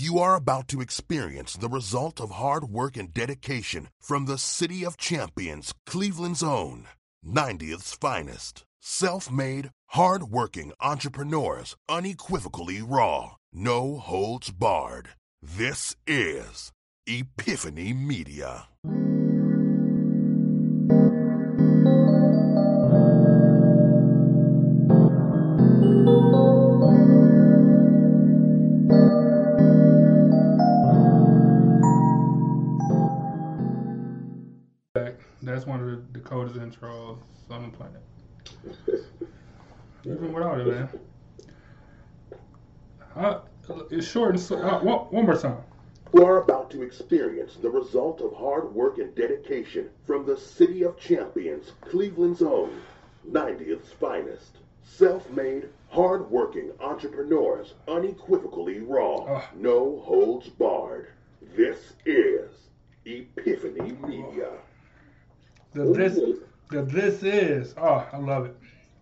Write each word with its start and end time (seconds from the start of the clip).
You 0.00 0.18
are 0.18 0.34
about 0.34 0.66
to 0.68 0.80
experience 0.80 1.52
the 1.52 1.68
result 1.68 2.22
of 2.22 2.30
hard 2.30 2.64
work 2.64 2.96
and 2.96 3.12
dedication 3.12 3.88
from 4.00 4.24
the 4.24 4.38
City 4.38 4.82
of 4.82 4.96
Champions, 4.96 5.74
Cleveland's 5.84 6.42
own, 6.42 6.86
90th's 7.22 7.92
finest. 7.92 8.64
Self 8.80 9.30
made, 9.30 9.72
hard 9.88 10.22
working 10.22 10.72
entrepreneurs, 10.80 11.76
unequivocally 11.86 12.80
raw, 12.80 13.32
no 13.52 13.98
holds 13.98 14.50
barred. 14.50 15.10
This 15.42 15.94
is 16.06 16.72
Epiphany 17.06 17.92
Media. 17.92 18.68
Dakota's 36.12 36.56
intros 36.56 37.18
on 37.50 37.70
the 37.70 37.76
planet. 37.76 38.02
Even 40.04 40.32
without 40.32 40.60
it, 40.60 40.66
man. 40.66 40.88
Uh, 43.16 43.40
it's 43.90 44.06
short 44.06 44.30
and 44.30 44.40
sweet. 44.40 44.60
Uh, 44.60 44.80
one, 44.80 44.98
one 45.10 45.26
more 45.26 45.36
time. 45.36 45.58
You 46.12 46.24
are 46.24 46.42
about 46.42 46.70
to 46.72 46.82
experience 46.82 47.56
the 47.56 47.70
result 47.70 48.20
of 48.20 48.34
hard 48.34 48.74
work 48.74 48.98
and 48.98 49.14
dedication 49.14 49.88
from 50.06 50.26
the 50.26 50.36
City 50.36 50.82
of 50.82 50.98
Champions, 50.98 51.72
Cleveland's 51.82 52.42
own, 52.42 52.80
90th's 53.30 53.92
finest. 53.92 54.56
Self 54.82 55.30
made, 55.30 55.68
hard 55.90 56.28
working 56.30 56.72
entrepreneurs, 56.80 57.74
unequivocally 57.86 58.80
raw, 58.80 59.24
Ah. 59.28 59.50
no 59.54 60.00
holds 60.04 60.48
barred. 60.48 61.08
This 61.56 61.92
is 62.04 62.50
Epiphany 63.04 63.92
Media. 64.06 64.50
The 65.72 65.84
this, 65.92 66.18
the 66.70 66.82
this 66.82 67.22
is. 67.22 67.74
Oh, 67.78 68.06
I 68.12 68.16
love 68.18 68.46
it. 68.46 68.56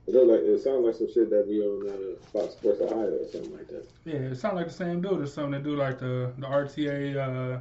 It 0.06 0.14
look 0.14 0.28
like 0.28 0.40
it 0.40 0.62
sounds 0.62 0.84
like 0.86 0.94
some 0.94 1.12
shit 1.12 1.30
that 1.30 1.46
be 1.48 1.60
on 1.60 1.88
uh, 1.88 2.16
Fox 2.32 2.54
Sports 2.54 2.80
Ohio 2.80 3.18
or 3.18 3.28
something 3.30 3.52
like 3.56 3.68
that. 3.68 3.86
Yeah, 4.04 4.14
it 4.32 4.36
sounds 4.36 4.54
like 4.54 4.66
the 4.66 4.72
same 4.72 5.00
dude. 5.00 5.18
There's 5.20 5.32
something 5.32 5.52
that 5.52 5.64
do 5.64 5.76
like 5.76 5.98
the 5.98 6.32
the 6.38 6.46
RTA 6.46 7.16
uh, 7.16 7.60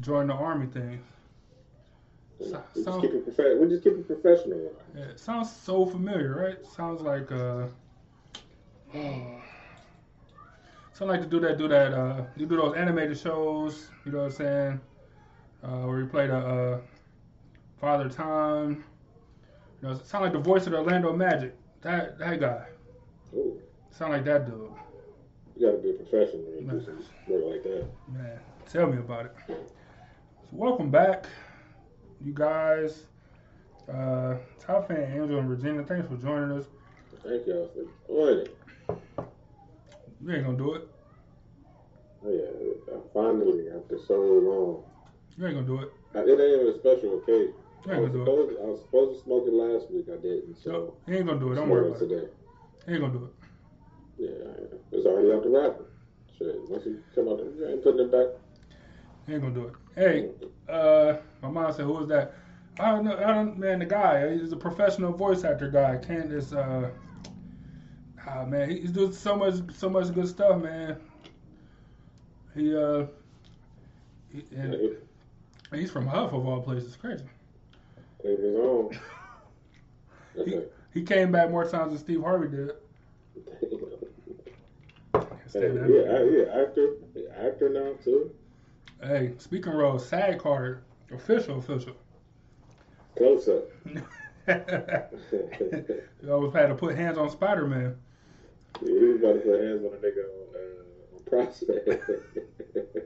join 0.00 0.26
the 0.28 0.34
army 0.34 0.66
thing. 0.66 1.00
So- 2.40 2.44
We 2.46 2.50
just 2.52 2.84
sound- 2.84 3.02
keep 3.02 3.12
it 3.14 3.36
prof- 3.36 3.58
we 3.60 3.68
just 3.68 3.84
keep 3.84 3.92
it 3.94 4.06
professional. 4.06 4.72
Yeah, 4.94 5.02
it 5.04 5.20
sounds 5.20 5.50
so 5.50 5.86
familiar, 5.86 6.34
right? 6.34 6.66
Sounds 6.66 7.00
like 7.02 7.30
uh, 7.32 7.66
sound 10.92 11.10
like 11.10 11.20
to 11.20 11.26
do 11.26 11.40
that, 11.40 11.58
do 11.58 11.68
that. 11.68 11.92
Uh, 11.92 12.24
you 12.36 12.46
do 12.46 12.56
those 12.56 12.76
animated 12.76 13.18
shows. 13.18 13.90
You 14.04 14.12
know 14.12 14.18
what 14.18 14.24
I'm 14.26 14.30
saying? 14.32 14.80
Uh, 15.62 15.86
where 15.86 16.00
you 16.00 16.06
play 16.06 16.26
the 16.26 16.36
uh, 16.36 16.80
Father 17.84 18.08
Time. 18.08 18.82
You 19.82 19.88
know, 19.88 20.00
sound 20.04 20.24
like 20.24 20.32
the 20.32 20.38
voice 20.38 20.64
of 20.64 20.72
the 20.72 20.78
Orlando 20.78 21.14
Magic. 21.14 21.54
That 21.82 22.18
that 22.18 22.40
guy. 22.40 22.64
Ooh, 23.34 23.60
Sound 23.90 24.12
like 24.14 24.24
that 24.24 24.46
dude. 24.46 24.70
you 25.54 25.66
gotta 25.66 25.76
be 25.82 25.90
a 25.90 25.92
professional 25.92 26.46
and 26.58 26.70
do 26.70 26.80
some 26.82 27.04
work 27.28 27.42
like 27.44 27.62
that. 27.64 27.86
Man, 28.10 28.40
tell 28.72 28.86
me 28.86 28.96
about 28.96 29.26
it. 29.26 29.32
So 29.48 29.54
welcome 30.52 30.90
back, 30.90 31.26
you 32.24 32.32
guys. 32.32 33.02
Uh, 33.86 34.36
Top 34.58 34.88
fan 34.88 35.12
Angel 35.12 35.38
and 35.38 35.46
Virginia, 35.46 35.82
thanks 35.82 36.08
for 36.08 36.16
joining 36.16 36.56
us. 36.56 36.64
Thank 37.22 37.46
y'all 37.46 37.68
for 37.74 37.84
joining. 38.08 38.48
You 40.24 40.32
ain't 40.32 40.46
gonna 40.46 40.56
do 40.56 40.72
it. 40.76 40.88
Oh 42.24 42.30
yeah, 42.30 42.96
finally 43.12 43.66
after 43.76 43.98
so 44.08 44.14
long. 44.18 44.84
You 45.36 45.46
ain't 45.48 45.56
gonna 45.56 45.66
do 45.66 45.80
it. 45.80 45.92
It 46.14 46.30
ain't 46.30 46.62
even 46.62 46.74
a 46.74 46.78
special 46.78 47.18
occasion. 47.18 47.52
You 47.86 47.92
I 47.92 47.98
was, 47.98 48.10
it. 48.10 48.18
supposed, 48.18 48.56
I 48.60 48.64
was 48.64 48.80
supposed 48.80 49.18
to 49.18 49.24
smoke 49.24 49.44
it 49.46 49.52
last 49.52 49.90
week. 49.90 50.06
I 50.08 50.16
didn't. 50.16 50.56
So 50.62 50.94
he 51.06 51.16
ain't 51.16 51.26
gonna 51.26 51.40
do 51.40 51.52
it. 51.52 51.56
Don't 51.56 51.68
worry 51.68 51.88
about 51.88 52.00
it. 52.00 52.08
today. 52.08 52.26
He 52.86 52.92
ain't 52.92 53.00
gonna 53.02 53.12
do 53.12 53.24
it. 53.24 53.32
Yeah, 54.16 54.76
it's 54.92 55.06
already 55.06 55.32
out 55.32 55.42
the 55.42 55.50
wrapper. 55.50 55.84
Shit, 56.38 56.56
once 56.68 56.86
you 56.86 57.02
come 57.14 57.28
out, 57.28 57.38
you 57.38 57.66
ain't 57.68 57.82
putting 57.82 58.00
it 58.00 58.12
back. 58.12 58.28
He 59.26 59.34
ain't 59.34 59.42
gonna 59.42 59.54
do 59.54 59.66
it. 59.68 59.74
Hey, 59.96 60.30
uh, 60.68 61.16
my 61.42 61.48
mom 61.50 61.72
said, 61.72 61.84
"Who 61.84 62.00
is 62.00 62.08
that?" 62.08 62.34
I 62.78 62.90
don't 62.90 63.04
know. 63.04 63.16
I 63.16 63.32
don't. 63.32 63.58
Man, 63.58 63.78
the 63.80 63.86
guy. 63.86 64.36
He's 64.36 64.52
a 64.52 64.56
professional 64.56 65.12
voice 65.12 65.44
actor 65.44 65.68
guy. 65.68 65.96
Candace. 65.98 66.52
Uh, 66.52 66.90
ah, 68.26 68.44
man, 68.44 68.70
he's 68.70 68.90
doing 68.92 69.12
so 69.12 69.36
much, 69.36 69.54
so 69.76 69.88
much 69.88 70.12
good 70.14 70.28
stuff, 70.28 70.60
man. 70.62 70.96
He 72.54 72.74
uh, 72.76 73.06
he, 74.32 74.44
and 74.56 74.96
he's 75.72 75.90
from 75.90 76.06
Hough 76.06 76.32
of 76.32 76.46
all 76.46 76.62
places. 76.62 76.96
Crazy. 76.96 77.24
Take 78.24 78.38
his 78.40 78.56
own. 78.56 78.98
He, 80.44 80.60
he 80.94 81.02
came 81.02 81.30
back 81.30 81.50
more 81.50 81.68
times 81.68 81.90
than 81.92 81.98
Steve 81.98 82.22
Harvey 82.22 82.48
did. 82.48 82.70
Hey, 85.52 85.72
yeah, 85.72 86.10
I- 86.10 86.24
yeah, 86.24 86.62
actor, 86.62 86.94
actor 87.38 87.68
now 87.68 87.92
too. 88.02 88.32
Hey, 89.00 89.34
speaking 89.38 89.72
role, 89.72 90.00
SAG 90.00 90.40
card, 90.40 90.82
official, 91.12 91.58
official. 91.60 91.94
Close 93.16 93.46
up. 93.46 93.62
you 93.86 94.02
always 96.32 96.52
had 96.52 96.66
to 96.66 96.74
put 96.74 96.96
hands 96.96 97.18
on 97.18 97.30
Spider 97.30 97.68
Man. 97.68 97.94
he 98.84 98.90
was 98.92 99.20
about 99.20 99.34
to 99.34 99.40
put 99.42 99.60
hands 99.60 99.84
on 99.84 99.92
a 99.92 99.98
nigga 99.98 100.24
on, 100.26 100.56
uh, 100.56 101.16
on 101.16 101.22
prospect. 101.44 102.10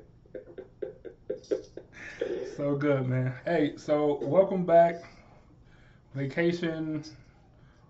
So 2.57 2.75
good, 2.75 3.07
man. 3.07 3.33
Hey, 3.45 3.75
so 3.77 4.19
welcome 4.23 4.65
back. 4.65 4.97
Vacation 6.15 7.05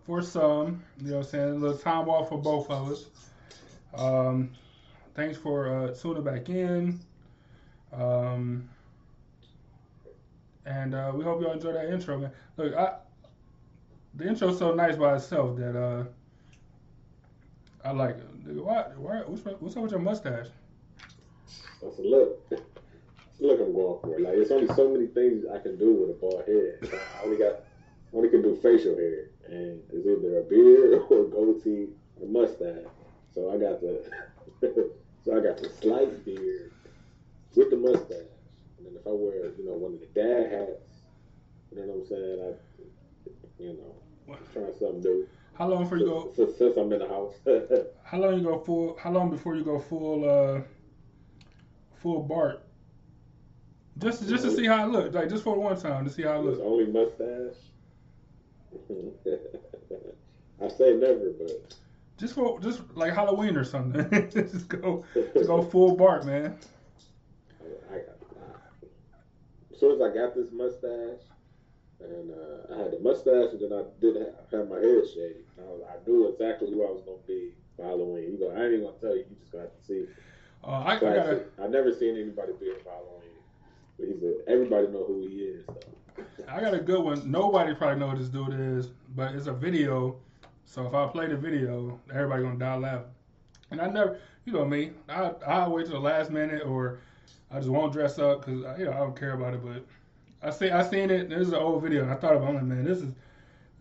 for 0.05 0.21
some, 0.21 0.83
you 1.01 1.11
know 1.11 1.17
what 1.19 1.25
I'm 1.27 1.31
saying? 1.31 1.49
A 1.49 1.55
little 1.55 1.79
time 1.79 2.09
off 2.09 2.29
for 2.29 2.37
both 2.37 2.71
of 2.71 2.93
us. 2.93 3.07
Um, 3.95 4.51
thanks 5.15 5.39
for 5.39 5.75
uh, 5.75 5.95
tuning 5.95 6.23
back 6.23 6.51
in. 6.51 7.01
Um, 7.93 8.69
and 10.67 10.95
uh, 10.95 11.13
we 11.15 11.25
hope 11.25 11.41
y'all 11.41 11.53
enjoy 11.53 11.73
that 11.73 11.91
intro, 11.91 12.19
man. 12.19 12.33
Look, 12.59 12.75
I, 12.75 12.97
the 14.15 14.29
intro's 14.29 14.59
so 14.59 14.75
nice 14.75 14.97
by 14.97 15.17
itself 15.17 15.57
that 15.57 15.75
uh, 15.75 16.05
I 17.83 17.93
like 17.93 18.17
it. 18.17 18.57
What's, 18.57 19.45
what's 19.61 19.77
up 19.77 19.83
with 19.83 19.93
your 19.93 20.01
mustache? 20.01 20.49
That's 21.81 21.99
a 21.99 22.03
look. 22.03 22.68
Look 23.41 23.61
I'm 23.61 23.73
going 23.73 24.01
for. 24.03 24.19
Like, 24.19 24.35
it's 24.35 24.51
only 24.51 24.67
so 24.75 24.91
many 24.91 25.07
things 25.07 25.45
I 25.53 25.59
can 25.59 25.79
do 25.79 25.93
with 25.95 26.11
a 26.11 26.15
bald 26.15 26.45
head. 26.47 27.01
I 27.21 27.25
only 27.25 27.39
got, 27.39 27.61
only 28.13 28.29
can 28.29 28.43
do 28.43 28.59
facial 28.63 28.97
hair, 28.97 29.31
and 29.47 29.81
it's 29.93 30.07
either 30.07 30.39
a 30.39 30.43
beard 30.43 31.03
or 31.11 31.21
a 31.23 31.29
goatee 31.29 31.89
or 32.21 32.27
a 32.27 32.31
mustache. 32.31 32.91
So 33.35 33.53
I 33.53 33.59
got 33.59 33.81
the, 33.81 34.03
so 35.25 35.37
I 35.37 35.41
got 35.41 35.59
the 35.59 35.71
slight 35.81 36.25
beard 36.25 36.73
with 37.55 37.71
the 37.71 37.77
mustache, 37.77 38.27
and 38.79 38.87
then 38.87 38.95
if 38.97 39.07
I 39.07 39.11
wear, 39.11 39.53
you 39.57 39.65
know, 39.65 39.75
one 39.75 39.95
of 39.95 40.01
the 40.01 40.07
dad 40.07 40.51
hats, 40.51 41.03
you 41.71 41.79
know 41.79 41.93
what 41.93 42.03
I'm 42.03 42.07
saying? 42.09 42.39
I, 42.43 43.63
you 43.63 43.79
know, 43.79 44.37
trying 44.53 44.73
something 44.79 45.01
new. 45.01 45.29
How 45.55 45.69
long 45.69 45.83
before 45.85 45.99
you 45.99 46.07
go? 46.07 46.33
Since, 46.35 46.57
since 46.59 46.77
I'm 46.77 46.93
in 46.93 47.01
the 47.01 47.09
house. 47.09 47.35
How 48.05 48.19
long 48.19 48.39
you 48.39 48.45
go 48.45 48.61
full? 48.61 48.97
How 49.01 49.11
long 49.11 49.31
before 49.31 49.57
you 49.57 49.65
go 49.65 49.79
full? 49.81 50.25
Uh, 50.25 50.63
full 52.01 52.23
Bart. 52.23 52.68
Just 53.99 54.29
just 54.29 54.45
to 54.45 54.51
see 54.51 54.67
how 54.67 54.87
it 54.87 54.93
looks, 54.93 55.15
like 55.15 55.29
just 55.29 55.43
for 55.43 55.59
one 55.59 55.79
time 55.79 56.05
to 56.05 56.11
see 56.11 56.23
how 56.23 56.39
it 56.39 56.45
looks. 56.45 56.61
only 56.63 56.87
mustache. 56.87 57.57
I 60.61 60.69
say 60.69 60.95
never, 60.95 61.31
but 61.39 61.75
Just 62.17 62.35
for 62.35 62.61
just 62.61 62.83
like 62.95 63.13
Halloween 63.15 63.57
or 63.57 63.65
something. 63.65 64.09
just 64.31 64.69
go 64.69 65.05
just 65.15 65.49
go 65.49 65.63
full 65.63 65.97
Bart, 65.97 66.27
man. 66.27 66.57
I, 67.91 67.95
I, 67.95 67.99
as 69.73 69.81
soon 69.81 69.93
as 69.93 70.01
I 70.01 70.15
got 70.15 70.35
this 70.35 70.53
mustache, 70.53 71.23
and 72.01 72.31
uh, 72.31 72.75
I 72.75 72.79
had 72.79 72.93
the 72.93 73.01
mustache, 73.01 73.53
and 73.53 73.61
then 73.61 73.73
I 73.73 73.83
did 74.01 74.17
have, 74.17 74.35
have 74.53 74.69
my 74.69 74.79
head 74.79 75.05
shaved. 75.13 75.47
I, 75.59 75.63
was, 75.63 75.83
I 75.89 76.09
knew 76.09 76.29
exactly 76.29 76.71
who 76.71 76.87
I 76.87 76.91
was 76.91 77.03
gonna 77.05 77.19
be 77.27 77.51
for 77.77 77.85
Halloween. 77.85 78.33
You 78.33 78.39
go, 78.39 78.51
I 78.51 78.65
ain't 78.65 78.75
even 78.75 78.85
gonna 78.85 78.99
tell 79.01 79.17
you. 79.17 79.25
You 79.29 79.37
just 79.41 79.51
gonna 79.51 79.65
have 79.65 79.77
to 79.77 79.85
see. 79.85 80.07
Uh, 80.63 80.83
I, 80.87 80.97
I 80.97 80.99
gotta. 81.01 81.45
I've 81.61 81.71
never 81.71 81.93
seen 81.93 82.17
anybody 82.17 82.53
be 82.61 82.71
for 82.85 82.91
Halloween. 82.91 83.38
He's 83.99 84.23
a, 84.23 84.49
everybody 84.49 84.87
know 84.89 85.05
who 85.05 85.21
he 85.21 85.35
is. 85.43 85.67
So. 85.67 85.79
I 86.49 86.61
got 86.61 86.75
a 86.75 86.79
good 86.79 87.03
one. 87.03 87.31
Nobody 87.31 87.75
probably 87.75 87.99
know 87.99 88.11
who 88.11 88.19
this 88.19 88.29
dude 88.29 88.59
is, 88.59 88.91
but 89.15 89.35
it's 89.35 89.47
a 89.47 89.53
video. 89.53 90.17
So 90.65 90.87
if 90.87 90.95
I 90.95 91.07
play 91.09 91.27
the 91.27 91.37
video, 91.37 91.99
everybody 92.13 92.43
gonna 92.43 92.59
die 92.59 92.77
laughing. 92.77 93.11
And 93.71 93.81
I 93.81 93.89
never, 93.89 94.19
you 94.45 94.53
know 94.53 94.65
me, 94.65 94.93
I 95.09 95.33
I 95.47 95.69
wait 95.69 95.87
to 95.87 95.93
the 95.93 95.99
last 95.99 96.31
minute 96.31 96.63
or 96.65 97.01
I 97.51 97.59
just 97.59 97.69
won't 97.69 97.93
dress 97.93 98.19
up 98.19 98.45
because 98.45 98.79
you 98.79 98.85
know 98.85 98.93
I 98.93 98.99
don't 98.99 99.19
care 99.19 99.33
about 99.33 99.55
it. 99.55 99.65
But 99.65 99.85
I 100.43 100.51
see 100.51 100.71
I 100.71 100.89
seen 100.89 101.11
it. 101.11 101.29
This 101.29 101.49
is 101.49 101.53
an 101.53 101.59
old 101.59 101.83
video, 101.83 102.03
and 102.03 102.11
I 102.11 102.15
thought 102.15 102.37
about 102.37 102.55
it. 102.55 102.63
Man, 102.63 102.85
this 102.85 102.99
is 102.99 103.13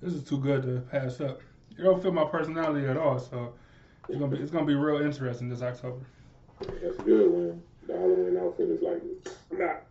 this 0.01 0.13
is 0.13 0.23
too 0.23 0.39
good 0.39 0.63
to 0.63 0.81
pass 0.91 1.21
up. 1.21 1.41
You 1.77 1.83
don't 1.83 2.01
fit 2.01 2.13
my 2.13 2.25
personality 2.25 2.87
at 2.87 2.97
all, 2.97 3.19
so 3.19 3.53
it's 4.09 4.17
gonna 4.17 4.35
be 4.35 4.41
it's 4.41 4.51
gonna 4.51 4.65
be 4.65 4.75
real 4.75 5.01
interesting 5.01 5.49
this 5.49 5.61
October. 5.61 6.05
That's 6.59 6.97
good, 6.97 7.31
man. 7.31 7.61
I 7.89 8.45
outfit 8.45 8.69
is 8.69 8.81
like 8.81 9.01
not 9.51 9.83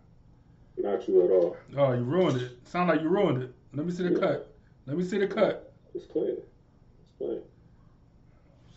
not 0.78 1.08
you 1.08 1.24
at 1.24 1.30
all. 1.30 1.56
Oh, 1.76 1.92
you 1.92 2.02
ruined 2.04 2.40
it. 2.40 2.52
Sound 2.64 2.88
like 2.88 3.00
you 3.02 3.08
ruined 3.08 3.42
it. 3.42 3.52
Let 3.74 3.86
me 3.86 3.92
see 3.92 4.02
the 4.04 4.12
Yeah. 4.14 4.18
cut. 4.20 4.54
Let 4.86 4.96
me 4.96 5.04
see 5.04 5.18
the 5.18 5.26
cut. 5.26 5.72
It's 5.94 6.06
clean. 6.06 6.36
It's 6.38 7.12
clean. 7.18 7.40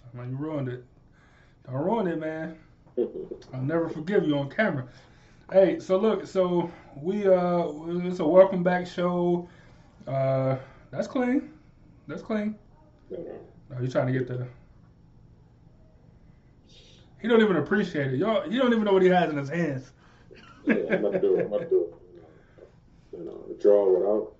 Sound 0.02 0.16
like 0.16 0.30
you 0.30 0.36
ruined 0.38 0.70
it. 0.70 0.84
Don't 1.66 1.76
ruin 1.76 2.08
it, 2.08 2.20
man. 2.20 2.58
I'll 3.54 3.62
never 3.62 3.90
forgive 3.90 4.26
you 4.26 4.38
on 4.38 4.50
camera. 4.50 4.88
Hey, 5.52 5.80
so 5.80 5.98
look, 5.98 6.26
so 6.28 6.72
we 7.02 7.28
uh, 7.28 7.68
it's 8.06 8.20
a 8.20 8.26
welcome 8.28 8.64
back 8.64 8.86
show. 8.88 9.48
Uh, 10.08 10.58
that's 10.92 11.08
clean. 11.08 11.52
That's 12.08 12.22
clean. 12.22 12.56
no, 13.10 13.18
no. 13.18 13.40
No, 13.76 13.82
you 13.82 13.88
trying 13.88 14.08
to 14.08 14.14
get 14.14 14.28
the. 14.28 14.48
He 17.22 17.28
don't 17.28 17.42
even 17.42 17.58
appreciate 17.58 18.14
it. 18.14 18.18
Y'all, 18.18 18.50
he 18.50 18.58
don't 18.58 18.72
even 18.72 18.84
know 18.86 18.94
what 18.94 19.02
he 19.02 19.10
has 19.10 19.30
in 19.30 19.38
his 19.38 19.50
hands. 19.50 19.92
Yeah, 20.66 20.96
I'm 20.96 21.02
gonna 21.02 21.20
do 21.20 21.36
it. 21.36 21.46
I'm 21.46 21.50
gonna 21.52 21.70
do 21.70 21.86
it. 21.86 21.94
You 22.14 22.22
know, 22.22 23.20
you 23.20 23.26
know, 23.26 23.46
the 23.48 23.56
draw 23.62 23.92
without. 23.92 24.34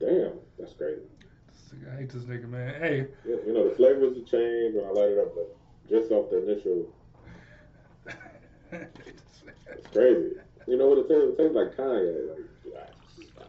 Damn, 0.00 0.32
that's 0.58 0.74
crazy. 0.74 1.00
I 1.92 1.96
hate 1.96 2.10
this 2.10 2.22
nigga, 2.24 2.48
man. 2.48 2.80
Hey, 2.80 3.08
You 3.24 3.40
you 3.46 3.52
know, 3.52 3.68
the 3.68 3.74
flavors 3.74 4.16
have 4.16 4.26
changed 4.26 4.76
when 4.76 4.84
I 4.86 4.90
light 4.90 5.10
it 5.10 5.18
up, 5.18 5.34
but 5.34 5.56
just 5.88 6.10
off 6.12 6.30
the 6.30 6.42
initial, 6.42 6.88
it's 8.72 9.86
crazy. 9.92 10.36
You 10.66 10.76
know 10.78 10.86
what 10.88 10.98
it 10.98 11.08
tastes? 11.08 11.32
It 11.32 11.36
tastes 11.36 11.54
like 11.54 11.76
Kanye. 11.76 12.28
Like, 12.28 13.48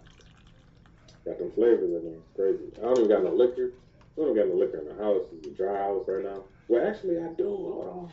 got 1.25 1.39
them 1.39 1.51
flavors 1.51 1.89
in 1.89 2.03
there. 2.03 2.19
It's 2.19 2.35
crazy. 2.35 2.71
I 2.77 2.81
don't 2.81 2.97
even 2.99 3.09
got 3.09 3.23
no 3.23 3.33
liquor. 3.33 3.71
I 4.17 4.21
don't 4.21 4.35
got 4.35 4.47
no 4.47 4.55
liquor 4.55 4.79
in 4.79 4.87
the 4.87 5.03
house. 5.03 5.25
It's 5.33 5.47
a 5.47 5.51
dry 5.51 5.77
house 5.77 6.05
right 6.07 6.23
now. 6.23 6.43
Well, 6.67 6.87
actually, 6.87 7.19
I 7.19 7.29
do. 7.33 7.47
Hold 7.47 8.11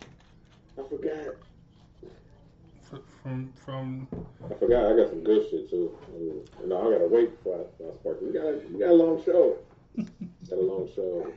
on. 0.78 0.84
I 0.84 0.88
forgot. 0.88 1.36
From 3.22 3.52
from 3.64 4.08
I 4.44 4.54
forgot. 4.54 4.92
I 4.92 4.96
got 4.96 5.10
some 5.10 5.22
good 5.22 5.48
shit 5.50 5.70
too. 5.70 5.96
Know, 6.64 6.88
I 6.88 6.92
gotta 6.92 7.08
wait 7.08 7.36
before 7.36 7.60
I, 7.60 7.64
before 7.64 7.92
I 7.92 7.94
spark. 7.96 8.22
We 8.22 8.32
got 8.32 8.44
a, 8.44 8.60
we 8.70 8.78
got 8.78 8.90
a 8.90 8.94
long 8.94 9.22
show. 9.24 9.58
got 9.96 10.58
a 10.58 10.62
long 10.62 10.88
show. 10.94 11.32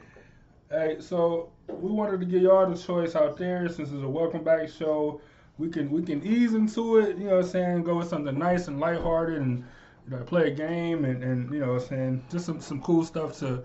Hey, 0.70 0.98
so 1.00 1.52
we 1.68 1.92
wanted 1.92 2.20
to 2.20 2.26
give 2.26 2.42
y'all 2.42 2.70
the 2.70 2.78
choice 2.78 3.16
out 3.16 3.38
there 3.38 3.70
since 3.70 3.92
it's 3.92 4.04
a 4.04 4.08
welcome 4.08 4.44
back 4.44 4.70
show. 4.70 5.22
We 5.58 5.70
can 5.70 5.90
we 5.92 6.02
can 6.02 6.26
ease 6.26 6.54
into 6.54 6.98
it, 6.98 7.18
you 7.18 7.26
know 7.26 7.38
what 7.38 7.46
I'm 7.46 7.52
saying, 7.52 7.84
go 7.84 7.98
with 7.98 8.10
something 8.10 8.38
nice 8.38 8.68
and 8.68 8.80
lighthearted 8.80 9.42
and 9.42 9.64
you 10.06 10.18
know, 10.18 10.24
play 10.24 10.48
a 10.48 10.52
game 10.52 11.06
and, 11.06 11.24
and 11.24 11.52
you 11.52 11.60
know 11.60 11.74
what 11.74 11.84
I'm 11.84 11.88
saying, 11.88 12.26
just 12.30 12.46
some, 12.46 12.60
some 12.60 12.82
cool 12.82 13.06
stuff 13.06 13.38
to 13.40 13.64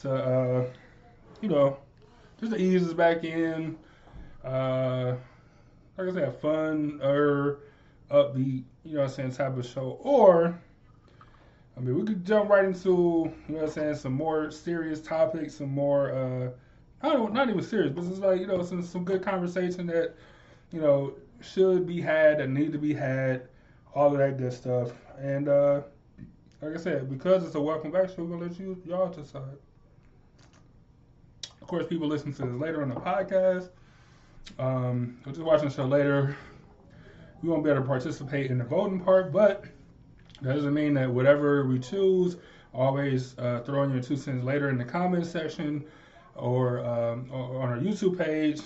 to 0.00 0.12
uh 0.12 0.66
you 1.40 1.48
know, 1.48 1.76
just 2.40 2.52
to 2.52 2.58
ease 2.58 2.86
us 2.86 2.94
back 2.94 3.24
in. 3.24 3.76
Uh 4.44 5.16
like 5.98 6.08
I 6.08 6.12
said, 6.12 6.40
fun 6.40 7.00
or 7.02 7.58
upbeat, 8.10 8.62
you 8.84 8.94
know 8.94 9.00
what 9.00 9.10
I'm 9.10 9.14
saying, 9.14 9.32
type 9.32 9.58
of 9.58 9.66
show. 9.66 9.98
Or 10.02 10.58
I 11.76 11.80
mean, 11.80 11.96
we 11.96 12.04
could 12.04 12.24
jump 12.24 12.50
right 12.50 12.64
into, 12.64 13.32
you 13.48 13.54
know 13.54 13.60
what 13.60 13.62
I'm 13.64 13.70
saying, 13.70 13.94
some 13.96 14.12
more 14.12 14.50
serious 14.50 15.00
topics, 15.00 15.54
some 15.54 15.70
more, 15.70 16.12
uh, 16.12 16.50
I 17.02 17.12
don't, 17.12 17.32
not 17.32 17.48
even 17.48 17.62
serious, 17.62 17.92
but 17.92 18.04
it's 18.04 18.18
like, 18.18 18.40
you 18.40 18.46
know, 18.46 18.62
some, 18.62 18.82
some 18.82 19.04
good 19.04 19.22
conversation 19.22 19.86
that, 19.88 20.14
you 20.72 20.80
know, 20.80 21.14
should 21.40 21.86
be 21.86 22.00
had, 22.00 22.38
that 22.38 22.48
need 22.48 22.72
to 22.72 22.78
be 22.78 22.94
had, 22.94 23.48
all 23.94 24.12
of 24.12 24.18
that 24.18 24.38
good 24.38 24.52
stuff. 24.52 24.92
And, 25.20 25.48
uh, 25.48 25.82
like 26.62 26.74
I 26.74 26.78
said, 26.78 27.08
because 27.08 27.44
it's 27.44 27.54
a 27.54 27.60
welcome 27.60 27.90
back 27.90 28.08
show, 28.08 28.24
we're 28.24 28.38
to 28.38 28.44
let 28.44 28.58
you, 28.58 28.80
y'all 28.84 29.08
decide. 29.08 29.42
Of 31.60 31.68
course, 31.68 31.86
people 31.88 32.08
listen 32.08 32.32
to 32.34 32.42
this 32.42 32.60
later 32.60 32.82
on 32.82 32.88
the 32.88 32.96
podcast. 32.96 33.68
Um, 34.58 35.18
or 35.26 35.32
just 35.32 35.44
watching 35.44 35.68
the 35.68 35.74
show 35.74 35.86
later, 35.86 36.36
We 37.42 37.48
won't 37.48 37.62
be 37.62 37.70
able 37.70 37.82
to 37.82 37.86
participate 37.86 38.50
in 38.50 38.58
the 38.58 38.64
voting 38.64 39.00
part, 39.00 39.32
but 39.32 39.64
that 40.42 40.54
doesn't 40.54 40.74
mean 40.74 40.94
that 40.94 41.08
whatever 41.08 41.64
we 41.66 41.78
choose, 41.78 42.36
always 42.74 43.36
uh, 43.38 43.60
throw 43.64 43.84
in 43.84 43.92
your 43.92 44.02
two 44.02 44.16
cents 44.16 44.44
later 44.44 44.70
in 44.70 44.78
the 44.78 44.84
comment 44.84 45.24
section 45.24 45.84
or, 46.34 46.80
um, 46.80 47.28
or 47.32 47.62
on 47.62 47.68
our 47.68 47.78
YouTube 47.78 48.18
page, 48.18 48.60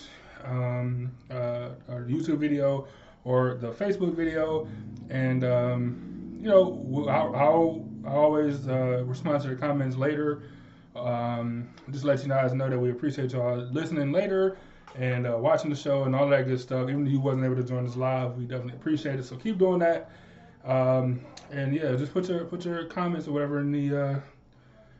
um, 0.44 1.12
uh, 1.30 1.70
our 1.88 2.02
YouTube 2.08 2.38
video, 2.38 2.86
or 3.24 3.54
the 3.54 3.70
Facebook 3.72 4.14
video. 4.14 4.66
And, 5.10 5.44
um, 5.44 6.38
you 6.40 6.48
know, 6.48 7.06
I'll, 7.08 7.36
I'll, 7.36 7.88
I'll 8.06 8.16
always 8.16 8.66
uh, 8.68 9.04
respond 9.04 9.42
to 9.42 9.48
the 9.50 9.56
comments 9.56 9.96
later. 9.96 10.42
Um, 10.96 11.68
just 11.90 12.04
let 12.04 12.22
you 12.22 12.28
guys 12.28 12.52
know 12.54 12.68
that 12.70 12.78
we 12.78 12.90
appreciate 12.90 13.32
y'all 13.32 13.58
listening 13.70 14.12
later 14.12 14.56
and 14.96 15.26
uh, 15.26 15.36
watching 15.38 15.70
the 15.70 15.76
show 15.76 16.04
and 16.04 16.14
all 16.14 16.28
that 16.28 16.46
good 16.46 16.60
stuff. 16.60 16.88
Even 16.88 17.06
if 17.06 17.12
you 17.12 17.20
wasn't 17.20 17.44
able 17.44 17.56
to 17.56 17.64
join 17.64 17.86
us 17.86 17.96
live, 17.96 18.36
we 18.36 18.44
definitely 18.44 18.74
appreciate 18.74 19.18
it. 19.18 19.24
So 19.24 19.36
keep 19.36 19.58
doing 19.58 19.78
that. 19.80 20.10
Um, 20.64 21.20
and 21.50 21.74
yeah, 21.74 21.94
just 21.96 22.12
put 22.12 22.28
your 22.28 22.44
put 22.44 22.64
your 22.64 22.84
comments 22.86 23.26
or 23.26 23.32
whatever 23.32 23.60
in 23.60 23.72
the 23.72 24.02
uh, 24.02 24.20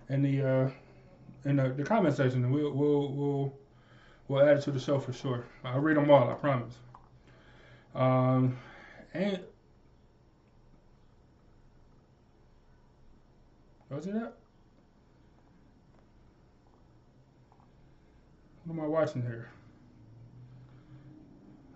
in 0.08 0.22
the 0.22 0.42
uh, 0.42 0.70
in 1.44 1.56
the, 1.56 1.70
the 1.70 1.84
comment 1.84 2.16
section, 2.16 2.44
and 2.44 2.52
we'll 2.52 2.72
we'll 2.72 3.12
we'll 3.12 3.54
we'll 4.28 4.48
add 4.48 4.56
it 4.56 4.62
to 4.62 4.70
the 4.70 4.80
show 4.80 4.98
for 4.98 5.12
sure. 5.12 5.44
I'll 5.64 5.80
read 5.80 5.96
them 5.96 6.10
all, 6.10 6.28
I 6.28 6.34
promise. 6.34 6.74
Um, 7.94 8.58
and 9.14 9.40
was 13.90 14.06
it 14.06 14.14
that? 14.14 14.34
What 18.64 18.74
am 18.74 18.80
I 18.80 18.86
watching 18.86 19.22
here? 19.22 19.50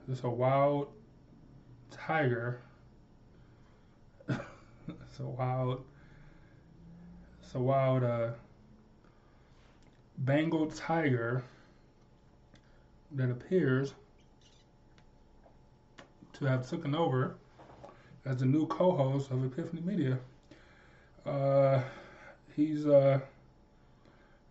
There's 0.07 0.23
a 0.23 0.31
wild 0.31 0.87
tiger. 1.91 2.61
it's 4.29 5.19
a 5.19 5.25
wild, 5.25 5.85
it's 7.43 7.55
a 7.57 7.59
wild 7.59 8.05
uh, 8.05 8.29
Bengal 10.19 10.71
tiger 10.71 11.43
that 13.17 13.31
appears 13.31 13.95
to 16.35 16.45
have 16.45 16.71
taken 16.71 16.95
over 16.95 17.35
as 18.25 18.39
the 18.39 18.47
new 18.47 18.67
co-host 18.69 19.33
of 19.33 19.45
Epiphany 19.45 19.83
Media. 19.83 20.19
Uh, 21.25 21.81
he's 22.55 22.87
uh, 22.87 23.19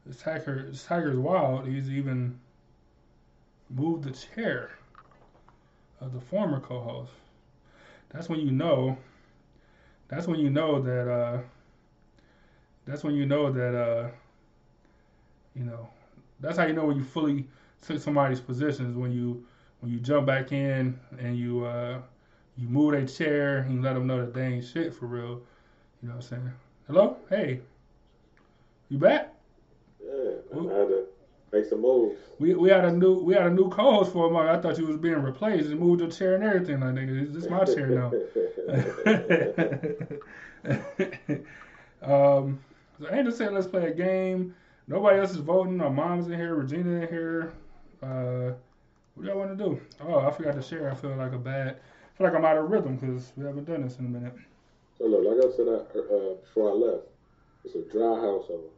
this 0.06 0.18
tiger. 0.18 0.68
This 0.70 0.84
tiger's 0.84 1.18
wild. 1.18 1.66
He's 1.66 1.90
even 1.90 2.38
moved 3.70 4.04
the 4.04 4.12
chair 4.12 4.72
of 6.02 6.14
the 6.14 6.20
former 6.20 6.60
co-host. 6.60 7.12
That's 8.10 8.30
when 8.30 8.40
you 8.40 8.52
know. 8.52 8.98
That's 10.08 10.28
when 10.28 10.40
you 10.40 10.50
know 10.50 10.82
that. 10.82 11.12
Uh, 11.12 11.40
that's 12.86 13.04
when 13.04 13.16
you 13.16 13.26
know 13.26 13.52
that. 13.52 13.76
Uh, 13.76 14.10
you 15.56 15.64
know, 15.64 15.88
that's 16.40 16.58
how 16.58 16.66
you 16.66 16.74
know 16.74 16.86
when 16.86 16.98
you 16.98 17.04
fully 17.04 17.48
took 17.82 18.00
somebody's 18.00 18.40
positions 18.40 18.96
when 18.96 19.12
you 19.12 19.46
when 19.80 19.92
you 19.92 20.00
jump 20.00 20.26
back 20.28 20.52
in 20.52 21.00
and 21.20 21.38
you 21.38 21.66
uh, 21.66 22.00
you 22.58 22.68
move 22.68 22.94
a 22.94 23.06
chair 23.06 23.60
and 23.60 23.74
you 23.74 23.82
let 23.82 23.94
them 23.94 24.08
know 24.08 24.20
that 24.20 24.34
they 24.34 24.46
ain't 24.46 24.66
shit 24.66 24.94
for 24.94 25.06
real. 25.06 25.42
You 26.02 26.10
know 26.10 26.16
what 26.16 26.16
I'm 26.16 26.22
saying? 26.22 26.52
Hello, 26.88 27.18
hey, 27.30 27.62
you 28.90 28.98
back? 28.98 29.34
Yeah, 30.04 30.12
I 30.54 30.56
had 30.56 30.88
to 30.88 31.05
make 31.52 31.66
some 31.66 31.82
moves. 31.82 32.18
We, 32.40 32.54
we 32.54 32.70
had 32.70 32.86
a 32.86 32.92
new 32.92 33.20
we 33.20 33.34
had 33.34 33.48
a 33.48 33.50
new 33.50 33.70
co-host 33.70 34.14
for 34.14 34.28
a 34.28 34.32
moment. 34.32 34.58
I 34.58 34.62
thought 34.62 34.78
you 34.78 34.86
was 34.86 34.98
being 34.98 35.22
replaced 35.22 35.70
and 35.70 35.80
moved 35.80 36.02
your 36.02 36.10
chair 36.10 36.36
and 36.36 36.44
everything. 36.44 36.80
Like 36.80 36.96
nigga, 36.96 37.34
this 37.34 37.46
is 37.46 37.50
my 37.50 37.64
chair 37.66 37.88
now. 37.88 38.12
um, 42.42 42.60
so 43.00 43.12
Angel 43.12 43.34
said 43.34 43.54
let's 43.54 43.68
play 43.68 43.88
a 43.88 43.94
game. 43.94 44.56
Nobody 44.88 45.20
else 45.20 45.32
is 45.32 45.38
voting. 45.38 45.82
Our 45.82 45.90
mom's 45.90 46.28
in 46.28 46.34
here. 46.34 46.56
Regina 46.56 47.02
in 47.02 47.08
here. 47.08 47.54
Uh, 48.04 48.54
what 49.16 49.24
do 49.24 49.30
y'all 49.30 49.40
want 49.40 49.58
to 49.58 49.64
do? 49.64 49.80
Oh, 50.02 50.20
I 50.20 50.32
forgot 50.32 50.56
to 50.56 50.62
share. 50.62 50.92
I 50.92 50.96
feel 50.96 51.16
like 51.16 51.34
a 51.34 51.38
bad. 51.38 51.78
I 51.78 52.18
feel 52.18 52.28
like 52.28 52.36
I'm 52.36 52.46
out 52.46 52.58
of 52.58 52.70
rhythm 52.70 52.98
because 52.98 53.32
we 53.36 53.46
haven't 53.46 53.66
done 53.66 53.84
this 53.84 53.98
in 53.98 54.06
a 54.06 54.10
minute. 54.10 54.34
So 54.98 55.06
look, 55.06 55.26
like 55.26 55.38
I 55.38 55.56
said 55.56 55.68
I, 55.68 56.00
uh, 56.00 56.36
before 56.36 56.70
I 56.70 56.74
left, 56.74 57.08
it's 57.64 57.76
a 57.76 57.82
dry 57.92 58.16
household. 58.16 58.70
That's 58.70 58.75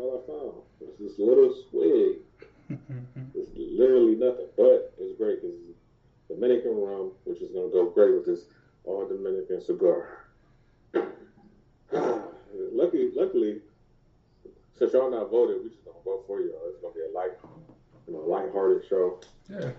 all 0.00 0.22
I 0.22 0.26
found. 0.26 0.62
It's 0.80 0.98
this 0.98 1.18
little 1.18 1.54
swig. 1.70 2.18
It's 3.34 3.50
literally 3.56 4.14
nothing, 4.14 4.46
but 4.56 4.94
it's 4.98 5.18
great 5.18 5.42
because 5.42 5.56
it's 5.68 5.78
Dominican 6.28 6.76
rum, 6.80 7.12
which 7.24 7.42
is 7.42 7.50
gonna 7.52 7.68
go 7.68 7.90
great 7.90 8.14
with 8.14 8.26
this 8.26 8.44
all 8.84 9.06
Dominican 9.08 9.60
cigar. 9.60 10.24
luckily, 11.92 13.10
luckily, 13.14 13.60
since 14.78 14.92
y'all 14.92 15.10
not 15.10 15.30
voted, 15.30 15.62
we 15.62 15.70
just 15.70 15.84
gonna 15.84 15.98
vote 16.04 16.24
for 16.26 16.40
y'all. 16.40 16.60
It's 16.68 16.80
gonna 16.80 16.94
be 16.94 17.00
a 17.00 17.12
light, 17.12 17.32
you 18.06 18.14
know, 18.14 18.20
light-hearted 18.20 18.88
show. 18.88 19.20
Yeah. 19.50 19.70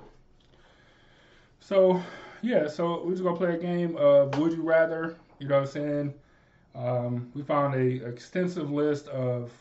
So, 1.60 2.02
yeah, 2.42 2.68
so 2.68 3.04
we're 3.06 3.12
just 3.12 3.24
gonna 3.24 3.38
play 3.38 3.56
a 3.56 3.58
game 3.58 3.96
of 3.98 4.38
Would 4.38 4.54
You 4.54 4.64
Rather. 4.64 5.16
You 5.40 5.48
know 5.48 5.62
what 5.62 5.68
I'm 5.68 5.72
saying? 5.72 6.14
Um, 6.76 7.32
we 7.34 7.42
found 7.42 7.76
a 7.76 8.06
extensive 8.06 8.72
list 8.72 9.08
of 9.08 9.52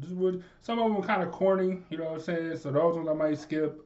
just 0.00 0.14
would 0.14 0.42
some 0.62 0.78
of 0.78 0.92
them 0.92 1.02
kind 1.02 1.22
of 1.22 1.30
corny. 1.30 1.78
You 1.90 1.98
know 1.98 2.04
what 2.04 2.14
I'm 2.14 2.20
saying? 2.20 2.56
So 2.58 2.70
those 2.70 2.96
ones 2.96 3.08
I 3.08 3.12
might 3.12 3.38
skip. 3.38 3.84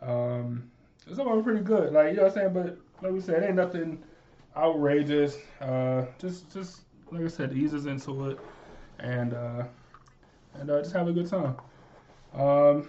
Um, 0.00 0.70
some 1.14 1.26
of 1.28 1.34
them 1.34 1.44
pretty 1.44 1.62
good. 1.62 1.92
Like 1.92 2.10
you 2.10 2.16
know 2.16 2.24
what 2.24 2.36
I'm 2.36 2.52
saying, 2.52 2.52
but 2.52 2.78
like 3.02 3.12
we 3.12 3.20
said, 3.20 3.42
ain't 3.42 3.54
nothing 3.54 4.02
outrageous. 4.56 5.36
Uh, 5.60 6.06
just 6.18 6.52
just 6.52 6.82
like 7.10 7.24
I 7.24 7.28
said, 7.28 7.52
eases 7.52 7.86
into 7.86 8.30
it, 8.30 8.38
and 8.98 9.34
uh, 9.34 9.64
and 10.54 10.70
uh, 10.70 10.80
just 10.80 10.94
have 10.94 11.08
a 11.08 11.12
good 11.12 11.28
time. 11.28 11.56
Um, 12.34 12.88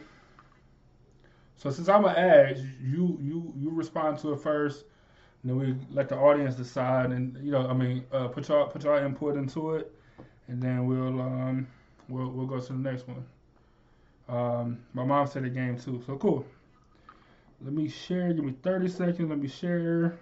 so 1.56 1.70
since 1.70 1.90
I'm 1.90 2.04
gonna 2.04 2.18
ask 2.18 2.62
you, 2.82 3.18
you 3.22 3.54
you 3.58 3.70
respond 3.72 4.18
to 4.20 4.34
it 4.34 4.42
first, 4.42 4.86
and 5.44 5.52
then 5.52 5.58
we 5.58 5.76
let 5.92 6.10
the 6.10 6.16
audience 6.16 6.56
decide, 6.56 7.12
and 7.12 7.38
you 7.44 7.52
know, 7.52 7.68
I 7.68 7.74
mean, 7.74 8.04
uh, 8.12 8.28
put 8.28 8.48
y'all 8.48 8.68
put 8.68 8.84
y'all 8.84 8.98
input 8.98 9.38
into 9.38 9.76
it, 9.76 9.94
and 10.48 10.62
then 10.62 10.86
we'll 10.86 11.22
um 11.22 11.68
we'll 12.10 12.30
we'll 12.30 12.46
go 12.48 12.60
to 12.60 12.74
the 12.74 12.80
next 12.80 13.08
one. 13.08 13.26
Um, 14.28 14.80
my 14.94 15.04
mom 15.04 15.28
said 15.28 15.46
a 15.46 15.50
game 15.50 15.78
too, 15.78 16.04
so 16.06 16.18
cool. 16.18 16.46
Let 17.62 17.74
me 17.74 17.90
share. 17.90 18.32
Give 18.34 18.46
me 18.46 18.56
30 18.64 18.88
seconds. 18.88 19.30
Let 19.30 19.40
me 19.40 19.48
share. 19.48 20.18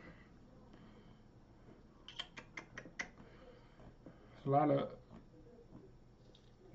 A 4.45 4.49
lot 4.49 4.71
of. 4.71 4.87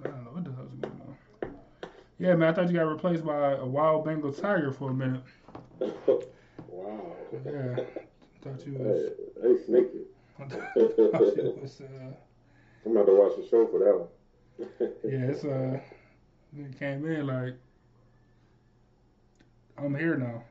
I 0.05 0.09
don't 0.09 0.25
know 0.25 0.31
what 0.33 0.45
the 0.45 0.53
hell's 0.53 0.75
going 0.81 1.01
on. 1.01 1.17
Yeah, 2.19 2.35
man, 2.35 2.51
I 2.51 2.53
thought 2.53 2.69
you 2.69 2.75
got 2.75 2.83
replaced 2.83 3.25
by 3.25 3.53
a 3.53 3.65
wild 3.65 4.05
Bengal 4.05 4.33
tiger 4.33 4.73
for 4.73 4.91
a 4.91 4.95
minute. 4.95 5.23
wow. 6.69 7.17
Yeah, 7.45 7.77
thought 8.43 8.67
you 8.67 8.75
was. 8.75 9.11
Hey, 9.41 9.49
hey 9.49 9.65
sneaky. 9.65 10.07
I 10.39 10.45
thought 10.45 11.37
you 11.37 11.59
was. 11.61 11.81
Uh, 11.81 12.13
I'm 12.85 12.97
about 12.97 13.07
to 13.07 13.15
watch 13.15 13.37
the 13.37 13.49
show 13.49 13.67
for 13.67 13.79
that 13.79 13.99
one. 13.99 14.09
Yeah, 14.81 14.89
it's 15.05 15.45
uh, 15.45 15.79
it 16.57 16.79
came 16.79 17.05
in 17.07 17.27
like, 17.27 17.55
I'm 19.79 19.95
here 19.95 20.17
now. 20.17 20.43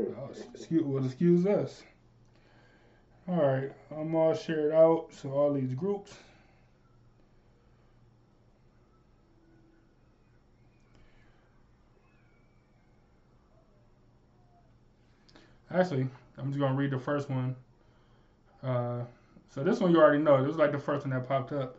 Oh, 0.00 0.30
excuse, 0.54 0.82
well, 0.84 1.04
excuse 1.04 1.46
us. 1.46 1.82
All 3.28 3.36
right, 3.36 3.72
I'm 3.96 4.14
all 4.14 4.34
shared 4.34 4.72
out 4.72 5.12
to 5.20 5.28
all 5.32 5.52
these 5.52 5.74
groups. 5.74 6.14
Actually, 15.72 16.08
I'm 16.36 16.48
just 16.48 16.58
gonna 16.58 16.74
read 16.74 16.90
the 16.90 16.98
first 16.98 17.30
one. 17.30 17.54
Uh, 18.62 19.02
so 19.48 19.62
this 19.62 19.80
one 19.80 19.92
you 19.92 19.98
already 19.98 20.22
know. 20.22 20.38
This 20.38 20.48
was 20.48 20.56
like 20.56 20.72
the 20.72 20.78
first 20.78 21.06
one 21.06 21.14
that 21.14 21.28
popped 21.28 21.52
up. 21.52 21.76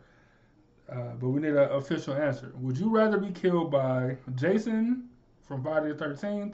Uh, 0.92 1.14
but 1.18 1.28
we 1.28 1.40
need 1.40 1.54
an 1.54 1.70
official 1.70 2.14
answer. 2.14 2.52
Would 2.56 2.76
you 2.76 2.90
rather 2.90 3.16
be 3.16 3.30
killed 3.30 3.70
by 3.70 4.18
Jason 4.34 5.08
from 5.46 5.62
Friday 5.62 5.92
the 5.92 6.04
13th 6.04 6.52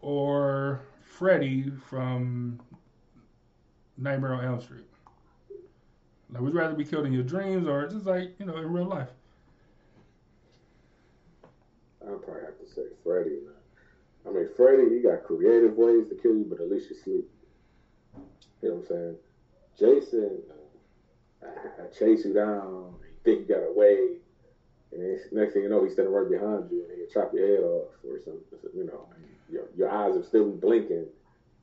or 0.00 0.80
Freddy 1.04 1.70
from 1.88 2.58
Nightmare 3.96 4.34
on 4.34 4.44
Elm 4.44 4.60
Street? 4.60 4.84
Like, 6.30 6.42
would 6.42 6.52
you 6.52 6.58
rather 6.58 6.74
be 6.74 6.84
killed 6.84 7.06
in 7.06 7.12
your 7.12 7.22
dreams 7.22 7.68
or 7.68 7.86
just 7.86 8.04
like, 8.04 8.34
you 8.40 8.46
know, 8.46 8.56
in 8.56 8.72
real 8.72 8.86
life? 8.86 9.10
I'd 12.02 12.20
probably 12.22 12.42
have 12.42 12.58
to 12.58 12.74
say 12.74 12.82
Freddy. 13.04 13.38
I 14.26 14.30
mean, 14.32 14.48
Freddy, 14.56 14.88
he 14.88 15.02
got 15.02 15.22
creative 15.22 15.76
ways 15.76 16.08
to 16.08 16.16
kill 16.16 16.36
you, 16.36 16.46
but 16.48 16.60
at 16.60 16.68
least 16.68 16.90
you 16.90 16.96
sleep. 16.96 17.30
You 18.60 18.68
know 18.68 18.74
what 18.76 18.80
I'm 18.80 18.86
saying? 18.88 19.16
Jason, 19.78 20.38
uh, 21.44 21.46
I 21.84 21.86
chase 21.96 22.24
you 22.24 22.32
down, 22.32 22.94
think 23.24 23.48
you 23.48 23.54
got 23.54 23.64
away, 23.68 24.16
and 24.92 25.18
next 25.32 25.54
thing 25.54 25.62
you 25.62 25.68
know, 25.68 25.82
he's 25.84 25.94
standing 25.94 26.12
right 26.14 26.28
behind 26.28 26.70
you, 26.70 26.84
and 26.88 26.98
he'll 26.98 27.08
chop 27.12 27.32
your 27.34 27.46
head 27.46 27.64
off 27.64 27.88
or 28.06 28.18
something. 28.24 28.42
You 28.74 28.84
know, 28.86 29.08
your, 29.50 29.64
your 29.76 29.90
eyes 29.90 30.16
are 30.16 30.22
still 30.24 30.50
blinking, 30.50 31.06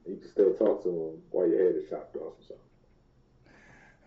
and 0.06 0.16
you 0.16 0.18
can 0.18 0.30
still 0.30 0.54
talk 0.54 0.84
to 0.84 0.90
him 0.90 1.22
while 1.32 1.48
your 1.48 1.64
head 1.64 1.76
is 1.76 1.90
chopped 1.90 2.16
off 2.16 2.34
or 2.40 2.44
something. 2.48 2.64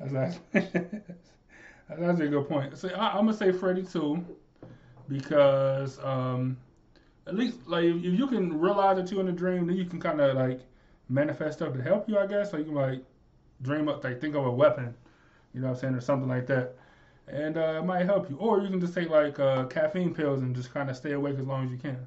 That's 0.01 0.15
actually, 0.55 0.81
that's 1.89 2.03
actually 2.03 2.27
a 2.27 2.31
good 2.31 2.49
point. 2.49 2.77
So 2.79 2.89
I, 2.89 3.11
I'm 3.19 3.27
gonna 3.27 3.35
say 3.35 3.53
Freddy 3.53 3.83
too, 3.85 4.25
because 5.09 5.99
um, 6.03 6.57
at 7.27 7.35
least 7.35 7.67
like 7.67 7.85
if 7.85 8.03
you 8.19 8.27
can 8.27 8.59
realize 8.59 8.97
that 8.97 9.11
you're 9.11 9.21
in 9.21 9.29
a 9.29 9.33
dream, 9.33 9.67
then 9.67 9.77
you 9.77 9.85
can 9.85 10.01
kind 10.01 10.21
of 10.21 10.37
like 10.37 10.61
manifest 11.09 11.59
stuff 11.59 11.75
to 11.75 11.83
help 11.83 12.09
you, 12.09 12.19
I 12.19 12.27
guess. 12.27 12.51
So 12.51 12.57
you 12.59 12.65
can 12.65 12.75
like 12.75 13.05
dream 13.63 13.89
up, 13.89 14.03
like 14.05 14.21
think 14.21 14.35
of 14.35 14.47
a 14.47 14.51
weapon, 14.51 14.95
you 15.55 15.61
know 15.61 15.69
what 15.69 15.75
I'm 15.75 15.81
saying, 15.81 15.95
or 15.95 16.01
something 16.01 16.29
like 16.29 16.47
that, 16.49 16.77
and 17.33 17.57
uh, 17.57 17.79
it 17.79 17.85
might 17.85 18.05
help 18.05 18.29
you. 18.31 18.37
Or 18.37 18.61
you 18.61 18.69
can 18.69 18.81
just 18.81 18.95
take 18.95 19.09
like 19.09 19.41
uh, 19.41 19.65
caffeine 19.65 20.15
pills 20.15 20.43
and 20.43 20.55
just 20.55 20.73
kind 20.73 20.91
of 20.91 20.97
stay 20.97 21.12
awake 21.12 21.39
as 21.39 21.47
long 21.47 21.65
as 21.65 21.71
you 21.73 21.79
can. 21.79 22.07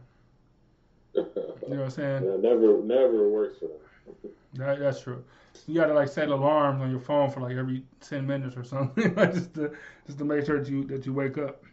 You 1.67 1.71
know 1.73 1.77
what 1.77 1.85
I'm 1.85 1.91
saying? 1.91 2.23
Yeah, 2.23 2.37
never, 2.37 2.83
never 2.83 3.27
works 3.29 3.57
for 3.57 3.65
them. 3.65 4.31
That, 4.53 4.79
that's 4.79 5.01
true. 5.01 5.23
You 5.67 5.75
gotta 5.75 5.93
like 5.93 6.07
set 6.07 6.29
alarms 6.29 6.81
on 6.81 6.91
your 6.91 6.99
phone 6.99 7.29
for 7.31 7.41
like 7.41 7.57
every 7.57 7.83
ten 7.99 8.25
minutes 8.25 8.55
or 8.55 8.63
something, 8.63 9.15
just 9.33 9.53
to 9.55 9.73
just 10.05 10.19
to 10.19 10.25
make 10.25 10.45
sure 10.45 10.59
that 10.61 10.69
you 10.71 10.85
that 10.85 11.05
you 11.05 11.11
wake 11.13 11.37
up. 11.37 11.63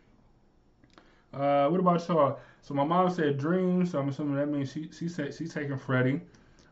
Uh, 1.32 1.68
what 1.68 1.78
about 1.78 2.08
y'all? 2.08 2.40
So 2.62 2.74
my 2.74 2.84
mom 2.84 3.10
said 3.10 3.38
dreams, 3.38 3.92
so 3.92 4.00
I'm 4.00 4.08
assuming 4.08 4.36
that 4.36 4.48
means 4.48 4.72
she 4.72 4.88
she 4.90 5.08
said 5.08 5.34
she's 5.34 5.52
taking 5.54 5.78
Freddy. 5.78 6.22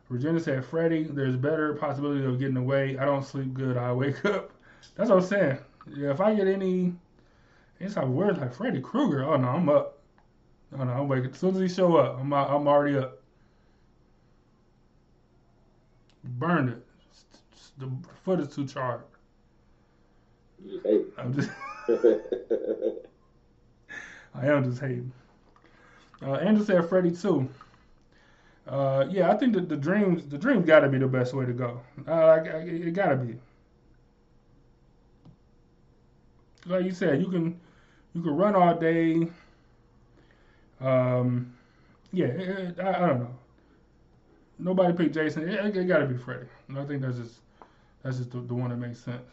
Regina 0.09 0.39
said 0.39 0.65
Freddy. 0.65 1.03
There's 1.03 1.37
better 1.37 1.75
possibility 1.75 2.25
of 2.25 2.39
getting 2.39 2.57
away. 2.57 2.97
I 2.97 3.05
don't 3.05 3.23
sleep 3.23 3.53
good. 3.53 3.77
I 3.77 3.93
wake 3.93 4.25
up. 4.25 4.51
That's 4.95 5.09
what 5.09 5.19
I'm 5.19 5.25
saying. 5.25 5.59
Yeah, 5.87 6.11
if 6.11 6.21
I 6.21 6.33
get 6.33 6.47
any, 6.47 6.93
it's 7.79 7.95
like 7.95 8.05
words 8.05 8.39
like 8.39 8.53
Freddy 8.53 8.81
Krueger. 8.81 9.23
Oh 9.23 9.37
no, 9.37 9.47
I'm 9.47 9.69
up. 9.69 9.99
Oh 10.77 10.83
no, 10.83 10.91
I'm 10.91 11.07
waking. 11.07 11.31
As 11.31 11.39
soon 11.39 11.55
as 11.55 11.61
he 11.61 11.67
show 11.67 11.95
up, 11.97 12.19
I'm 12.19 12.31
I'm 12.33 12.67
already 12.67 12.97
up. 12.97 13.19
Burned 16.23 16.69
it. 16.69 16.85
The 17.79 17.89
foot 18.23 18.39
is 18.39 18.49
too 18.55 18.67
charred. 18.67 19.01
You 20.63 20.79
hate 20.83 21.07
I'm 21.17 21.33
just. 21.33 21.49
I 24.33 24.47
am 24.47 24.63
just 24.63 24.79
hating. 24.79 25.11
Uh, 26.21 26.33
Andrew 26.35 26.63
said 26.63 26.87
Freddy 26.87 27.11
too. 27.11 27.49
Uh, 28.67 29.05
yeah, 29.09 29.31
I 29.31 29.37
think 29.37 29.53
that 29.53 29.67
the 29.67 29.75
dreams, 29.75 30.25
the 30.27 30.37
dreams 30.37 30.65
got 30.65 30.81
to 30.81 30.89
be 30.89 30.99
the 30.99 31.07
best 31.07 31.33
way 31.33 31.45
to 31.45 31.53
go. 31.53 31.81
Uh, 32.07 32.39
it 32.45 32.93
got 32.93 33.09
to 33.09 33.15
be. 33.15 33.35
Like 36.65 36.85
you 36.85 36.91
said, 36.91 37.21
you 37.21 37.27
can, 37.29 37.59
you 38.13 38.21
can 38.21 38.35
run 38.35 38.55
all 38.55 38.75
day. 38.75 39.27
Um, 40.79 41.53
yeah, 42.11 42.25
it, 42.27 42.79
I, 42.79 42.89
I 43.03 43.07
don't 43.07 43.19
know. 43.19 43.35
Nobody 44.59 44.93
picked 44.93 45.13
Jason. 45.15 45.47
It, 45.49 45.75
it 45.75 45.87
got 45.87 45.99
to 45.99 46.07
be 46.07 46.17
Freddy. 46.17 46.45
I 46.77 46.85
think 46.85 47.01
that's 47.01 47.17
just, 47.17 47.35
that's 48.03 48.17
just 48.17 48.31
the, 48.31 48.41
the 48.41 48.53
one 48.53 48.69
that 48.69 48.77
makes 48.77 48.99
sense. 48.99 49.23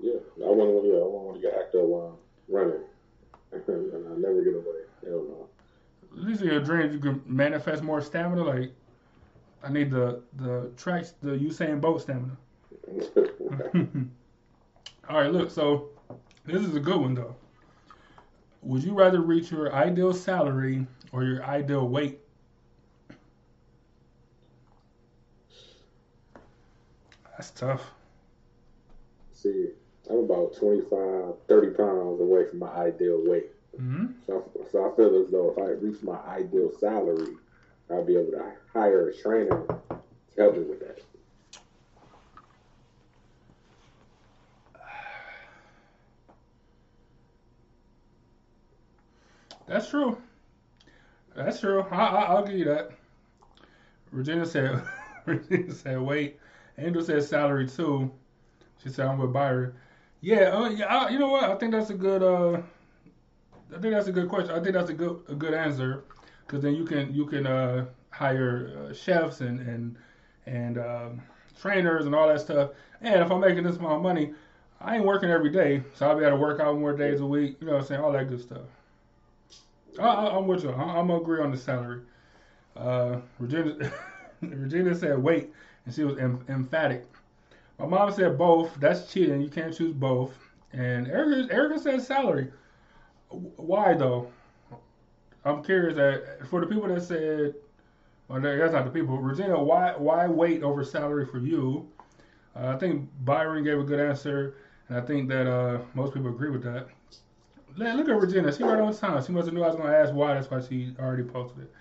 yeah, 0.00 0.14
I 0.44 0.50
want 0.50 0.82
to. 0.84 0.88
Yeah, 0.88 1.00
I 1.02 1.06
want 1.06 1.36
to 1.36 1.42
get 1.42 1.54
hacked 1.54 1.74
up 1.74 1.84
while 1.84 2.18
running, 2.48 2.82
and 3.52 4.06
I 4.08 4.16
never 4.18 4.42
get 4.42 4.54
away. 4.54 4.84
Hell 5.04 5.24
no. 5.28 5.48
At 6.16 6.24
least 6.26 6.42
in 6.42 6.48
your 6.48 6.60
dreams, 6.60 6.94
you 6.94 7.00
can 7.00 7.22
manifest 7.26 7.82
more 7.82 8.00
stamina. 8.00 8.44
Like, 8.44 8.72
I 9.62 9.70
need 9.70 9.90
the 9.90 10.22
the 10.36 10.70
tracks, 10.76 11.14
the 11.22 11.32
Usain 11.32 11.80
Bolt 11.80 12.02
stamina. 12.02 12.36
All 15.08 15.18
right, 15.20 15.32
look. 15.32 15.50
So 15.50 15.90
this 16.44 16.62
is 16.62 16.74
a 16.74 16.80
good 16.80 17.00
one 17.00 17.14
though. 17.14 17.36
Would 18.62 18.82
you 18.84 18.94
rather 18.94 19.20
reach 19.20 19.50
your 19.52 19.72
ideal 19.72 20.12
salary 20.12 20.86
or 21.12 21.24
your 21.24 21.42
ideal 21.44 21.88
weight? 21.88 22.20
That's 27.36 27.50
tough. 27.50 27.92
See, 29.32 29.70
I'm 30.10 30.18
about 30.18 30.54
25, 30.56 31.34
30 31.48 31.70
pounds 31.70 32.20
away 32.20 32.46
from 32.48 32.58
my 32.60 32.68
ideal 32.68 33.22
weight. 33.24 33.50
hmm 33.76 34.06
So, 34.26 34.50
so 34.70 34.90
I 34.90 34.96
feel 34.96 35.22
as 35.22 35.30
though 35.30 35.50
if 35.50 35.58
I 35.58 35.70
reach 35.72 36.02
my 36.02 36.18
ideal 36.26 36.70
salary, 36.78 37.34
I'll 37.90 38.04
be 38.04 38.16
able 38.16 38.32
to 38.32 38.52
hire 38.72 39.08
a 39.08 39.14
trainer 39.14 39.66
to 39.90 40.40
help 40.40 40.56
me 40.56 40.64
with 40.64 40.80
that. 40.80 41.00
That's 49.66 49.88
true. 49.88 50.18
That's 51.34 51.60
true. 51.60 51.82
I, 51.90 51.96
I, 52.06 52.22
I'll 52.24 52.44
give 52.44 52.56
you 52.56 52.64
that. 52.66 52.90
Regina 54.12 54.46
said, 54.46 54.82
Regina 55.26 55.72
said, 55.72 56.00
wait. 56.00 56.38
Angel 56.78 57.02
said 57.02 57.22
salary 57.22 57.68
too. 57.68 58.10
She 58.82 58.88
said, 58.88 59.06
I'm 59.06 59.18
with 59.18 59.32
Byron. 59.32 59.74
Yeah, 60.20 60.56
uh, 60.56 60.68
yeah. 60.70 60.86
I, 60.86 61.08
you 61.10 61.18
know 61.18 61.28
what? 61.28 61.44
I 61.44 61.54
think 61.56 61.72
that's 61.72 61.90
a 61.90 61.94
good. 61.94 62.22
Uh, 62.22 62.62
I 63.76 63.80
think 63.80 63.94
that's 63.94 64.08
a 64.08 64.12
good 64.12 64.28
question. 64.28 64.52
I 64.52 64.60
think 64.60 64.72
that's 64.74 64.90
a 64.90 64.94
good 64.94 65.22
a 65.28 65.34
good 65.34 65.52
answer, 65.52 66.04
because 66.46 66.62
then 66.62 66.74
you 66.74 66.84
can 66.84 67.14
you 67.14 67.26
can 67.26 67.46
uh, 67.46 67.84
hire 68.10 68.88
uh, 68.88 68.94
chefs 68.94 69.42
and 69.42 69.60
and 69.60 69.96
and 70.46 70.78
um, 70.78 71.22
trainers 71.60 72.06
and 72.06 72.14
all 72.14 72.26
that 72.28 72.40
stuff. 72.40 72.70
And 73.02 73.22
if 73.22 73.30
I'm 73.30 73.40
making 73.40 73.64
this 73.64 73.76
amount 73.76 73.96
of 73.96 74.02
money, 74.02 74.32
I 74.80 74.96
ain't 74.96 75.04
working 75.04 75.28
every 75.28 75.50
day, 75.50 75.82
so 75.94 76.08
I'll 76.08 76.16
be 76.18 76.24
able 76.24 76.38
to 76.38 76.40
work 76.40 76.58
out 76.58 76.78
more 76.78 76.96
days 76.96 77.20
a 77.20 77.26
week. 77.26 77.58
You 77.60 77.66
know 77.66 77.74
what 77.74 77.82
I'm 77.82 77.86
saying? 77.86 78.00
All 78.00 78.12
that 78.12 78.28
good 78.30 78.40
stuff. 78.40 78.62
I, 79.98 80.28
I'm 80.28 80.46
with 80.46 80.64
you. 80.64 80.70
I, 80.70 80.94
gonna 80.94 81.16
agree 81.16 81.40
on 81.40 81.50
the 81.50 81.56
salary. 81.56 82.00
Uh, 82.76 83.20
Regina, 83.38 83.92
Regina 84.40 84.94
said 84.94 85.22
wait, 85.22 85.52
and 85.86 85.94
she 85.94 86.04
was 86.04 86.18
em- 86.18 86.44
emphatic. 86.48 87.06
My 87.78 87.86
mom 87.86 88.12
said 88.12 88.38
both. 88.38 88.74
That's 88.80 89.12
cheating. 89.12 89.40
You 89.40 89.48
can't 89.48 89.74
choose 89.74 89.94
both. 89.94 90.32
And 90.72 91.06
Erica, 91.08 91.52
Erica 91.52 91.78
said 91.78 92.02
salary. 92.02 92.50
Why 93.28 93.94
though? 93.94 94.28
I'm 95.44 95.62
curious 95.62 95.96
that 95.96 96.46
for 96.48 96.60
the 96.60 96.66
people 96.66 96.88
that 96.88 97.02
said, 97.02 97.54
well, 98.28 98.40
that's 98.40 98.72
not 98.72 98.84
the 98.84 98.90
people. 98.90 99.18
Regina, 99.18 99.62
why 99.62 99.94
why 99.96 100.26
wait 100.26 100.62
over 100.62 100.84
salary 100.84 101.26
for 101.26 101.38
you? 101.38 101.88
Uh, 102.56 102.68
I 102.68 102.78
think 102.78 103.08
Byron 103.24 103.64
gave 103.64 103.78
a 103.78 103.84
good 103.84 104.00
answer, 104.00 104.54
and 104.88 104.96
I 104.96 105.00
think 105.00 105.28
that 105.28 105.46
uh, 105.46 105.80
most 105.94 106.14
people 106.14 106.30
agree 106.30 106.50
with 106.50 106.62
that. 106.62 106.88
Look 107.76 108.08
at 108.08 108.20
Regina. 108.20 108.52
She 108.54 108.62
right 108.62 108.80
on 108.80 108.94
time. 108.94 109.24
She 109.24 109.32
must 109.32 109.46
have 109.46 109.54
knew 109.54 109.62
I 109.62 109.68
was 109.68 109.76
going 109.76 109.88
to 109.88 109.96
ask 109.96 110.12
why. 110.12 110.34
That's 110.34 110.50
why 110.50 110.60
she 110.60 110.94
already 110.98 111.24
posted 111.24 111.64
it. 111.64 111.72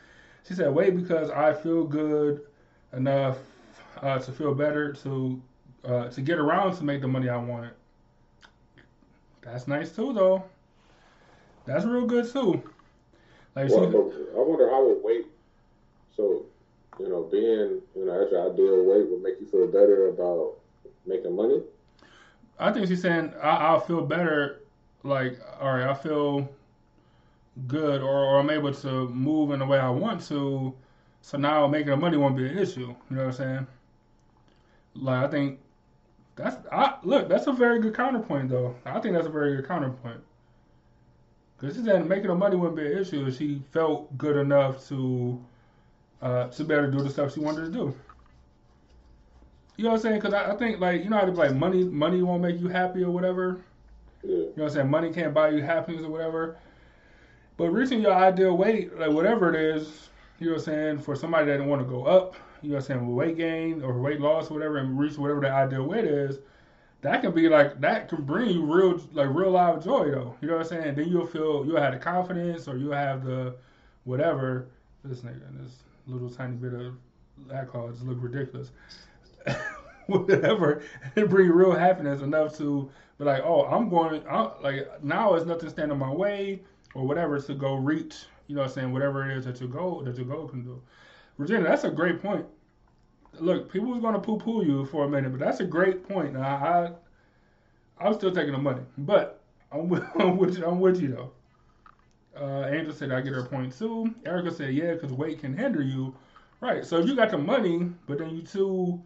She 0.47 0.53
said, 0.55 0.73
wait 0.73 0.95
because 0.95 1.29
I 1.29 1.53
feel 1.53 1.85
good 1.85 2.41
enough 2.93 3.37
uh, 4.01 4.19
to 4.19 4.31
feel 4.31 4.53
better 4.53 4.93
to 4.93 5.41
uh, 5.85 6.09
to 6.09 6.21
get 6.21 6.39
around 6.39 6.75
to 6.77 6.83
make 6.83 7.01
the 7.01 7.07
money 7.07 7.29
I 7.29 7.37
want. 7.37 7.73
That's 9.41 9.67
nice 9.67 9.91
too, 9.91 10.13
though. 10.13 10.43
That's 11.65 11.85
real 11.85 12.05
good 12.05 12.31
too. 12.31 12.63
Like 13.55 13.69
well, 13.69 13.85
I 13.85 14.39
wonder 14.39 14.69
how 14.69 14.85
would 14.85 15.03
weight. 15.03 15.27
So, 16.15 16.45
you 16.99 17.09
know, 17.09 17.23
being 17.23 17.81
you 17.95 18.05
know 18.05 18.23
at 18.23 18.31
your 18.31 18.51
ideal 18.51 18.83
weight 18.85 19.09
would 19.09 19.21
make 19.21 19.39
you 19.39 19.47
feel 19.47 19.67
better 19.67 20.09
about 20.09 20.55
making 21.05 21.35
money. 21.35 21.61
I 22.59 22.71
think 22.71 22.87
she's 22.87 23.01
saying 23.01 23.33
I, 23.41 23.73
will 23.73 23.79
feel 23.81 24.01
better. 24.01 24.61
Like, 25.03 25.39
all 25.59 25.73
right, 25.73 25.87
I 25.87 25.93
feel 25.93 26.49
good, 27.67 28.01
or, 28.01 28.25
or 28.25 28.39
I'm 28.39 28.49
able 28.49 28.73
to 28.73 29.09
move 29.09 29.51
in 29.51 29.59
the 29.59 29.65
way 29.65 29.79
I 29.79 29.89
want 29.89 30.25
to. 30.27 30.73
So 31.21 31.37
now 31.37 31.67
making 31.67 31.89
the 31.89 31.97
money 31.97 32.17
won't 32.17 32.35
be 32.35 32.47
an 32.47 32.57
issue. 32.57 32.95
You 33.09 33.15
know 33.15 33.25
what 33.25 33.27
I'm 33.27 33.33
saying? 33.33 33.67
Like, 34.95 35.25
I 35.25 35.27
think 35.27 35.59
that's 36.35 36.57
I 36.71 36.95
look. 37.03 37.29
That's 37.29 37.47
a 37.47 37.51
very 37.51 37.79
good 37.79 37.95
counterpoint, 37.95 38.49
though. 38.49 38.75
I 38.85 38.99
think 38.99 39.13
that's 39.13 39.27
a 39.27 39.31
very 39.31 39.55
good 39.57 39.67
counterpoint. 39.67 40.21
Because 41.57 41.77
she 41.77 41.83
said 41.83 42.07
making 42.07 42.27
the 42.27 42.35
money 42.35 42.55
wouldn't 42.55 42.77
be 42.77 42.91
an 42.91 42.97
issue 42.97 43.25
if 43.25 43.37
she 43.37 43.61
felt 43.71 44.17
good 44.17 44.35
enough 44.35 44.85
to 44.89 45.39
uh, 46.21 46.47
to 46.47 46.63
be 46.63 46.73
able 46.73 46.85
to 46.87 46.91
do 46.91 47.03
the 47.03 47.09
stuff 47.09 47.33
she 47.33 47.39
wanted 47.39 47.65
to 47.65 47.71
do. 47.71 47.95
You 49.77 49.85
know 49.85 49.91
what 49.91 49.95
I'm 49.97 50.01
saying? 50.01 50.15
Because 50.15 50.33
I, 50.33 50.51
I, 50.51 50.55
think 50.55 50.79
like 50.79 51.03
you 51.03 51.09
know 51.09 51.17
how 51.17 51.25
to 51.25 51.31
like 51.31 51.53
money 51.53 51.83
money 51.83 52.21
won't 52.21 52.41
make 52.41 52.59
you 52.59 52.67
happy 52.67 53.03
or 53.03 53.11
whatever. 53.11 53.61
You 54.23 54.29
know 54.29 54.51
what 54.55 54.63
I'm 54.63 54.69
saying? 54.69 54.89
Money 54.89 55.11
can't 55.11 55.33
buy 55.33 55.49
you 55.49 55.61
happiness 55.61 56.03
or 56.03 56.09
whatever. 56.09 56.57
But 57.57 57.69
reaching 57.69 58.01
your 58.01 58.13
ideal 58.13 58.55
weight, 58.57 58.97
like 58.97 59.11
whatever 59.11 59.53
it 59.53 59.59
is, 59.59 60.09
you 60.39 60.47
know 60.47 60.53
what 60.53 60.59
I'm 60.59 60.65
saying, 60.65 60.99
for 60.99 61.15
somebody 61.15 61.45
that 61.47 61.63
want 61.63 61.81
to 61.81 61.87
go 61.87 62.05
up, 62.05 62.35
you 62.61 62.69
know 62.69 62.75
what 62.75 62.89
I'm 62.89 62.99
saying, 62.99 63.15
weight 63.15 63.37
gain 63.37 63.83
or 63.83 63.99
weight 63.99 64.19
loss 64.19 64.49
or 64.49 64.55
whatever, 64.55 64.77
and 64.77 64.97
reach 64.97 65.17
whatever 65.17 65.41
the 65.41 65.51
ideal 65.51 65.83
weight 65.83 66.05
is, 66.05 66.39
that 67.01 67.21
can 67.21 67.33
be 67.33 67.49
like 67.49 67.81
that 67.81 68.07
can 68.07 68.23
bring 68.23 68.49
you 68.49 68.63
real 68.63 68.99
like 69.11 69.27
real 69.29 69.51
live 69.51 69.83
joy 69.83 70.09
though. 70.09 70.35
You 70.41 70.47
know 70.47 70.57
what 70.57 70.71
I'm 70.71 70.81
saying? 70.81 70.95
Then 70.95 71.09
you'll 71.09 71.27
feel 71.27 71.65
you'll 71.65 71.81
have 71.81 71.93
the 71.93 71.99
confidence 71.99 72.67
or 72.67 72.77
you'll 72.77 72.93
have 72.93 73.25
the 73.25 73.55
whatever. 74.05 74.67
This 75.03 75.19
nigga 75.19 75.45
and 75.49 75.59
this 75.59 75.73
little 76.07 76.29
tiny 76.29 76.55
bit 76.55 76.73
of 76.73 76.93
that 77.49 77.55
alcohol 77.55 77.91
just 77.91 78.03
look 78.03 78.17
ridiculous. 78.21 78.71
whatever, 80.07 80.81
it 81.15 81.29
bring 81.29 81.49
real 81.49 81.73
happiness 81.73 82.21
enough 82.21 82.57
to 82.57 82.89
be 83.23 83.29
like, 83.29 83.43
oh, 83.43 83.65
I'm 83.65 83.89
going. 83.89 84.23
I'm, 84.27 84.51
like 84.61 85.03
now, 85.03 85.33
it's 85.35 85.45
nothing 85.45 85.69
standing 85.69 85.93
in 85.93 85.99
my 85.99 86.11
way 86.11 86.61
or 86.93 87.05
whatever 87.07 87.39
to 87.39 87.53
go 87.53 87.75
reach. 87.75 88.25
You 88.47 88.55
know 88.55 88.61
what 88.61 88.69
I'm 88.69 88.73
saying? 88.73 88.93
Whatever 88.93 89.29
it 89.29 89.37
is 89.37 89.45
that 89.45 89.59
your 89.59 89.69
goal 89.69 90.03
that 90.03 90.15
your 90.15 90.25
goal 90.25 90.47
can 90.47 90.63
do. 90.63 90.81
Virginia, 91.37 91.67
that's 91.67 91.83
a 91.83 91.89
great 91.89 92.21
point. 92.21 92.45
Look, 93.39 93.71
people 93.71 93.89
was 93.89 93.99
gonna 93.99 94.19
poo 94.19 94.37
poo 94.37 94.63
you 94.63 94.85
for 94.85 95.05
a 95.05 95.09
minute, 95.09 95.31
but 95.31 95.39
that's 95.39 95.59
a 95.59 95.65
great 95.65 96.07
point. 96.07 96.33
Now, 96.33 96.41
I, 97.99 98.05
I'm 98.05 98.13
still 98.13 98.31
taking 98.31 98.51
the 98.51 98.59
money, 98.59 98.81
but 98.97 99.41
I'm 99.71 99.89
with, 99.89 100.03
I'm 100.19 100.37
with 100.37 100.57
you. 100.57 100.65
I'm 100.65 100.79
with 100.79 101.01
you 101.01 101.07
though. 101.09 101.31
Uh, 102.35 102.67
Angel 102.67 102.93
said 102.93 103.11
I 103.11 103.21
get 103.21 103.33
her 103.33 103.43
point 103.43 103.77
too. 103.77 104.13
Erica 104.25 104.51
said 104.51 104.73
yeah, 104.73 104.93
because 104.93 105.13
weight 105.13 105.39
can 105.39 105.55
hinder 105.55 105.81
you. 105.81 106.15
Right. 106.61 106.85
So 106.85 106.97
if 106.97 107.07
you 107.07 107.15
got 107.15 107.29
the 107.29 107.37
money, 107.37 107.91
but 108.07 108.19
then 108.19 108.29
you 108.29 108.41
too 108.41 109.01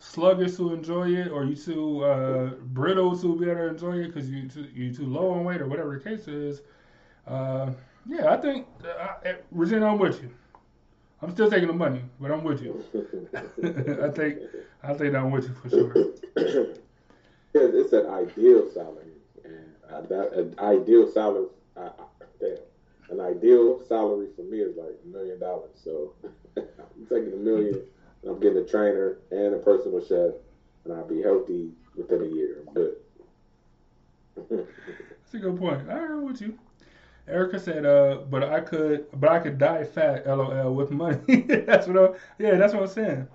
sluggish 0.00 0.56
to 0.56 0.74
enjoy 0.74 1.08
it, 1.10 1.28
or 1.30 1.44
you 1.44 1.56
too 1.56 2.04
uh, 2.04 2.50
brittle 2.72 3.18
to 3.18 3.36
be 3.38 3.46
able 3.46 3.56
to 3.56 3.68
enjoy 3.68 3.98
it 3.98 4.08
because 4.08 4.30
you 4.30 4.48
too, 4.48 4.66
you 4.74 4.94
too 4.94 5.06
low 5.06 5.32
on 5.32 5.44
weight, 5.44 5.60
or 5.62 5.68
whatever 5.68 5.98
the 5.98 6.04
case 6.04 6.28
is. 6.28 6.62
Uh, 7.26 7.72
yeah, 8.06 8.32
I 8.32 8.36
think 8.38 8.66
uh, 8.84 9.32
Regina, 9.52 9.86
I'm 9.86 9.98
with 9.98 10.22
you. 10.22 10.30
I'm 11.22 11.30
still 11.32 11.50
taking 11.50 11.68
the 11.68 11.74
money, 11.74 12.02
but 12.20 12.30
I'm 12.30 12.44
with 12.44 12.62
you. 12.62 12.82
I 14.02 14.08
think 14.10 14.38
I 14.82 14.94
think 14.94 15.14
I'm 15.14 15.30
with 15.30 15.48
you 15.48 15.54
for 15.54 15.70
sure. 15.70 15.94
yeah, 17.54 17.62
it's 17.62 17.92
an 17.92 18.06
ideal 18.06 18.70
salary, 18.72 19.12
and 19.44 20.08
that 20.08 20.32
an 20.32 20.54
ideal 20.58 21.10
salary. 21.10 21.48
Uh, 21.76 21.90
damn, 22.40 22.56
an 23.10 23.20
ideal 23.20 23.82
salary 23.86 24.28
for 24.34 24.42
me 24.42 24.60
is 24.60 24.76
like 24.76 24.96
a 25.04 25.08
million 25.08 25.38
dollars. 25.38 25.78
So 25.84 26.14
I'm 26.56 27.06
taking 27.08 27.32
a 27.34 27.36
million. 27.36 27.82
I'm 28.26 28.40
getting 28.40 28.58
a 28.58 28.66
trainer 28.66 29.18
and 29.30 29.54
a 29.54 29.58
personal 29.58 30.00
chef, 30.00 30.34
and 30.84 30.92
I'll 30.92 31.08
be 31.08 31.22
healthy 31.22 31.70
within 31.96 32.22
a 32.22 32.26
year. 32.26 32.62
I'm 32.66 32.74
good. 32.74 32.96
That's 35.30 35.34
a 35.34 35.38
good 35.38 35.58
point. 35.58 35.88
I 35.88 36.04
agree 36.04 36.24
with 36.24 36.40
you. 36.40 36.58
Erica 37.28 37.60
said, 37.60 37.86
uh, 37.86 38.22
but 38.28 38.42
I 38.42 38.60
could, 38.60 39.06
but 39.14 39.30
I 39.30 39.38
could 39.38 39.58
die 39.58 39.84
fat, 39.84 40.26
lol, 40.26 40.74
with 40.74 40.90
money. 40.90 41.42
that's 41.66 41.86
what 41.86 41.96
I, 41.96 42.16
yeah, 42.38 42.56
that's 42.56 42.74
what 42.74 42.82
I'm 42.82 42.88
saying. 42.88 43.28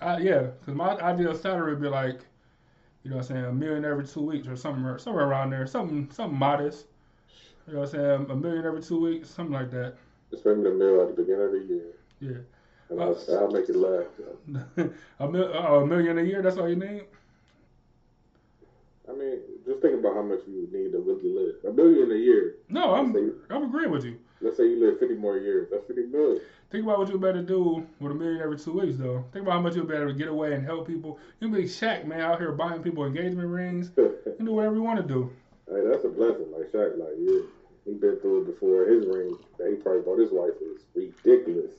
I, 0.00 0.18
yeah, 0.18 0.42
because 0.60 0.74
my 0.74 0.96
ideal 0.98 1.34
salary 1.34 1.72
would 1.72 1.82
be 1.82 1.88
like, 1.88 2.20
you 3.02 3.10
know 3.10 3.16
what 3.16 3.30
I'm 3.30 3.36
saying, 3.36 3.44
a 3.46 3.52
million 3.52 3.84
every 3.84 4.06
two 4.06 4.22
weeks 4.22 4.46
or 4.46 4.56
something, 4.56 4.98
somewhere 4.98 5.26
around 5.26 5.50
there, 5.50 5.66
something, 5.66 6.08
something 6.12 6.38
modest. 6.38 6.86
You 7.66 7.74
know 7.74 7.80
what 7.80 7.94
I'm 7.94 8.00
saying, 8.00 8.30
a 8.30 8.36
million 8.36 8.66
every 8.66 8.82
two 8.82 9.00
weeks, 9.00 9.30
something 9.30 9.54
like 9.54 9.70
that. 9.72 9.94
Just 10.30 10.44
bring 10.44 10.62
the 10.62 10.70
mill 10.70 11.00
at 11.02 11.08
the 11.08 11.22
beginning 11.22 11.46
of 11.46 11.52
the 11.52 11.64
year. 11.66 11.84
Yeah. 12.20 12.53
I'll, 12.90 13.18
I'll 13.32 13.50
make 13.50 13.68
it 13.68 13.76
laugh. 13.76 14.06
a, 15.18 15.28
mil, 15.28 15.56
uh, 15.56 15.80
a 15.80 15.86
million 15.86 16.18
a 16.18 16.22
year, 16.22 16.42
that's 16.42 16.56
all 16.56 16.68
you 16.68 16.76
need? 16.76 17.04
I 19.08 19.12
mean, 19.12 19.38
just 19.66 19.82
think 19.82 19.98
about 19.98 20.14
how 20.14 20.22
much 20.22 20.40
you 20.46 20.68
need 20.72 20.92
to 20.92 20.98
really 20.98 21.28
live. 21.28 21.56
A 21.68 21.72
million 21.72 22.10
a 22.10 22.14
year. 22.14 22.56
No, 22.68 22.94
I'm 22.94 23.12
say, 23.12 23.30
I'm 23.50 23.64
agreeing 23.64 23.90
with 23.90 24.04
you. 24.04 24.18
Let's 24.40 24.56
say 24.56 24.64
you 24.64 24.80
live 24.80 24.98
50 24.98 25.16
more 25.16 25.38
years. 25.38 25.68
That's 25.70 25.86
50 25.86 26.06
million. 26.06 26.40
Think 26.70 26.84
about 26.84 26.98
what 26.98 27.08
you 27.08 27.18
better 27.18 27.42
do 27.42 27.86
with 28.00 28.12
a 28.12 28.14
million 28.14 28.40
every 28.42 28.58
two 28.58 28.72
weeks, 28.72 28.96
though. 28.98 29.24
Think 29.32 29.44
about 29.44 29.52
how 29.52 29.60
much 29.60 29.76
you 29.76 29.84
better 29.84 30.12
get 30.12 30.28
away 30.28 30.54
and 30.54 30.64
help 30.64 30.86
people. 30.86 31.18
You 31.40 31.48
can 31.48 31.56
be 31.56 31.68
Shaq, 31.68 32.06
man, 32.06 32.20
out 32.20 32.38
here 32.38 32.52
buying 32.52 32.82
people 32.82 33.04
engagement 33.04 33.48
rings. 33.48 33.90
you 33.96 34.34
can 34.36 34.46
do 34.46 34.52
whatever 34.52 34.74
you 34.74 34.82
want 34.82 35.00
to 35.00 35.06
do. 35.06 35.30
Hey, 35.68 35.82
that's 35.86 36.04
a 36.04 36.08
blessing. 36.08 36.46
Like 36.50 36.72
Shaq, 36.72 36.98
like 36.98 37.14
yeah, 37.18 37.40
he 37.84 37.92
been 37.92 38.18
through 38.20 38.42
it 38.42 38.46
before. 38.46 38.86
His 38.86 39.06
ring 39.06 39.36
that 39.58 39.68
he 39.70 39.76
probably 39.76 40.02
bought 40.02 40.18
his 40.18 40.32
wife 40.32 40.54
is 40.60 40.82
ridiculous. 40.94 41.72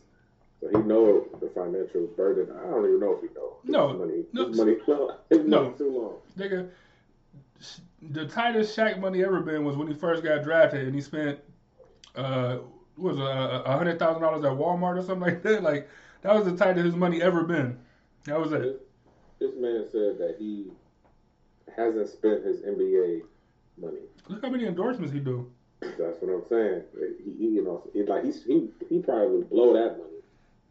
He 0.71 0.77
know 0.79 1.25
the 1.39 1.49
financial 1.49 2.07
burden. 2.15 2.55
I 2.55 2.69
don't 2.69 2.85
even 2.85 2.99
know 2.99 3.13
if 3.13 3.21
he 3.21 3.27
know. 3.35 3.57
No, 3.63 3.97
money, 3.97 4.23
no, 4.33 4.47
his 4.47 4.57
money, 4.57 4.77
no, 4.87 5.15
his 5.29 5.39
no. 5.45 5.63
money 5.63 5.77
too 5.77 5.91
long. 5.91 6.15
Nigga, 6.37 6.69
the 8.01 8.27
tightest 8.27 8.77
Shaq 8.77 8.99
money 8.99 9.23
ever 9.23 9.41
been 9.41 9.63
was 9.65 9.75
when 9.75 9.87
he 9.87 9.93
first 9.93 10.23
got 10.23 10.43
drafted 10.43 10.85
and 10.85 10.95
he 10.95 11.01
spent 11.01 11.39
uh 12.15 12.59
was 12.97 13.17
a 13.17 13.63
hundred 13.65 13.99
thousand 13.99 14.21
dollars 14.21 14.45
at 14.45 14.51
Walmart 14.51 14.97
or 14.97 15.03
something 15.03 15.19
like 15.19 15.43
that. 15.43 15.63
Like 15.63 15.89
that 16.21 16.33
was 16.33 16.45
the 16.45 16.55
tightest 16.55 16.85
his 16.85 16.95
money 16.95 17.21
ever 17.21 17.43
been. 17.43 17.77
That 18.25 18.39
was 18.39 18.51
it. 18.51 18.61
This, 19.39 19.51
this 19.51 19.61
man 19.61 19.85
said 19.91 20.17
that 20.17 20.37
he 20.39 20.71
hasn't 21.75 22.09
spent 22.09 22.43
his 22.45 22.61
NBA 22.61 23.21
money. 23.77 23.99
Look 24.27 24.43
how 24.43 24.49
many 24.49 24.65
endorsements 24.65 25.13
he 25.13 25.19
do. 25.19 25.51
That's 25.81 26.21
what 26.21 26.33
I'm 26.33 26.43
saying. 26.49 26.83
He, 27.23 27.31
he 27.37 27.49
you 27.55 27.63
know, 27.63 27.83
he, 27.93 28.03
like 28.03 28.23
he's, 28.23 28.43
he 28.43 28.69
he 28.89 28.99
probably 28.99 29.37
would 29.37 29.49
blow 29.49 29.73
that 29.73 29.97
money, 29.97 30.14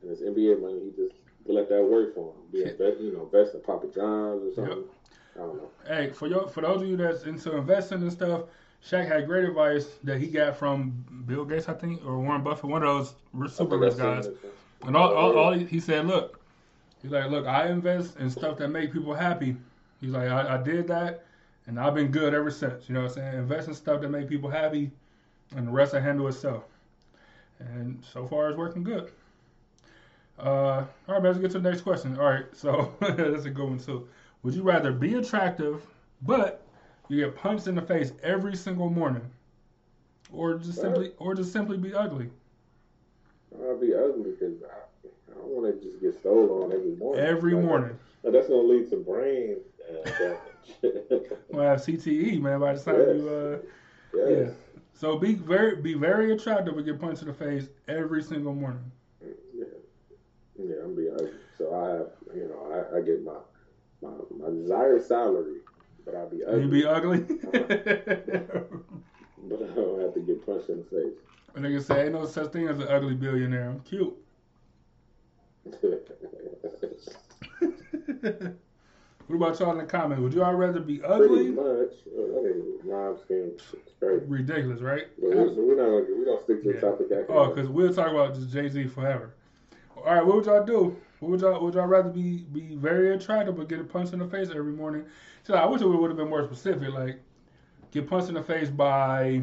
and 0.05 0.11
his 0.11 0.21
NBA 0.21 0.61
money 0.61 0.81
he 0.85 1.03
just 1.03 1.15
let 1.47 1.69
that 1.69 1.83
work 1.83 2.15
for 2.15 2.33
him. 2.33 2.41
Be 2.53 2.63
a 2.63 2.73
bet, 2.75 3.01
you 3.01 3.13
know, 3.13 3.25
invest 3.25 3.55
in 3.55 3.61
Papa 3.61 3.87
John's 3.95 4.43
or 4.43 4.55
something. 4.55 4.79
Yep. 4.79 4.87
I 5.37 5.39
don't 5.39 5.57
know. 5.57 5.71
Hey, 5.87 6.11
for 6.11 6.27
your 6.29 6.49
for 6.49 6.61
those 6.61 6.83
of 6.83 6.89
you 6.89 6.97
that's 6.97 7.25
into 7.25 7.57
investing 7.57 8.03
and 8.03 8.13
stuff, 8.13 8.45
Shaq 8.89 9.09
had 9.09 9.27
great 9.27 9.45
advice 9.45 9.87
that 10.05 10.21
he 10.21 10.27
got 10.27 10.57
from 10.57 11.05
Bill 11.27 11.45
Gates, 11.45 11.69
I 11.69 11.75
think, 11.75 12.05
or 12.05 12.19
Warren 12.21 12.43
Buffett, 12.43 12.71
one 12.71 12.83
of 12.83 13.15
those 13.35 13.55
super 13.55 13.79
rich 13.79 13.97
guys. 13.97 14.29
And 14.83 14.97
all, 14.97 15.15
all, 15.15 15.39
all 15.39 15.53
he, 15.53 15.65
he, 15.65 15.81
said, 15.81 16.07
look, 16.07 16.39
he's 17.01 17.11
like, 17.11 17.31
look, 17.31 17.47
I 17.47 17.69
invest 17.69 18.19
in 18.19 18.29
stuff 18.29 18.59
that 18.59 18.69
make 18.69 18.93
people 18.93 19.15
happy. 19.15 19.57
He's 20.03 20.11
like, 20.11 20.29
I, 20.29 20.57
I 20.57 20.63
did 20.63 20.87
that, 20.89 21.25
and 21.67 21.81
I've 21.81 21.95
been 21.95 22.09
good 22.09 22.35
ever 22.35 22.51
since. 22.51 22.87
You 22.87 22.95
know 22.95 23.03
what 23.03 23.13
I'm 23.13 23.15
saying? 23.15 23.35
Invest 23.39 23.69
in 23.69 23.75
stuff 23.75 24.03
that 24.03 24.11
make 24.11 24.29
people 24.29 24.51
happy, 24.51 24.91
and 25.57 25.67
the 25.67 25.73
rest 25.73 25.95
I 25.95 26.01
handle 26.01 26.29
itself. 26.29 26.65
And 27.59 28.05
so 28.13 28.27
far, 28.27 28.51
it's 28.51 28.59
working 28.59 28.85
good. 28.85 29.11
Uh, 30.39 30.85
all 31.09 31.15
right, 31.15 31.23
man, 31.23 31.33
let's 31.33 31.39
get 31.39 31.51
to 31.53 31.59
the 31.59 31.69
next 31.71 31.83
question. 31.83 32.19
All 32.19 32.25
right, 32.25 32.47
so 32.53 32.93
that's 33.01 33.45
a 33.45 33.51
good 33.51 33.69
one 33.69 33.79
too. 33.79 34.09
Would 34.43 34.55
you 34.55 34.63
rather 34.63 34.93
be 34.93 35.15
attractive, 35.15 35.83
but 36.23 36.63
you 37.09 37.19
get 37.25 37.37
punched 37.37 37.67
in 37.67 37.75
the 37.75 37.83
face 37.83 38.13
every 38.23 38.57
single 38.57 38.91
morning, 38.91 39.23
or 40.33 40.55
just 40.59 40.81
simply, 40.81 41.13
or 41.19 41.35
just 41.35 41.53
simply 41.53 41.77
be 41.77 41.95
ugly? 41.95 42.31
I'll 43.63 43.79
be 43.79 43.95
ugly 43.95 44.33
because 44.33 44.63
I, 44.63 45.07
I 45.31 45.35
don't 45.37 45.47
want 45.49 45.81
to 45.81 45.87
just 45.89 46.01
get 46.01 46.19
stolen 46.19 46.51
on 46.51 46.73
every 46.73 46.97
morning. 46.97 47.25
Every 47.25 47.55
Like, 47.55 47.65
morning. 47.65 47.99
That's 48.25 48.49
gonna 48.49 48.63
lead 48.63 48.91
to 48.91 48.97
brain 48.97 49.59
uh, 49.89 50.11
damage. 50.19 50.41
We'll 51.51 51.63
have 51.63 51.81
CTE, 51.81 52.41
man, 52.41 52.59
by 52.59 52.75
the 52.75 52.81
time 52.83 52.97
Yes. 52.97 53.17
you 53.17 53.29
uh 53.29 53.59
yes. 54.15 54.49
yeah. 54.49 54.81
So 54.95 55.17
be 55.19 55.35
very 55.35 55.77
be 55.77 55.95
very 55.95 56.33
attractive 56.33 56.77
and 56.77 56.85
get 56.85 57.01
punched 57.01 57.23
in 57.23 57.29
the 57.29 57.35
face 57.35 57.69
every 57.87 58.23
single 58.23 58.55
morning. 58.55 58.91
Yeah, 60.59 60.77
I'm 60.85 60.95
being 60.95 61.13
ugly. 61.13 61.31
So 61.59 61.75
I 61.75 61.89
have, 61.91 62.11
you 62.35 62.49
know, 62.49 62.71
I, 62.73 62.99
I 62.99 63.01
get 63.01 63.25
my, 63.25 63.39
my 64.03 64.11
my 64.39 64.51
desired 64.51 65.03
salary, 65.03 65.59
but 66.05 66.15
I'll 66.15 66.29
be 66.29 66.45
ugly. 66.45 66.63
You 66.63 66.69
be 66.69 66.85
ugly. 66.87 67.25
Uh-huh. 67.55 68.61
but 69.49 69.63
I 69.63 69.75
don't 69.75 70.01
have 70.01 70.15
to 70.15 70.21
get 70.21 70.45
punched 70.47 70.71
in 70.71 70.79
the 70.79 70.85
face. 70.85 71.19
And 71.55 71.65
nigga 71.65 71.83
say 71.83 72.05
ain't 72.05 72.13
no 72.13 72.25
such 72.27 72.53
thing 72.53 72.69
as 72.69 72.79
an 72.79 72.89
ugly 72.89 73.15
billionaire. 73.15 73.69
I'm 73.69 73.81
cute. 73.81 74.15
what 78.31 78.57
about 79.29 79.59
y'all 79.61 79.73
in 79.73 79.79
the 79.79 79.85
comments? 79.85 80.23
Would 80.23 80.35
y'all 80.35 80.55
rather 80.55 80.81
be 80.81 81.03
ugly? 81.03 81.29
Pretty 81.29 81.51
much. 81.51 81.93
That 82.17 82.53
ain't 82.55 82.85
rhyme 82.85 83.17
scheme. 83.25 83.53
It's 83.57 83.95
great. 84.01 84.23
Ridiculous, 84.27 84.81
right? 84.81 85.05
But 85.21 85.31
we're, 85.31 85.53
we're 85.53 85.77
not 85.77 86.07
gonna. 86.07 86.19
We 86.19 86.25
don't 86.25 86.43
stick 86.43 86.63
to 86.63 86.69
the 86.69 86.75
Yeah. 86.75 86.81
topic. 86.81 87.07
After 87.13 87.33
Oh, 87.33 87.49
because 87.49 87.69
we'll 87.69 87.93
talk 87.95 88.11
about 88.11 88.35
just 88.35 88.51
Jay 88.51 88.69
Z 88.69 88.87
forever. 88.89 89.35
All 89.97 90.15
right, 90.15 90.25
what 90.25 90.37
would 90.37 90.47
y'all 90.47 90.65
do? 90.65 90.97
What 91.21 91.31
would 91.31 91.41
y'all 91.41 91.65
would 91.65 91.75
y'all 91.75 91.87
rather 91.87 92.11
be 92.11 92.45
be 92.53 92.75
very 92.75 93.15
attractive 93.15 93.57
but 93.57 93.69
get 93.69 93.81
a 93.81 93.85
punch 93.85 94.13
in 94.13 94.19
the 94.19 94.27
face 94.27 94.49
every 94.51 94.73
morning? 94.73 95.05
So 95.43 95.55
I 95.55 95.67
wish 95.67 95.81
it 95.81 95.87
would 95.87 96.11
have 96.11 96.17
been 96.17 96.29
more 96.29 96.45
specific, 96.45 96.93
like 96.93 97.21
get 97.91 98.09
punched 98.09 98.29
in 98.29 98.35
the 98.35 98.43
face 98.43 98.69
by. 98.69 99.43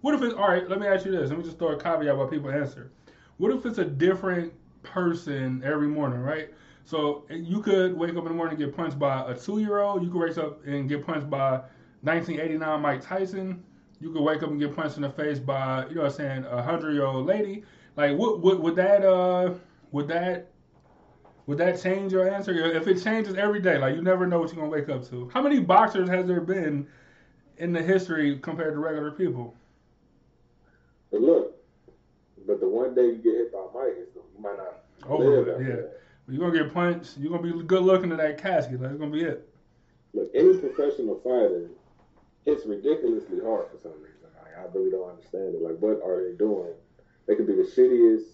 What 0.00 0.14
if 0.14 0.22
it's 0.22 0.34
all 0.34 0.48
right? 0.48 0.68
Let 0.68 0.80
me 0.80 0.86
ask 0.86 1.06
you 1.06 1.12
this. 1.12 1.30
Let 1.30 1.38
me 1.38 1.44
just 1.44 1.58
throw 1.58 1.68
a 1.68 1.80
caveat 1.80 2.16
while 2.16 2.26
people 2.26 2.50
answer. 2.50 2.90
What 3.38 3.52
if 3.52 3.64
it's 3.64 3.78
a 3.78 3.84
different 3.84 4.52
person 4.82 5.62
every 5.64 5.88
morning, 5.88 6.20
right? 6.20 6.50
So 6.84 7.24
you 7.30 7.62
could 7.62 7.96
wake 7.96 8.10
up 8.10 8.18
in 8.18 8.24
the 8.24 8.30
morning 8.30 8.56
and 8.60 8.66
get 8.66 8.76
punched 8.76 8.98
by 8.98 9.30
a 9.30 9.34
two 9.34 9.58
year 9.60 9.78
old. 9.78 10.02
You 10.02 10.10
could 10.10 10.20
wake 10.20 10.38
up 10.38 10.64
and 10.66 10.88
get 10.88 11.06
punched 11.06 11.30
by 11.30 11.62
1989 12.02 12.80
Mike 12.80 13.00
Tyson. 13.00 13.62
You 14.00 14.12
could 14.12 14.22
wake 14.22 14.42
up 14.42 14.50
and 14.50 14.60
get 14.60 14.76
punched 14.76 14.96
in 14.96 15.02
the 15.02 15.10
face 15.10 15.38
by, 15.38 15.86
you 15.88 15.94
know 15.94 16.02
what 16.02 16.10
I'm 16.10 16.16
saying, 16.16 16.44
a 16.44 16.62
hundred 16.62 16.92
year 16.92 17.06
old 17.06 17.26
lady. 17.26 17.64
Like, 17.96 18.16
what, 18.16 18.40
what 18.40 18.60
would 18.60 18.76
that, 18.76 19.04
uh, 19.04 19.54
would 19.92 20.08
that, 20.08 20.50
would 21.46 21.58
that 21.58 21.80
change 21.80 22.12
your 22.12 22.28
answer? 22.28 22.52
If 22.52 22.88
it 22.88 23.02
changes 23.02 23.34
every 23.34 23.60
day, 23.60 23.78
like 23.78 23.94
you 23.94 24.02
never 24.02 24.26
know 24.26 24.40
what 24.40 24.48
you're 24.48 24.56
gonna 24.56 24.70
wake 24.70 24.88
up 24.88 25.08
to. 25.10 25.28
How 25.32 25.42
many 25.42 25.60
boxers 25.60 26.08
has 26.08 26.26
there 26.26 26.40
been 26.40 26.86
in 27.58 27.72
the 27.72 27.82
history 27.82 28.38
compared 28.38 28.74
to 28.74 28.80
regular 28.80 29.10
people? 29.10 29.54
But 31.12 31.20
look, 31.20 31.54
but 32.46 32.60
the 32.60 32.68
one 32.68 32.94
day 32.94 33.06
you 33.06 33.16
get 33.16 33.34
hit 33.34 33.52
by 33.52 33.66
Mike, 33.74 33.94
it's, 33.98 34.16
you 34.16 34.42
might 34.42 34.56
not 34.56 35.08
Over 35.08 35.62
yeah. 35.62 35.76
that. 35.76 36.00
You're 36.28 36.50
gonna 36.50 36.64
get 36.64 36.72
punched. 36.72 37.18
You're 37.18 37.30
gonna 37.30 37.42
be 37.42 37.62
good 37.64 37.82
looking 37.82 38.10
in 38.10 38.16
that 38.16 38.38
casket. 38.38 38.80
That's 38.80 38.96
gonna 38.96 39.12
be 39.12 39.24
it. 39.24 39.48
Look, 40.14 40.30
any 40.34 40.56
professional 40.56 41.16
fighter, 41.22 41.68
it's 42.46 42.64
ridiculously 42.66 43.40
hard 43.40 43.66
for 43.70 43.78
some 43.82 43.92
reason. 44.00 44.28
Like, 44.42 44.56
I 44.56 44.64
really 44.72 44.90
don't 44.90 45.10
understand 45.10 45.54
it. 45.54 45.62
Like, 45.62 45.76
what 45.78 46.00
are 46.02 46.24
they 46.24 46.36
doing? 46.36 46.72
They 47.26 47.34
could 47.34 47.46
be 47.46 47.54
the 47.54 47.62
shittiest 47.62 48.24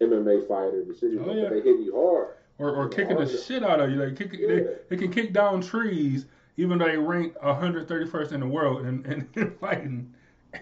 MMA 0.00 0.46
fighter, 0.48 0.84
the 0.84 0.92
shittiest, 0.92 1.26
Oh, 1.26 1.32
yeah. 1.34 1.48
they 1.48 1.60
hit 1.60 1.80
you 1.80 1.94
hard. 1.94 2.36
Or, 2.58 2.74
or 2.74 2.88
kicking 2.88 3.16
the 3.16 3.26
shit 3.26 3.62
out 3.64 3.80
of 3.80 3.90
you. 3.90 3.96
Like 3.96 4.16
kick, 4.16 4.32
Yeah. 4.32 4.46
they, 4.48 4.64
they 4.90 4.96
can 4.96 5.12
kick 5.12 5.32
down 5.32 5.60
trees 5.60 6.26
even 6.56 6.78
though 6.78 6.86
they 6.86 6.96
rank 6.96 7.34
131st 7.42 8.32
in 8.32 8.40
the 8.40 8.46
world 8.46 8.86
in, 8.86 9.04
in 9.34 9.50
fighting. 9.60 10.12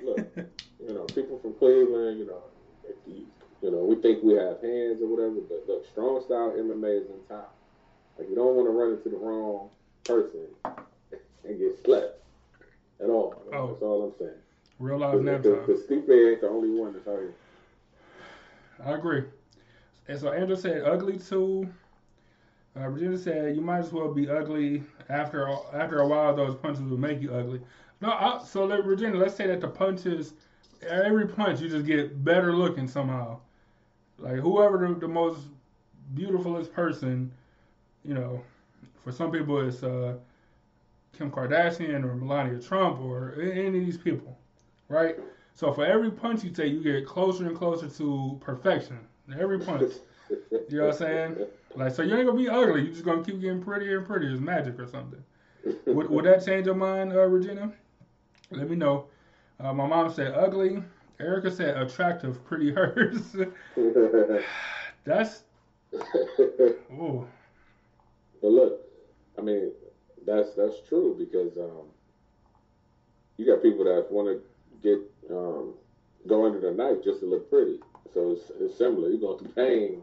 Look, 0.03 0.19
you 0.37 0.95
know, 0.95 1.05
people 1.05 1.39
from 1.39 1.53
Cleveland, 1.55 2.19
you 2.19 2.27
know, 2.27 2.43
you, 3.07 3.27
you 3.63 3.71
know, 3.71 3.85
we 3.85 3.97
think 3.97 4.23
we 4.23 4.33
have 4.35 4.61
hands 4.63 5.03
or 5.03 5.09
whatever, 5.09 5.37
but 5.49 5.65
look, 5.69 5.87
strong 5.87 6.23
style 6.25 6.53
MMA 6.57 7.03
is 7.03 7.11
in 7.11 7.17
top. 7.29 7.55
Like, 8.19 8.29
you 8.29 8.35
don't 8.35 8.55
want 8.57 8.67
to 8.67 8.71
run 8.71 8.93
into 8.93 9.09
the 9.11 9.17
wrong 9.17 9.69
person 10.05 10.47
and 10.65 11.59
get 11.59 11.85
slapped 11.85 12.21
at 13.03 13.11
all. 13.11 13.35
Oh. 13.53 13.67
That's 13.69 13.83
all 13.83 14.05
I'm 14.05 14.19
saying. 14.19 14.39
Real 14.79 14.99
life 14.99 15.21
nap 15.21 15.43
Because. 15.43 15.83
Stipe 15.83 16.09
ain't 16.09 16.41
the 16.41 16.49
only 16.49 16.71
one 16.71 16.95
that's 16.95 17.07
out 17.07 17.19
here. 17.19 17.35
I 18.85 18.93
agree. 18.93 19.25
And 20.09 20.19
so 20.21 20.33
Andrew 20.33 20.57
said 20.57 20.83
ugly 20.85 21.19
too. 21.19 21.69
Uh, 22.75 22.89
Virginia 22.91 23.19
said 23.19 23.55
you 23.55 23.61
might 23.63 23.79
as 23.81 23.93
well 23.93 24.13
be 24.13 24.29
ugly 24.29 24.83
after 25.09 25.47
a- 25.47 25.75
after 25.75 26.01
a 26.01 26.09
while. 26.09 26.35
Those 26.35 26.55
punches 26.57 26.83
will 26.83 26.99
make 26.99 27.21
you 27.21 27.33
ugly. 27.33 27.61
No, 28.01 28.11
I, 28.11 28.43
so 28.45 28.65
let, 28.65 28.85
Virginia, 28.85 29.19
let's 29.19 29.35
say 29.35 29.47
that 29.47 29.61
the 29.61 29.69
punches, 29.69 30.35
every 30.83 31.27
punch 31.29 31.61
you 31.61 31.69
just 31.69 31.87
get 31.87 32.25
better 32.25 32.55
looking 32.55 32.89
somehow. 32.89 33.39
Like 34.19 34.37
whoever 34.37 34.79
the, 34.89 34.95
the 34.95 35.09
most 35.09 35.49
beautifulest 36.15 36.73
person, 36.73 37.33
you 38.05 38.15
know, 38.15 38.43
for 39.05 39.13
some 39.13 39.31
people 39.33 39.61
it's 39.67 39.83
uh, 39.83 40.17
Kim 41.17 41.31
Kardashian 41.31 42.05
or 42.05 42.15
Melania 42.17 42.61
Trump 42.61 43.01
or 43.01 43.35
any 43.41 43.67
of 43.69 43.73
these 43.75 43.99
people, 43.99 44.37
right? 44.89 45.19
So 45.55 45.73
for 45.73 45.85
every 45.85 46.11
punch 46.11 46.45
you 46.45 46.51
take, 46.51 46.73
you 46.73 46.83
get 46.83 47.07
closer 47.07 47.47
and 47.47 47.57
closer 47.57 47.89
to 47.89 48.39
perfection. 48.41 48.99
Every 49.39 49.59
punch. 49.59 49.93
You 50.31 50.79
know 50.79 50.87
what 50.87 50.93
I'm 50.93 50.99
saying? 50.99 51.37
Like, 51.75 51.95
so 51.95 52.03
you 52.03 52.17
ain't 52.17 52.27
gonna 52.27 52.39
be 52.39 52.49
ugly. 52.49 52.83
You're 52.83 52.93
just 52.93 53.05
gonna 53.05 53.23
keep 53.23 53.41
getting 53.41 53.63
prettier 53.63 53.99
and 53.99 54.07
prettier. 54.07 54.31
It's 54.31 54.41
magic 54.41 54.79
or 54.79 54.87
something. 54.87 55.23
Would, 55.87 56.11
would 56.11 56.25
that 56.25 56.45
change 56.45 56.67
your 56.67 56.75
mind, 56.75 57.13
uh, 57.13 57.27
Regina? 57.27 57.73
Let 58.51 58.69
me 58.69 58.77
know. 58.77 59.07
Uh, 59.61 59.73
my 59.73 59.87
mom 59.87 60.13
said 60.13 60.35
ugly. 60.35 60.83
Erica 61.21 61.51
said 61.51 61.77
attractive, 61.77 62.45
pretty 62.45 62.73
hers. 62.73 63.37
That's 65.05 65.45
oh 66.93 67.27
But 68.41 68.49
look, 68.51 68.81
I 69.39 69.43
mean, 69.43 69.73
that's 70.27 70.55
that's 70.55 70.77
true 70.89 71.15
because 71.19 71.57
um, 71.59 71.87
you 73.37 73.47
got 73.47 73.63
people 73.63 73.85
that 73.85 74.07
want 74.11 74.29
to 74.29 74.43
get 74.83 74.99
um, 75.31 75.75
go 76.27 76.47
under 76.47 76.61
the 76.61 76.73
knife 76.73 77.05
just 77.05 77.21
to 77.21 77.27
look 77.27 77.49
pretty. 77.51 77.79
So 78.13 78.33
it's, 78.33 78.51
it's 78.61 78.77
similar. 78.77 79.09
You're 79.09 79.21
going 79.21 79.39
through 79.39 79.53
pain, 79.53 80.03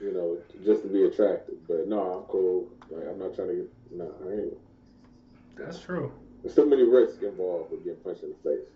you 0.00 0.12
know, 0.12 0.38
just 0.64 0.82
to 0.82 0.88
be 0.88 1.04
attractive. 1.04 1.54
But 1.68 1.88
no, 1.88 2.00
I'm 2.00 2.24
cool. 2.24 2.68
Like 2.90 3.06
I'm 3.08 3.18
not 3.18 3.34
trying 3.34 3.48
to 3.48 3.54
get. 3.54 3.70
No, 3.92 4.12
I 4.26 4.32
ain't. 4.32 4.58
that's 5.56 5.80
true. 5.80 6.12
There's 6.42 6.54
so 6.54 6.66
many 6.66 6.82
risks 6.82 7.22
involved 7.22 7.70
with 7.70 7.84
getting 7.84 8.00
punched 8.00 8.22
in 8.22 8.30
the 8.30 8.50
face. 8.50 8.68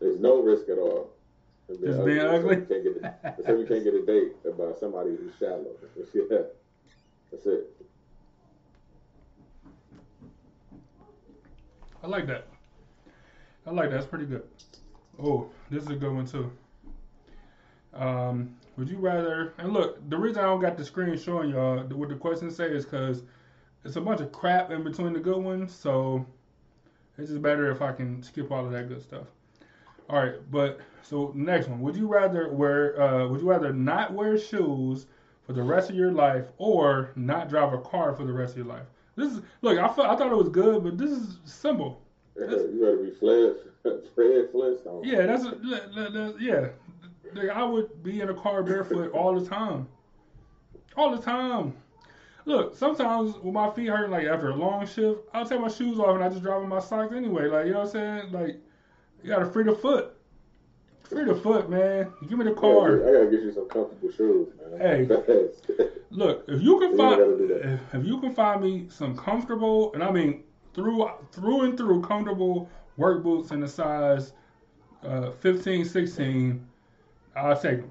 There's 0.00 0.18
no 0.18 0.42
risk 0.42 0.68
at 0.68 0.78
all. 0.78 1.10
Just 1.68 2.04
being 2.04 2.18
ugly? 2.18 2.56
you 2.56 2.66
can't 2.66 2.84
get 2.84 3.48
a, 3.48 3.58
you 3.58 3.66
can't 3.66 3.84
get 3.84 3.94
a 3.94 4.04
date 4.04 4.32
about 4.44 4.78
somebody 4.78 5.10
who's 5.10 5.32
shallow. 5.38 5.66
yeah, 6.14 6.38
that's 7.30 7.46
it. 7.46 7.70
I 12.02 12.06
like 12.08 12.26
that. 12.26 12.48
I 13.66 13.70
like 13.70 13.90
that. 13.90 13.96
That's 13.96 14.06
pretty 14.06 14.26
good. 14.26 14.42
Oh, 15.22 15.50
this 15.70 15.84
is 15.84 15.90
a 15.90 15.94
good 15.94 16.12
one 16.12 16.26
too. 16.26 16.50
Um, 17.94 18.56
would 18.76 18.88
you 18.88 18.96
rather? 18.96 19.52
And 19.58 19.72
look, 19.72 20.08
the 20.08 20.16
reason 20.16 20.42
I 20.42 20.46
don't 20.46 20.60
got 20.60 20.76
the 20.76 20.84
screen 20.84 21.16
showing 21.18 21.50
y'all 21.50 21.82
what 21.84 22.08
the 22.08 22.16
questions 22.16 22.56
say 22.56 22.66
is 22.66 22.84
because 22.84 23.22
it's 23.84 23.96
a 23.96 24.00
bunch 24.00 24.20
of 24.20 24.32
crap 24.32 24.70
in 24.70 24.82
between 24.82 25.12
the 25.12 25.20
good 25.20 25.38
ones. 25.38 25.74
So 25.74 26.24
it's 27.18 27.28
just 27.28 27.42
better 27.42 27.70
if 27.70 27.82
I 27.82 27.92
can 27.92 28.22
skip 28.22 28.50
all 28.50 28.64
of 28.66 28.72
that 28.72 28.88
good 28.88 29.02
stuff. 29.02 29.26
All 30.08 30.18
right, 30.18 30.34
but 30.50 30.80
so 31.02 31.32
next 31.34 31.68
one. 31.68 31.80
Would 31.80 31.96
you 31.96 32.06
rather 32.06 32.48
wear? 32.52 33.00
Uh, 33.00 33.28
would 33.28 33.40
you 33.40 33.48
rather 33.48 33.72
not 33.72 34.12
wear 34.12 34.36
shoes 34.38 35.06
for 35.46 35.52
the 35.52 35.62
rest 35.62 35.90
of 35.90 35.96
your 35.96 36.12
life 36.12 36.46
or 36.58 37.12
not 37.14 37.48
drive 37.48 37.72
a 37.72 37.78
car 37.78 38.14
for 38.14 38.24
the 38.24 38.32
rest 38.32 38.52
of 38.52 38.58
your 38.58 38.66
life? 38.66 38.86
This 39.16 39.32
is 39.32 39.42
look. 39.60 39.78
I 39.78 39.88
thought 39.88 40.10
I 40.10 40.16
thought 40.16 40.32
it 40.32 40.36
was 40.36 40.48
good, 40.48 40.82
but 40.82 40.98
this 40.98 41.10
is 41.10 41.38
simple. 41.44 42.01
You 42.36 42.78
better 42.80 42.96
be 42.96 43.10
Fred, 43.18 44.02
Fred 44.14 44.48
Flintstone. 44.52 45.02
Yeah, 45.04 45.26
that's 45.26 45.44
a, 45.44 46.34
yeah. 46.40 46.68
Nigga, 47.34 47.50
I 47.50 47.64
would 47.64 48.02
be 48.02 48.20
in 48.20 48.28
a 48.28 48.34
car 48.34 48.62
barefoot 48.62 49.12
all 49.12 49.38
the 49.38 49.48
time, 49.48 49.88
all 50.96 51.14
the 51.16 51.22
time. 51.22 51.74
Look, 52.44 52.76
sometimes 52.76 53.36
when 53.36 53.54
my 53.54 53.70
feet 53.70 53.88
hurt, 53.88 54.10
like 54.10 54.26
after 54.26 54.50
a 54.50 54.56
long 54.56 54.86
shift, 54.86 55.20
I'll 55.32 55.46
take 55.46 55.60
my 55.60 55.68
shoes 55.68 55.98
off 55.98 56.14
and 56.16 56.24
I 56.24 56.28
just 56.28 56.42
drive 56.42 56.62
in 56.62 56.68
my 56.68 56.80
socks 56.80 57.14
anyway. 57.14 57.46
Like 57.46 57.66
you 57.66 57.72
know 57.72 57.80
what 57.80 57.86
I'm 57.86 57.92
saying? 57.92 58.32
Like 58.32 58.56
you 59.22 59.28
gotta 59.30 59.46
free 59.46 59.64
the 59.64 59.74
foot, 59.74 60.16
free 61.04 61.24
the 61.24 61.36
foot, 61.36 61.70
man. 61.70 62.12
Give 62.28 62.38
me 62.38 62.44
the 62.44 62.52
car. 62.54 62.98
get- 62.98 63.08
I 63.08 63.12
gotta 63.12 63.30
get 63.30 63.40
you 63.42 63.52
some 63.52 63.68
comfortable 63.68 64.10
shoes, 64.10 64.48
man. 64.70 64.80
Hey. 64.80 65.08
Look, 66.10 66.44
if 66.48 66.60
you 66.60 66.78
can 66.80 66.96
find 66.96 67.16
gotta 67.18 67.38
do 67.38 67.48
that. 67.48 67.72
if, 67.74 67.80
if 67.94 68.06
you 68.06 68.20
can 68.20 68.34
find 68.34 68.60
me 68.60 68.86
some 68.90 69.16
comfortable, 69.16 69.94
and 69.94 70.02
I 70.02 70.10
mean 70.10 70.42
through 70.74 71.08
through 71.32 71.62
and 71.62 71.76
through 71.76 72.02
comfortable 72.02 72.68
work 72.96 73.22
boots 73.22 73.50
in 73.50 73.60
the 73.60 73.68
size 73.68 74.32
uh, 75.04 75.30
15, 75.32 75.84
16, 75.84 76.66
I'll 77.34 77.54
take 77.60 77.80
them. 77.80 77.90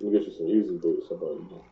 Let 0.00 0.12
me 0.12 0.18
get 0.18 0.28
you 0.28 0.34
some 0.36 0.46
Yeezy 0.46 0.80
boots. 0.82 1.06
How 1.08 1.14
about 1.16 1.28
you? 1.30 1.62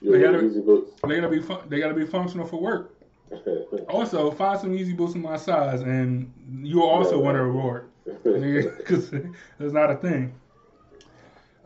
You 0.00 0.12
They 0.12 0.20
gotta- 0.20 0.38
Yeezy 0.38 0.64
boots. 0.64 0.92
They 1.06 1.16
gotta 1.16 1.28
be 1.28 1.40
fun, 1.40 1.60
they 1.68 1.78
gotta 1.78 1.94
be 1.94 2.04
functional 2.06 2.46
for 2.46 2.60
work. 2.60 2.92
Also, 3.88 4.30
find 4.30 4.58
some 4.60 4.70
Yeezy 4.70 4.96
boots 4.96 5.14
in 5.14 5.22
my 5.22 5.36
size, 5.36 5.80
and 5.82 6.32
you'll 6.62 6.82
also 6.88 7.20
Yeah, 7.20 7.26
win 7.26 7.36
a 7.36 7.44
reward 7.44 7.88
because 8.04 9.12
it's 9.60 9.72
not 9.72 9.90
a 9.90 9.96
thing. 9.96 10.34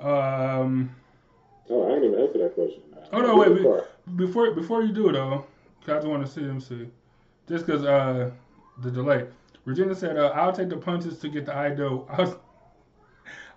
Um. 0.00 0.94
Oh, 1.68 1.86
I 1.86 1.94
didn't 1.94 2.12
even 2.12 2.20
answer 2.26 2.38
that 2.38 2.54
question. 2.54 2.82
Oh 3.12 3.20
no, 3.20 3.36
wait, 3.36 3.54
be- 3.54 4.24
before 4.26 4.52
before 4.52 4.82
you 4.82 4.92
do 4.92 5.12
though, 5.12 5.44
I 5.86 5.92
just 5.94 6.06
want 6.06 6.24
to 6.24 6.30
see 6.32 6.40
him 6.40 6.60
see, 6.60 6.88
just 7.50 7.66
because 7.66 7.84
uh 7.84 8.30
the 8.80 8.90
delay. 8.90 9.26
Regina 9.66 9.94
said, 9.94 10.16
uh, 10.16 10.32
"I'll 10.34 10.52
take 10.52 10.70
the 10.70 10.78
punches 10.78 11.18
to 11.18 11.28
get 11.28 11.44
the 11.44 11.54
ideal. 11.54 12.08
I'll, 12.10 12.40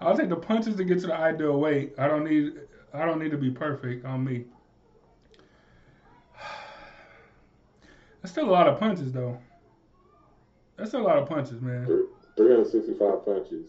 I'll 0.01 0.17
take 0.17 0.27
the 0.29 0.35
punches 0.35 0.75
to 0.75 0.83
get 0.83 0.99
to 1.01 1.07
the 1.07 1.15
ideal 1.15 1.57
weight. 1.59 1.93
I 1.97 2.07
don't 2.07 2.25
need 2.25 2.59
I 2.93 3.05
don't 3.05 3.19
need 3.19 3.31
to 3.31 3.37
be 3.37 3.51
perfect 3.51 4.05
on 4.05 4.23
me. 4.25 4.45
That's 8.21 8.31
still 8.31 8.49
a 8.49 8.51
lot 8.51 8.67
of 8.67 8.79
punches 8.79 9.13
though. 9.13 9.37
That's 10.75 10.89
still 10.89 11.01
a 11.01 11.07
lot 11.07 11.19
of 11.19 11.29
punches, 11.29 11.61
man. 11.61 11.85
365 12.35 13.25
punches. 13.25 13.67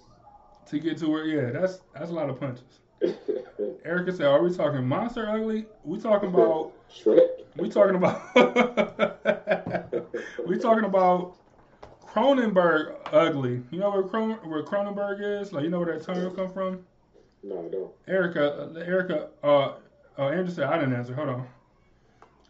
To 0.69 0.79
get 0.79 0.97
to 0.99 1.11
where, 1.11 1.27
yeah, 1.27 1.51
that's 1.51 1.81
that's 1.93 2.11
a 2.11 2.15
lot 2.15 2.31
of 2.31 2.41
punches. 2.41 2.81
Erica 3.85 4.11
said, 4.11 4.27
"Are 4.27 4.43
we 4.43 4.51
talking 4.51 4.89
monster 4.89 5.29
ugly? 5.29 5.67
We 5.85 6.01
talking 6.01 6.31
about." 6.31 6.73
Shrek. 6.91 7.29
We 7.57 7.69
talking 7.69 7.97
about 7.97 8.35
we 10.47 10.59
talking 10.59 10.85
about 10.85 11.37
Cronenberg 12.07 12.97
ugly. 13.13 13.63
You 13.71 13.79
know 13.79 13.91
where 13.91 14.03
Cron- 14.03 14.39
where 14.49 14.63
Cronenberg 14.63 15.21
is? 15.43 15.53
Like 15.53 15.65
you 15.65 15.71
know 15.71 15.81
where 15.81 15.97
that 15.99 16.05
term 16.05 16.35
come 16.35 16.53
from? 16.53 16.85
No, 17.43 17.67
I 17.67 17.69
don't. 17.69 17.93
Erica, 18.09 18.71
uh, 18.75 18.79
Erica, 18.81 19.29
uh, 19.43 19.75
uh, 20.19 20.29
Andrew 20.29 20.53
said 20.55 20.65
I 20.65 20.79
didn't 20.79 20.95
answer. 20.95 21.15
Hold 21.15 21.29
on. 21.29 21.47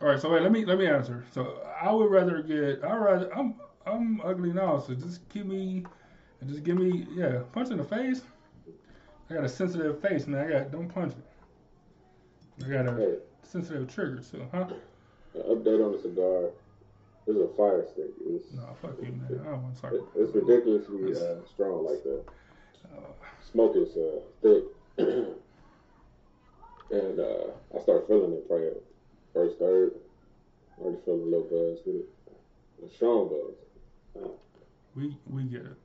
All 0.00 0.09
right, 0.09 0.20
so 0.20 0.30
wait, 0.30 0.42
let 0.42 0.52
me 0.52 0.64
let 0.64 0.78
me 0.78 0.87
answer. 0.87 1.24
So 1.33 1.62
I 1.80 1.90
would 1.90 2.11
rather 2.11 2.42
get 2.42 2.85
I 2.85 2.96
rather 2.96 3.35
I'm 3.35 3.54
I'm 3.87 4.20
ugly 4.22 4.52
now, 4.52 4.78
so 4.80 4.94
just 4.94 5.26
give 5.30 5.46
me 5.46 5.85
just 6.46 6.62
give 6.62 6.76
me 6.76 7.07
yeah 7.14 7.40
punch 7.52 7.70
in 7.70 7.78
the 7.78 7.85
face. 7.85 8.22
I 9.30 9.35
got 9.35 9.44
a 9.44 9.48
sensitive 9.48 10.00
face, 10.02 10.26
man. 10.26 10.46
I 10.46 10.50
got 10.59 10.70
don't 10.72 10.88
punch 10.88 11.14
it. 11.14 12.64
I 12.64 12.68
got 12.68 12.87
a 12.87 12.94
Hey, 12.96 13.14
sensitive 13.42 13.92
trigger 13.92 14.18
too, 14.18 14.46
huh? 14.52 14.66
an 15.35 15.40
update 15.42 15.85
on 15.85 15.92
the 15.92 15.98
cigar. 15.98 16.50
This 17.26 17.37
is 17.37 17.42
a 17.42 17.48
fire 17.56 17.84
stick. 17.90 18.10
It's, 18.26 18.52
No, 18.52 18.76
fuck 18.82 18.96
you, 19.00 19.12
man. 19.12 19.40
I 19.40 19.50
don't 19.50 19.62
want 19.62 19.74
to 19.76 19.80
talk 19.82 19.92
it- 19.92 20.00
about 20.00 20.10
it's 20.16 20.34
ridiculously 20.34 21.14
uh, 21.16 21.37
strong 21.52 21.84
like 21.84 22.02
that. 22.04 22.24
Uh, 22.94 23.12
Smoke 23.50 23.76
is 23.76 23.96
uh, 23.96 24.20
thick. 24.42 24.64
and 26.90 27.18
uh, 27.20 27.46
I 27.76 27.80
start 27.82 28.06
feeling 28.06 28.32
it 28.34 28.46
probably 28.48 28.68
first, 29.32 29.58
third. 29.58 29.92
Already 30.78 30.98
feeling 31.04 31.20
a 31.22 31.24
little 31.24 31.42
buzz 31.44 31.78
with 31.87 31.96
it. 31.96 32.08
A 32.84 32.88
strong 32.94 33.28
buzz. 33.28 34.30
we 34.94 35.16
we 35.30 35.44
get 35.44 35.62
it. 35.62 35.76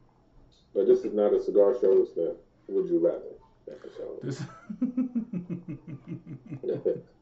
But 0.74 0.88
this 0.88 1.04
is 1.06 1.14
not 1.14 1.34
a 1.34 1.42
cigar 1.42 1.76
show. 1.80 2.02
It's 2.02 2.14
the 2.14 2.36
Would 2.68 2.88
You 2.90 3.00
Rather 3.00 3.36
episode. 3.72 4.20
This. 4.24 4.40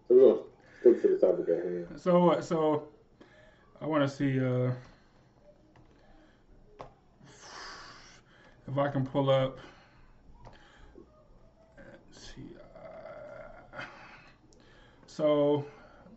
so 0.07 0.13
we're 0.15 0.33
to 0.33 0.43
stick 0.81 1.01
to 1.01 1.07
the 1.09 1.17
topic 1.19 1.49
at 1.49 1.63
hand. 1.63 1.87
so 1.97 2.39
so, 2.41 2.83
I 3.81 3.85
want 3.85 4.09
to 4.09 4.15
see 4.15 4.39
uh, 4.39 4.71
if 8.67 8.77
I 8.77 8.89
can 8.89 9.05
pull 9.05 9.29
up. 9.29 9.59
Let's 11.77 12.33
see. 12.33 12.41
Uh, 13.75 13.81
so, 15.05 15.65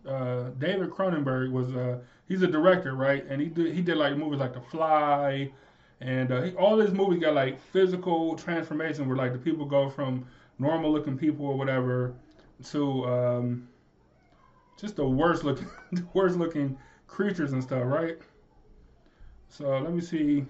uh, 0.08 0.50
David 0.58 0.90
Cronenberg 0.90 1.52
was 1.52 1.74
uh, 1.74 1.98
he's 2.28 2.42
a 2.42 2.46
director, 2.46 2.94
right? 2.94 3.26
And 3.28 3.42
he 3.42 3.48
did 3.48 3.74
he 3.74 3.82
did 3.82 3.98
like 3.98 4.16
movies 4.16 4.40
like 4.40 4.54
The 4.54 4.62
Fly, 4.62 5.50
and 6.00 6.32
uh, 6.32 6.42
he, 6.42 6.52
all 6.52 6.78
his 6.78 6.92
movies 6.92 7.20
got 7.20 7.34
like 7.34 7.60
physical 7.72 8.36
transformation 8.36 9.06
where 9.06 9.18
like 9.18 9.32
the 9.32 9.38
people 9.38 9.66
go 9.66 9.90
from 9.90 10.26
normal 10.58 10.90
looking 10.90 11.18
people 11.18 11.46
or 11.46 11.58
whatever 11.58 12.14
to 12.70 13.04
um, 13.04 13.68
just 14.78 14.96
the 14.96 15.06
worst 15.06 15.44
looking 15.44 15.68
the 15.92 16.06
worst 16.14 16.38
looking 16.38 16.78
creatures 17.10 17.52
and 17.52 17.62
stuff, 17.62 17.82
right? 17.84 18.18
So 19.48 19.78
let 19.78 19.92
me 19.92 20.00
see. 20.00 20.46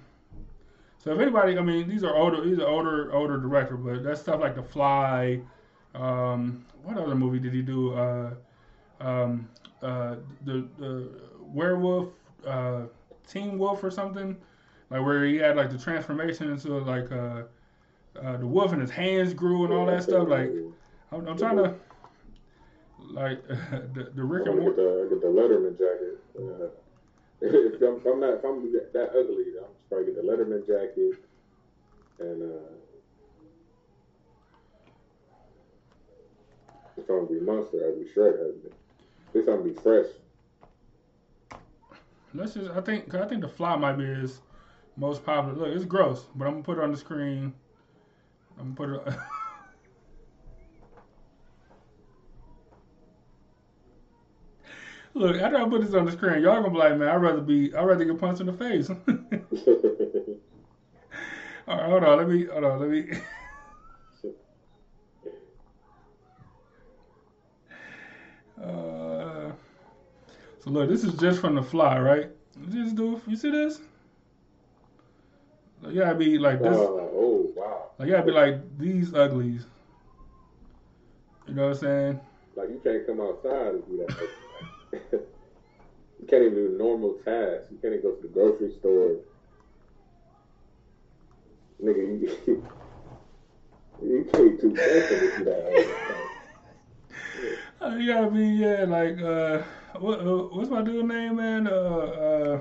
So 0.99 1.13
if 1.15 1.19
anybody, 1.19 1.57
I 1.57 1.63
mean, 1.63 1.89
these 1.89 2.05
are 2.05 2.15
older, 2.15 2.45
these 2.45 2.59
are 2.59 2.69
older, 2.69 3.13
older 3.15 3.39
director, 3.39 3.77
but 3.77 4.05
that's 4.05 4.21
stuff 4.21 4.41
like 4.41 4.55
The 4.55 4.63
Fly. 4.63 5.41
Um, 5.95 6.67
what 6.85 6.99
other 6.99 7.15
movie 7.15 7.39
did 7.39 7.55
he 7.55 7.63
do? 7.63 7.95
Uh, 7.95 8.35
um, 9.01 9.49
uh, 9.83 10.17
the 10.45 10.69
the 10.79 11.09
werewolf, 11.41 12.11
uh, 12.47 12.83
Teen 13.27 13.59
Wolf 13.59 13.83
or 13.83 13.91
something, 13.91 14.37
like 14.91 15.03
where 15.03 15.25
he 15.25 15.37
had 15.37 15.57
like 15.57 15.71
the 15.71 15.79
transformation 15.79 16.51
into 16.51 16.79
like 16.79 17.11
uh, 17.11 17.43
uh, 18.23 18.37
the 18.37 18.47
wolf 18.47 18.73
and 18.73 18.83
his 18.83 18.91
hands 18.91 19.33
grew 19.33 19.65
and 19.65 19.73
all 19.73 19.87
that 19.87 20.03
stuff. 20.03 20.29
Like 20.29 20.51
I'm, 21.13 21.27
I'm 21.27 21.39
trying 21.39 21.57
to 21.57 21.75
like 22.99 23.47
the 23.49 24.11
the 24.15 24.23
Rick 24.23 24.47
and 24.47 24.59
Morty. 24.61 24.77
the, 24.77 25.07
get 25.09 25.21
the 25.23 25.29
Letterman 25.29 25.79
jacket. 25.79 26.20
Uh, 26.39 26.69
if, 27.41 27.83
I'm, 27.83 27.97
if 27.97 28.07
I'm 28.07 28.21
not, 28.21 28.35
if 28.35 28.45
I'm 28.45 28.73
that, 28.73 28.93
that 28.93 29.11
ugly, 29.11 29.45
I'm 29.59 29.73
just 29.73 29.89
probably 29.89 30.07
get 30.07 30.17
the 30.17 30.23
Letterman 30.23 30.67
jacket 30.67 31.25
and 32.21 32.43
uh, 32.43 32.81
I'm 37.11 37.27
gonna 37.27 37.27
be 37.27 37.41
monster, 37.41 37.89
I'd 37.89 37.99
be. 37.99 38.05
This 39.33 39.49
I'm 39.49 39.59
gonna 39.59 39.63
be 39.63 39.73
fresh. 39.73 40.07
Let's 42.35 42.55
just. 42.55 42.71
I 42.71 42.81
think. 42.81 43.15
I 43.15 43.27
think 43.27 43.41
the 43.41 43.49
fly 43.49 43.77
might 43.77 43.95
be 43.95 44.05
his 44.05 44.41
most 44.97 45.25
popular. 45.25 45.67
Look, 45.67 45.75
it's 45.75 45.85
gross, 45.85 46.27
but 46.35 46.47
I'm 46.47 46.55
gonna 46.55 46.65
put 46.65 46.79
it 46.79 46.85
on 46.85 46.93
the 46.93 46.99
screen. 46.99 47.53
I'm 48.59 48.75
gonna 48.75 49.01
put 49.03 49.09
it. 49.09 49.19
Look, 55.15 55.37
after 55.41 55.59
I 55.59 55.69
put 55.69 55.83
this 55.83 55.95
on 55.95 56.07
the 56.07 56.13
screen, 56.13 56.43
y'all 56.43 56.63
gonna 56.63 56.71
be 56.71 56.79
like, 56.79 56.97
man, 56.97 57.09
I'd 57.09 57.17
rather 57.17 57.41
be, 57.41 57.75
I'd 57.75 57.85
rather 57.85 58.05
get 58.05 58.19
punched 58.19 58.41
in 58.41 58.47
the 58.47 58.53
face. 58.53 58.91
All 61.69 61.77
right, 61.77 61.89
hold 61.89 62.05
on, 62.05 62.19
let 62.19 62.29
me, 62.29 62.45
hold 62.47 62.65
on, 62.65 62.81
let 62.81 62.89
me. 62.91 63.19
Uh, 68.63 69.51
so 70.63 70.69
look, 70.69 70.91
this 70.91 71.03
is 71.03 71.15
just 71.15 71.41
from 71.41 71.55
the 71.55 71.63
fly, 71.63 71.99
right? 71.99 72.29
Just 72.69 72.95
do. 72.95 73.19
You 73.27 73.35
see 73.35 73.51
this? 73.51 73.81
Like, 75.81 75.95
you 75.95 76.01
gotta 76.01 76.15
be 76.15 76.37
like 76.37 76.61
this. 76.61 76.77
oh 76.77 77.51
wow! 77.57 77.93
Like 77.99 78.09
you 78.09 78.13
gotta 78.13 78.27
be 78.27 78.33
like 78.33 78.79
these 78.79 79.15
uglies. 79.15 79.65
You 81.49 81.55
know 81.55 81.69
what 81.69 81.77
I'm 81.77 81.81
saying? 81.81 82.21
Like 82.55 82.69
you 82.69 82.81
can't 82.85 83.07
come 83.07 83.21
outside 83.23 83.77
and 83.77 83.87
do 83.87 84.05
that. 84.07 84.29
You 84.93 86.27
can't 86.29 86.43
even 86.43 86.55
do 86.55 86.77
normal 86.79 87.15
tasks. 87.25 87.67
You 87.71 87.79
can't 87.81 87.95
even 87.95 88.03
go 88.03 88.13
to 88.13 88.23
the 88.23 88.29
grocery 88.29 88.73
store. 88.79 89.17
Nigga, 91.83 92.21
you, 92.21 92.29
you 94.03 94.29
can't 94.33 94.61
do 94.61 94.69
nothing 94.69 95.47
if. 95.47 95.89
Uh, 97.83 97.97
you 97.97 98.13
gotta 98.13 98.31
be 98.31 98.45
yeah, 98.47 98.85
like 98.85 99.19
uh, 99.23 99.63
what 99.99 100.21
uh, 100.21 100.49
what's 100.55 100.69
my 100.69 100.83
dude 100.83 101.07
name, 101.07 101.37
man? 101.37 101.67
Uh, 101.67 101.71
uh, 101.71 102.61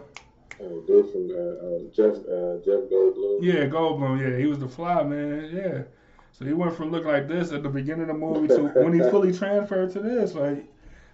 Uh, 0.62 0.80
dude 0.88 1.12
from 1.12 1.30
uh, 1.30 1.36
uh, 1.36 1.80
Jeff 1.94 2.16
uh, 2.26 2.58
Jeff 2.64 2.90
Goldblum. 2.90 3.40
yeah, 3.42 3.66
Goldblum. 3.66 4.20
Yeah, 4.22 4.38
he 4.38 4.46
was 4.46 4.60
the 4.60 4.68
fly, 4.70 5.04
man. 5.04 5.50
Yeah. 5.54 5.84
So 6.32 6.46
he 6.46 6.54
went 6.54 6.74
from 6.76 6.92
looking 6.92 7.10
like 7.10 7.28
this 7.28 7.52
at 7.52 7.64
the 7.64 7.70
beginning 7.70 8.04
of 8.04 8.08
the 8.08 8.14
movie 8.14 8.48
to 8.48 8.68
when 8.82 8.94
he 8.94 9.00
fully 9.12 9.34
transferred 9.34 9.92
to 9.92 10.00
this. 10.00 10.36
Like, 10.36 10.66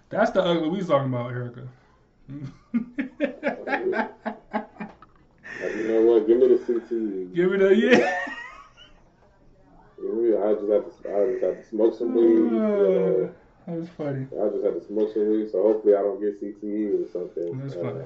that's 0.08 0.30
the 0.30 0.42
ugly 0.42 0.68
we 0.68 0.82
talking 0.82 1.12
about, 1.12 1.32
Erica. 1.32 1.68
Like, 5.62 5.74
you 5.76 5.88
know 5.88 6.02
what? 6.02 6.26
Give 6.26 6.38
me 6.38 6.48
the 6.48 6.56
CTE. 6.56 7.34
Give 7.34 7.52
it 7.54 7.62
a 7.62 7.74
yeah. 7.74 8.18
Give 10.00 10.14
me, 10.14 10.36
I 10.36 10.52
just 10.54 10.70
have 10.70 10.84
to. 10.84 11.08
I 11.08 11.32
just 11.32 11.44
have 11.44 11.56
to 11.62 11.64
smoke 11.68 11.96
some 11.98 12.14
weed. 12.14 12.22
You 12.24 12.50
know, 12.50 13.34
That 13.66 13.76
was 13.78 13.88
funny. 13.96 14.26
I 14.32 14.48
just 14.50 14.64
have 14.64 14.74
to 14.74 14.84
smoke 14.86 15.12
some 15.14 15.28
weed, 15.30 15.50
so 15.50 15.62
hopefully 15.62 15.94
I 15.94 16.00
don't 16.02 16.20
get 16.20 16.40
CTE 16.40 17.04
or 17.04 17.10
something. 17.10 17.58
That's 17.60 17.74
Uh, 17.74 17.80
funny. 17.82 18.04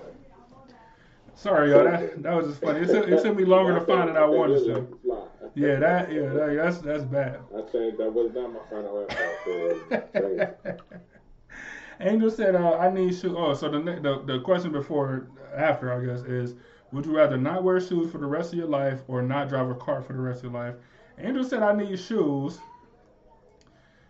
Sorry, 1.34 1.70
y'all. 1.70 1.84
That 1.84 2.22
that 2.22 2.34
was 2.34 2.46
just 2.48 2.60
funny. 2.60 2.80
It 2.80 2.86
took, 2.88 3.08
it 3.08 3.22
took 3.22 3.36
me 3.36 3.44
longer 3.44 3.74
to 3.78 3.84
find 3.84 4.08
than 4.10 4.16
I 4.16 4.26
wanted 4.26 4.64
to. 4.64 4.86
Yeah, 5.54 5.76
that 5.80 6.12
yeah, 6.12 6.28
that, 6.28 6.54
that's 6.56 6.78
that's 6.78 7.04
bad. 7.04 7.40
I 7.56 7.62
changed. 7.72 7.98
That 7.98 8.12
was 8.12 8.32
not 8.34 8.52
my 8.52 8.60
final 8.70 9.06
answer. 9.10 10.56
Angel 12.00 12.30
said, 12.30 12.54
uh, 12.54 12.78
"I 12.78 12.90
need 12.90 13.14
shoes." 13.14 13.34
Oh, 13.36 13.54
so 13.54 13.70
the, 13.70 13.80
the 13.80 14.22
the 14.26 14.40
question 14.40 14.72
before 14.72 15.28
after 15.54 15.92
I 15.92 16.04
guess 16.04 16.24
is, 16.26 16.54
would 16.92 17.04
you 17.04 17.16
rather 17.16 17.36
not 17.36 17.62
wear 17.62 17.80
shoes 17.80 18.10
for 18.10 18.18
the 18.18 18.26
rest 18.26 18.52
of 18.52 18.58
your 18.58 18.68
life 18.68 19.00
or 19.08 19.22
not 19.22 19.48
drive 19.48 19.68
a 19.68 19.74
car 19.74 20.02
for 20.02 20.12
the 20.14 20.20
rest 20.20 20.38
of 20.38 20.52
your 20.52 20.60
life? 20.60 20.74
Angel 21.18 21.44
said, 21.44 21.62
"I 21.62 21.74
need 21.74 21.98
shoes." 21.98 22.58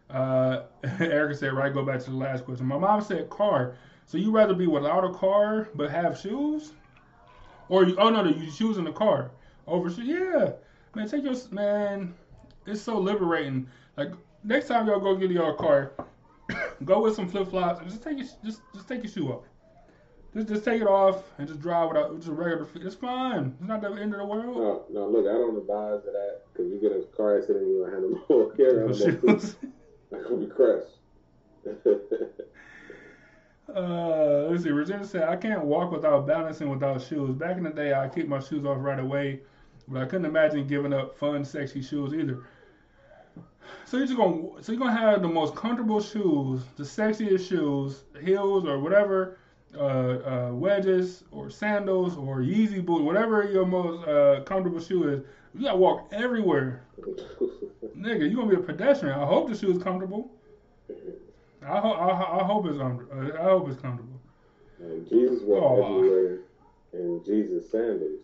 Uh, 0.08 0.62
Erica 1.00 1.34
said, 1.34 1.52
"Right." 1.52 1.72
Go 1.72 1.84
back 1.84 2.00
to 2.00 2.10
the 2.10 2.16
last 2.16 2.44
question. 2.44 2.66
My 2.66 2.78
mom 2.78 3.00
said, 3.00 3.28
"Car." 3.28 3.74
So 4.06 4.18
you 4.18 4.32
rather 4.32 4.54
be 4.54 4.66
without 4.66 5.04
a 5.04 5.12
car 5.14 5.68
but 5.74 5.90
have 5.90 6.18
shoes, 6.18 6.72
or 7.68 7.84
you, 7.84 7.96
oh 7.96 8.10
no, 8.10 8.22
no, 8.22 8.30
you 8.30 8.50
shoes 8.50 8.76
in 8.76 8.84
the 8.84 8.92
car 8.92 9.30
over 9.68 9.88
shoes? 9.88 10.06
Yeah, 10.06 10.52
man, 10.94 11.08
take 11.08 11.22
your 11.22 11.34
man. 11.52 12.14
It's 12.66 12.80
so 12.82 12.98
liberating. 12.98 13.68
Like 13.96 14.10
next 14.42 14.66
time 14.66 14.86
y'all 14.86 15.00
go 15.00 15.14
get 15.14 15.30
your 15.30 15.54
car, 15.54 15.92
go 16.84 17.02
with 17.02 17.14
some 17.14 17.28
flip 17.28 17.48
flops 17.50 17.80
and 17.80 17.90
just 17.90 18.02
take 18.02 18.18
your 18.18 18.26
just 18.44 18.60
just 18.74 18.88
take 18.88 19.02
your 19.02 19.12
shoe 19.12 19.28
off. 19.32 19.44
Just 20.34 20.48
just 20.48 20.64
take 20.64 20.80
it 20.80 20.86
off 20.86 21.24
and 21.38 21.48
just 21.48 21.60
drive 21.60 21.88
without 21.88 22.14
just 22.16 22.28
a 22.28 22.32
regular 22.32 22.64
feet. 22.66 22.82
It's 22.84 22.94
fine. 22.94 23.56
It's 23.58 23.68
not 23.68 23.80
the 23.80 23.88
end 23.88 24.12
of 24.14 24.20
the 24.20 24.26
world. 24.26 24.56
No, 24.56 24.84
no, 24.90 25.08
look, 25.08 25.26
I 25.26 25.32
don't 25.32 25.56
advise 25.56 26.02
that 26.04 26.42
because 26.52 26.70
you 26.70 26.80
get 26.80 26.92
a 26.92 27.02
car 27.16 27.38
accident, 27.38 27.66
you 27.66 27.84
don't 27.84 27.92
have 27.92 28.02
no 28.02 28.24
more 28.28 28.52
care. 28.52 28.86
I'm 28.86 30.22
gonna 30.22 30.36
be 30.36 30.46
crushed. 30.46 30.96
Uh, 33.74 34.48
let's 34.50 34.64
see. 34.64 34.70
Regina 34.70 35.04
said, 35.04 35.28
I 35.28 35.36
can't 35.36 35.64
walk 35.64 35.92
without 35.92 36.26
balancing 36.26 36.68
without 36.70 37.00
shoes. 37.02 37.34
Back 37.36 37.56
in 37.56 37.62
the 37.62 37.70
day, 37.70 37.94
I 37.94 38.08
kicked 38.08 38.28
my 38.28 38.40
shoes 38.40 38.64
off 38.64 38.78
right 38.80 38.98
away, 38.98 39.40
but 39.86 40.02
I 40.02 40.06
couldn't 40.06 40.24
imagine 40.24 40.66
giving 40.66 40.92
up 40.92 41.16
fun, 41.16 41.44
sexy 41.44 41.82
shoes 41.82 42.12
either. 42.12 42.42
So 43.86 43.96
you're 43.96 44.06
just 44.06 44.16
gonna, 44.18 44.62
so 44.62 44.72
you're 44.72 44.78
gonna 44.80 44.92
have 44.96 45.22
the 45.22 45.28
most 45.28 45.54
comfortable 45.54 46.00
shoes, 46.00 46.62
the 46.76 46.84
sexiest 46.84 47.48
shoes, 47.48 48.04
heels 48.22 48.64
or 48.66 48.78
whatever, 48.78 49.38
uh, 49.76 49.80
uh, 49.80 50.50
wedges 50.52 51.24
or 51.30 51.50
sandals 51.50 52.16
or 52.16 52.38
Yeezy 52.38 52.84
boots, 52.84 53.02
whatever 53.02 53.50
your 53.50 53.66
most 53.66 54.06
uh, 54.08 54.42
comfortable 54.44 54.80
shoe 54.80 55.08
is. 55.08 55.22
You 55.54 55.62
gotta 55.62 55.78
walk 55.78 56.08
everywhere, 56.12 56.84
nigga. 57.96 58.28
You 58.30 58.36
gonna 58.36 58.48
be 58.50 58.56
a 58.56 58.60
pedestrian. 58.60 59.18
I 59.18 59.24
hope 59.26 59.48
the 59.48 59.56
shoe 59.56 59.70
is 59.72 59.82
comfortable. 59.82 60.30
I, 61.62 61.78
ho- 61.78 61.92
I, 61.92 62.14
ho- 62.14 62.38
I 62.40 62.44
hope 62.44 62.66
it's 62.66 62.78
um, 62.78 63.06
I 63.12 63.42
hope 63.42 63.68
it's 63.68 63.80
comfortable. 63.80 64.20
And 64.80 65.08
Jesus 65.08 65.42
walked 65.42 65.82
Oh. 65.82 65.98
everywhere 65.98 66.38
in 66.92 67.22
Jesus 67.24 67.70
sandals. 67.70 68.20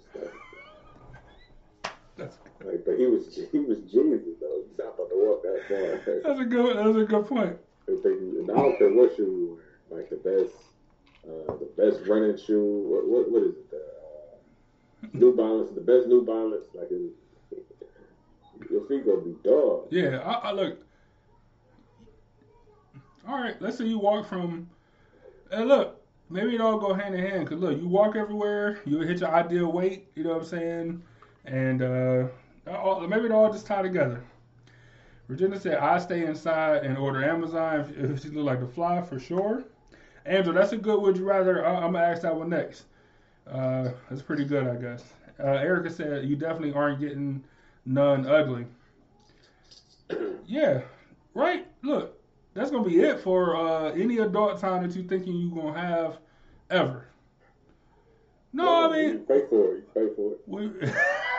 Like, 2.19 2.85
but 2.85 2.99
he 2.99 3.07
was 3.07 3.39
he 3.53 3.59
was 3.59 3.79
Jesus 3.81 4.37
though. 4.41 4.63
He's 4.69 4.79
not 4.79 4.95
about 4.95 5.09
to 5.11 5.17
walk 5.17 5.43
that 5.43 5.63
far. 5.69 6.23
that's 6.25 6.41
a 6.41 6.45
good 6.45 6.77
that's 6.77 6.97
a 6.97 7.05
good 7.05 7.27
point. 7.27 7.57
If 7.89 8.03
they- 8.03 8.11
and 8.11 8.51
I 8.51 8.55
don't 8.55 8.79
care 8.79 8.93
what 8.93 9.17
shoe 9.17 9.23
you 9.23 9.59
wear. 9.91 10.01
Like 10.01 10.11
the 10.11 10.17
best, 10.17 10.53
uh, 11.29 11.53
the 11.59 11.69
best 11.77 12.07
running 12.09 12.37
shoe. 12.37 12.85
What 12.89 13.07
what, 13.07 13.31
what 13.31 13.43
is 13.43 13.55
it? 13.55 13.71
The, 13.71 13.77
uh, 13.77 15.09
New 15.13 15.37
Balance, 15.37 15.71
the 15.75 15.81
best 15.81 16.09
New 16.09 16.25
Balance. 16.25 16.65
Like 16.75 16.89
it, 16.91 17.13
your 18.71 18.87
feet 18.89 19.05
gonna 19.07 19.21
be 19.21 19.37
dog. 19.45 19.87
Yeah, 19.91 20.19
I, 20.25 20.49
I 20.49 20.53
look. 20.53 20.79
All 23.29 23.41
right, 23.41 23.61
let's 23.61 23.79
say 23.79 23.87
you 23.87 23.99
walk 23.99 24.29
from, 24.29 24.69
Hey, 25.51 25.65
look, 25.65 26.01
maybe 26.31 26.55
it 26.55 26.61
all 26.61 26.79
go 26.79 26.95
hand 26.95 27.15
in 27.15 27.21
hand. 27.21 27.49
Cause 27.49 27.59
look, 27.59 27.77
you 27.81 27.89
walk 27.89 28.15
everywhere, 28.17 28.79
you 28.85 29.01
hit 29.01 29.21
your 29.21 29.35
ideal 29.35 29.71
weight. 29.73 30.09
You 30.15 30.23
know 30.25 30.31
what 30.31 30.43
I'm 30.43 30.45
saying? 30.47 31.03
And 31.47 31.83
uh, 31.83 32.27
all, 32.69 33.07
maybe 33.07 33.27
it 33.27 33.33
all 33.33 33.53
just 33.53 33.67
tie 33.67 33.83
together. 33.83 34.23
Regina 35.29 35.59
said, 35.59 35.79
"I 35.79 35.99
stay 35.99 36.25
inside 36.25 36.85
and 36.85 36.97
order 36.99 37.25
Amazon 37.25 37.81
if, 37.81 37.99
if 37.99 38.23
she 38.23 38.29
look 38.31 38.47
like 38.47 38.61
the 38.61 38.67
fly 38.67 39.03
for 39.03 39.19
sure." 39.19 39.65
Angel, 40.27 40.53
that's 40.53 40.73
a 40.73 40.77
good. 40.77 40.97
One. 40.97 41.03
Would 41.07 41.17
you 41.17 41.29
rather? 41.29 41.65
I, 41.65 41.77
I'm 41.77 41.93
gonna 41.93 42.01
ask 42.05 42.23
that 42.23 42.35
one 42.35 42.49
next. 42.51 42.85
Uh, 43.47 43.91
that's 44.09 44.23
pretty 44.23 44.45
good, 44.45 44.67
I 44.67 44.75
guess. 44.77 45.05
Uh, 45.39 45.53
Erica 45.53 45.91
said, 45.91 46.25
"You 46.25 46.37
definitely 46.37 46.73
aren't 46.73 47.01
getting 47.01 47.43
none 47.85 48.27
ugly." 48.27 48.67
Yeah, 50.49 50.83
right. 51.35 51.67
Look, 51.83 52.17
that's 52.55 52.71
gonna 52.71 52.89
be 52.89 53.01
it 53.01 53.19
for 53.19 53.57
uh, 53.57 53.91
any 53.91 54.19
adult 54.19 54.61
time 54.61 54.87
that 54.87 54.97
you 54.97 55.03
thinking 55.03 55.35
you're 55.35 55.61
gonna 55.61 55.77
have 55.77 56.19
ever. 56.71 57.09
No, 58.53 58.91
I 58.93 58.97
you 58.97 59.09
mean, 59.09 59.19
pay 59.27 59.43
for 59.49 59.75
it. 59.75 59.79
You 59.79 59.85
pay 59.93 60.15
for 60.15 60.33
it. 60.33 60.41
we, 60.47 60.71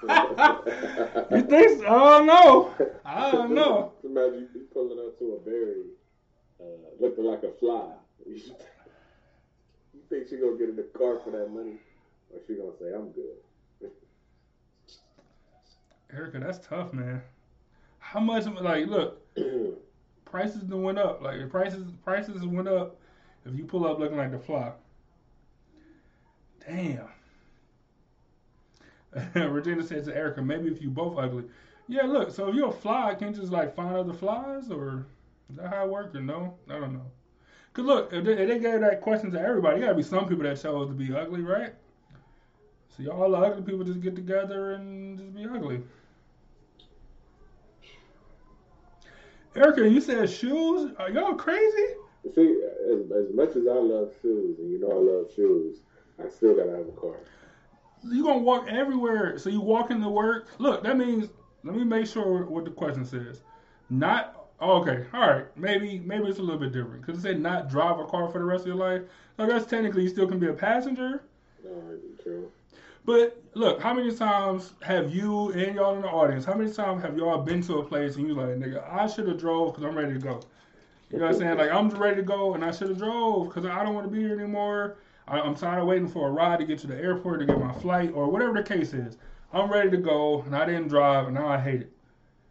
you 1.30 1.42
think? 1.42 1.80
So? 1.80 1.86
I 1.86 2.18
don't 2.18 2.26
know. 2.26 2.74
I 3.04 3.30
don't 3.32 3.52
know. 3.52 3.92
Imagine 4.04 4.40
you 4.40 4.60
be 4.60 4.66
pulling 4.72 4.98
up 4.98 5.18
to 5.18 5.32
a 5.34 5.40
berry, 5.40 5.86
uh, 6.60 6.64
looking 7.00 7.24
like 7.24 7.42
a 7.42 7.52
fly. 7.58 7.92
You 9.94 10.02
think 10.08 10.28
she 10.28 10.36
gonna 10.36 10.56
get 10.56 10.68
in 10.68 10.76
the 10.76 10.86
car 10.96 11.18
for 11.24 11.30
that 11.32 11.50
money, 11.50 11.74
or 12.30 12.40
she 12.46 12.54
gonna 12.54 12.70
say, 12.78 12.94
"I'm 12.94 13.10
good"? 13.10 13.90
Erica, 16.12 16.38
that's 16.38 16.66
tough, 16.66 16.92
man. 16.92 17.20
How 17.98 18.20
much? 18.20 18.46
Like, 18.46 18.86
look, 18.86 19.20
prices 20.24 20.62
done 20.62 20.82
went 20.82 20.98
up. 20.98 21.20
Like, 21.20 21.50
prices 21.50 21.84
prices 22.04 22.46
went 22.46 22.68
up. 22.68 23.00
If 23.44 23.54
you 23.54 23.64
pull 23.64 23.86
up 23.86 23.98
looking 23.98 24.16
like 24.16 24.30
the 24.30 24.38
fly, 24.38 24.72
damn. 26.66 27.08
Regina 29.34 29.82
says 29.82 30.06
to 30.06 30.16
Erica, 30.16 30.42
maybe 30.42 30.68
if 30.68 30.82
you 30.82 30.90
both 30.90 31.18
ugly. 31.18 31.44
Yeah, 31.88 32.02
look. 32.02 32.30
So 32.30 32.48
if 32.48 32.54
you're 32.54 32.68
a 32.68 32.72
fly, 32.72 33.14
can't 33.18 33.34
you 33.34 33.40
just 33.40 33.52
like 33.52 33.74
find 33.74 33.96
other 33.96 34.12
flies, 34.12 34.70
or 34.70 35.06
is 35.50 35.56
that 35.56 35.68
how 35.68 35.84
it 35.84 35.90
works? 35.90 36.14
Or 36.14 36.20
no? 36.20 36.54
I 36.68 36.78
don't 36.78 36.92
know. 36.92 37.06
Cause 37.72 37.86
look, 37.86 38.12
if 38.12 38.24
they, 38.24 38.32
if 38.32 38.48
they 38.48 38.58
gave 38.58 38.80
that 38.80 39.00
question 39.00 39.30
to 39.30 39.40
everybody, 39.40 39.80
gotta 39.80 39.94
be 39.94 40.02
some 40.02 40.26
people 40.28 40.44
that 40.44 40.60
chose 40.60 40.88
to 40.88 40.94
be 40.94 41.14
ugly, 41.14 41.42
right? 41.42 41.74
So 42.96 43.02
y'all 43.04 43.34
ugly 43.34 43.62
people 43.62 43.84
just 43.84 44.00
get 44.00 44.16
together 44.16 44.72
and 44.72 45.18
just 45.18 45.34
be 45.34 45.44
ugly. 45.44 45.82
Erica, 49.54 49.88
you 49.88 50.00
said 50.00 50.28
shoes? 50.28 50.92
Are 50.98 51.10
y'all 51.10 51.34
crazy? 51.34 51.94
See, 52.34 52.60
as, 52.90 53.10
as 53.10 53.34
much 53.34 53.50
as 53.50 53.66
I 53.66 53.74
love 53.74 54.10
shoes, 54.20 54.58
and 54.58 54.70
you 54.70 54.78
know 54.80 54.90
I 54.90 54.94
love 54.94 55.34
shoes, 55.34 55.78
I 56.22 56.28
still 56.28 56.56
gotta 56.56 56.72
have 56.72 56.88
a 56.88 57.00
car. 57.00 57.16
You 58.04 58.24
gonna 58.24 58.40
walk 58.40 58.68
everywhere. 58.68 59.38
So 59.38 59.50
you 59.50 59.60
walk 59.60 59.90
into 59.90 60.08
work. 60.08 60.48
Look, 60.58 60.82
that 60.84 60.96
means 60.96 61.28
let 61.64 61.74
me 61.74 61.84
make 61.84 62.06
sure 62.06 62.44
what 62.44 62.64
the 62.64 62.70
question 62.70 63.04
says. 63.04 63.42
Not 63.90 64.38
oh, 64.60 64.80
okay. 64.82 65.04
All 65.12 65.28
right. 65.28 65.44
Maybe 65.56 65.98
maybe 66.00 66.26
it's 66.26 66.38
a 66.38 66.42
little 66.42 66.60
bit 66.60 66.72
different 66.72 67.04
because 67.04 67.18
it 67.18 67.22
said 67.22 67.40
not 67.40 67.68
drive 67.68 67.98
a 67.98 68.06
car 68.06 68.28
for 68.28 68.38
the 68.38 68.44
rest 68.44 68.62
of 68.62 68.68
your 68.68 68.76
life. 68.76 69.02
So 69.36 69.44
I 69.44 69.48
guess 69.48 69.66
technically 69.66 70.02
you 70.02 70.08
still 70.08 70.26
can 70.26 70.38
be 70.38 70.48
a 70.48 70.52
passenger. 70.52 71.22
No, 71.64 71.98
true. 72.22 72.50
But 73.04 73.42
look, 73.54 73.80
how 73.80 73.94
many 73.94 74.14
times 74.14 74.74
have 74.82 75.14
you 75.14 75.50
and 75.52 75.74
y'all 75.74 75.96
in 75.96 76.02
the 76.02 76.08
audience? 76.08 76.44
How 76.44 76.54
many 76.54 76.70
times 76.70 77.02
have 77.02 77.16
y'all 77.16 77.40
been 77.40 77.62
to 77.62 77.78
a 77.78 77.84
place 77.84 78.16
and 78.16 78.28
you 78.28 78.34
like, 78.34 78.48
nigga, 78.48 78.84
I 78.92 79.06
should 79.06 79.26
have 79.28 79.38
drove 79.38 79.74
because 79.74 79.88
I'm 79.88 79.96
ready 79.96 80.12
to 80.14 80.18
go. 80.18 80.40
You 81.10 81.18
know 81.18 81.24
what 81.24 81.34
I'm 81.34 81.40
saying? 81.40 81.56
Like 81.56 81.70
I'm 81.70 81.88
ready 81.90 82.16
to 82.16 82.22
go 82.22 82.54
and 82.54 82.64
I 82.64 82.70
should 82.70 82.90
have 82.90 82.98
drove 82.98 83.48
because 83.48 83.64
I 83.64 83.82
don't 83.82 83.94
want 83.94 84.06
to 84.06 84.12
be 84.14 84.20
here 84.20 84.38
anymore. 84.38 84.98
I, 85.28 85.40
I'm 85.40 85.54
tired 85.54 85.80
of 85.80 85.86
waiting 85.86 86.08
for 86.08 86.28
a 86.28 86.30
ride 86.30 86.58
to 86.60 86.64
get 86.64 86.78
to 86.80 86.86
the 86.86 86.96
airport 86.96 87.40
to 87.40 87.46
get 87.46 87.60
my 87.60 87.72
flight 87.74 88.12
or 88.14 88.28
whatever 88.30 88.54
the 88.54 88.62
case 88.62 88.94
is. 88.94 89.16
I'm 89.52 89.70
ready 89.70 89.90
to 89.90 89.96
go 89.96 90.42
and 90.42 90.54
I 90.54 90.64
didn't 90.66 90.88
drive 90.88 91.26
and 91.26 91.34
now 91.34 91.48
I 91.48 91.58
hate 91.58 91.82
it. 91.82 91.92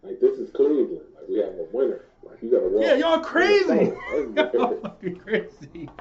Like 0.03 0.19
this 0.19 0.37
is 0.37 0.51
Cleveland. 0.51 1.01
Like 1.15 1.27
we 1.27 1.37
have 1.39 1.49
a 1.49 1.67
winter. 1.71 2.05
Like 2.23 2.41
you 2.41 2.51
gotta 2.51 2.67
walk. 2.69 2.83
Yeah, 2.83 2.95
y'all 2.95 3.19
crazy. 3.19 3.91
It's 4.11 4.53
y'all 4.53 4.79
fucking 4.81 5.15
crazy. 5.17 5.89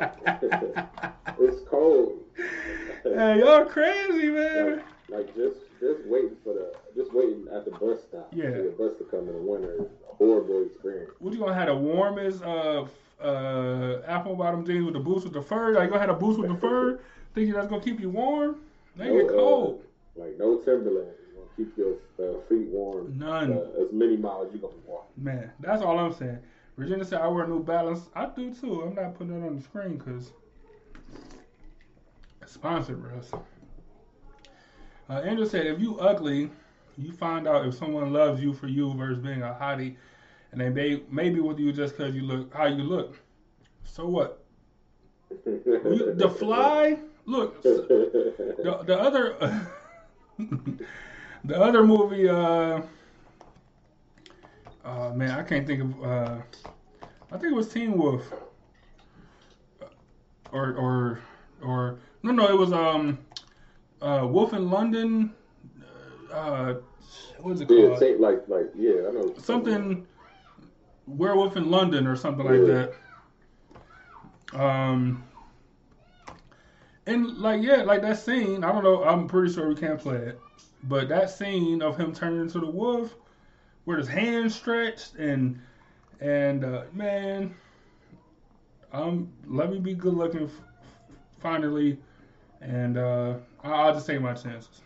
it's 1.39 1.69
cold. 1.69 2.21
hey, 3.03 3.39
y'all 3.41 3.65
crazy, 3.65 4.29
man. 4.29 4.83
Like 5.09 5.35
just 5.35 5.57
just 5.81 6.05
waiting 6.07 6.37
for 6.43 6.55
the 6.55 6.73
just 6.95 7.13
waiting 7.13 7.47
at 7.55 7.65
the 7.65 7.71
bus 7.73 8.01
stop 8.09 8.29
Yeah. 8.33 8.51
for 8.51 8.63
the 8.63 8.75
bus 8.79 8.93
to 8.99 9.05
come 9.05 9.29
in 9.29 9.35
the 9.35 9.43
winter 9.43 9.75
is 9.75 9.81
a 10.11 10.15
horrible 10.15 10.65
experience. 10.67 11.13
What 11.19 11.33
you 11.33 11.39
gonna 11.41 11.55
have 11.55 11.69
the 11.69 11.77
warmest 11.77 12.43
uh 12.43 12.85
uh 13.23 14.03
apple 14.07 14.37
bottom 14.37 14.65
jeans 14.65 14.85
with 14.85 14.95
the 14.95 15.01
boots 15.01 15.25
with 15.25 15.33
the 15.33 15.43
fur? 15.43 15.73
Like 15.73 15.85
you 15.85 15.89
gonna 15.91 16.01
have 16.07 16.09
the 16.09 16.15
boots 16.27 16.39
with 16.39 16.51
the 16.51 16.57
fur? 16.57 17.01
Thinking 17.35 17.55
that's 17.55 17.69
gonna 17.69 17.83
keep 17.83 18.01
you 18.01 18.11
warm? 18.11 18.57
They 18.97 19.09
No, 19.09 19.17
get 19.21 19.27
uh, 19.31 19.33
cold. 19.33 19.83
Like 20.17 20.39
no 20.39 20.59
Timberland. 20.59 21.11
Keep 21.57 21.79
your 21.79 21.95
uh, 22.19 22.39
feet 22.51 22.67
warm. 22.69 23.19
None. 23.19 23.53
Uh, 23.53 23.61
as 23.81 23.93
many 23.93 24.17
miles 24.19 24.53
you 24.53 24.59
gonna 24.59 24.75
walking. 24.87 25.25
Man, 25.25 25.51
that's 25.61 25.81
all 25.83 25.99
I'm 25.99 26.13
saying. 26.13 26.39
Regina 26.77 27.03
said 27.05 27.23
I 27.23 27.29
wear 27.29 27.47
New 27.47 27.63
Balance. 27.63 28.11
I 28.15 28.27
do 28.27 28.53
too. 28.53 28.83
I'm 28.83 28.95
not 28.95 29.15
putting 29.15 29.41
that 29.41 29.47
on 29.47 29.57
the 29.57 29.63
screen 29.63 29.97
because 29.97 30.33
it's 32.43 32.53
sponsored, 32.53 33.03
bro. 33.03 33.21
Uh, 35.09 35.21
Andrew 35.21 35.47
said 35.47 35.67
if 35.67 35.81
you 35.81 35.99
ugly, 35.99 36.51
you 36.99 37.13
find 37.13 37.49
out 37.49 37.67
if 37.67 37.75
someone 37.75 38.13
loves 38.13 38.43
you 38.43 38.53
for 38.53 38.67
you 38.67 38.93
versus 38.95 39.23
being 39.23 39.43
a 39.43 39.57
hottie, 39.59 39.97
and 40.53 40.61
they 40.61 40.69
may 40.69 41.03
maybe 41.11 41.41
with 41.41 41.59
you 41.59 41.73
just 41.73 41.97
because 41.97 42.15
you 42.15 42.23
look 42.23 42.53
how 42.55 42.67
you 42.67 42.83
look. 42.83 43.19
So 43.85 44.07
what? 44.07 44.45
You- 45.45 46.15
the 46.15 46.29
fly. 46.29 46.99
Look, 47.27 47.61
the 47.63 48.83
the 48.87 48.99
other 48.99 49.69
the 51.45 51.61
other 51.61 51.85
movie 51.85 52.29
uh 52.29 52.81
uh 54.85 55.13
man 55.15 55.31
I 55.33 55.43
can't 55.43 55.67
think 55.67 55.83
of 55.83 56.05
uh 56.05 56.39
I 57.33 57.39
think 57.39 57.53
it 57.53 57.57
was 57.57 57.69
Teen 57.69 57.99
Wolf 57.99 58.23
or 60.53 60.75
or 60.75 61.21
or 61.63 61.99
no 62.23 62.33
no 62.33 62.49
it 62.49 62.57
was 62.57 62.73
um 62.73 63.19
uh 64.01 64.27
Wolf 64.31 64.53
in 64.53 64.71
London 64.71 65.33
uh 66.33 66.75
what's 67.39 67.61
it 67.61 67.71
yeah, 67.71 67.89
called 67.89 68.01
take 68.01 68.21
like 68.21 68.47
like 68.49 68.71
yeah, 68.77 69.09
I 69.09 69.13
know. 69.13 69.23
what 69.27 69.41
something 69.43 70.07
werewolf 71.07 71.57
in 71.57 71.71
London 71.71 72.07
or 72.07 72.17
something 72.17 72.45
like 72.45 72.93
that. 74.53 74.61
Um, 74.61 75.25
and 77.07 77.39
like 77.39 77.63
yeah, 77.63 77.83
like 77.83 78.03
that 78.03 78.19
scene. 78.19 78.65
I 78.65 78.73
don't 78.73 78.83
know. 78.83 79.05
I'm 79.05 79.29
pretty 79.29 79.53
sure 79.53 79.69
we 79.69 79.75
can't 79.75 79.99
play 79.99 80.17
it, 80.17 80.41
but 80.85 81.09
that 81.09 81.31
scene 81.31 81.83
of 81.83 81.97
him 81.97 82.13
turning 82.15 82.41
into 82.41 82.61
the 82.61 82.67
wolf 82.67 83.15
with 83.85 83.99
his 83.99 84.09
hands 84.09 84.55
stretched 84.55 85.15
and 85.15 85.61
and 86.21 86.65
uh, 86.65 86.83
man, 86.93 87.55
um, 88.93 89.33
let 89.47 89.71
me 89.71 89.79
be 89.79 89.95
good 89.95 90.15
looking 90.15 90.45
f- 90.45 90.61
finally, 91.41 91.99
and 92.61 92.97
uh, 92.97 93.35
I'll, 93.63 93.75
I'll 93.75 93.95
just 93.95 94.07
take 94.07 94.21
my 94.21 94.33
chances. 94.33 94.81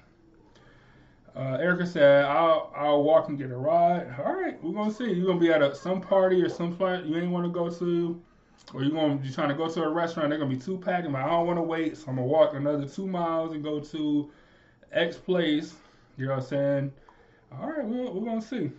Uh, 1.36 1.56
Erica 1.60 1.86
said, 1.86 2.24
"I'll 2.24 2.72
I'll 2.74 3.02
walk 3.02 3.28
and 3.28 3.38
get 3.38 3.50
a 3.50 3.56
ride." 3.56 4.12
All 4.18 4.34
right, 4.34 4.62
we're 4.62 4.72
gonna 4.72 4.92
see. 4.92 5.12
You're 5.12 5.26
gonna 5.26 5.38
be 5.38 5.52
at 5.52 5.62
a, 5.62 5.74
some 5.74 6.00
party 6.00 6.42
or 6.42 6.48
some 6.48 6.76
flight 6.76 7.04
you 7.04 7.16
ain't 7.16 7.30
want 7.30 7.44
to 7.44 7.50
go 7.50 7.70
to, 7.70 8.20
or 8.74 8.82
you 8.82 8.90
gonna 8.90 9.20
you 9.22 9.32
trying 9.32 9.48
to 9.48 9.54
go 9.54 9.68
to 9.68 9.82
a 9.82 9.88
restaurant. 9.88 10.30
They're 10.30 10.38
gonna 10.38 10.50
be 10.50 10.60
too 10.60 10.78
packed. 10.78 11.06
I'm 11.06 11.14
I 11.14 11.26
don't 11.26 11.46
want 11.46 11.58
to 11.58 11.62
wait, 11.62 11.96
so 11.96 12.08
I'm 12.08 12.16
gonna 12.16 12.26
walk 12.26 12.54
another 12.54 12.86
two 12.86 13.06
miles 13.06 13.52
and 13.52 13.62
go 13.62 13.78
to 13.78 14.30
X 14.92 15.16
place. 15.16 15.74
You 16.16 16.26
know 16.26 16.34
what 16.34 16.42
I'm 16.42 16.48
saying? 16.48 16.92
All 17.52 17.68
right, 17.68 17.84
we're, 17.84 18.10
we're 18.10 18.24
gonna 18.24 18.42
see. 18.42 18.72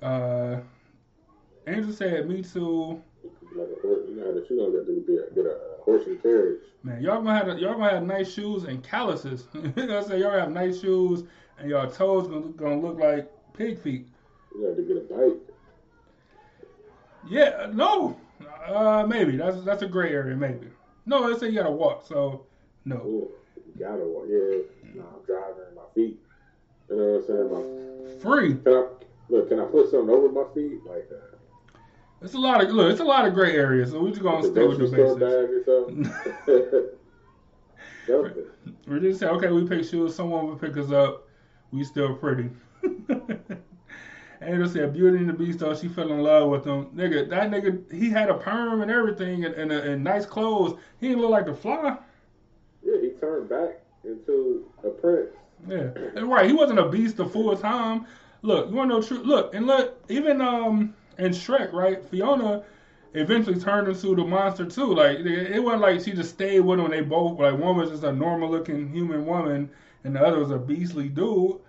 Uh, 0.00 0.60
Angel 1.66 1.92
said, 1.92 2.28
"Me 2.28 2.42
too." 2.42 3.02
Like 3.54 3.68
a 3.76 3.80
horse, 3.86 4.00
you 4.08 4.16
know 4.16 4.26
how 4.26 4.32
that 4.32 4.50
you 4.50 4.56
gonna 4.58 4.72
get 4.72 4.86
to 4.86 5.04
be 5.06 5.16
a, 5.16 5.30
get 5.34 5.46
a 5.46 5.58
horse 5.82 6.06
and 6.06 6.20
carriage. 6.22 6.60
Man, 6.82 7.02
y'all 7.02 7.22
gonna 7.22 7.36
have 7.36 7.58
y'all 7.58 7.74
gonna 7.74 7.90
have 7.90 8.02
nice 8.02 8.32
shoes 8.32 8.64
and 8.64 8.82
calluses. 8.82 9.46
you 9.54 9.62
know 9.62 9.70
what 9.70 9.90
I'm 9.90 10.04
saying? 10.04 10.22
Y'all 10.22 10.38
have 10.38 10.50
nice 10.50 10.80
shoes 10.80 11.24
and 11.58 11.70
y'all 11.70 11.90
toes 11.90 12.26
gonna, 12.28 12.48
gonna 12.48 12.80
look 12.80 12.98
like 12.98 13.30
pig 13.52 13.80
feet. 13.80 14.08
You 14.54 14.68
got 14.68 14.76
to 14.76 14.82
get 14.82 14.96
a 14.96 15.00
bike. 15.00 15.40
Yeah, 17.26 17.70
no, 17.72 18.18
uh, 18.66 19.06
maybe 19.08 19.36
that's 19.36 19.62
that's 19.62 19.82
a 19.82 19.86
gray 19.86 20.12
area. 20.12 20.36
Maybe 20.36 20.66
no, 21.06 21.32
they 21.32 21.38
say 21.38 21.48
you 21.48 21.58
gotta 21.58 21.70
walk. 21.70 22.06
So 22.06 22.46
no, 22.84 22.96
Ooh, 22.96 23.30
you 23.56 23.84
gotta 23.84 24.04
walk. 24.04 24.26
Yeah, 24.28 24.94
no, 24.94 25.04
I'm 25.14 25.24
driving 25.26 25.74
my 25.74 25.82
feet. 25.94 26.18
You 26.90 26.96
know 26.96 27.04
what 27.04 27.18
I'm 27.18 27.26
saying? 27.26 28.16
My, 28.16 28.20
free. 28.20 28.54
can 28.56 28.72
I 28.72 28.86
look? 29.28 29.48
Can 29.48 29.60
I 29.60 29.64
put 29.64 29.90
something 29.90 30.10
over 30.10 30.30
my 30.30 30.44
feet, 30.54 30.84
like 30.84 31.08
uh, 31.10 31.33
It's 32.24 32.34
a 32.34 32.38
lot 32.38 32.64
of 32.64 32.70
look. 32.70 32.90
It's 32.90 33.00
a 33.00 33.04
lot 33.04 33.26
of 33.26 33.34
gray 33.34 33.54
areas. 33.54 33.90
So 33.90 34.02
we're 34.02 34.10
just 34.10 34.22
gonna 34.22 34.42
stay 34.42 34.66
with 34.66 34.78
the 34.78 34.88
basics. 34.88 35.20
bag 35.20 35.50
or 35.50 35.64
something? 35.64 36.90
Something. 38.06 38.44
We 38.86 39.00
just 39.00 39.20
say, 39.20 39.26
okay, 39.26 39.50
we 39.50 39.66
pick 39.66 39.84
shoes. 39.84 40.14
Someone 40.14 40.46
will 40.46 40.56
pick 40.56 40.76
us 40.76 40.90
up. 40.90 41.26
We 41.70 41.84
still 41.84 42.14
pretty. 42.14 42.50
Angel 44.42 44.68
said, 44.68 44.92
Beauty 44.92 45.18
and 45.18 45.28
the 45.28 45.32
Beast, 45.32 45.60
though, 45.60 45.74
she 45.74 45.88
fell 45.88 46.12
in 46.12 46.18
love 46.18 46.50
with 46.50 46.66
him. 46.66 46.86
Nigga, 46.86 47.30
that 47.30 47.50
nigga, 47.50 47.90
he 47.90 48.10
had 48.10 48.28
a 48.28 48.34
perm 48.34 48.82
and 48.82 48.90
everything 48.90 49.46
and, 49.46 49.54
and, 49.54 49.72
and 49.72 50.04
nice 50.04 50.26
clothes. 50.26 50.78
He 51.00 51.08
didn't 51.08 51.22
look 51.22 51.30
like 51.30 51.46
the 51.46 51.54
fly. 51.54 51.96
Yeah, 52.82 53.00
he 53.00 53.10
turned 53.20 53.48
back 53.48 53.80
into 54.04 54.70
a 54.84 54.90
prince. 54.90 55.30
Yeah. 55.66 55.88
And 56.14 56.28
right, 56.30 56.46
he 56.46 56.52
wasn't 56.52 56.78
a 56.78 56.88
beast 56.88 57.16
the 57.16 57.26
full 57.26 57.56
time. 57.56 58.06
Look, 58.42 58.68
you 58.68 58.76
want 58.76 58.90
to 58.90 58.96
know 58.96 59.02
truth? 59.02 59.24
Look, 59.24 59.54
and 59.54 59.66
look, 59.66 60.04
even 60.10 60.42
um 60.42 60.94
in 61.18 61.32
Shrek, 61.32 61.72
right? 61.72 62.04
Fiona 62.04 62.62
eventually 63.14 63.58
turned 63.60 63.88
into 63.88 64.14
the 64.14 64.24
monster 64.24 64.64
too. 64.66 64.94
Like 64.94 65.18
it 65.18 65.62
wasn't 65.62 65.82
like 65.82 66.00
she 66.00 66.12
just 66.12 66.30
stayed 66.30 66.60
with 66.60 66.80
him. 66.80 66.90
They 66.90 67.00
both 67.00 67.38
like 67.38 67.58
one 67.58 67.76
was 67.76 67.90
just 67.90 68.04
a 68.04 68.12
normal 68.12 68.50
looking 68.50 68.88
human 68.90 69.24
woman, 69.26 69.70
and 70.04 70.16
the 70.16 70.20
other 70.20 70.38
was 70.38 70.50
a 70.50 70.58
beastly 70.58 71.08
dude. 71.08 71.60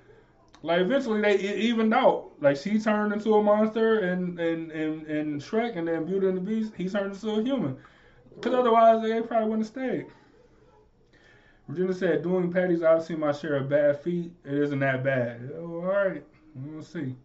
Like 0.64 0.82
eventually 0.82 1.22
they 1.22 1.38
evened 1.38 1.94
out. 1.94 2.32
Like 2.42 2.58
she 2.58 2.80
turned 2.80 3.14
into 3.14 3.36
a 3.36 3.44
monster, 3.44 4.00
and 4.00 4.40
and 4.40 4.72
and, 4.72 5.08
and 5.08 5.42
Shrek, 5.42 5.78
and 5.78 5.88
then 5.88 6.06
Beauty 6.06 6.28
and 6.28 6.38
the 6.38 6.42
Beast, 6.42 6.74
he 6.76 6.90
turned 6.90 7.14
into 7.14 7.30
a 7.30 7.44
human. 7.44 7.78
Because 8.36 8.54
otherwise 8.54 9.02
they 9.02 9.22
probably 9.22 9.50
wouldn't 9.50 9.68
have 9.68 9.68
stayed. 9.68 10.06
Regina 11.68 11.94
said, 11.94 12.22
doing 12.22 12.52
patties, 12.52 12.84
I've 12.84 13.04
seen 13.04 13.20
my 13.20 13.32
share 13.32 13.56
of 13.56 13.70
bad 13.70 14.00
feet. 14.02 14.32
It 14.44 14.54
isn't 14.54 14.80
that 14.80 15.04
bad. 15.04 15.52
Oh, 15.58 15.78
all 15.78 15.82
right. 15.82 16.24
We'll 16.54 16.84
see. 16.84 17.16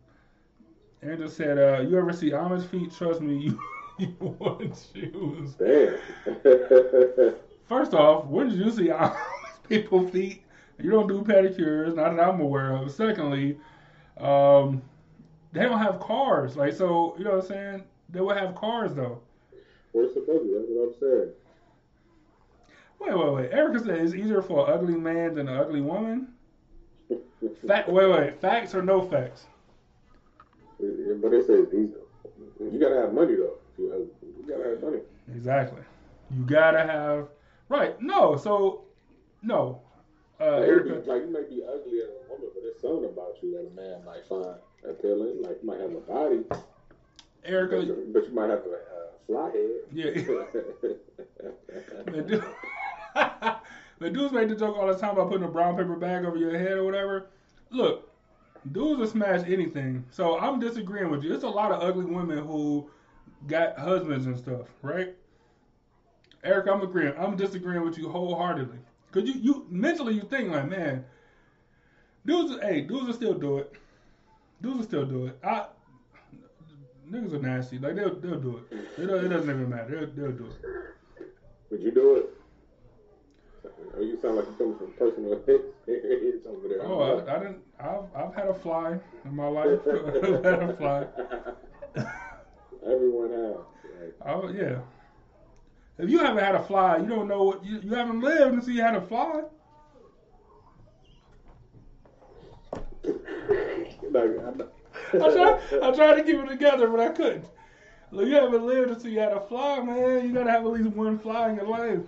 Angel 1.03 1.29
said, 1.29 1.59
uh, 1.59 1.81
you 1.81 1.99
ever 1.99 2.13
see 2.13 2.31
Amish 2.31 2.67
feet? 2.67 2.93
Trust 2.93 3.23
me, 3.23 3.37
you, 3.39 3.59
you 3.99 4.15
want 4.21 4.79
shoes. 4.93 5.55
Damn. 5.55 7.35
First 7.69 7.95
off, 7.95 8.27
when 8.27 8.51
did 8.51 8.59
you 8.59 8.71
see 8.71 8.89
Amish 8.89 9.17
people 9.69 10.07
feet? 10.09 10.43
You 10.79 10.91
don't 10.91 11.09
do 11.09 11.23
pedicures, 11.23 11.95
not 11.95 12.17
that 12.17 12.23
I'm 12.23 12.41
aware 12.41 12.77
of. 12.77 12.91
Secondly, 12.91 13.59
um, 14.19 14.83
they 15.53 15.63
don't 15.63 15.79
have 15.79 16.01
cars. 16.01 16.57
Like, 16.57 16.73
so, 16.75 17.15
you 17.19 17.25
know 17.25 17.37
what 17.37 17.45
I'm 17.45 17.49
saying? 17.49 17.85
They 18.11 18.21
would 18.21 18.37
have 18.37 18.55
cars, 18.55 18.95
though. 18.95 19.21
What's 19.93 20.15
the 20.15 20.21
buggy? 20.21 20.53
That's 20.53 20.67
what 20.69 20.89
I'm 20.89 20.95
saying. 21.01 21.33
Wait, 23.01 23.19
wait, 23.19 23.33
wait. 23.35 23.53
Erica 23.53 23.81
said 23.81 23.99
it's 23.99 24.15
easier 24.15 24.43
for 24.43 24.67
an 24.69 24.75
ugly 24.75 24.95
man 24.95 25.35
than 25.35 25.49
an 25.49 25.57
ugly 25.57 25.81
woman. 25.81 26.29
Fact, 27.67 27.89
wait, 27.89 28.11
wait. 28.11 28.41
Facts 28.41 28.75
or 28.75 28.83
no 28.83 29.01
facts? 29.03 29.47
But 31.21 31.31
they 31.31 31.41
say 31.43 31.65
these. 31.65 31.91
You 32.61 32.79
gotta 32.79 33.01
have 33.01 33.13
money 33.15 33.35
though. 33.37 33.55
You, 33.79 34.11
gotta 34.49 34.71
have 34.71 34.83
money. 34.83 34.99
Exactly. 35.35 35.81
You 36.31 36.45
gotta 36.45 36.81
have 36.81 37.29
right. 37.69 38.01
No, 38.01 38.37
so 38.37 38.85
no. 39.43 39.81
Uh, 40.41 40.53
Like, 40.53 40.61
be- 40.63 40.69
Erica, 40.69 41.11
like 41.11 41.23
you 41.23 41.33
might 41.33 41.49
be 41.51 41.63
ugly 41.63 42.01
as 42.01 42.09
a 42.09 42.31
woman, 42.33 42.49
but 42.55 42.63
there's 42.63 42.81
something 42.81 43.05
about 43.07 43.37
you 43.43 43.53
that 43.53 43.67
a 43.67 43.75
man 43.75 44.05
might 44.05 44.25
find 44.27 44.57
appealing. 44.89 45.43
Like 45.43 45.59
you 45.63 45.67
might 45.69 45.81
have 45.81 45.91
a 45.93 46.01
body, 46.01 46.45
Erica, 47.45 47.95
but 48.13 48.25
you 48.27 48.33
might 48.35 48.51
have 48.51 48.61
a 48.61 48.73
uh, 48.73 49.11
fly 49.27 49.51
head. 49.51 49.71
yeah. 49.93 50.11
but, 52.07 52.27
dude, 52.29 52.45
but 53.99 54.13
dudes 54.13 54.33
make 54.33 54.49
the 54.49 54.55
joke 54.57 54.77
all 54.79 54.87
the 54.87 54.95
time 54.95 55.11
about 55.13 55.29
putting 55.31 55.45
a 55.45 55.51
brown 55.51 55.77
paper 55.77 55.97
bag 55.97 56.25
over 56.25 56.37
your 56.37 56.57
head 56.59 56.73
or 56.73 56.85
whatever. 56.85 57.27
Look, 57.71 58.10
dudes 58.73 59.01
will 59.01 59.07
smash 59.07 59.47
anything. 59.47 60.05
So 60.11 60.39
I'm 60.39 60.61
disagreeing 60.61 61.11
with 61.11 61.25
you. 61.25 61.35
It's 61.35 61.45
a 61.45 61.49
lot 61.49 61.73
of 61.73 61.83
ugly 61.83 62.05
women 62.05 62.39
who 62.39 62.91
got 63.47 63.79
husbands 63.79 64.27
and 64.27 64.39
stuff, 64.39 64.67
right? 64.83 65.15
Eric, 66.45 66.69
I'm 66.69 66.83
agreeing. 66.83 67.15
I'm 67.19 67.37
disagreeing 67.37 67.85
with 67.85 67.99
you 67.99 68.09
wholeheartedly. 68.09 68.79
Cause 69.13 69.25
you, 69.25 69.35
you 69.35 69.67
mentally 69.69 70.15
you 70.15 70.23
think 70.23 70.51
like, 70.51 70.69
man, 70.69 71.05
dudes, 72.25 72.61
hey, 72.63 72.83
dudes 72.83 73.07
will 73.07 73.15
still 73.15 73.35
do 73.35 73.59
it. 73.59 73.73
Dudes 74.63 74.77
will 74.77 74.85
still 74.85 75.07
do 75.07 75.27
it. 75.27 75.39
I, 75.43 75.67
niggas 77.11 77.33
are 77.33 77.41
nasty. 77.41 77.79
Like 77.79 77.97
they'll, 77.97 78.15
they'll 78.15 78.41
do 78.41 78.59
it. 78.59 78.77
It, 78.99 79.11
it 79.11 79.29
doesn't 79.29 79.51
even 79.51 79.69
matter. 79.69 80.07
They'll, 80.07 80.29
they'll 80.29 80.37
do 80.37 80.47
it. 80.47 81.35
Would 81.71 81.83
you 81.83 81.91
do 81.91 82.17
it? 82.17 82.40
Oh, 83.97 84.01
you 84.01 84.19
sound 84.21 84.37
like 84.37 84.47
you're 84.47 84.55
coming 84.55 84.79
from 84.79 84.93
personal 84.93 85.33
experience 85.35 86.47
over 86.49 86.69
there. 86.69 86.83
Oh, 86.83 87.01
I, 87.01 87.37
I 87.37 87.39
didn't. 87.39 87.59
I've, 87.79 88.05
I've 88.15 88.35
had 88.35 88.49
a 88.49 88.55
fly 88.55 88.99
in 89.25 89.37
my 89.37 89.49
life. 89.49 89.81
I've 89.87 90.45
had 90.45 90.63
a 90.63 90.77
fly. 90.77 91.07
Everyone 92.87 93.31
has. 93.31 93.57
I, 94.25 94.51
yeah. 94.53 94.79
If 95.99 96.09
you 96.09 96.19
haven't 96.21 96.43
had 96.43 96.55
a 96.55 96.63
fly, 96.63 96.97
you 96.99 97.07
don't 97.07 97.29
know 97.29 97.43
what 97.43 97.65
you, 97.65 97.81
you 97.83 97.95
haven't 97.95 98.21
lived 98.21 98.55
until 98.55 98.75
you 98.75 98.83
had 98.83 98.95
a 98.95 99.03
fly. 99.03 99.43
I 105.13 105.19
tried, 105.19 105.61
I 105.83 105.91
tried 105.91 106.15
to 106.15 106.23
keep 106.23 106.37
it 106.37 106.49
together, 106.49 106.89
but 106.89 107.01
I 107.01 107.09
couldn't. 107.11 107.45
Look, 108.13 108.27
you 108.27 108.35
haven't 108.35 108.67
lived 108.67 108.91
until 108.91 109.11
you 109.11 109.21
had 109.21 109.33
a 109.33 109.41
fly, 109.41 109.81
man. 109.81 110.27
You 110.27 110.33
gotta 110.33 110.51
have 110.51 110.65
at 110.65 110.73
least 110.73 110.91
one 110.91 111.19
fly 111.19 111.51
in 111.51 111.57
your 111.57 111.67
life. 111.67 112.01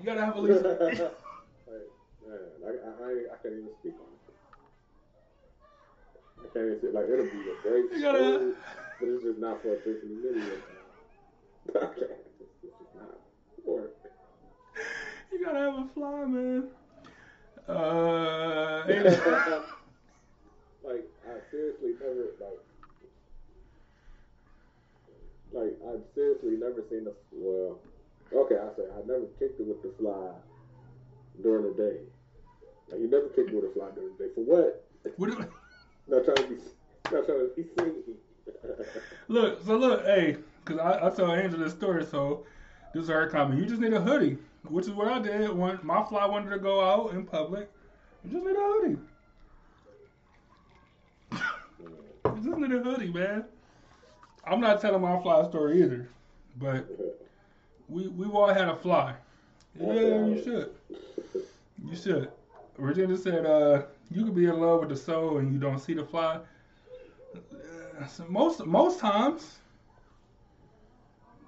You 0.00 0.06
gotta 0.06 0.24
have 0.24 0.36
at 0.36 0.42
least. 0.42 0.62
like, 0.64 0.80
man, 0.88 1.10
I, 2.64 2.68
I, 2.68 2.70
I, 2.70 3.10
I 3.32 3.36
can't 3.42 3.54
even 3.54 3.68
speak 3.80 3.94
on 3.94 4.08
it. 4.08 4.18
I 6.40 6.42
can't 6.54 6.66
even 6.66 6.80
say, 6.80 6.88
like, 6.92 7.04
it'll 7.04 7.24
be 7.26 7.30
a 7.30 7.62
great 7.62 7.84
You 7.92 8.00
gotta- 8.02 8.18
story, 8.18 8.54
but 9.00 9.08
it's 9.08 9.22
just 9.24 9.38
not 9.38 9.62
for 9.62 9.74
a 9.74 9.76
50 9.76 10.06
million 10.06 10.62
podcast. 11.72 12.16
It's 12.40 12.56
just 12.62 12.94
not 12.96 13.14
for. 13.64 13.78
You 15.32 15.44
gotta 15.44 15.58
have 15.58 15.74
a 15.74 15.86
fly, 15.94 16.24
man. 16.24 16.64
Uh, 17.68 18.84
and- 18.88 19.04
like, 20.84 21.04
I 21.28 21.40
seriously 21.50 21.92
never, 22.00 22.26
like, 22.40 22.60
like, 25.52 25.74
I've 25.88 26.02
seriously 26.14 26.56
never 26.56 26.82
seen 26.90 27.06
a, 27.06 27.12
well, 27.32 27.78
okay, 28.32 28.56
I 28.56 28.76
say, 28.76 28.82
I 28.94 29.00
never 29.06 29.26
kicked 29.38 29.60
it 29.60 29.66
with 29.66 29.82
the 29.82 29.92
fly 29.98 30.30
during 31.42 31.64
the 31.74 31.82
day. 31.82 31.98
Like, 32.90 33.00
you 33.00 33.08
never 33.10 33.28
kicked 33.28 33.50
it 33.50 33.54
with 33.54 33.64
a 33.64 33.74
fly 33.74 33.88
during 33.94 34.16
the 34.16 34.24
day. 34.24 34.30
For 34.34 34.40
what? 34.42 34.84
what 35.16 35.30
do- 35.30 35.44
Not 36.08 36.24
trying 36.24 36.36
to 36.36 36.48
be, 36.48 36.56
not 37.12 37.24
trying 37.24 37.38
to 37.38 37.50
be 37.54 37.62
seen. 37.78 37.94
Look, 39.28 39.64
so 39.64 39.76
look, 39.76 40.04
hey, 40.04 40.36
because 40.64 40.80
I, 40.80 41.06
I 41.06 41.10
told 41.10 41.30
Angela 41.38 41.62
this 41.64 41.72
story, 41.72 42.04
so 42.04 42.44
this 42.92 43.04
is 43.04 43.08
her 43.08 43.28
comment. 43.28 43.60
You 43.60 43.66
just 43.66 43.80
need 43.80 43.92
a 43.92 44.00
hoodie, 44.00 44.36
which 44.64 44.86
is 44.86 44.90
what 44.90 45.06
I 45.06 45.20
did 45.20 45.52
when 45.56 45.78
my 45.84 46.02
fly 46.04 46.26
wanted 46.26 46.50
to 46.50 46.58
go 46.58 46.82
out 46.82 47.12
in 47.12 47.24
public. 47.24 47.70
You 48.24 48.30
just 48.32 48.44
need 48.44 48.56
a 48.56 48.58
hoodie. 48.58 48.96
You 52.24 52.44
just 52.44 52.58
need 52.58 52.72
a 52.72 52.80
hoodie, 52.82 53.12
man. 53.12 53.44
I'm 54.44 54.60
not 54.60 54.80
telling 54.80 55.02
my 55.02 55.20
fly 55.22 55.46
story 55.48 55.82
either, 55.82 56.08
but 56.56 56.88
we 57.90 58.08
we've 58.08 58.34
all 58.34 58.52
had 58.52 58.68
a 58.68 58.76
fly. 58.76 59.14
Yeah, 59.78 60.26
you 60.26 60.42
should. 60.42 60.70
You 61.84 61.96
should. 61.96 62.30
Regina 62.76 63.16
said, 63.16 63.44
uh, 63.44 63.82
you 64.10 64.24
could 64.24 64.34
be 64.34 64.46
in 64.46 64.58
love 64.58 64.80
with 64.80 64.88
the 64.88 64.96
soul 64.96 65.38
and 65.38 65.52
you 65.52 65.58
don't 65.58 65.78
see 65.78 65.94
the 65.94 66.04
fly. 66.04 66.40
Uh, 67.34 68.06
so 68.06 68.24
most 68.28 68.64
most 68.64 69.00
times, 69.00 69.58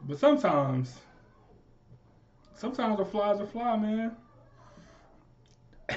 but 0.07 0.19
sometimes, 0.19 0.99
sometimes 2.55 3.01
a 3.01 3.05
fly's 3.05 3.41
a 3.41 3.47
fly, 3.47 3.77
man. 3.77 4.17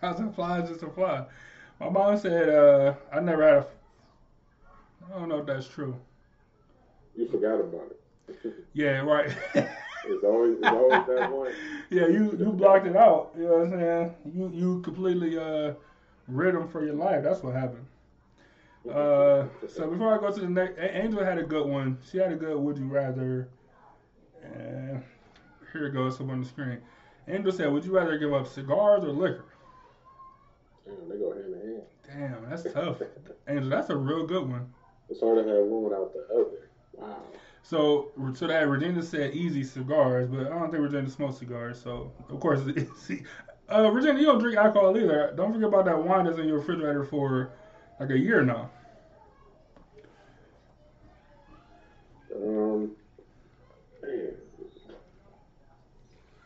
sometimes 0.00 0.20
a 0.20 0.32
fly 0.34 0.60
is 0.60 0.68
just 0.68 0.82
a 0.82 0.90
fly. 0.90 1.24
My 1.80 1.88
mom 1.88 2.16
said, 2.18 2.48
uh, 2.48 2.94
I 3.12 3.20
never 3.20 3.42
had 3.42 3.54
a. 3.54 3.66
I 5.08 5.18
don't 5.18 5.28
know 5.28 5.38
if 5.38 5.46
that's 5.46 5.66
true. 5.66 5.96
You 7.16 7.26
forgot 7.28 7.60
about 7.60 7.90
it. 7.90 8.01
Yeah, 8.74 9.00
right. 9.00 9.34
It's 10.04 10.24
always 10.24 10.56
it's 10.58 10.66
always 10.66 11.06
that 11.06 11.30
one. 11.32 11.52
yeah, 11.88 12.08
you 12.08 12.36
you 12.36 12.52
blocked 12.52 12.86
it 12.86 12.96
out. 12.96 13.30
You 13.36 13.44
know 13.44 13.58
what 13.58 13.66
I'm 13.66 13.70
saying? 13.70 14.14
You 14.34 14.50
you 14.52 14.82
completely 14.82 15.38
uh 15.38 15.74
rid 16.26 16.56
them 16.56 16.66
for 16.66 16.84
your 16.84 16.94
life. 16.94 17.22
That's 17.22 17.40
what 17.42 17.54
happened. 17.54 17.86
Uh, 18.90 19.46
so 19.68 19.88
before 19.88 20.12
I 20.12 20.20
go 20.20 20.32
to 20.34 20.40
the 20.40 20.48
next, 20.48 20.76
Angel 20.76 21.24
had 21.24 21.38
a 21.38 21.44
good 21.44 21.68
one. 21.68 21.98
She 22.10 22.18
had 22.18 22.32
a 22.32 22.34
good 22.34 22.56
"Would 22.58 22.78
you 22.78 22.88
rather?" 22.88 23.48
And 24.42 25.04
here 25.72 25.86
it 25.86 25.92
goes 25.92 26.20
up 26.20 26.28
on 26.30 26.40
the 26.40 26.48
screen. 26.48 26.78
Angel 27.28 27.52
said, 27.52 27.72
"Would 27.72 27.84
you 27.84 27.94
rather 27.94 28.18
give 28.18 28.32
up 28.34 28.48
cigars 28.48 29.04
or 29.04 29.12
liquor?" 29.12 29.44
Damn, 30.84 31.08
they 31.08 31.16
go 31.16 31.32
hand 31.32 31.54
in 31.54 31.60
hand. 31.60 31.82
Damn, 32.42 32.50
that's 32.50 32.64
tough. 32.72 33.00
Angel, 33.46 33.70
that's 33.70 33.90
a 33.90 33.96
real 33.96 34.26
good 34.26 34.48
one. 34.50 34.72
It's 35.08 35.20
hard 35.20 35.44
to 35.44 35.48
have 35.48 35.64
one 35.66 35.84
without 35.84 36.12
the 36.12 36.26
other. 36.34 36.68
Wow. 36.94 37.22
So, 37.62 38.10
so 38.34 38.46
that 38.48 38.68
Regina 38.68 39.02
said 39.02 39.34
easy 39.34 39.62
cigars, 39.62 40.28
but 40.28 40.46
I 40.46 40.58
don't 40.58 40.70
think 40.70 40.82
Regina 40.82 41.08
smokes 41.08 41.38
cigars. 41.38 41.80
So, 41.80 42.12
of 42.28 42.40
course, 42.40 42.60
it's 42.66 43.10
easy. 43.10 43.24
Uh, 43.72 43.90
Regina, 43.90 44.18
you 44.18 44.26
don't 44.26 44.38
drink 44.38 44.56
alcohol 44.56 44.96
either. 44.96 45.32
Don't 45.36 45.52
forget 45.52 45.68
about 45.68 45.84
that 45.86 46.02
wine 46.02 46.26
that's 46.26 46.38
in 46.38 46.46
your 46.46 46.58
refrigerator 46.58 47.04
for 47.04 47.52
like 47.98 48.10
a 48.10 48.18
year 48.18 48.42
now. 48.42 48.70
Um, 52.34 52.90
man. 54.02 54.34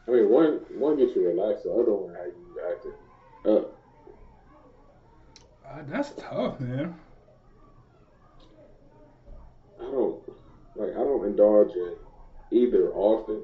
I 0.06 0.10
mean, 0.10 0.28
one 0.28 0.60
one 0.78 0.96
gets 0.96 1.16
you 1.16 1.26
relaxed, 1.26 1.64
the 1.64 1.72
other 1.72 1.92
one 1.92 2.14
has 2.14 2.32
you 2.36 2.60
acting 2.70 2.92
up. 3.52 3.72
Uh, 5.66 5.82
that's 5.88 6.12
tough, 6.16 6.60
man. 6.60 6.94
I 9.80 9.84
don't 9.84 10.25
like. 10.76 10.90
I 10.90 10.98
don't 10.98 11.24
indulge 11.24 11.72
in 11.74 11.94
either 12.50 12.90
often. 12.92 13.42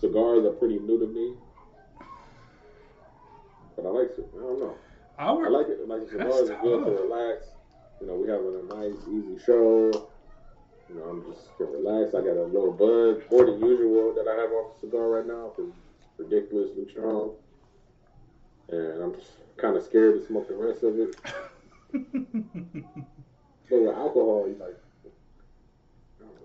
Cigars 0.00 0.44
are 0.46 0.52
pretty 0.52 0.78
new 0.78 0.98
to 0.98 1.06
me, 1.06 1.34
but 3.76 3.86
I 3.86 3.88
like. 3.90 4.10
It. 4.18 4.28
I 4.34 4.40
don't 4.40 4.60
know. 4.60 4.74
I 5.18 5.26
I 5.26 5.48
like 5.48 5.68
it. 5.68 5.86
Like 5.86 6.08
cigars 6.08 6.50
are 6.50 6.60
good 6.62 6.84
to 6.84 6.90
relax. 7.02 7.46
You 8.00 8.06
know, 8.06 8.14
we 8.14 8.28
having 8.28 8.56
a 8.56 8.74
nice, 8.74 8.96
easy 9.08 9.44
show. 9.44 10.08
You 10.88 10.94
know, 10.96 11.04
I'm 11.04 11.32
just 11.32 11.54
can 11.56 11.66
relax. 11.70 12.14
I 12.14 12.20
got 12.20 12.36
a 12.36 12.44
little 12.44 12.72
bud, 12.72 13.30
more 13.30 13.44
than 13.44 13.60
usual, 13.60 14.14
that 14.14 14.26
I 14.26 14.40
have 14.40 14.50
off 14.50 14.80
the 14.80 14.86
cigar 14.86 15.08
right 15.08 15.26
now 15.26 15.52
it's 15.58 15.68
ridiculously 16.16 16.88
strong, 16.90 17.34
and 18.70 19.02
I'm 19.02 19.14
just 19.14 19.32
kind 19.58 19.76
of 19.76 19.84
scared 19.84 20.20
to 20.20 20.26
smoke 20.26 20.48
the 20.48 20.54
rest 20.54 20.82
of 20.82 20.98
it. 20.98 21.16
But 23.70 23.82
with 23.82 23.94
alcohol, 23.94 24.46
you 24.48 24.56
like, 24.58 24.76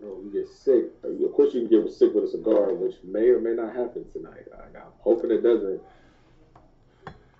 know, 0.05 0.19
you 0.23 0.31
get 0.31 0.49
sick. 0.49 0.85
Of 1.03 1.33
course, 1.33 1.53
you 1.53 1.67
can 1.67 1.83
get 1.83 1.91
sick 1.93 2.13
with 2.13 2.25
a 2.25 2.27
cigar, 2.29 2.73
which 2.73 2.95
may 3.03 3.29
or 3.29 3.39
may 3.39 3.53
not 3.53 3.75
happen 3.75 4.05
tonight. 4.13 4.45
I, 4.57 4.77
I'm 4.77 4.83
hoping 4.99 5.31
it 5.31 5.41
doesn't. 5.41 5.81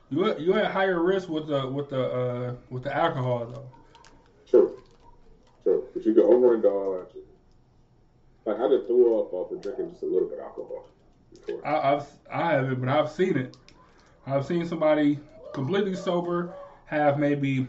you 0.10 0.26
at- 0.30 0.40
you 0.40 0.54
at 0.54 0.72
higher 0.72 1.02
risk 1.04 1.30
with 1.30 1.48
the 1.48 1.68
with 1.68 1.90
the 1.90 2.02
uh, 2.04 2.56
with 2.70 2.84
the 2.84 2.96
alcohol 2.96 3.46
though. 3.46 3.70
True. 4.50 4.82
True. 5.64 5.86
But 5.94 6.06
you 6.06 6.14
can 6.14 6.24
overindulge. 6.24 7.08
Like, 8.46 8.60
I 8.60 8.68
just 8.70 8.86
threw 8.86 9.20
up 9.20 9.34
off 9.34 9.52
of 9.52 9.62
drinking 9.62 9.90
just 9.92 10.04
a 10.04 10.06
little 10.06 10.28
bit 10.30 10.38
of 10.38 10.46
alcohol 10.46 10.86
before. 11.34 11.66
I, 11.68 11.94
I've 11.96 12.08
I 12.32 12.52
haven't, 12.52 12.80
but 12.80 12.90
I've 12.90 13.10
seen 13.10 13.38
it. 13.38 13.58
I've 14.28 14.46
seen 14.46 14.68
somebody 14.68 15.20
completely 15.54 15.96
sober 15.96 16.54
have 16.86 17.18
maybe 17.18 17.68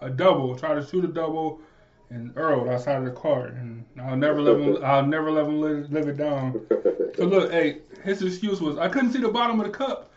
a 0.00 0.10
double, 0.10 0.56
try 0.56 0.74
to 0.74 0.84
shoot 0.84 1.04
a 1.04 1.08
double, 1.08 1.60
and 2.14 2.32
Earl 2.36 2.70
outside 2.70 2.98
of 2.98 3.04
the 3.04 3.10
car, 3.10 3.46
and 3.46 3.84
I'll 4.00 4.16
never 4.16 4.40
let 4.40 4.60
him. 4.60 4.78
I'll 4.84 5.04
never 5.04 5.30
let 5.30 5.46
him 5.46 5.60
live, 5.60 5.92
live 5.92 6.08
it 6.08 6.16
down. 6.16 6.64
So 7.16 7.24
look, 7.24 7.50
hey, 7.50 7.80
his 8.04 8.22
excuse 8.22 8.60
was 8.60 8.78
I 8.78 8.88
couldn't 8.88 9.12
see 9.12 9.20
the 9.20 9.28
bottom 9.28 9.60
of 9.60 9.66
the 9.66 9.72
cup. 9.72 10.10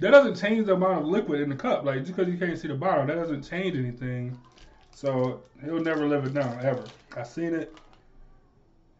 That 0.00 0.10
doesn't 0.10 0.36
change 0.36 0.66
the 0.66 0.74
amount 0.74 1.02
of 1.02 1.06
liquid 1.06 1.40
in 1.40 1.50
the 1.50 1.54
cup. 1.54 1.84
Like 1.84 2.00
just 2.00 2.16
because 2.16 2.32
you 2.32 2.38
can't 2.38 2.58
see 2.58 2.68
the 2.68 2.74
bottom, 2.74 3.06
that 3.06 3.16
doesn't 3.16 3.42
change 3.42 3.76
anything. 3.76 4.36
So 4.94 5.42
he'll 5.62 5.80
never 5.80 6.06
live 6.06 6.24
it 6.24 6.34
down 6.34 6.58
ever. 6.62 6.84
I 7.16 7.22
seen 7.22 7.54
it. 7.54 7.76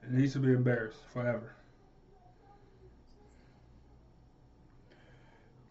And 0.02 0.20
he 0.20 0.28
should 0.28 0.42
be 0.42 0.52
embarrassed 0.52 1.00
forever. 1.12 1.54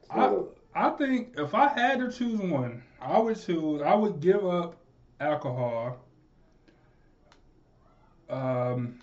I 0.09 0.35
I 0.73 0.89
think 0.91 1.35
if 1.37 1.53
I 1.53 1.67
had 1.67 1.99
to 1.99 2.11
choose 2.11 2.39
one, 2.39 2.81
I 2.99 3.19
would 3.19 3.39
choose. 3.39 3.81
I 3.81 3.93
would 3.93 4.19
give 4.19 4.45
up 4.45 4.77
alcohol. 5.19 5.99
Um, 8.31 8.99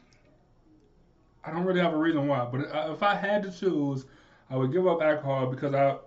I 1.44 1.50
don't 1.50 1.64
really 1.64 1.80
have 1.80 1.92
a 1.92 1.98
reason 1.98 2.26
why, 2.26 2.46
but 2.50 2.62
if 2.90 3.02
I 3.02 3.14
had 3.14 3.42
to 3.44 3.50
choose, 3.50 4.06
I 4.50 4.56
would 4.56 4.72
give 4.72 4.86
up 4.86 5.02
alcohol 5.02 5.46
because 5.46 5.74
I 5.74 5.98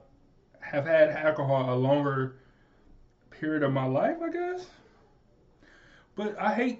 have 0.59 0.85
had 0.85 1.09
alcohol 1.09 1.73
a 1.73 1.75
longer 1.75 2.35
period 3.29 3.63
of 3.63 3.71
my 3.71 3.85
life, 3.85 4.17
I 4.21 4.29
guess. 4.29 4.65
But 6.15 6.37
I 6.39 6.53
hate. 6.53 6.79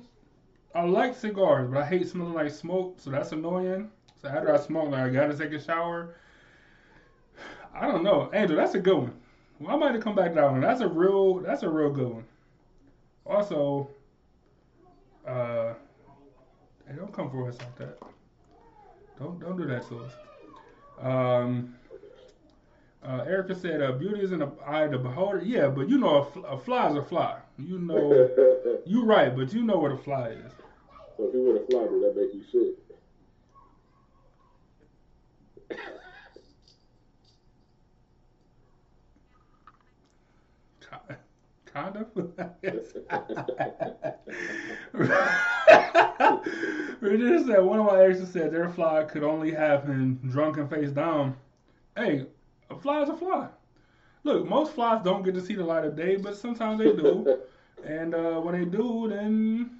I 0.73 0.83
like 0.83 1.15
cigars, 1.15 1.69
but 1.69 1.81
I 1.81 1.85
hate 1.85 2.07
smelling 2.07 2.33
like 2.33 2.51
smoke, 2.51 2.95
so 2.97 3.09
that's 3.09 3.31
annoying. 3.33 3.89
So 4.21 4.29
after 4.29 4.53
I 4.53 4.57
smoke, 4.57 4.89
like 4.89 5.01
I 5.01 5.09
gotta 5.09 5.37
take 5.37 5.51
a 5.51 5.61
shower. 5.61 6.15
I 7.73 7.87
don't 7.87 8.03
know, 8.03 8.29
Angel. 8.33 8.55
That's 8.55 8.75
a 8.75 8.79
good 8.79 8.97
one. 8.97 9.13
Well, 9.59 9.75
I 9.75 9.79
might 9.79 9.93
have 9.93 10.03
come 10.03 10.15
back 10.15 10.33
down. 10.33 10.53
one. 10.53 10.61
That's 10.61 10.81
a 10.81 10.87
real. 10.87 11.39
That's 11.39 11.63
a 11.63 11.69
real 11.69 11.89
good 11.89 12.09
one. 12.09 12.23
Also, 13.25 13.89
uh, 15.27 15.73
hey, 16.91 16.97
don't 16.97 17.13
come 17.13 17.29
for 17.29 17.47
us 17.49 17.57
like 17.59 17.75
that. 17.77 17.97
Don't 19.19 19.39
don't 19.39 19.57
do 19.57 19.65
that 19.65 19.87
to 19.89 19.99
us. 19.99 20.11
Um, 20.99 21.75
uh, 23.03 23.23
Erica 23.27 23.55
said, 23.55 23.81
uh, 23.81 23.93
"Beauty 23.93 24.21
is 24.21 24.31
in 24.31 24.39
the 24.39 24.51
eye 24.65 24.83
of 24.83 24.91
the 24.91 24.97
beholder." 24.97 25.41
Yeah, 25.43 25.69
but 25.69 25.89
you 25.89 25.97
know, 25.97 26.17
a, 26.17 26.25
fl- 26.31 26.45
a 26.45 26.57
fly 26.57 26.89
is 26.89 26.95
a 26.95 27.03
fly. 27.03 27.39
You 27.57 27.79
know, 27.79 28.29
you're 28.85 29.05
right, 29.05 29.35
but 29.35 29.53
you 29.53 29.63
know 29.63 29.77
what 29.77 29.91
a 29.91 29.97
fly 29.97 30.29
is. 30.29 30.51
so 31.17 31.27
if 31.27 31.33
you 31.33 31.41
were 31.41 31.59
to 31.59 31.65
fly, 31.67 31.83
does 31.83 32.01
that 32.01 32.13
make 32.15 32.33
you 32.33 32.43
sick? 32.51 32.77
Kind 41.73 41.95
of. 41.95 42.07
Regina 47.01 47.43
said 47.45 47.59
one 47.59 47.79
of 47.79 47.85
my 47.85 48.03
exes 48.03 48.29
said 48.29 48.51
their 48.51 48.69
fly 48.69 49.03
could 49.03 49.23
only 49.23 49.51
have 49.51 49.85
him 49.85 50.19
drunken 50.29 50.67
face 50.67 50.91
down. 50.91 51.35
Hey, 51.95 52.25
a 52.69 52.75
fly 52.75 53.03
is 53.03 53.09
a 53.09 53.15
fly. 53.15 53.47
Look, 54.23 54.45
most 54.45 54.73
flies 54.73 55.01
don't 55.03 55.23
get 55.23 55.33
to 55.35 55.41
see 55.41 55.55
the 55.55 55.63
light 55.63 55.85
of 55.85 55.95
day, 55.95 56.17
but 56.17 56.35
sometimes 56.35 56.79
they 56.79 56.91
do. 56.91 57.39
and 57.85 58.13
uh, 58.13 58.39
when 58.39 58.59
they 58.59 58.65
do, 58.65 59.07
then 59.09 59.79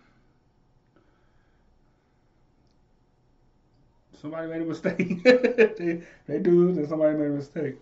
somebody 4.20 4.48
made 4.48 4.62
a 4.62 4.66
mistake. 4.66 5.24
they, 5.24 6.02
they 6.28 6.40
do, 6.40 6.72
then 6.72 6.88
somebody 6.88 7.18
made 7.18 7.28
a 7.28 7.32
mistake. 7.32 7.76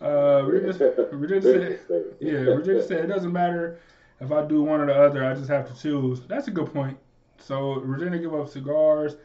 Uh, 0.00 0.42
Regina, 0.44 0.72
said, 1.42 1.78
yeah, 2.20 2.38
Regina 2.38 2.82
said 2.86 3.04
it 3.04 3.08
doesn't 3.08 3.32
matter 3.32 3.80
if 4.20 4.30
I 4.30 4.44
do 4.46 4.62
one 4.62 4.80
or 4.80 4.86
the 4.86 4.94
other. 4.94 5.24
I 5.24 5.34
just 5.34 5.48
have 5.48 5.68
to 5.72 5.80
choose. 5.80 6.20
That's 6.28 6.48
a 6.48 6.50
good 6.50 6.72
point. 6.72 6.96
So 7.38 7.74
Regina 7.80 8.18
give 8.18 8.34
up 8.34 8.48
cigars. 8.48 9.16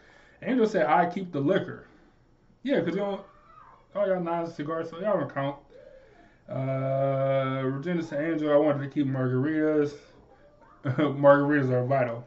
Angel 0.41 0.67
said 0.67 0.87
I 0.87 1.09
keep 1.09 1.31
the 1.31 1.39
liquor. 1.39 1.85
Yeah, 2.63 2.81
cause 2.81 2.95
you 2.95 3.01
don't. 3.01 3.21
All 3.95 4.07
y'all 4.07 4.19
nine 4.19 4.47
cigars, 4.47 4.89
so 4.89 4.99
y'all 4.99 5.19
don't 5.19 5.33
count. 5.33 5.57
Uh, 6.49 7.61
Regina 7.65 8.01
said 8.01 8.33
Angel, 8.33 8.51
I 8.51 8.55
wanted 8.55 8.83
to 8.83 8.89
keep 8.89 9.07
margaritas. 9.07 9.93
margaritas 10.83 11.69
are 11.69 11.85
vital. 11.85 12.25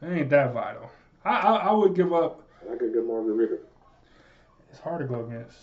They 0.00 0.20
ain't 0.20 0.30
that 0.30 0.52
vital. 0.52 0.90
I, 1.24 1.36
I 1.36 1.54
I 1.56 1.72
would 1.72 1.94
give 1.94 2.12
up. 2.12 2.42
I 2.62 2.70
like 2.70 2.82
a 2.82 2.88
good 2.88 3.06
margarita. 3.06 3.58
It's 4.70 4.80
hard 4.80 5.00
to 5.00 5.06
go 5.06 5.24
against. 5.24 5.56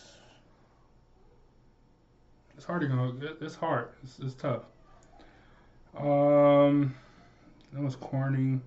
It's 2.62 2.68
hard 2.68 2.82
to 2.82 2.88
go. 2.90 3.16
It's 3.42 3.56
hard. 3.56 3.88
It's, 4.04 4.20
it's 4.20 4.36
tough. 4.36 4.62
Um, 5.98 6.94
that 7.74 7.82
was 7.82 7.96
corny. 7.96 8.60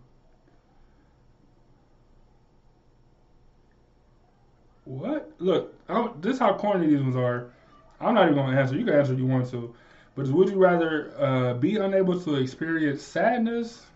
What? 4.85 5.31
Look, 5.39 5.75
i 5.89 6.11
this 6.21 6.33
is 6.33 6.39
how 6.41 6.55
corny 6.55 6.89
these 6.89 7.03
ones 7.03 7.15
are. 7.15 7.53
I'm 8.01 8.15
not 8.15 8.25
even 8.25 8.35
gonna 8.35 8.61
answer. 8.61 8.75
You 8.75 8.85
can 8.85 8.95
answer 8.95 9.13
if 9.13 9.21
you 9.21 9.27
want 9.27 9.49
to, 9.51 9.73
but 10.17 10.27
would 10.27 10.49
you 10.49 10.57
rather 10.57 11.15
uh, 11.17 11.55
be 11.55 11.77
unable 11.77 12.21
to 12.23 12.35
experience 12.35 13.01
sadness 13.01 13.87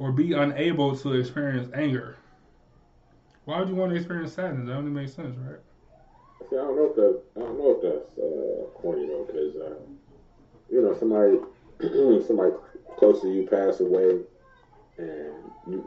or 0.00 0.10
be 0.10 0.32
unable 0.32 0.96
to 0.96 1.12
experience 1.12 1.70
anger? 1.74 2.16
Why 3.44 3.60
would 3.60 3.68
you 3.68 3.76
want 3.76 3.92
to 3.92 3.96
experience 3.96 4.32
sadness? 4.32 4.66
That 4.66 4.74
only 4.74 4.90
makes 4.90 5.12
sense, 5.12 5.36
right? 5.38 5.60
I 6.52 6.64
don't 6.64 6.76
know 6.76 6.84
if 6.90 6.96
that 6.96 7.20
I 7.36 7.40
don't 7.40 7.58
know 7.58 7.70
if 7.70 7.82
that's 7.82 8.18
uh, 8.18 8.70
corny 8.78 9.06
though, 9.06 9.24
because 9.24 9.56
uh, 9.56 9.74
you 10.70 10.82
know 10.82 10.96
somebody 10.98 11.38
somebody 12.26 12.52
close 12.98 13.20
to 13.22 13.28
you 13.32 13.46
pass 13.46 13.80
away, 13.80 14.20
and 14.98 15.32
you 15.66 15.84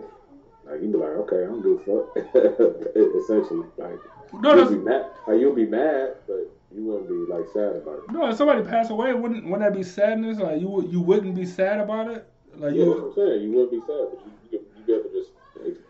like 0.65 0.81
you 0.81 0.87
be 0.89 0.97
like, 0.97 1.09
okay, 1.25 1.43
I 1.43 1.45
don't 1.47 1.61
give 1.61 1.77
a 1.77 1.83
fuck. 1.85 2.17
Essentially, 3.23 3.67
like 3.77 3.99
No, 4.33 4.55
you'll 4.55 4.69
be 4.69 4.77
mad, 4.77 5.05
like 5.27 5.39
you'll 5.39 5.55
be 5.55 5.65
mad, 5.65 6.15
but 6.27 6.49
you 6.73 6.83
wouldn't 6.83 7.07
be 7.07 7.31
like 7.31 7.45
sad 7.53 7.75
about 7.77 7.99
it. 7.99 8.11
no. 8.11 8.29
If 8.29 8.37
somebody 8.37 8.63
passed 8.63 8.89
away, 8.91 9.13
wouldn't 9.13 9.43
wouldn't 9.45 9.61
that 9.61 9.73
be 9.77 9.83
sadness? 9.83 10.39
Like 10.39 10.59
you 10.59 10.67
would 10.69 10.91
you 10.91 11.01
wouldn't 11.01 11.35
be 11.35 11.45
sad 11.45 11.79
about 11.79 12.09
it? 12.09 12.27
Like 12.57 12.73
Yeah, 12.73 12.83
you 12.83 12.85
that's 12.89 13.01
what 13.01 13.07
I'm 13.09 13.15
saying. 13.15 13.43
You 13.43 13.51
wouldn't 13.51 13.71
be 13.71 13.79
sad, 13.81 14.05
but 14.11 14.19
you 14.25 14.31
you 14.51 14.65
you 14.77 14.83
be 14.85 14.93
able 14.93 15.09
to 15.09 15.13
just 15.13 15.31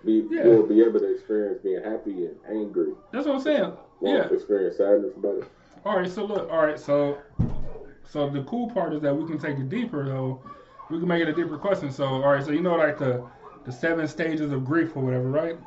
be 0.06 0.28
Yeah. 0.30 0.44
you'll 0.46 0.68
be 0.68 0.82
able 0.82 1.00
to 1.00 1.12
experience 1.14 1.60
being 1.64 1.84
happy 1.84 2.26
and 2.26 2.36
angry. 2.50 2.94
that's 3.12 3.26
what 3.26 3.36
I'm 3.36 3.42
saying. 3.42 3.72
Yeah. 4.02 4.28
experience 4.30 4.78
sadness 4.78 5.14
about 5.18 5.38
it. 5.38 5.52
All 5.86 5.98
right, 5.98 6.10
so 6.10 6.26
look, 6.26 6.50
all 6.52 6.66
right, 6.66 6.80
so 6.80 7.18
so 8.08 8.30
the 8.30 8.44
cool 8.44 8.70
part 8.70 8.94
is 8.94 9.02
that 9.02 9.16
we 9.16 9.26
can 9.28 9.38
take 9.38 9.58
it 9.58 9.70
deeper 9.70 10.06
though. 10.06 10.42
We 10.90 11.00
can 11.00 11.08
make 11.08 11.22
it 11.22 11.28
a 11.28 11.34
deeper 11.34 11.58
question. 11.58 11.92
So 11.92 12.06
all 12.06 12.32
right, 12.32 12.44
so 12.44 12.52
you 12.52 12.62
know 12.62 12.76
like 12.76 12.98
the 12.98 13.26
the 13.66 13.72
seven 13.72 14.08
stages 14.08 14.52
of 14.52 14.64
grief 14.66 14.96
or 14.96 15.04
whatever, 15.04 15.30
right? 15.30 15.58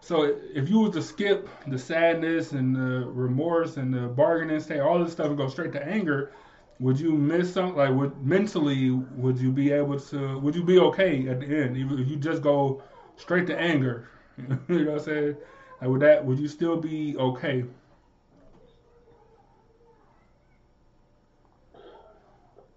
So 0.00 0.36
if 0.54 0.68
you 0.68 0.78
was 0.78 0.92
to 0.92 1.02
skip 1.02 1.48
the 1.66 1.78
sadness 1.78 2.52
and 2.52 2.76
the 2.76 3.06
remorse 3.06 3.76
and 3.76 3.92
the 3.92 4.06
bargaining 4.06 4.60
state, 4.60 4.80
all 4.80 5.02
this 5.02 5.12
stuff 5.12 5.26
and 5.26 5.36
go 5.36 5.48
straight 5.48 5.72
to 5.72 5.84
anger, 5.84 6.32
would 6.78 7.00
you 7.00 7.12
miss 7.12 7.52
something? 7.52 7.76
Like, 7.76 7.90
would 7.94 8.24
mentally 8.24 8.90
would 8.90 9.38
you 9.38 9.50
be 9.50 9.72
able 9.72 9.98
to? 9.98 10.38
Would 10.38 10.54
you 10.54 10.62
be 10.62 10.78
okay 10.78 11.26
at 11.28 11.40
the 11.40 11.46
end 11.46 11.76
if 11.76 12.08
you 12.08 12.16
just 12.16 12.42
go 12.42 12.82
straight 13.16 13.46
to 13.48 13.58
anger? 13.58 14.08
you 14.38 14.44
know 14.68 14.92
what 14.92 15.00
I'm 15.00 15.00
saying? 15.00 15.36
Like, 15.80 15.90
would 15.90 16.00
that? 16.02 16.24
Would 16.24 16.38
you 16.38 16.48
still 16.48 16.76
be 16.76 17.16
okay? 17.16 17.64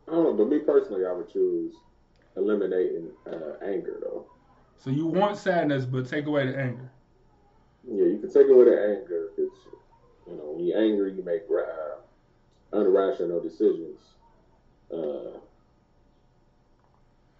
I 0.08 0.12
don't 0.12 0.24
know, 0.24 0.34
but 0.34 0.50
me 0.50 0.60
personally, 0.60 1.06
I 1.06 1.14
would 1.14 1.32
choose 1.32 1.74
eliminating 2.36 3.10
uh, 3.28 3.64
anger 3.64 4.00
though. 4.02 4.26
So 4.78 4.89
you 4.89 5.06
want 5.06 5.38
sadness, 5.38 5.86
but 5.86 6.08
take 6.10 6.26
away 6.26 6.47
the 6.47 6.58
anger. 6.58 6.89
Yeah, 7.88 8.06
you 8.06 8.18
can 8.20 8.34
take 8.34 8.47
away 8.50 8.66
the 8.66 8.97
anger. 9.00 9.30
It's 9.38 9.58
you 10.28 10.36
know 10.36 10.52
when 10.56 10.66
you're 10.66 10.82
angry, 10.82 11.14
you 11.14 11.24
make 11.24 11.43
uh, 11.52 12.78
irrational 12.78 13.39
decisions. 13.41 14.00
Uh, 14.91 15.39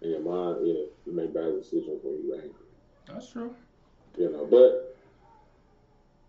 in 0.02 0.10
your 0.10 0.20
mind, 0.20 0.66
yeah, 0.66 0.84
you 1.04 1.12
make 1.12 1.34
bad 1.34 1.52
decisions 1.60 2.00
when 2.02 2.22
you're 2.24 2.36
angry. 2.36 2.52
That's 3.06 3.30
true. 3.30 3.54
You 4.16 4.32
know, 4.32 4.46
but 4.50 4.89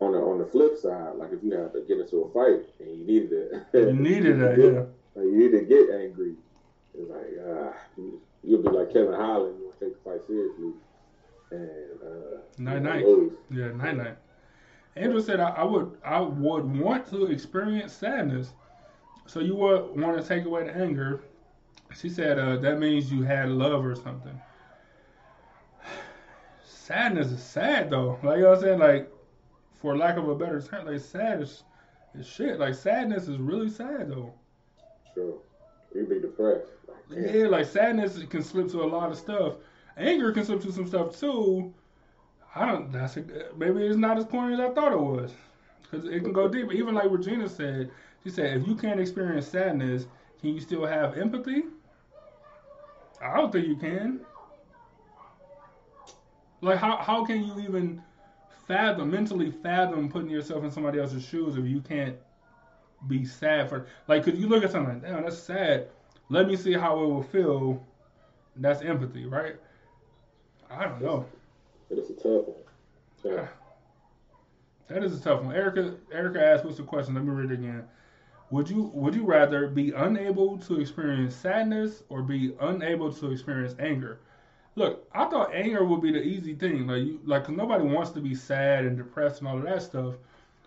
on 0.01 0.13
the 0.13 0.17
on 0.17 0.39
the 0.39 0.45
flip 0.45 0.77
side, 0.77 1.15
like 1.15 1.31
if 1.31 1.43
you 1.43 1.51
have 1.53 1.73
to 1.73 1.81
get 1.87 1.99
into 1.99 2.17
a 2.23 2.29
fight 2.33 2.67
and 2.79 2.97
you 2.99 3.05
needed 3.05 3.31
it, 3.31 3.63
You 3.73 3.93
needed 3.93 4.39
that, 4.39 4.57
yeah. 4.57 4.83
Like 5.15 5.25
you 5.25 5.37
need 5.37 5.51
to 5.59 5.65
get 5.65 5.89
angry. 6.01 6.35
It's 6.93 7.09
like 7.09 7.27
ah, 7.45 7.73
you, 7.97 8.21
you'll 8.43 8.63
be 8.63 8.69
like 8.69 8.93
Kevin 8.93 9.13
Holland. 9.13 9.57
You 9.59 9.65
want 9.65 9.79
to 9.79 9.85
take 9.85 10.03
the 10.03 10.09
fight 10.09 10.25
seriously, 10.25 10.71
and 11.51 11.69
uh, 12.01 12.37
Night 12.57 12.81
night. 12.81 13.05
Yeah, 13.49 13.71
night 13.73 13.97
night. 13.97 14.17
Andrew 14.95 15.21
said 15.21 15.39
I, 15.41 15.49
I 15.49 15.63
would 15.63 15.97
I 16.03 16.19
would 16.21 16.65
want 16.79 17.09
to 17.09 17.25
experience 17.25 17.93
sadness. 17.93 18.53
So 19.27 19.39
you 19.41 19.55
would 19.55 19.99
want 19.99 20.21
to 20.21 20.27
take 20.27 20.45
away 20.45 20.63
the 20.63 20.75
anger. 20.75 21.21
She 21.93 22.09
said 22.09 22.39
uh, 22.39 22.55
that 22.57 22.79
means 22.79 23.11
you 23.11 23.23
had 23.23 23.49
love 23.49 23.85
or 23.85 23.95
something. 23.95 24.39
Sadness 26.65 27.31
is 27.31 27.43
sad 27.43 27.89
though. 27.89 28.17
Like 28.23 28.37
you 28.37 28.43
know 28.43 28.49
what 28.51 28.57
I'm 28.59 28.63
saying? 28.63 28.79
Like 28.79 29.10
for 29.81 29.97
lack 29.97 30.17
of 30.17 30.29
a 30.29 30.35
better 30.35 30.61
term, 30.61 30.85
like 30.85 30.99
sad 30.99 31.41
is, 31.41 31.63
is 32.17 32.27
shit. 32.27 32.59
Like 32.59 32.75
sadness 32.75 33.27
is 33.27 33.37
really 33.37 33.69
sad 33.69 34.09
though. 34.09 34.33
Sure, 35.13 35.39
you'd 35.93 36.09
be 36.09 36.19
depressed. 36.19 36.67
Like. 36.87 37.33
Yeah, 37.33 37.47
like 37.47 37.65
sadness 37.65 38.19
can 38.29 38.43
slip 38.43 38.69
to 38.71 38.83
a 38.83 38.85
lot 38.85 39.11
of 39.11 39.17
stuff. 39.17 39.55
Anger 39.97 40.31
can 40.31 40.45
slip 40.45 40.61
to 40.61 40.71
some 40.71 40.87
stuff 40.87 41.19
too. 41.19 41.73
I 42.55 42.65
don't. 42.65 42.91
That's 42.91 43.17
a, 43.17 43.23
maybe 43.57 43.85
it's 43.85 43.97
not 43.97 44.17
as 44.17 44.25
corny 44.25 44.53
as 44.53 44.59
I 44.59 44.69
thought 44.73 44.91
it 44.91 44.99
was, 44.99 45.31
because 45.81 46.05
it 46.05 46.21
can 46.21 46.33
go 46.33 46.47
deeper. 46.47 46.73
Even 46.73 46.95
like 46.95 47.09
Regina 47.09 47.49
said, 47.49 47.91
she 48.23 48.29
said 48.29 48.57
if 48.57 48.67
you 48.67 48.75
can't 48.75 48.99
experience 48.99 49.47
sadness, 49.47 50.05
can 50.39 50.53
you 50.53 50.59
still 50.59 50.85
have 50.85 51.17
empathy? 51.17 51.63
I 53.21 53.37
don't 53.37 53.51
think 53.51 53.67
you 53.67 53.75
can. 53.75 54.21
Like 56.61 56.77
how 56.77 56.97
how 56.97 57.25
can 57.25 57.43
you 57.43 57.59
even 57.61 58.01
fathom 58.67 59.11
mentally 59.11 59.51
fathom 59.51 60.09
putting 60.09 60.29
yourself 60.29 60.63
in 60.63 60.71
somebody 60.71 60.99
else's 60.99 61.23
shoes 61.23 61.55
if 61.55 61.65
you 61.65 61.81
can't 61.81 62.15
be 63.07 63.25
sad 63.25 63.69
for 63.69 63.87
like 64.07 64.23
could 64.23 64.37
you 64.37 64.47
look 64.47 64.63
at 64.63 64.71
something 64.71 64.93
like 64.95 65.03
damn 65.03 65.23
that's 65.23 65.37
sad. 65.37 65.87
Let 66.29 66.47
me 66.47 66.55
see 66.55 66.73
how 66.73 67.01
it 67.03 67.07
will 67.07 67.23
feel. 67.23 67.85
That's 68.55 68.81
empathy 68.81 69.25
right? 69.25 69.55
I 70.69 70.85
don't 70.85 71.01
know. 71.01 71.25
It's 71.89 72.09
a 72.09 72.13
tough 72.13 72.47
one. 72.47 72.55
Tough. 73.21 73.49
Ah. 73.49 74.93
that 74.93 75.03
is 75.03 75.19
a 75.19 75.21
tough 75.21 75.43
one. 75.43 75.55
Erica 75.55 75.95
erica 76.11 76.45
asked 76.45 76.63
what's 76.63 76.77
the 76.77 76.83
question? 76.83 77.15
Let 77.15 77.25
me 77.25 77.31
read 77.31 77.51
it 77.51 77.55
again. 77.55 77.83
Would 78.51 78.69
you 78.69 78.91
would 78.93 79.15
you 79.15 79.23
rather 79.23 79.67
be 79.67 79.91
unable 79.91 80.57
to 80.59 80.79
experience 80.79 81.35
sadness 81.35 82.03
or 82.09 82.21
be 82.21 82.53
unable 82.59 83.11
to 83.13 83.31
experience 83.31 83.75
anger 83.79 84.19
look 84.75 85.07
i 85.13 85.25
thought 85.25 85.53
anger 85.53 85.83
would 85.85 86.01
be 86.01 86.11
the 86.11 86.21
easy 86.21 86.53
thing 86.55 86.87
like 86.87 87.03
you 87.03 87.19
like 87.25 87.43
'cause 87.45 87.55
nobody 87.55 87.83
wants 87.83 88.11
to 88.11 88.21
be 88.21 88.33
sad 88.35 88.85
and 88.85 88.97
depressed 88.97 89.39
and 89.39 89.47
all 89.47 89.57
of 89.57 89.63
that 89.63 89.81
stuff 89.81 90.15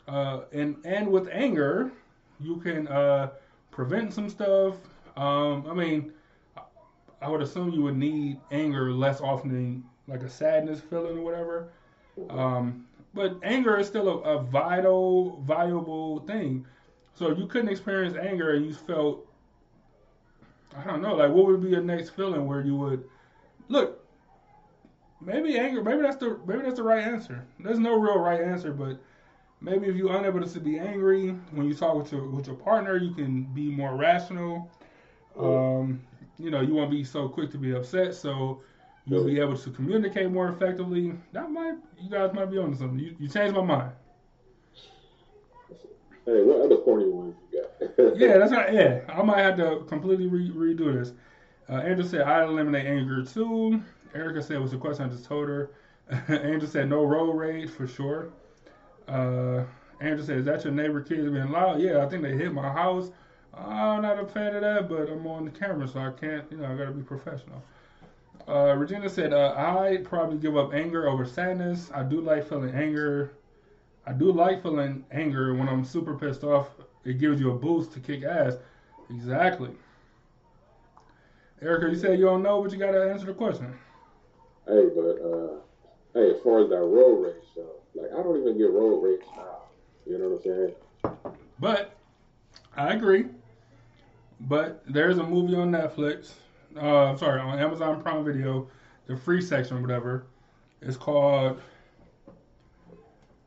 uh, 0.09 0.43
and 0.53 0.77
and 0.85 1.11
with 1.11 1.29
anger 1.33 1.91
you 2.41 2.57
can 2.57 2.87
uh, 2.89 3.31
prevent 3.71 4.13
some 4.13 4.29
stuff 4.29 4.75
um, 5.17 5.67
i 5.69 5.75
mean 5.75 6.13
I 7.21 7.29
would 7.29 7.41
assume 7.41 7.71
you 7.71 7.83
would 7.83 7.97
need 7.97 8.39
anger 8.51 8.93
less 8.93 9.21
often 9.21 9.51
than 9.51 9.85
like 10.07 10.23
a 10.23 10.29
sadness 10.29 10.81
feeling 10.81 11.19
or 11.19 11.23
whatever. 11.23 11.69
Um, 12.29 12.87
but 13.15 13.39
anger 13.43 13.79
is 13.79 13.87
still 13.87 14.09
a, 14.09 14.37
a 14.39 14.43
vital, 14.43 15.41
valuable 15.43 16.21
thing. 16.21 16.67
So 17.15 17.31
if 17.31 17.39
you 17.39 17.47
couldn't 17.47 17.69
experience 17.69 18.17
anger 18.17 18.53
and 18.53 18.67
you 18.67 18.75
felt, 18.75 19.27
I 20.77 20.85
don't 20.85 21.01
know, 21.01 21.15
like 21.15 21.31
what 21.31 21.47
would 21.47 21.63
be 21.63 21.71
your 21.71 21.83
next 21.83 22.11
feeling 22.11 22.47
where 22.47 22.61
you 22.61 22.77
would 22.77 23.05
look? 23.69 24.01
Maybe 25.21 25.57
anger. 25.59 25.83
Maybe 25.83 26.03
that's 26.03 26.17
the 26.17 26.39
maybe 26.47 26.63
that's 26.63 26.77
the 26.77 26.83
right 26.83 27.03
answer. 27.03 27.45
There's 27.59 27.79
no 27.79 27.99
real 27.99 28.19
right 28.19 28.41
answer, 28.41 28.73
but 28.73 28.99
maybe 29.61 29.87
if 29.87 29.97
you're 29.97 30.17
unable 30.17 30.47
to 30.47 30.61
be 30.61 30.79
angry 30.79 31.31
when 31.53 31.67
you 31.67 31.75
talk 31.75 31.97
with 31.97 32.13
your 32.13 32.29
with 32.29 32.47
your 32.47 32.57
partner, 32.57 32.97
you 32.97 33.15
can 33.15 33.45
be 33.55 33.71
more 33.71 33.97
rational. 33.97 34.71
Um, 35.39 36.01
you 36.39 36.51
know, 36.51 36.61
you 36.61 36.75
won't 36.75 36.91
be 36.91 37.05
so 37.05 37.29
quick 37.29 37.51
to 37.53 37.59
be 37.59 37.75
upset, 37.75 38.15
so 38.15 38.61
you'll 39.07 39.25
be 39.25 39.41
able 39.41 39.57
to 39.57 39.71
communicate 39.71 40.31
more 40.31 40.49
effectively. 40.49 41.15
That 41.33 41.51
might, 41.51 41.75
you 42.01 42.11
guys 42.11 42.33
might 42.35 42.51
be 42.51 42.59
onto 42.59 42.77
something. 42.77 42.99
You, 42.99 43.17
you 43.19 43.29
changed 43.29 43.55
my 43.55 43.63
mind. 43.63 43.93
Hey, 46.25 46.43
what 46.43 46.65
other 46.65 46.77
corny 46.79 47.09
ones 47.09 47.35
you 47.53 47.61
got? 47.61 48.17
Yeah, 48.17 48.39
that's 48.39 48.53
right. 48.53 48.73
Yeah, 48.73 49.01
I 49.09 49.23
might 49.23 49.41
have 49.41 49.57
to 49.57 49.85
completely 49.89 50.27
re- 50.27 50.75
redo 50.75 50.99
this. 50.99 51.13
Uh, 51.69 51.75
Andrew 51.77 52.07
said 52.07 52.23
I'd 52.23 52.49
eliminate 52.49 52.87
anger 52.87 53.25
too. 53.25 53.83
Erica 54.15 54.43
said 54.43 54.61
was 54.61 54.71
the 54.71 54.77
question 54.79 55.07
I 55.07 55.09
just 55.09 55.25
told 55.25 55.49
her. 55.49 55.71
Andrew 56.29 56.69
said 56.69 56.89
no 56.89 57.05
road 57.05 57.33
rage 57.33 57.71
for 57.71 57.87
sure. 57.87 58.31
Uh, 59.09 59.65
Andrew 60.01 60.25
said, 60.25 60.39
"Is 60.39 60.45
that 60.45 60.65
your 60.65 60.73
neighbor 60.73 61.01
kids 61.01 61.29
being 61.29 61.51
loud?" 61.51 61.81
Yeah, 61.81 62.05
I 62.05 62.09
think 62.09 62.23
they 62.23 62.37
hit 62.37 62.53
my 62.53 62.71
house. 62.71 63.11
I'm 63.55 64.03
not 64.03 64.19
a 64.19 64.27
fan 64.27 64.55
of 64.55 64.63
that, 64.63 64.89
but 64.89 65.09
I'm 65.09 65.27
on 65.27 65.45
the 65.45 65.51
camera, 65.51 65.87
so 65.89 66.01
I 66.01 66.11
can't. 66.11 66.45
You 66.51 66.59
know, 66.59 66.67
I 66.67 66.77
gotta 66.77 66.91
be 66.91 67.03
professional. 67.03 67.63
Uh, 68.47 68.75
Regina 68.77 69.09
said, 69.09 69.33
uh, 69.33 69.55
"I'd 69.57 70.05
probably 70.05 70.37
give 70.39 70.57
up 70.57 70.75
anger 70.75 71.09
over 71.09 71.25
sadness. 71.25 71.91
I 71.95 72.03
do 72.03 72.21
like 72.21 72.47
feeling 72.49 72.75
anger. 72.75 73.33
I 74.07 74.13
do 74.13 74.31
like 74.31 74.63
feeling 74.63 75.05
anger 75.11 75.55
when 75.55 75.69
I'm 75.69 75.85
super 75.85 76.15
pissed 76.15 76.45
off. 76.45 76.69
It 77.05 77.19
gives 77.19 77.41
you 77.41 77.53
a 77.53 77.55
boost 77.59 77.93
to 77.93 78.01
kick 78.01 78.23
ass. 78.23 78.59
Exactly. 79.11 79.71
Erica, 81.65 81.89
you 81.89 81.97
said 81.97 82.19
you 82.19 82.27
don't 82.27 82.43
know, 82.43 82.63
but 82.63 82.73
you 82.73 82.79
gotta 82.79 83.11
answer 83.11 83.27
the 83.27 83.33
question. 83.33 83.75
hey, 84.67 84.89
but 84.95 85.17
uh, 85.25 85.61
hey, 86.13 86.37
as 86.37 86.43
far 86.43 86.63
as 86.63 86.69
that 86.69 86.77
road 86.77 87.25
rage 87.25 87.43
stuff, 87.53 87.65
like 87.95 88.11
I 88.13 88.23
don't 88.23 88.39
even 88.39 88.59
get 88.59 88.71
road 88.71 89.01
rage 89.01 89.21
now. 89.35 89.63
You 90.07 90.19
know 90.19 90.29
what 90.29 90.47
I'm 90.47 91.23
saying? 91.33 91.35
But 91.59 91.97
I 92.77 92.93
agree. 92.93 93.27
But 94.41 94.83
there's 94.87 95.17
a 95.17 95.23
movie 95.23 95.55
on 95.55 95.71
Netflix. 95.71 96.33
Uh, 96.77 97.17
sorry, 97.17 97.41
on 97.41 97.59
Amazon 97.59 98.03
Prime 98.03 98.25
Video, 98.25 98.69
the 99.07 99.17
free 99.17 99.41
section, 99.41 99.81
whatever. 99.81 100.27
It's 100.83 100.99
called 100.99 101.63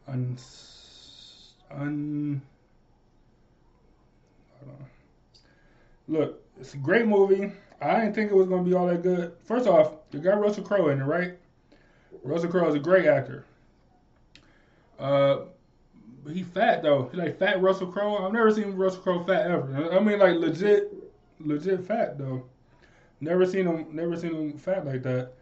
un, 0.07 0.37
un 1.69 2.41
Hold 4.59 4.71
on. 4.71 4.85
Look, 6.07 6.41
it's 6.59 6.73
a 6.73 6.77
great 6.77 7.05
movie. 7.05 7.51
I 7.81 7.99
didn't 7.99 8.15
think 8.15 8.31
it 8.31 8.35
was 8.35 8.47
gonna 8.47 8.63
be 8.63 8.73
all 8.73 8.87
that 8.87 9.03
good. 9.03 9.33
First 9.45 9.67
off, 9.67 9.93
you 10.11 10.19
got 10.19 10.39
Russell 10.39 10.63
Crowe 10.63 10.89
in 10.89 10.99
it, 11.01 11.05
right? 11.05 11.33
Russell 12.23 12.49
Crowe 12.49 12.67
is 12.67 12.75
a 12.75 12.79
great 12.79 13.05
actor. 13.05 13.45
Uh, 14.99 15.41
he 16.31 16.43
fat 16.43 16.81
though. 16.81 17.09
He 17.11 17.17
like 17.17 17.37
fat 17.37 17.61
Russell 17.61 17.87
Crowe. 17.87 18.25
I've 18.25 18.33
never 18.33 18.51
seen 18.51 18.75
Russell 18.75 19.01
Crowe 19.01 19.23
fat 19.23 19.49
ever. 19.49 19.91
I 19.91 19.99
mean, 19.99 20.19
like 20.19 20.35
legit, 20.35 20.91
legit 21.39 21.85
fat 21.85 22.17
though. 22.17 22.43
Never 23.21 23.45
seen 23.45 23.65
him. 23.67 23.87
Never 23.91 24.17
seen 24.17 24.33
him 24.33 24.57
fat 24.57 24.85
like 24.85 25.03
that. 25.03 25.33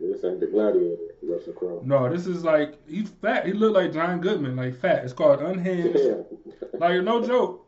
This 0.00 0.24
ain't 0.24 0.40
the 0.40 0.46
Gladiator, 0.46 0.96
Russell 1.22 1.52
Crowe. 1.52 1.80
No, 1.84 2.10
this 2.10 2.26
is 2.26 2.44
like 2.44 2.74
he's 2.88 3.10
fat. 3.10 3.46
He 3.46 3.52
looked 3.52 3.76
like 3.76 3.92
John 3.92 4.20
Goodman, 4.20 4.56
like 4.56 4.78
fat. 4.80 5.04
It's 5.04 5.12
called 5.12 5.40
Unhinged. 5.40 5.98
Yeah. 5.98 6.78
Like 6.78 7.02
no 7.02 7.24
joke. 7.24 7.63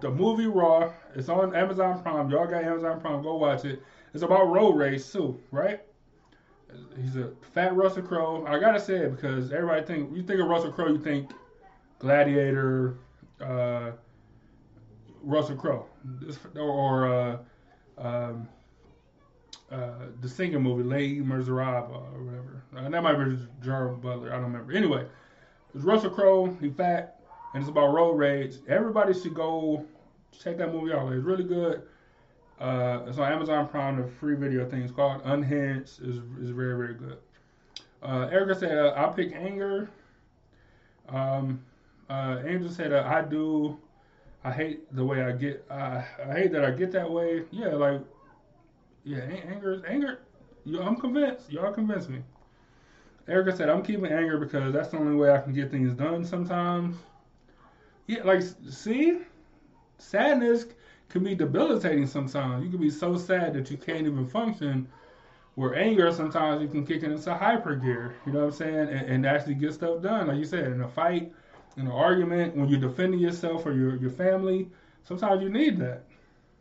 The 0.00 0.10
movie 0.10 0.46
Raw. 0.46 0.92
It's 1.14 1.28
on 1.28 1.54
Amazon 1.54 2.02
Prime. 2.02 2.30
Y'all 2.30 2.46
got 2.46 2.64
Amazon 2.64 3.00
Prime. 3.00 3.22
Go 3.22 3.36
watch 3.36 3.64
it. 3.64 3.82
It's 4.14 4.22
about 4.22 4.48
road 4.48 4.76
race 4.76 5.10
too, 5.10 5.40
right? 5.50 5.80
He's 7.00 7.16
a 7.16 7.32
fat 7.52 7.74
Russell 7.74 8.02
Crowe. 8.02 8.44
I 8.46 8.58
gotta 8.60 8.80
say 8.80 8.96
it 8.96 9.16
because 9.16 9.52
everybody 9.52 9.82
think 9.82 10.16
you 10.16 10.22
think 10.22 10.40
of 10.40 10.46
Russell 10.46 10.72
Crowe, 10.72 10.88
you 10.88 10.98
think 10.98 11.30
Gladiator, 11.98 12.96
uh, 13.40 13.92
Russell 15.22 15.56
Crowe, 15.56 15.86
or, 16.56 17.12
uh, 17.12 17.38
um, 17.98 18.48
uh, 19.70 20.06
the 20.20 20.28
singing 20.28 20.62
movie 20.62 20.82
Lady 20.82 21.20
Miserable 21.20 22.08
or 22.14 22.22
whatever. 22.22 22.62
Uh, 22.76 22.88
that 22.88 23.02
might 23.02 23.14
be 23.14 23.38
Gerald 23.62 24.02
Butler. 24.02 24.32
I 24.32 24.36
don't 24.36 24.44
remember. 24.44 24.72
Anyway, 24.72 25.06
it's 25.74 25.84
Russell 25.84 26.10
Crowe. 26.10 26.56
He 26.60 26.70
fat, 26.70 27.19
and 27.54 27.62
it's 27.62 27.70
about 27.70 27.92
road 27.92 28.12
rage. 28.14 28.56
Everybody 28.68 29.12
should 29.12 29.34
go 29.34 29.84
check 30.42 30.58
that 30.58 30.72
movie 30.72 30.92
out. 30.92 31.12
It's 31.12 31.24
really 31.24 31.44
good. 31.44 31.82
Uh, 32.60 33.04
it's 33.06 33.18
on 33.18 33.32
Amazon 33.32 33.68
Prime, 33.68 34.00
the 34.00 34.06
free 34.06 34.34
video 34.34 34.68
thing. 34.68 34.82
It's 34.82 34.92
called 34.92 35.22
Unhinged. 35.24 36.02
is 36.02 36.16
is 36.40 36.50
very 36.50 36.76
very 36.76 36.94
good. 36.94 37.18
Uh, 38.02 38.28
Erica 38.30 38.54
said, 38.54 38.76
uh, 38.78 38.92
"I'll 38.96 39.12
pick 39.12 39.32
anger." 39.32 39.88
Um, 41.08 41.62
uh, 42.08 42.42
Angel 42.44 42.70
said, 42.70 42.92
uh, 42.92 43.04
"I 43.06 43.22
do. 43.22 43.78
I 44.44 44.52
hate 44.52 44.94
the 44.94 45.04
way 45.04 45.22
I 45.22 45.32
get. 45.32 45.64
I 45.70 46.04
I 46.26 46.32
hate 46.34 46.52
that 46.52 46.64
I 46.64 46.70
get 46.70 46.92
that 46.92 47.10
way. 47.10 47.44
Yeah, 47.50 47.68
like 47.68 48.00
yeah, 49.04 49.20
anger 49.20 49.72
is 49.72 49.82
anger. 49.86 50.20
I'm 50.80 50.96
convinced. 50.96 51.50
Y'all 51.50 51.72
convinced 51.72 52.10
me." 52.10 52.22
Erica 53.26 53.56
said, 53.56 53.68
"I'm 53.70 53.82
keeping 53.82 54.06
anger 54.06 54.38
because 54.38 54.72
that's 54.72 54.88
the 54.90 54.98
only 54.98 55.16
way 55.16 55.30
I 55.30 55.38
can 55.38 55.52
get 55.52 55.70
things 55.70 55.94
done. 55.94 56.24
Sometimes, 56.24 56.96
yeah, 58.16 58.22
like 58.24 58.42
see, 58.68 59.18
sadness." 59.98 60.66
can 61.10 61.24
be 61.24 61.34
debilitating 61.34 62.06
sometimes. 62.06 62.64
You 62.64 62.70
can 62.70 62.80
be 62.80 62.90
so 62.90 63.18
sad 63.18 63.52
that 63.54 63.70
you 63.70 63.76
can't 63.76 64.06
even 64.06 64.26
function. 64.26 64.88
Where 65.56 65.74
anger, 65.74 66.10
sometimes 66.12 66.62
you 66.62 66.68
can 66.68 66.86
kick 66.86 67.02
it 67.02 67.10
into 67.10 67.34
hyper 67.34 67.74
gear. 67.74 68.14
You 68.24 68.32
know 68.32 68.38
what 68.38 68.46
I'm 68.46 68.52
saying? 68.52 68.88
And, 68.88 69.10
and 69.10 69.26
actually 69.26 69.54
get 69.54 69.74
stuff 69.74 70.00
done. 70.00 70.28
Like 70.28 70.38
you 70.38 70.44
said, 70.44 70.72
in 70.72 70.80
a 70.80 70.88
fight, 70.88 71.32
in 71.76 71.86
an 71.86 71.92
argument, 71.92 72.56
when 72.56 72.68
you're 72.68 72.80
defending 72.80 73.20
yourself 73.20 73.66
or 73.66 73.72
your 73.72 73.96
your 73.96 74.10
family, 74.10 74.70
sometimes 75.02 75.42
you 75.42 75.50
need 75.50 75.78
that. 75.80 76.04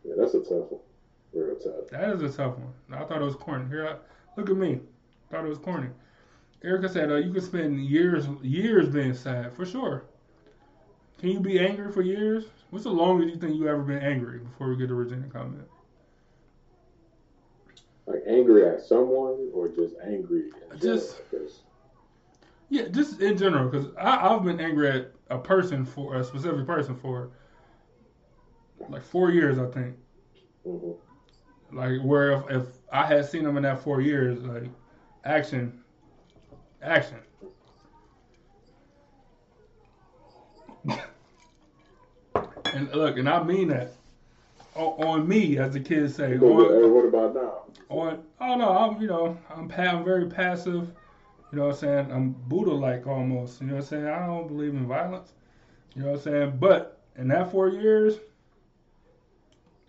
Yeah, 0.03 0.15
that's 0.17 0.33
a 0.33 0.39
tough 0.39 0.71
one. 0.71 0.81
Real 1.33 1.55
tough. 1.55 1.87
That 1.91 2.09
is 2.15 2.23
a 2.23 2.35
tough 2.35 2.57
one. 2.57 2.73
I 2.91 3.05
thought 3.05 3.21
it 3.21 3.25
was 3.25 3.35
corny. 3.35 3.69
Here, 3.69 3.87
I, 3.87 3.95
look 4.35 4.49
at 4.49 4.57
me. 4.57 4.79
Thought 5.29 5.45
it 5.45 5.49
was 5.49 5.59
corny. 5.59 5.89
Erica 6.63 6.89
said, 6.89 7.11
uh, 7.11 7.15
"You 7.15 7.31
can 7.31 7.41
spend 7.41 7.79
years, 7.79 8.25
years 8.41 8.89
being 8.89 9.13
sad 9.13 9.53
for 9.53 9.65
sure. 9.65 10.05
Can 11.20 11.30
you 11.30 11.39
be 11.39 11.59
angry 11.59 11.91
for 11.91 12.01
years? 12.01 12.45
What's 12.70 12.86
the 12.86 12.91
longest 12.91 13.34
you 13.34 13.39
think 13.39 13.55
you 13.55 13.67
ever 13.67 13.82
been 13.82 14.01
angry 14.01 14.39
before 14.39 14.70
we 14.70 14.78
get 14.78 14.88
to 14.88 14.95
Regina 14.95 15.28
comment? 15.28 15.67
Like 18.05 18.24
angry 18.28 18.65
at 18.67 18.82
someone 18.82 19.49
or 19.53 19.67
just 19.67 19.95
angry 20.03 20.45
in 20.45 20.51
general? 20.80 20.80
Just- 20.80 21.22
Yeah, 22.70 22.88
just 22.88 23.20
in 23.22 23.38
general, 23.38 23.67
because 23.70 23.88
I've 23.99 24.43
been 24.43 24.59
angry 24.59 24.89
at 24.89 25.11
a 25.30 25.38
person 25.39 25.84
for 25.86 26.15
a 26.15 26.24
specific 26.24 26.65
person 26.65 26.95
for 26.95 27.32
like 28.88 29.03
four 29.03 29.30
years, 29.32 29.59
I 29.59 29.65
think. 29.72 29.97
mhm. 30.65 30.95
Like 31.72 31.99
where 32.01 32.32
if, 32.32 32.49
if 32.49 32.65
I 32.91 33.05
had 33.05 33.26
seen 33.26 33.43
them 33.43 33.57
in 33.57 33.63
that 33.63 33.84
four 33.84 34.01
years, 34.01 34.41
like 34.43 34.70
action, 35.26 35.84
action. 36.82 37.17
And 42.74 42.93
look, 42.93 43.17
and 43.17 43.30
I 43.30 43.43
mean 43.43 43.70
that 43.70 43.93
on, 44.76 45.07
on 45.07 45.28
me, 45.28 45.57
as 45.57 45.74
the 45.74 45.80
kids 45.80 46.15
say. 46.15 46.30
Hey, 46.30 46.38
On, 46.38 46.93
what 46.93 47.05
about 47.05 47.36
now? 47.36 47.63
on, 47.89 48.24
oh 48.39 48.55
no, 48.55 48.70
I'm 48.70 49.01
you 49.01 49.07
know 49.07 49.38
I'm 49.49 49.72
I'm 49.72 50.03
very 50.03 50.28
passive. 50.28 50.91
You 51.51 51.57
know 51.57 51.67
what 51.67 51.76
I'm 51.76 51.80
saying? 51.80 52.11
I'm 52.11 52.32
Buddha 52.47 52.72
like 52.72 53.07
almost. 53.07 53.61
You 53.61 53.67
know 53.67 53.76
what 53.76 53.84
I'm 53.84 53.88
saying? 53.88 54.07
I 54.07 54.28
don't 54.28 54.47
believe 54.47 54.74
in 54.74 54.88
violence. 54.88 55.32
You 55.95 56.03
know 56.03 56.11
what 56.11 56.17
I'm 56.17 56.24
saying? 56.24 56.57
But 56.59 57.01
in 57.17 57.28
that 57.30 57.51
four 57.51 57.70
years, 57.70 58.20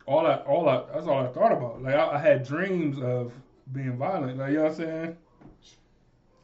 all 0.07 0.27
I 0.27 0.37
all 0.37 0.69
I 0.69 0.85
that's 0.93 1.07
all 1.07 1.19
I 1.19 1.29
thought 1.29 1.53
about. 1.53 1.83
Like 1.83 1.95
I, 1.95 2.17
I 2.17 2.19
had 2.19 2.47
dreams 2.47 2.99
of 2.99 3.33
being 3.73 3.97
violent. 3.97 4.39
Like 4.39 4.51
you 4.51 4.57
know 4.57 4.63
what 4.65 4.73
I'm 4.73 4.77
saying? 4.77 5.17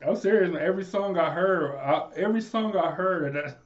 I'm 0.07 0.16
serious. 0.16 0.53
Man. 0.53 0.62
Every 0.62 0.84
song 0.84 1.18
I 1.18 1.32
heard, 1.32 1.76
I, 1.76 2.09
every 2.16 2.43
song 2.43 2.76
I 2.76 2.91
heard 2.91 3.34
at 3.34 3.45
that 3.45 3.59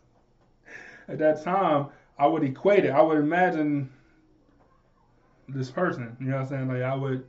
at 1.08 1.18
that 1.18 1.42
time, 1.42 1.88
I 2.20 2.26
would 2.26 2.44
equate 2.44 2.84
it. 2.84 2.90
I 2.90 3.00
would 3.00 3.16
imagine 3.16 3.90
this 5.48 5.70
person. 5.70 6.14
You 6.20 6.26
know 6.26 6.36
what 6.36 6.42
I'm 6.42 6.48
saying? 6.48 6.68
Like 6.68 6.82
I 6.82 6.94
would, 6.94 7.24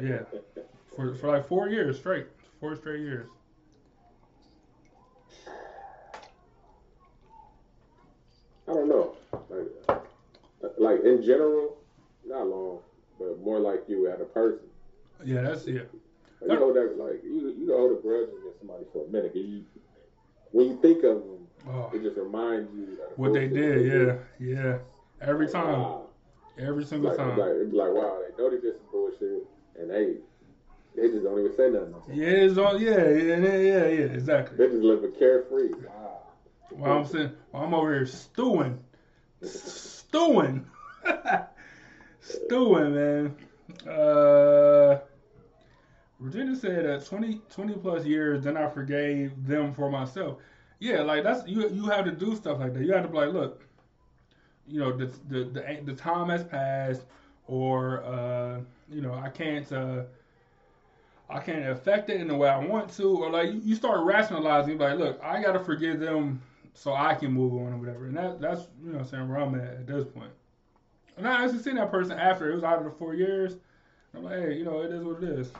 yeah, 0.00 0.20
for 0.96 1.14
for 1.14 1.28
like 1.28 1.46
four 1.46 1.68
years 1.68 1.98
straight, 1.98 2.26
four 2.58 2.74
straight 2.74 3.00
years. 3.00 3.28
I 8.66 8.72
don't 8.72 8.88
know. 8.88 9.14
Like, 9.50 10.78
like 10.78 11.04
in 11.04 11.22
general, 11.22 11.76
not 12.26 12.46
long, 12.46 12.78
but 13.18 13.38
more 13.40 13.60
like 13.60 13.84
you 13.88 14.08
at 14.08 14.22
a 14.22 14.24
person. 14.24 14.60
Yeah, 15.22 15.42
that's 15.42 15.66
it. 15.66 15.90
Like, 16.40 16.52
you 16.52 16.58
hold 16.58 16.76
that 16.76 16.96
like 16.98 17.22
you 17.22 17.54
you 17.58 17.76
hold 17.76 17.92
a 17.92 18.00
grudge 18.00 18.30
against 18.40 18.60
somebody 18.60 18.84
for 18.90 19.04
a 19.04 19.08
minute. 19.10 19.36
You, 19.36 19.64
when 20.52 20.68
you 20.68 20.78
think 20.80 21.04
of 21.04 21.16
them, 21.16 21.43
Oh, 21.68 21.90
it 21.94 22.02
just 22.02 22.16
reminds 22.16 22.72
you 22.74 22.98
what 23.16 23.32
they 23.32 23.48
did, 23.48 23.86
yeah, 23.86 24.16
yeah. 24.38 24.78
Every 25.20 25.48
time, 25.48 25.80
Wow. 25.80 26.06
every 26.58 26.84
single 26.84 27.08
Like, 27.10 27.18
time. 27.18 27.38
like, 27.38 27.50
it'd 27.50 27.70
be 27.70 27.76
like, 27.76 27.92
wow, 27.92 28.18
they 28.20 28.42
know 28.42 28.50
they 28.50 28.60
did 28.60 28.74
some 28.76 28.86
bullshit, 28.92 29.46
and 29.78 29.90
they 29.90 30.16
they 30.96 31.08
just 31.08 31.24
don't 31.24 31.38
even 31.40 31.56
say 31.56 31.70
nothing. 31.70 32.14
Yeah, 32.14 32.26
it's 32.26 32.58
on. 32.58 32.80
Yeah, 32.80 33.08
yeah, 33.08 33.36
yeah, 33.36 33.56
yeah, 33.56 33.86
yeah. 33.86 34.04
Exactly. 34.14 34.56
They 34.58 34.66
just 34.66 34.82
live 34.82 35.02
living 35.02 35.18
carefree. 35.18 35.72
Wow. 35.72 36.20
While 36.70 36.98
I'm 36.98 37.06
saying, 37.06 37.32
while 37.50 37.64
I'm 37.64 37.74
over 37.74 37.94
here 37.94 38.06
stewing, 38.06 38.78
stewing, 39.42 40.66
stewing, 42.20 42.94
man. 42.94 43.36
Uh, 43.90 44.98
Virginia 46.20 46.54
said 46.56 46.84
that 46.86 47.04
20, 47.06 47.40
20 47.50 47.74
plus 47.74 48.04
years, 48.04 48.44
then 48.44 48.56
I 48.56 48.68
forgave 48.68 49.46
them 49.46 49.74
for 49.74 49.90
myself. 49.90 50.38
Yeah, 50.84 51.00
like 51.02 51.22
that's 51.24 51.48
you. 51.48 51.68
You 51.70 51.86
have 51.86 52.04
to 52.04 52.10
do 52.12 52.36
stuff 52.36 52.58
like 52.60 52.74
that. 52.74 52.84
You 52.84 52.92
have 52.92 53.04
to 53.04 53.08
be 53.08 53.16
like, 53.16 53.32
look, 53.32 53.62
you 54.66 54.78
know, 54.80 54.96
the 54.96 55.06
the 55.28 55.44
the, 55.44 55.80
the 55.84 55.94
time 55.94 56.28
has 56.28 56.44
passed, 56.44 57.04
or 57.46 58.02
uh, 58.04 58.60
you 58.90 59.00
know, 59.00 59.14
I 59.14 59.28
can't. 59.30 59.70
Uh, 59.72 60.02
I 61.28 61.40
can't 61.40 61.66
affect 61.68 62.10
it 62.10 62.20
in 62.20 62.28
the 62.28 62.34
way 62.34 62.48
I 62.48 62.58
want 62.58 62.90
to, 62.96 63.04
or 63.18 63.30
like 63.30 63.50
you- 63.64 63.74
start 63.74 64.04
rationalizing, 64.04 64.78
like, 64.78 64.98
look, 64.98 65.20
I 65.22 65.42
gotta 65.42 65.58
forgive 65.58 65.98
them 66.00 66.42
so 66.74 66.94
I 66.94 67.14
can 67.14 67.32
move 67.32 67.54
on 67.54 67.72
or 67.72 67.76
whatever. 67.78 68.06
And 68.06 68.16
that 68.16 68.40
that's 68.40 68.68
you 68.84 68.92
know 68.92 69.00
I'm 69.00 69.04
saying 69.06 69.28
where 69.28 69.38
I'm 69.40 69.54
at 69.54 69.74
at 69.74 69.86
this 69.86 70.04
point. 70.06 70.30
And 71.16 71.26
I 71.28 71.44
actually 71.44 71.60
seen 71.62 71.76
that 71.76 71.90
person 71.90 72.18
after 72.18 72.50
it 72.50 72.54
was 72.54 72.64
out 72.64 72.78
of 72.78 72.84
the 72.84 72.90
four 72.90 73.14
years. 73.14 73.56
I'm 74.14 74.24
like, 74.24 74.38
hey, 74.40 74.54
you 74.54 74.64
know, 74.64 74.82
it 74.82 74.92
is 74.92 75.04
what 75.04 75.22
it 75.22 75.28
is. 75.28 75.52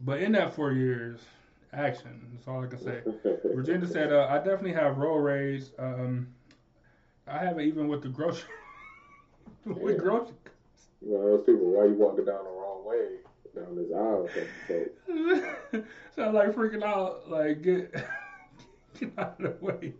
But 0.00 0.22
in 0.22 0.32
that 0.32 0.54
four 0.54 0.72
years, 0.72 1.20
action. 1.72 2.26
That's 2.32 2.46
all 2.48 2.62
I 2.62 2.66
can 2.66 2.78
say. 2.78 3.00
Virginia 3.54 3.86
said, 3.86 4.12
uh, 4.12 4.26
I 4.30 4.38
definitely 4.38 4.72
have 4.72 4.98
road 4.98 5.18
rage. 5.18 5.64
Um, 5.78 6.28
I 7.26 7.38
have 7.38 7.58
it 7.58 7.66
even 7.66 7.88
with 7.88 8.02
the 8.02 8.08
grocery. 8.08 8.48
with 9.64 9.94
Yeah. 9.94 9.98
grocery. 9.98 10.34
You 11.04 11.12
know, 11.12 11.36
those 11.36 11.46
people, 11.46 11.70
why 11.72 11.84
you 11.84 11.94
walking 11.94 12.24
down 12.24 12.44
the 12.44 12.50
wrong 12.50 12.84
way 12.84 13.18
down 13.54 13.76
this 13.76 13.92
aisle? 13.94 14.28
So, 14.66 14.84
so 15.72 15.84
so 16.16 16.22
I'm 16.24 16.34
like 16.34 16.54
freaking 16.54 16.82
out, 16.82 17.30
like 17.30 17.62
get 17.62 17.92
get 19.00 19.12
out 19.18 19.36
of 19.40 19.58
the 19.60 19.64
way. 19.64 19.94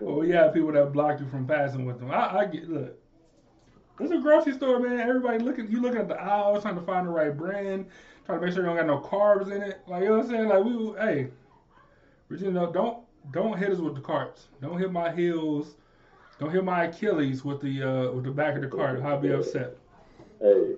Well, 0.00 0.16
we 0.16 0.30
have 0.30 0.54
people 0.54 0.70
that 0.72 0.92
block 0.92 1.18
you 1.18 1.26
from 1.28 1.46
passing 1.46 1.84
with 1.84 1.98
them. 1.98 2.10
I, 2.12 2.38
I 2.38 2.44
get 2.46 2.68
look. 2.68 2.96
It's 4.00 4.12
a 4.12 4.18
grocery 4.18 4.52
store, 4.52 4.78
man. 4.78 5.00
Everybody 5.00 5.38
looking, 5.40 5.68
you 5.68 5.80
looking 5.82 5.98
at 6.00 6.06
the 6.06 6.14
aisle, 6.20 6.60
trying 6.62 6.76
to 6.76 6.82
find 6.82 7.06
the 7.08 7.10
right 7.10 7.36
brand, 7.36 7.86
trying 8.28 8.40
to 8.40 8.46
make 8.46 8.54
sure 8.54 8.62
you 8.62 8.68
don't 8.68 8.76
got 8.76 8.86
no 8.86 9.00
carbs 9.00 9.50
in 9.50 9.62
it. 9.62 9.80
Like 9.86 10.02
you 10.02 10.10
know 10.10 10.18
what 10.18 10.26
I'm 10.26 10.30
saying? 10.30 10.48
Like 10.48 10.64
we, 10.64 10.92
hey, 11.00 11.28
Regina, 12.28 12.70
don't 12.70 12.98
don't 13.32 13.58
hit 13.58 13.70
us 13.70 13.78
with 13.78 13.94
the 13.94 14.02
carts. 14.02 14.48
Don't 14.60 14.78
hit 14.78 14.92
my 14.92 15.14
heels. 15.14 15.76
Don't 16.38 16.50
hit 16.50 16.62
my 16.62 16.84
Achilles 16.84 17.42
with 17.42 17.62
the 17.62 17.82
uh, 17.82 18.12
with 18.12 18.24
the 18.24 18.30
back 18.30 18.54
of 18.56 18.60
the 18.60 18.68
cart. 18.68 19.00
I'll 19.02 19.18
be 19.18 19.32
upset. 19.32 19.76
Hey, 20.40 20.74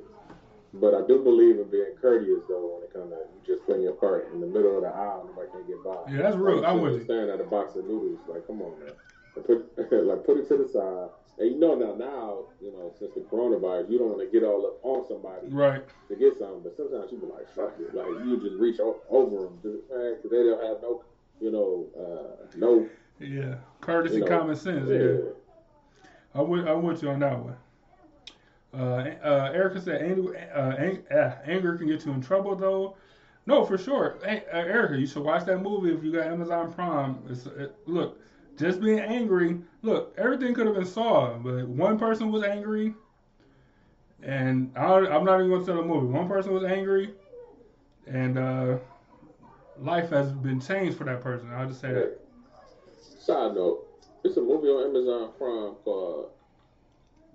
but 0.74 0.94
I 0.94 1.04
do 1.08 1.22
believe 1.22 1.58
in 1.58 1.68
being 1.70 1.94
courteous 2.00 2.40
though 2.48 2.76
when 2.76 2.84
it 2.84 2.92
comes 2.92 3.10
to 3.10 3.16
you 3.16 3.54
just 3.56 3.66
putting 3.66 3.82
your 3.82 3.94
cart 3.94 4.30
in 4.32 4.40
the 4.40 4.46
middle 4.46 4.76
of 4.76 4.82
the 4.82 4.88
aisle, 4.88 5.26
nobody 5.26 5.50
can 5.50 5.66
get 5.66 5.82
by. 5.82 5.96
Yeah, 6.08 6.22
that's 6.22 6.36
real. 6.36 6.64
I'm 6.64 6.80
with 6.80 6.94
you. 6.94 7.04
Staring 7.04 7.30
at 7.30 7.40
a 7.40 7.44
box 7.50 7.74
of 7.74 7.84
noodles, 7.84 8.20
like, 8.28 8.46
come 8.46 8.62
on, 8.62 8.78
man. 8.78 8.92
Put 9.34 9.48
like 10.06 10.24
put 10.24 10.38
it 10.38 10.48
to 10.48 10.56
the 10.56 10.68
side. 10.68 11.08
And 11.40 11.50
you 11.52 11.58
know 11.58 11.74
now, 11.74 11.94
now 11.94 12.38
you 12.60 12.70
know 12.70 12.92
since 12.98 13.14
the 13.14 13.20
coronavirus, 13.20 13.90
you 13.90 13.98
don't 13.98 14.10
want 14.10 14.20
to 14.20 14.26
get 14.30 14.46
all 14.46 14.66
up 14.66 14.78
on 14.84 15.06
somebody 15.08 15.48
Right. 15.48 15.82
to 16.08 16.14
get 16.16 16.38
something. 16.38 16.60
But 16.62 16.76
sometimes 16.76 17.10
you 17.10 17.18
be 17.18 17.26
like, 17.26 17.48
fuck 17.54 17.72
it, 17.80 17.94
like 17.94 18.06
you 18.26 18.38
just 18.40 18.56
reach 18.56 18.78
o- 18.78 19.00
over 19.08 19.44
them, 19.44 19.58
just 19.62 19.90
man, 19.90 20.16
'cause 20.20 20.30
they 20.30 20.42
don't 20.44 20.62
have 20.62 20.82
no, 20.82 21.02
you 21.40 21.50
know, 21.50 21.86
uh, 21.98 22.46
no, 22.56 22.86
Yeah. 23.18 23.54
Courtesy, 23.80 24.16
you 24.16 24.20
know, 24.20 24.26
common 24.26 24.54
sense. 24.56 24.88
Yeah. 24.88 25.30
I'm 26.34 26.48
with, 26.48 26.66
I'm 26.68 26.82
with 26.82 27.02
you 27.02 27.08
on 27.08 27.20
that 27.20 27.38
one. 27.42 27.56
Uh, 28.72 29.10
uh, 29.24 29.50
Erica 29.52 29.80
said 29.80 30.02
anger, 30.02 30.36
uh, 30.54 30.76
ang- 30.78 31.04
uh, 31.10 31.36
anger 31.44 31.76
can 31.76 31.86
get 31.88 32.04
you 32.06 32.12
in 32.12 32.20
trouble 32.20 32.54
though. 32.54 32.94
No, 33.46 33.64
for 33.64 33.78
sure. 33.78 34.18
Hey, 34.22 34.44
uh, 34.52 34.58
Erica, 34.58 34.96
you 34.98 35.06
should 35.06 35.24
watch 35.24 35.44
that 35.46 35.58
movie 35.62 35.92
if 35.92 36.04
you 36.04 36.12
got 36.12 36.26
Amazon 36.26 36.70
Prime. 36.72 37.18
It's, 37.28 37.46
it, 37.46 37.74
look, 37.86 38.20
just 38.60 38.80
being 38.80 39.00
angry. 39.00 39.58
Look, 39.82 40.14
everything 40.18 40.54
could 40.54 40.66
have 40.66 40.74
been 40.74 40.84
solved, 40.84 41.42
but 41.42 41.66
one 41.66 41.98
person 41.98 42.30
was 42.30 42.44
angry, 42.44 42.94
and 44.22 44.70
I, 44.76 44.98
I'm 44.98 45.24
not 45.24 45.38
even 45.40 45.48
going 45.48 45.60
to 45.60 45.66
tell 45.66 45.76
the 45.76 45.82
movie. 45.82 46.06
One 46.06 46.28
person 46.28 46.52
was 46.52 46.64
angry, 46.64 47.10
and 48.06 48.38
uh, 48.38 48.76
life 49.78 50.10
has 50.10 50.30
been 50.30 50.60
changed 50.60 50.98
for 50.98 51.04
that 51.04 51.22
person. 51.22 51.50
I'll 51.50 51.66
just 51.66 51.80
say 51.80 51.92
that. 51.92 52.20
Side 53.18 53.54
note, 53.54 53.86
it's 54.24 54.36
a 54.36 54.40
movie 54.40 54.68
on 54.68 54.90
Amazon 54.90 55.30
Prime 55.38 55.74
called 55.82 56.30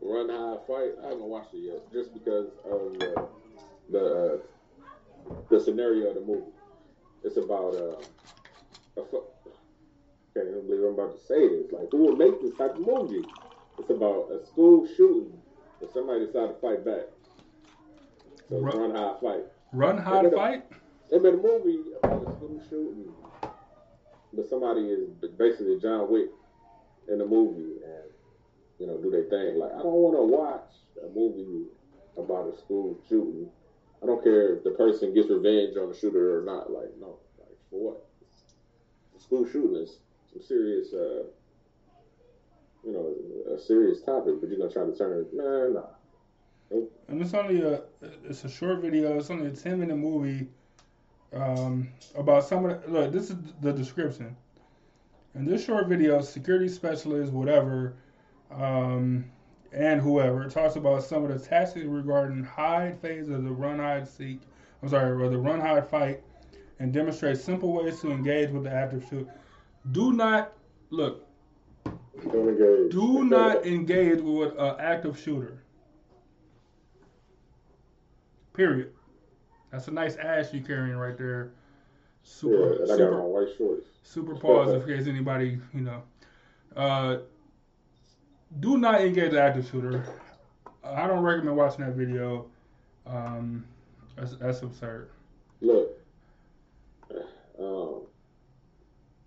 Run 0.02 0.30
High 0.30 0.58
Fight. 0.68 0.92
I 1.04 1.10
haven't 1.10 1.24
watched 1.24 1.54
it 1.56 1.60
yet, 1.60 1.92
just 1.92 2.14
because 2.14 2.48
of 2.64 3.00
the 3.00 3.28
the, 3.90 4.00
uh, 4.00 5.34
the 5.50 5.60
scenario 5.60 6.10
of 6.10 6.16
the 6.16 6.22
movie. 6.22 6.52
It's 7.24 7.38
about 7.38 7.76
uh, 7.76 9.02
a 9.02 9.35
can't 10.36 10.50
even 10.50 10.68
believe 10.68 10.84
I'm 10.84 10.94
about 11.00 11.16
to 11.16 11.24
say 11.26 11.48
this. 11.48 11.72
Like, 11.72 11.88
who 11.92 12.12
would 12.12 12.20
make 12.20 12.42
this 12.42 12.58
type 12.58 12.76
of 12.76 12.84
movie? 12.86 13.24
It's 13.80 13.90
about 13.90 14.32
a 14.32 14.46
school 14.46 14.86
shooting, 14.98 15.32
but 15.80 15.94
somebody 15.94 16.26
decided 16.26 16.56
to 16.56 16.62
fight 16.62 16.84
back. 16.84 17.08
So 18.50 18.60
Run- 18.60 18.78
Run 18.78 18.96
High 18.96 19.16
Fight. 19.22 19.46
Run, 19.72 19.98
hide, 19.98 20.32
fight. 20.34 20.64
They 21.12 21.20
made 21.20 21.34
a 21.34 21.38
movie 21.38 21.84
about 22.04 22.28
a 22.28 22.32
school 22.36 22.62
shooting, 22.70 23.14
but 24.34 24.50
somebody 24.50 24.88
is 24.88 25.10
basically 25.38 25.80
John 25.80 26.10
Wick 26.10 26.28
in 27.10 27.18
the 27.18 27.26
movie, 27.26 27.76
and 27.84 28.04
you 28.80 28.88
know, 28.88 28.98
do 28.98 29.10
they 29.10 29.28
thing. 29.30 29.58
Like, 29.58 29.72
I 29.74 29.84
don't 29.84 30.00
want 30.00 30.16
to 30.16 30.24
watch 30.24 30.72
a 31.04 31.08
movie 31.14 31.66
about 32.18 32.54
a 32.54 32.58
school 32.60 32.98
shooting. 33.08 33.50
I 34.02 34.06
don't 34.06 34.24
care 34.24 34.58
if 34.58 34.64
the 34.64 34.72
person 34.72 35.14
gets 35.14 35.30
revenge 35.30 35.76
on 35.78 35.90
the 35.90 35.96
shooter 35.96 36.40
or 36.40 36.44
not. 36.46 36.72
Like, 36.72 36.92
no, 37.00 37.20
like 37.40 37.58
for 37.70 37.80
what? 37.80 37.98
The 39.14 39.20
school 39.20 39.46
shooting 39.46 39.78
is 39.78 39.98
some 40.36 40.44
serious, 40.46 40.94
uh, 40.94 41.24
you 42.84 42.92
know, 42.92 43.54
a 43.54 43.60
serious 43.60 44.02
topic, 44.02 44.36
but 44.40 44.50
you're 44.50 44.58
gonna 44.58 44.72
try 44.72 44.86
to 44.86 44.96
turn 44.96 45.20
it, 45.20 45.34
man, 45.34 45.74
nah. 45.74 46.88
And 47.08 47.22
it's 47.22 47.34
only 47.34 47.62
a 47.62 47.82
it's 48.24 48.44
a 48.44 48.50
short 48.50 48.82
video. 48.82 49.18
It's 49.18 49.30
only 49.30 49.48
a 49.48 49.52
ten 49.52 49.80
minute 49.80 49.98
movie 49.98 50.48
um, 51.34 51.90
about 52.16 52.44
some 52.44 52.66
of 52.66 52.82
the, 52.84 52.92
look. 52.92 53.12
This 53.12 53.30
is 53.30 53.38
the 53.62 53.72
description. 53.72 54.36
In 55.36 55.46
this 55.46 55.66
short 55.66 55.88
video, 55.88 56.22
security 56.22 56.70
specialist, 56.70 57.32
whatever, 57.32 57.96
um, 58.52 59.26
and 59.72 60.02
whoever 60.02 60.50
talks 60.50 60.76
about 60.76 61.04
some 61.04 61.24
of 61.24 61.30
the 61.30 61.48
tactics 61.48 61.86
regarding 61.86 62.44
hide 62.44 63.00
phase 63.00 63.30
of 63.30 63.44
the 63.44 63.52
run 63.52 63.78
hide 63.78 64.08
seek. 64.08 64.42
I'm 64.82 64.90
sorry, 64.90 65.12
or 65.12 65.30
the 65.30 65.38
run 65.38 65.60
hide 65.62 65.88
fight, 65.88 66.24
and 66.80 66.92
demonstrates 66.92 67.44
simple 67.44 67.74
ways 67.74 68.00
to 68.02 68.12
engage 68.12 68.50
with 68.50 68.64
the 68.64 68.72
active 68.72 69.06
shoot. 69.08 69.30
Do 69.92 70.14
not 70.14 70.54
look. 70.90 71.28
Don't 71.86 72.50
engage. 72.50 72.92
Do 72.92 73.24
not 73.26 73.66
engage 73.66 74.22
with 74.22 74.54
an 74.58 74.76
active 74.80 75.20
shooter. 75.20 75.62
Period. 78.54 78.92
That's 79.72 79.88
a 79.88 79.92
nice 79.92 80.16
ass 80.16 80.54
you 80.54 80.62
carrying 80.62 80.96
right 80.96 81.18
there. 81.18 81.52
Super, 82.24 82.76
Yeah, 82.76 82.82
and 82.84 82.92
I 82.92 82.98
got 82.98 83.12
my 83.12 83.18
super, 83.18 83.22
white 83.22 83.48
shorts. 83.58 83.88
super 84.04 84.36
pause 84.36 84.74
in 84.74 84.86
case 84.86 85.08
anybody, 85.08 85.60
you 85.74 85.82
know. 85.82 86.04
Uh, 86.76 87.18
do 88.60 88.78
not 88.78 89.02
engage 89.02 89.32
the 89.32 89.42
active 89.42 89.68
shooter. 89.70 90.04
I 90.84 91.08
don't 91.08 91.20
recommend 91.24 91.58
watching 91.58 91.86
that 91.86 91.94
video. 91.94 92.48
Um, 93.06 93.66
that's, 94.16 94.36
that's 94.38 94.62
absurd. 94.62 95.10
Look, 95.62 95.92
um, 97.60 98.02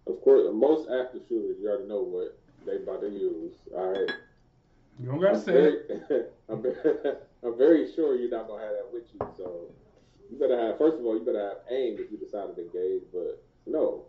of 0.09 0.21
course, 0.23 0.43
most 0.53 0.89
active 0.91 1.23
shooters, 1.29 1.57
you 1.61 1.69
already 1.69 1.89
know 1.89 2.03
what 2.03 2.39
they 2.67 2.77
about 2.77 3.01
to 3.03 3.09
use. 3.09 3.55
All 3.75 3.93
right. 3.93 4.11
You 5.01 5.07
don't 5.11 5.21
gotta 5.21 5.35
I'm 5.35 5.41
say 5.41 5.53
very, 5.53 5.77
it. 5.89 6.35
I'm, 6.49 6.63
very, 6.63 6.75
I'm 7.45 7.57
very 7.59 7.93
sure 7.95 8.17
you're 8.17 8.31
not 8.31 8.49
gonna 8.49 8.63
have 8.63 8.73
that 8.73 8.89
with 8.93 9.05
you. 9.13 9.21
So 9.37 9.71
you 10.31 10.39
better 10.39 10.59
have. 10.61 10.79
First 10.79 10.99
of 10.99 11.05
all, 11.07 11.15
you 11.19 11.25
better 11.25 11.41
have 11.41 11.59
aim 11.71 11.97
if 11.99 12.11
you 12.11 12.19
decide 12.19 12.55
to 12.57 12.63
engage. 12.63 13.03
But 13.13 13.43
no, 13.67 14.05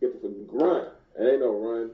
get 0.00 0.20
the 0.20 0.28
run. 0.52 0.88
It 1.18 1.24
ain't 1.32 1.40
no 1.40 1.52
run. 1.58 1.90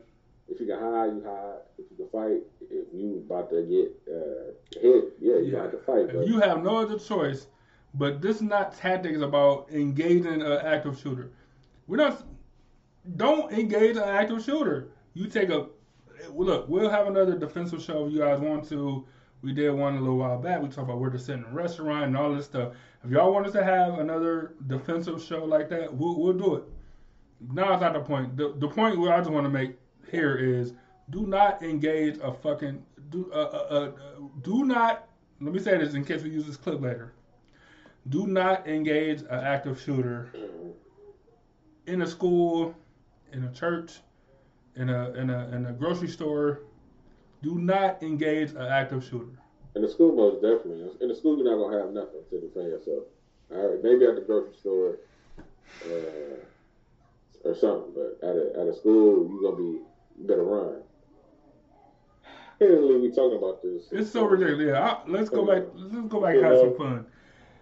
If 0.49 0.59
you 0.59 0.67
can 0.67 0.81
hide, 0.81 1.13
you 1.15 1.23
hide. 1.25 1.59
If 1.79 1.85
you 1.91 1.97
can 1.97 2.09
fight, 2.09 2.43
if 2.61 2.87
you 2.93 3.23
about 3.25 3.51
to 3.51 3.63
get 3.63 4.13
uh, 4.13 4.81
hit, 4.81 5.13
yeah, 5.21 5.37
you 5.37 5.53
Yeah. 5.53 5.63
have 5.63 5.71
to 5.73 5.79
fight. 5.79 6.13
But 6.13 6.27
You 6.27 6.41
have 6.41 6.63
no 6.65 6.79
other 6.79 6.99
choice, 6.99 7.47
but 7.95 8.21
this 8.21 8.37
is 8.37 8.43
not 8.43 8.75
tactics 8.77 9.21
about 9.21 9.71
engaging 9.71 10.43
an 10.43 10.43
active 10.65 10.99
shooter. 10.99 11.31
We're 11.87 11.99
not. 11.99 12.25
Don't 13.16 13.53
engage 13.53 13.96
an 13.96 14.05
active 14.05 14.44
shooter. 14.44 14.88
You 15.14 15.26
take 15.26 15.51
a 15.51 15.66
look. 16.32 16.68
We'll 16.68 16.90
have 16.90 17.07
another 17.07 17.36
defensive 17.36 17.82
show 17.82 18.07
if 18.07 18.12
you 18.12 18.18
guys 18.18 18.40
want 18.40 18.68
to. 18.68 19.07
We 19.42 19.53
did 19.53 19.70
one 19.70 19.96
a 19.96 20.01
little 20.01 20.18
while 20.18 20.38
back. 20.38 20.61
We 20.61 20.68
talked 20.68 20.80
about 20.80 21.01
where 21.01 21.11
to 21.11 21.18
sit 21.18 21.36
in 21.36 21.44
a 21.44 21.51
restaurant 21.51 22.05
and 22.05 22.16
all 22.16 22.34
this 22.34 22.44
stuff. 22.44 22.74
If 23.03 23.11
y'all 23.11 23.32
want 23.32 23.46
us 23.46 23.53
to 23.55 23.64
have 23.64 23.98
another 23.98 24.55
defensive 24.66 25.22
show 25.22 25.44
like 25.44 25.70
that, 25.70 25.92
we'll, 25.92 26.20
we'll 26.20 26.34
do 26.34 26.57
it. 26.57 26.64
Now 27.53 27.72
it's 27.72 27.80
not 27.80 27.94
the 27.94 28.01
point. 28.01 28.36
The, 28.36 28.55
the 28.59 28.68
point 28.68 28.98
where 28.98 29.14
I 29.14 29.18
just 29.18 29.30
want 29.30 29.46
to 29.46 29.51
make 29.51 29.78
here 30.11 30.36
is 30.36 30.74
do 31.09 31.26
not 31.26 31.62
engage 31.62 32.18
a 32.22 32.32
fucking 32.32 32.84
do 33.09 33.30
uh, 33.32 33.36
uh, 33.36 33.74
uh, 33.74 33.90
do 34.42 34.64
not 34.64 35.09
let 35.40 35.55
me 35.55 35.59
say 35.59 35.78
this 35.78 35.94
in 35.94 36.05
case 36.05 36.22
we 36.22 36.30
use 36.30 36.46
this 36.46 36.57
clip 36.57 36.80
later. 36.80 37.14
Do 38.09 38.26
not 38.26 38.68
engage 38.68 39.20
an 39.22 39.28
active 39.30 39.80
shooter 39.80 40.30
in 41.86 42.03
a 42.03 42.07
school, 42.07 42.74
in 43.33 43.45
a 43.45 43.53
church, 43.53 44.01
in 44.76 44.89
a 44.89 45.11
in 45.12 45.31
a 45.31 45.49
in 45.49 45.66
a 45.66 45.72
grocery 45.72 46.09
store. 46.09 46.62
Do 47.43 47.59
not 47.59 48.03
engage 48.03 48.51
an 48.51 48.62
active 48.62 49.03
shooter. 49.03 49.39
In 49.74 49.83
the 49.83 49.89
school, 49.89 50.14
most 50.14 50.43
definitely. 50.43 50.91
In 51.01 51.09
the 51.09 51.14
school, 51.14 51.39
you're 51.39 51.51
not 51.51 51.62
gonna 51.62 51.83
have 51.83 51.93
nothing 51.95 52.20
to 52.28 52.41
defend 52.41 52.66
yourself. 52.68 53.05
All 53.53 53.70
right, 53.70 53.83
maybe 53.83 54.05
at 54.05 54.14
the 54.16 54.20
grocery 54.20 54.57
store 54.59 54.99
uh, 55.87 57.49
or 57.49 57.55
something, 57.55 57.93
but 57.95 58.28
at 58.28 58.37
a 58.37 58.61
at 58.61 58.66
a 58.68 58.74
school, 58.74 59.28
you're 59.31 59.51
gonna 59.51 59.62
be 59.62 59.81
you 60.18 60.26
better 60.26 60.45
run. 60.45 60.83
Apparently, 62.57 62.97
we 62.99 63.11
talking 63.11 63.39
about 63.39 63.62
this. 63.62 63.85
It's 63.91 64.11
so 64.11 64.24
ridiculous. 64.24 64.66
Yeah, 64.66 64.81
I, 64.81 65.09
let's 65.09 65.31
go 65.31 65.47
back. 65.47 65.62
Let's 65.74 66.09
go 66.09 66.20
back 66.20 66.35
and 66.35 66.45
have 66.45 66.59
some 66.59 66.76
fun. 66.76 67.07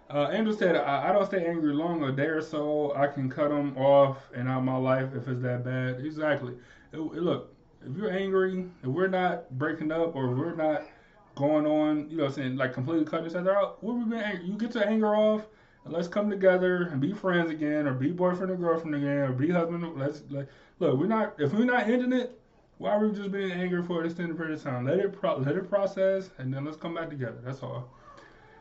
Uh, 0.09 0.23
Andrew 0.31 0.53
said, 0.53 0.75
I, 0.75 1.09
"I 1.09 1.11
don't 1.11 1.25
stay 1.25 1.45
angry 1.45 1.73
long. 1.73 2.03
A 2.03 2.11
day 2.11 2.25
or 2.25 2.41
so, 2.41 2.93
I 2.95 3.07
can 3.07 3.29
cut 3.29 3.49
them 3.49 3.77
off 3.77 4.17
and 4.33 4.47
out 4.49 4.63
my 4.63 4.75
life 4.77 5.13
if 5.15 5.27
it's 5.27 5.41
that 5.41 5.63
bad." 5.63 5.99
Exactly. 6.03 6.53
It- 6.91 6.97
it- 6.97 7.21
look, 7.23 7.53
if 7.85 7.95
you're 7.95 8.09
angry, 8.09 8.65
if 8.81 8.87
we're 8.87 9.07
not 9.07 9.49
breaking 9.57 9.91
up 9.91 10.15
or 10.15 10.29
we're 10.33 10.55
not 10.55 10.83
going 11.35 11.65
on, 11.67 12.09
you 12.09 12.17
know, 12.17 12.23
what 12.23 12.29
I'm 12.29 12.35
saying 12.35 12.55
like 12.57 12.73
completely 12.73 13.05
cutting 13.05 13.27
each 13.27 13.35
other 13.35 13.55
out, 13.55 13.81
what 13.83 13.95
we 13.95 14.03
been 14.05 14.13
angry? 14.19 14.45
You 14.45 14.57
get 14.57 14.73
your 14.73 14.87
anger 14.87 15.15
off, 15.15 15.45
and 15.85 15.93
let's 15.93 16.07
come 16.07 16.29
together 16.29 16.83
and 16.91 16.99
be 16.99 17.13
friends 17.13 17.51
again, 17.51 17.87
or 17.87 17.93
be 17.93 18.11
boyfriend 18.11 18.51
and 18.51 18.59
girlfriend 18.59 18.95
again, 18.95 19.19
or 19.29 19.31
be 19.33 19.49
husband. 19.51 19.85
Let's 19.95 20.23
like, 20.31 20.47
look, 20.79 20.97
we're 20.99 21.05
not. 21.07 21.35
If 21.39 21.53
we're 21.53 21.65
not 21.65 21.87
ending 21.87 22.13
it, 22.13 22.39
why 22.79 22.91
are 22.91 23.07
we 23.07 23.15
just 23.15 23.31
being 23.31 23.51
angry 23.51 23.83
for 23.83 23.99
an 23.99 24.07
extended 24.07 24.37
period 24.37 24.55
of 24.57 24.63
time? 24.63 24.85
Let 24.85 24.99
it 24.99 25.13
pro- 25.13 25.37
let 25.37 25.55
it 25.55 25.69
process, 25.69 26.31
and 26.39 26.51
then 26.53 26.65
let's 26.65 26.77
come 26.77 26.95
back 26.95 27.09
together. 27.09 27.37
That's 27.43 27.61
all. 27.61 27.89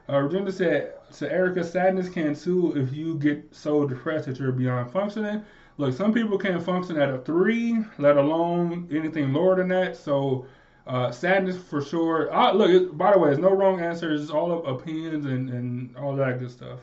Uh, 0.08 0.20
Regina 0.20 0.50
said, 0.50 0.94
"So 1.10 1.26
Erica, 1.26 1.64
sadness 1.64 2.08
can 2.08 2.34
too 2.34 2.72
if 2.76 2.94
you 2.94 3.14
get 3.16 3.54
so 3.54 3.86
depressed 3.86 4.26
that 4.26 4.38
you're 4.38 4.52
beyond 4.52 4.90
functioning. 4.90 5.42
Look, 5.76 5.94
some 5.94 6.12
people 6.12 6.38
can't 6.38 6.62
function 6.62 7.00
at 7.00 7.10
a 7.10 7.18
three, 7.18 7.84
let 7.98 8.16
alone 8.16 8.88
anything 8.90 9.32
lower 9.32 9.56
than 9.56 9.68
that. 9.68 9.96
So, 9.96 10.46
uh, 10.86 11.12
sadness 11.12 11.56
for 11.56 11.82
sure. 11.82 12.30
Look, 12.54 12.70
it, 12.70 12.98
by 12.98 13.12
the 13.12 13.18
way, 13.18 13.28
there's 13.28 13.38
no 13.38 13.52
wrong 13.52 13.80
answers. 13.80 14.22
It's 14.22 14.30
all 14.30 14.66
opinions 14.66 15.26
and, 15.26 15.50
and 15.50 15.96
all 15.96 16.16
that 16.16 16.40
good 16.40 16.50
stuff. 16.50 16.80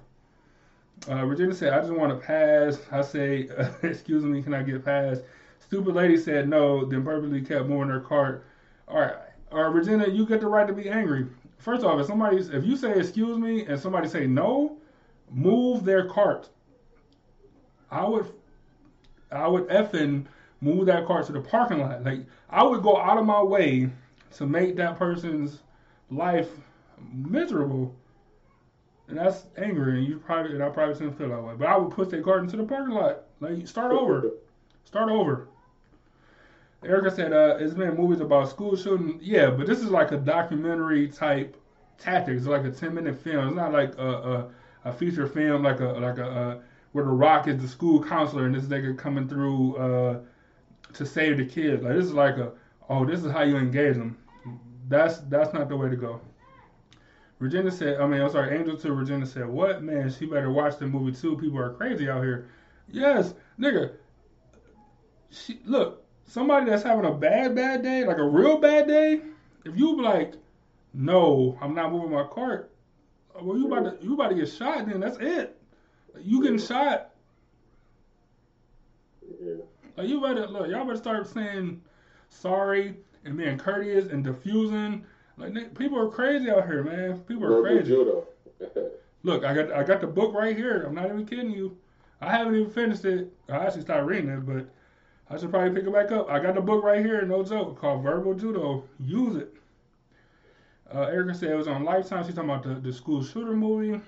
Uh, 1.09 1.25
Regina 1.25 1.53
said, 1.53 1.73
I 1.73 1.81
just 1.81 1.91
want 1.91 2.17
to 2.17 2.25
pass. 2.25 2.79
I 2.91 3.01
say, 3.01 3.49
excuse 3.83 4.23
me, 4.23 4.41
can 4.41 4.53
I 4.53 4.63
get 4.63 4.85
past 4.85 5.23
Stupid 5.67 5.95
lady 5.95 6.15
said 6.15 6.47
no, 6.47 6.85
then 6.85 7.03
purposely 7.03 7.41
kept 7.41 7.65
moving 7.65 7.89
her 7.89 7.99
cart. 7.99 8.45
All 8.87 8.99
right, 8.99 9.15
all 9.51 9.63
right, 9.63 9.73
Regina, 9.73 10.07
you 10.07 10.25
get 10.25 10.41
the 10.41 10.47
right 10.47 10.67
to 10.67 10.73
be 10.73 10.89
angry. 10.89 11.25
First 11.65 11.83
off, 11.83 11.99
if 11.99 12.05
somebody, 12.05 12.37
if 12.37 12.63
you 12.63 12.77
say 12.77 12.93
excuse 12.99 13.39
me 13.39 13.65
and 13.65 13.79
somebody 13.79 14.07
say 14.07 14.27
no, 14.27 14.77
move 15.31 15.83
their 15.83 16.05
cart. 16.05 16.47
I 17.89 18.05
would, 18.07 18.31
I 19.31 19.47
would 19.47 19.67
effing 19.69 20.27
move 20.61 20.85
that 20.85 21.07
cart 21.07 21.25
to 21.25 21.31
the 21.31 21.41
parking 21.41 21.79
lot. 21.79 22.03
Like 22.03 22.19
I 22.51 22.61
would 22.61 22.83
go 22.83 22.97
out 23.01 23.17
of 23.17 23.25
my 23.25 23.41
way 23.41 23.89
to 24.35 24.45
make 24.45 24.75
that 24.75 24.99
person's 24.99 25.63
life 26.11 26.49
miserable. 27.11 27.95
And 29.07 29.17
that's 29.17 29.45
angry, 29.57 29.97
and 29.97 30.07
you 30.07 30.19
probably, 30.19 30.51
and 30.51 30.63
I 30.63 30.69
probably 30.69 30.93
shouldn't 30.93 31.17
feel 31.17 31.29
that 31.29 31.41
way. 31.41 31.55
But 31.57 31.67
I 31.67 31.77
would 31.77 31.91
push 31.91 32.09
that 32.09 32.23
cart 32.23 32.43
into 32.43 32.57
the 32.57 32.63
parking 32.63 32.93
lot. 32.93 33.23
Like 33.39 33.67
start 33.67 33.91
over, 33.91 34.33
start 34.83 35.09
over. 35.09 35.47
Erica 36.83 37.09
said, 37.11 37.33
uh, 37.33 37.57
it's 37.59 37.73
been 37.73 37.95
movies 37.95 38.19
about 38.19 38.49
school 38.49 38.75
shooting. 38.75 39.19
Yeah, 39.21 39.49
but 39.49 39.65
this 39.65 39.79
is 39.79 39.89
like 39.89 40.11
a 40.11 40.17
documentary 40.17 41.07
type 41.07 41.59
tactics. 41.97 42.39
It's 42.39 42.47
like 42.47 42.65
a 42.65 42.71
10 42.71 42.93
minute 42.93 43.19
film. 43.21 43.47
It's 43.47 43.55
not 43.55 43.71
like 43.71 43.97
a, 43.97 44.07
a, 44.07 44.51
a 44.85 44.93
feature 44.93 45.27
film 45.27 45.63
like 45.63 45.79
a 45.79 45.85
like 45.85 46.17
a, 46.17 46.29
a 46.29 46.61
where 46.91 47.05
the 47.05 47.11
Rock 47.11 47.47
is 47.47 47.61
the 47.61 47.67
school 47.67 48.01
counselor 48.03 48.45
and 48.45 48.55
this 48.55 48.65
nigga 48.65 48.97
coming 48.97 49.27
through 49.27 49.75
uh, 49.77 50.19
to 50.93 51.05
save 51.05 51.37
the 51.37 51.45
kids. 51.45 51.83
Like 51.83 51.95
this 51.95 52.05
is 52.05 52.13
like 52.13 52.37
a 52.37 52.53
oh 52.89 53.05
this 53.05 53.23
is 53.23 53.31
how 53.31 53.41
you 53.41 53.57
engage 53.57 53.95
them. 53.95 54.17
That's 54.87 55.17
that's 55.29 55.53
not 55.53 55.69
the 55.69 55.75
way 55.75 55.89
to 55.89 55.95
go. 55.95 56.21
Regina 57.39 57.69
said, 57.69 57.99
I 57.99 58.07
mean, 58.07 58.21
I'm 58.21 58.29
sorry, 58.29 58.57
Angel 58.57 58.77
to 58.77 58.93
Regina 58.93 59.25
said, 59.25 59.45
what 59.45 59.83
man? 59.83 60.09
She 60.09 60.25
better 60.25 60.51
watch 60.51 60.77
the 60.77 60.87
movie 60.87 61.11
too. 61.11 61.35
People 61.37 61.59
are 61.59 61.73
crazy 61.73 62.09
out 62.09 62.23
here. 62.23 62.47
Yes, 62.87 63.33
nigga. 63.59 63.91
She 65.31 65.59
look 65.65 66.04
somebody 66.25 66.69
that's 66.69 66.83
having 66.83 67.05
a 67.05 67.13
bad 67.13 67.55
bad 67.55 67.83
day, 67.83 68.03
like 68.05 68.17
a 68.17 68.23
real 68.23 68.57
bad 68.57 68.87
day. 68.87 69.21
If 69.63 69.77
you 69.77 70.01
like, 70.01 70.33
no, 70.93 71.57
I'm 71.61 71.73
not 71.73 71.91
moving 71.91 72.11
my 72.11 72.23
cart. 72.23 72.71
Uh, 73.35 73.43
well, 73.43 73.57
you 73.57 73.67
about 73.67 73.99
to 73.99 74.05
you 74.05 74.13
about 74.13 74.29
to 74.29 74.35
get 74.35 74.49
shot. 74.49 74.87
Then 74.87 74.99
that's 74.99 75.17
it. 75.17 75.57
You 76.19 76.41
getting 76.41 76.59
shot. 76.59 77.11
Yeah. 79.41 79.55
Like 79.97 80.07
you 80.07 80.21
better 80.21 80.47
look. 80.47 80.67
Y'all 80.69 80.85
better 80.85 80.97
start 80.97 81.27
saying 81.27 81.81
sorry 82.29 82.95
and 83.23 83.37
being 83.37 83.57
courteous 83.57 84.11
and 84.11 84.23
diffusing. 84.23 85.05
Like 85.37 85.75
people 85.75 85.99
are 85.99 86.09
crazy 86.09 86.49
out 86.49 86.65
here, 86.67 86.83
man. 86.83 87.19
People 87.21 87.53
are 87.53 87.61
crazy. 87.61 87.87
judo. 87.87 88.27
Look, 89.23 89.43
I 89.43 89.53
got 89.53 89.71
I 89.71 89.83
got 89.83 90.01
the 90.01 90.07
book 90.07 90.33
right 90.33 90.55
here. 90.55 90.83
I'm 90.83 90.95
not 90.95 91.05
even 91.05 91.25
kidding 91.25 91.51
you. 91.51 91.77
I 92.21 92.31
haven't 92.31 92.55
even 92.55 92.71
finished 92.71 93.03
it. 93.05 93.31
I 93.49 93.57
actually 93.57 93.81
started 93.81 94.05
reading 94.05 94.29
it, 94.29 94.45
but 94.45 94.67
I 95.29 95.37
should 95.37 95.49
probably 95.49 95.71
pick 95.71 95.87
it 95.87 95.93
back 95.93 96.11
up. 96.11 96.29
I 96.29 96.39
got 96.39 96.55
the 96.55 96.61
book 96.61 96.83
right 96.83 97.03
here, 97.03 97.23
no 97.23 97.43
joke, 97.43 97.79
called 97.79 98.03
Verbal 98.03 98.35
Judo. 98.35 98.83
Use 98.99 99.35
it. 99.37 99.53
Uh, 100.93 101.01
Erica 101.01 101.33
said 101.33 101.49
it 101.49 101.55
was 101.55 101.67
on 101.67 101.83
Lifetime. 101.83 102.23
She's 102.25 102.35
talking 102.35 102.49
about 102.49 102.63
the, 102.63 102.75
the 102.75 102.93
school 102.93 103.23
shooter 103.23 103.55
movie. 103.55 103.99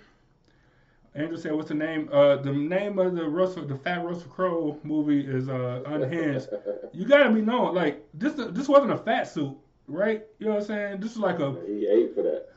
Andrew 1.16 1.38
said, 1.38 1.54
"What's 1.54 1.70
the 1.70 1.74
name? 1.74 2.08
Uh, 2.14 2.36
the 2.36 2.54
name 2.54 3.00
of 3.00 3.16
the 3.16 3.28
Russell, 3.28 3.66
the 3.66 3.76
Fat 3.76 4.06
Russell 4.06 4.30
Crowe 4.30 4.80
movie 4.84 5.22
is 5.22 5.50
uh, 5.50 5.82
Unhinged. 5.88 6.50
You 6.94 7.06
gotta 7.08 7.32
be 7.32 7.42
known. 7.42 7.74
Like 7.74 8.08
this, 8.14 8.34
this 8.34 8.68
wasn't 8.68 8.92
a 8.92 8.98
fat 8.98 9.24
suit, 9.28 9.58
right? 9.88 10.24
You 10.38 10.46
know 10.46 10.54
what 10.54 10.62
I'm 10.62 10.68
saying? 10.68 11.00
This 11.00 11.12
is 11.12 11.18
like 11.18 11.40
a 11.40 11.56
he 11.66 11.88
ate 11.88 12.14
for 12.14 12.22
that. 12.22 12.50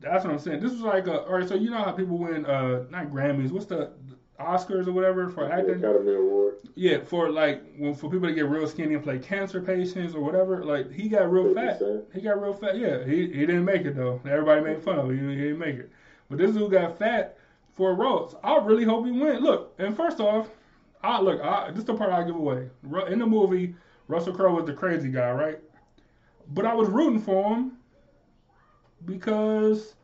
that's 0.00 0.24
what 0.24 0.32
I'm 0.32 0.38
saying. 0.38 0.60
This 0.60 0.72
was 0.72 0.80
like 0.80 1.06
a 1.06 1.24
all 1.24 1.34
right. 1.34 1.46
So 1.46 1.54
you 1.54 1.68
know 1.68 1.82
how 1.82 1.92
people 1.92 2.16
win 2.16 2.46
uh 2.46 2.84
not 2.88 3.08
Grammys, 3.08 3.50
what's 3.50 3.66
the 3.66 3.90
Oscars 4.38 4.86
or 4.86 4.92
whatever 4.92 5.28
for 5.28 5.50
acting? 5.50 5.76
Academy 5.76 6.14
Award. 6.14 6.56
Yeah, 6.74 6.98
for 7.04 7.30
like 7.30 7.62
when, 7.76 7.94
for 7.94 8.10
people 8.10 8.28
to 8.28 8.34
get 8.34 8.46
real 8.46 8.66
skinny 8.68 8.94
and 8.94 9.02
play 9.02 9.18
cancer 9.18 9.60
patients 9.62 10.14
or 10.14 10.20
whatever. 10.20 10.62
Like 10.62 10.92
he 10.92 11.08
got 11.08 11.30
real 11.30 11.54
fat. 11.54 11.78
50 11.78 11.84
Cent. 11.84 12.04
He 12.14 12.20
got 12.20 12.40
real 12.40 12.52
fat. 12.52 12.76
Yeah, 12.76 13.04
he 13.04 13.26
he 13.28 13.46
didn't 13.46 13.64
make 13.64 13.82
it 13.82 13.96
though. 13.96 14.20
Everybody 14.28 14.60
made 14.60 14.82
fun 14.82 14.98
of 14.98 15.10
him. 15.10 15.30
He, 15.30 15.36
he 15.36 15.42
didn't 15.42 15.58
make 15.58 15.76
it. 15.76 15.90
But 16.28 16.38
this 16.38 16.52
dude 16.52 16.70
got 16.70 16.98
fat 16.98 17.38
for 17.76 17.94
roles. 17.94 18.34
I 18.42 18.56
really 18.58 18.84
hope 18.84 19.06
he 19.06 19.12
win. 19.12 19.42
Look, 19.42 19.74
and 19.78 19.96
first 19.96 20.20
off, 20.20 20.48
I 21.02 21.20
look. 21.20 21.40
I, 21.42 21.70
this 21.70 21.80
is 21.80 21.84
the 21.84 21.94
part 21.94 22.10
I 22.10 22.22
give 22.24 22.36
away. 22.36 22.68
In 23.08 23.18
the 23.18 23.26
movie, 23.26 23.74
Russell 24.08 24.34
Crowe 24.34 24.54
was 24.54 24.66
the 24.66 24.74
crazy 24.74 25.08
guy, 25.08 25.30
right? 25.30 25.58
But 26.48 26.66
I 26.66 26.74
was 26.74 26.88
rooting 26.88 27.20
for 27.20 27.54
him 27.54 27.72
because 29.06 29.94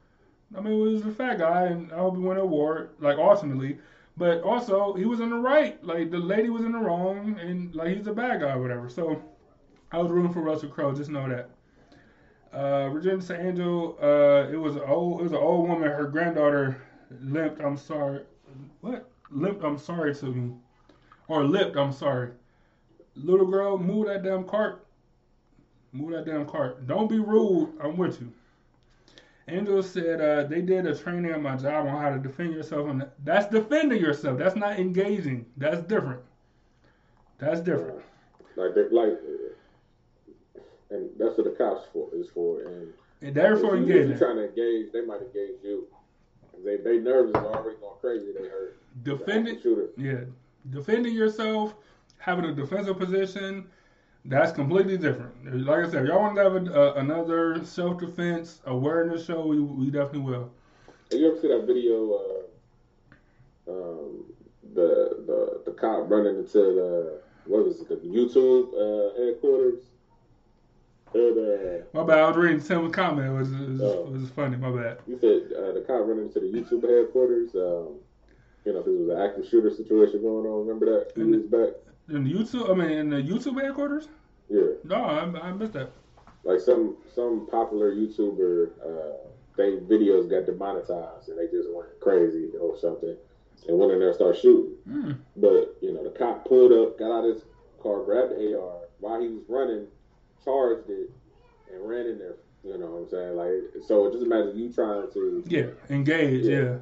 I 0.56 0.60
mean 0.60 0.86
he 0.86 0.94
was 0.94 1.04
a 1.04 1.12
fat 1.12 1.38
guy, 1.38 1.64
and 1.66 1.92
I 1.92 1.98
hope 1.98 2.16
he 2.16 2.22
win 2.22 2.38
an 2.38 2.44
award. 2.44 2.90
Like 2.98 3.18
ultimately. 3.18 3.78
But 4.16 4.42
also, 4.42 4.92
he 4.94 5.04
was 5.04 5.20
in 5.20 5.30
the 5.30 5.36
right. 5.36 5.82
Like 5.84 6.10
the 6.10 6.18
lady 6.18 6.50
was 6.50 6.64
in 6.64 6.72
the 6.72 6.78
wrong, 6.78 7.38
and 7.40 7.74
like 7.74 7.96
he's 7.96 8.06
a 8.06 8.12
bad 8.12 8.40
guy 8.40 8.52
or 8.52 8.60
whatever. 8.60 8.88
So 8.88 9.22
I 9.90 9.98
was 9.98 10.10
rooting 10.10 10.32
for 10.32 10.42
Russell 10.42 10.68
Crowe. 10.68 10.94
Just 10.94 11.10
know 11.10 11.28
that. 11.28 11.50
Uh, 12.52 12.90
Virginia 12.90 13.22
St. 13.22 13.40
Angel. 13.40 13.96
Uh, 14.02 14.52
it 14.52 14.56
was 14.56 14.76
an 14.76 14.82
old. 14.86 15.20
It 15.20 15.22
was 15.24 15.32
an 15.32 15.38
old 15.38 15.68
woman. 15.68 15.90
Her 15.90 16.06
granddaughter 16.06 16.82
limped. 17.22 17.60
I'm 17.62 17.76
sorry. 17.76 18.22
What? 18.82 19.10
Limped. 19.30 19.64
I'm 19.64 19.78
sorry 19.78 20.14
to 20.14 20.26
me. 20.26 20.54
Or 21.28 21.44
lipped. 21.44 21.76
I'm 21.76 21.92
sorry. 21.92 22.32
Little 23.14 23.46
girl, 23.46 23.78
move 23.78 24.06
that 24.06 24.22
damn 24.22 24.44
cart. 24.44 24.86
Move 25.92 26.12
that 26.12 26.24
damn 26.24 26.46
cart. 26.46 26.86
Don't 26.86 27.08
be 27.08 27.18
rude. 27.18 27.74
I'm 27.82 27.96
with 27.96 28.20
you. 28.20 28.32
Angel 29.52 29.82
said 29.82 30.20
uh, 30.20 30.44
they 30.48 30.62
did 30.62 30.86
a 30.86 30.96
training 30.96 31.30
at 31.30 31.40
my 31.42 31.56
job 31.56 31.86
on 31.86 32.00
how 32.00 32.10
to 32.10 32.18
defend 32.18 32.54
yourself. 32.54 32.88
And 32.88 33.06
that's 33.24 33.46
defending 33.50 34.00
yourself. 34.00 34.38
That's 34.38 34.56
not 34.56 34.78
engaging. 34.78 35.46
That's 35.56 35.80
different. 35.82 36.20
That's 37.38 37.60
different. 37.60 38.00
Like 38.56 38.74
they 38.74 38.88
like, 38.90 39.18
and 40.90 41.10
that's 41.18 41.36
what 41.36 41.44
the 41.44 41.54
cops 41.56 41.86
for 41.92 42.08
is 42.14 42.28
for. 42.28 42.60
And 42.62 42.92
And 43.22 43.34
you- 43.74 43.74
if 43.74 43.90
engaging. 43.90 44.08
you're 44.10 44.18
trying 44.18 44.36
to 44.36 44.48
engage, 44.48 44.92
they 44.92 45.04
might 45.04 45.22
engage 45.22 45.56
you. 45.62 45.86
They 46.64 46.76
they 46.76 46.98
nerves 46.98 47.30
is 47.30 47.34
already 47.36 47.76
going 47.80 47.98
crazy. 48.00 48.26
They 48.38 48.48
hurt. 48.48 48.76
Defending, 49.02 49.58
yeah, 49.96 50.20
defending 50.70 51.14
yourself, 51.14 51.74
having 52.18 52.44
a 52.44 52.52
defensive 52.54 52.98
position, 52.98 53.66
that's 54.24 54.52
completely 54.52 54.96
different. 54.98 55.32
Like 55.66 55.84
I 55.86 55.90
said, 55.90 56.02
if 56.02 56.08
y'all 56.08 56.20
want 56.20 56.36
to 56.36 56.42
have 56.42 56.54
a, 56.54 56.80
uh, 56.80 56.94
another 57.00 57.64
self 57.64 57.98
defense 58.00 58.60
awareness 58.66 59.26
show, 59.26 59.46
we, 59.46 59.60
we 59.60 59.86
definitely 59.86 60.20
will. 60.20 60.50
Have 61.10 61.20
you 61.20 61.30
ever 61.32 61.40
see 61.40 61.48
that 61.48 61.66
video? 61.66 62.12
Uh, 63.68 63.70
um, 63.70 64.24
the 64.74 65.22
the 65.26 65.62
the 65.66 65.72
cop 65.72 66.08
running 66.10 66.36
into 66.38 66.58
the 66.58 67.20
what 67.46 67.64
was 67.64 67.80
it? 67.80 67.88
The 67.88 67.96
YouTube 67.96 68.72
uh, 68.74 69.24
headquarters. 69.24 69.82
And, 71.14 71.36
uh, 71.38 71.84
My 71.92 72.04
bad. 72.04 72.20
I 72.20 72.28
was 72.28 72.36
reading 72.38 72.60
Tim's 72.62 72.94
comment. 72.94 73.26
It 73.28 73.32
was 73.38 73.52
it 73.52 73.68
was, 73.68 73.80
Oh. 73.82 74.06
it 74.06 74.12
was 74.20 74.30
funny. 74.30 74.56
My 74.56 74.70
bad. 74.70 74.98
you 75.06 75.18
said 75.20 75.52
uh, 75.56 75.72
the 75.72 75.84
cop 75.86 76.06
running 76.06 76.24
into 76.26 76.40
the 76.40 76.46
YouTube 76.46 76.88
headquarters. 76.88 77.54
Um, 77.54 77.96
you 78.64 78.72
know, 78.72 78.80
this 78.82 78.94
was 78.96 79.08
an 79.10 79.20
active 79.20 79.46
shooter 79.48 79.70
situation 79.70 80.22
going 80.22 80.46
on. 80.46 80.66
Remember 80.66 80.86
that? 80.86 81.14
Mhm. 81.16 81.28
years 81.32 81.46
back. 81.46 81.74
In 82.08 82.24
the 82.24 82.32
YouTube, 82.32 82.70
I 82.70 82.74
mean, 82.74 82.90
in 82.90 83.10
the 83.10 83.16
YouTube 83.22 83.60
headquarters. 83.62 84.08
Yeah. 84.48 84.62
No, 84.84 84.96
I, 84.96 85.48
I 85.48 85.52
missed 85.52 85.72
that. 85.74 85.90
like 86.44 86.60
some 86.60 86.96
some 87.14 87.46
popular 87.50 87.94
YouTuber, 87.94 88.70
uh, 88.84 89.16
they 89.56 89.76
videos 89.76 90.28
got 90.28 90.46
demonetized 90.46 91.28
and 91.28 91.38
they 91.38 91.46
just 91.46 91.68
went 91.72 91.88
crazy 92.00 92.50
or 92.60 92.76
something, 92.78 93.16
and 93.68 93.78
went 93.78 93.92
in 93.92 93.98
there 94.00 94.08
and 94.08 94.16
started 94.16 94.40
shooting. 94.40 94.72
Hmm. 94.84 95.12
But 95.36 95.76
you 95.80 95.92
know, 95.94 96.02
the 96.04 96.10
cop 96.10 96.44
pulled 96.46 96.72
up, 96.72 96.98
got 96.98 97.18
out 97.18 97.24
his 97.24 97.42
car, 97.82 98.02
grabbed 98.04 98.32
the 98.32 98.58
AR 98.58 98.80
while 99.00 99.20
he 99.20 99.28
was 99.28 99.44
running, 99.48 99.86
charged 100.44 100.90
it, 100.90 101.10
and 101.72 101.88
ran 101.88 102.06
in 102.06 102.18
there. 102.18 102.34
You 102.64 102.78
know 102.78 102.86
what 102.86 103.02
I'm 103.04 103.10
saying? 103.10 103.36
Like, 103.36 103.84
so 103.86 104.10
just 104.12 104.24
imagine 104.24 104.56
you 104.56 104.72
trying 104.72 105.10
to, 105.12 105.42
Yeah, 105.48 105.66
engage. 105.90 106.44
Yeah. 106.44 106.58
Yeah. 106.58 106.76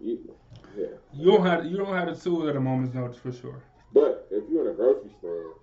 you, 0.00 0.34
yeah. 0.76 0.86
you 1.14 1.24
don't 1.32 1.44
have 1.46 1.64
you 1.66 1.76
don't 1.76 1.94
have 1.94 2.08
the 2.14 2.20
tools 2.20 2.48
at 2.48 2.56
a 2.56 2.60
moment's 2.60 2.94
notice 2.94 3.16
for 3.16 3.32
sure. 3.32 3.62
But 3.92 4.28
if 4.30 4.44
you're 4.50 4.66
in 4.68 4.72
a 4.72 4.74
grocery 4.74 5.10
store, 5.18 5.54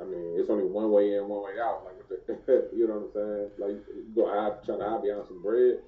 I 0.00 0.04
mean, 0.04 0.36
it's 0.38 0.50
only 0.50 0.64
one 0.64 0.90
way 0.90 1.14
in, 1.16 1.28
one 1.28 1.44
way 1.44 1.60
out. 1.60 1.84
Like, 1.84 1.94
you 2.72 2.86
know 2.86 2.98
what 2.98 3.06
I'm 3.06 3.12
saying? 3.12 3.50
Like, 3.58 3.86
you 3.88 4.04
go 4.14 4.28
hide, 4.28 4.64
trying 4.64 4.78
to 4.80 4.88
hide 4.88 5.02
behind 5.02 5.24
some 5.26 5.42
bread. 5.42 5.80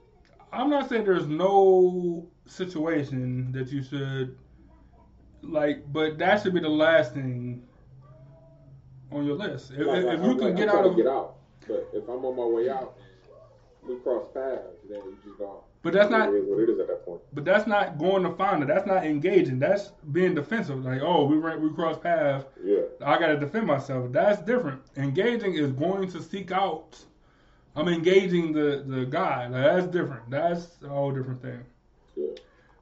I'm 0.53 0.71
not 0.71 0.89
saying 0.89 1.05
there's 1.05 1.27
no 1.27 2.27
situation 2.47 3.53
that 3.53 3.71
you 3.71 3.83
should 3.83 4.37
like, 5.43 5.91
but 5.93 6.19
that 6.19 6.43
should 6.43 6.55
be 6.55 6.61
the 6.61 6.69
last 6.69 7.15
thing 7.15 7.63
on 9.13 9.25
your 9.27 9.37
list. 9.37 9.73
If, 9.73 9.87
Like, 9.87 10.05
if 10.05 10.21
you 10.23 10.31
I'm 10.31 10.39
can 10.39 10.49
like, 10.49 10.57
get 10.57 10.69
out 10.69 10.87
of, 10.87 10.97
get 10.97 11.07
out. 11.07 11.37
But 11.67 11.89
if 11.93 12.09
I'm 12.09 12.25
on 12.25 12.37
my 12.37 12.45
way 12.45 12.71
out 12.71 12.97
we 13.89 13.97
cross 13.97 14.25
paths, 14.35 14.63
then 14.89 14.99
you 15.05 15.17
just 15.25 15.39
gone. 15.39 15.59
but 15.83 15.93
that's 15.93 16.11
not, 16.11 16.29
It 16.29 16.37
is 16.37 16.45
what 16.49 16.61
it 16.61 16.69
is 16.71 16.79
at 16.81 16.87
that 16.89 17.05
point. 17.05 17.21
but 17.33 17.45
that's 17.45 17.67
not 17.67 17.99
going 17.99 18.23
to 18.25 18.31
find 18.37 18.63
it. 18.63 18.67
That's 18.67 18.87
not 18.87 19.05
engaging. 19.05 19.59
That's 19.59 19.93
being 20.13 20.35
defensive. 20.35 20.85
Like, 20.85 21.01
oh, 21.03 21.25
we 21.25 21.37
ran, 21.37 21.63
we 21.63 21.73
crossed 21.75 22.03
paths. 22.03 22.45
Yeah. 22.63 22.83
I 23.05 23.19
got 23.19 23.29
to 23.29 23.37
defend 23.39 23.67
myself. 23.67 24.13
That's 24.13 24.41
different. 24.43 24.83
Engaging 24.97 25.55
is 25.55 25.73
going 25.73 26.11
to 26.13 26.23
seek 26.23 26.53
out. 26.53 26.99
I'm 27.77 27.89
engaging 27.89 28.53
the 28.53 28.83
the 28.87 29.07
guy. 29.07 29.47
Like, 29.47 29.63
that's 29.63 29.87
different. 29.87 30.29
That's 30.31 30.67
a 30.85 30.89
whole 30.89 31.13
different 31.13 31.41
thing. 31.43 31.61
Yeah. 32.17 32.27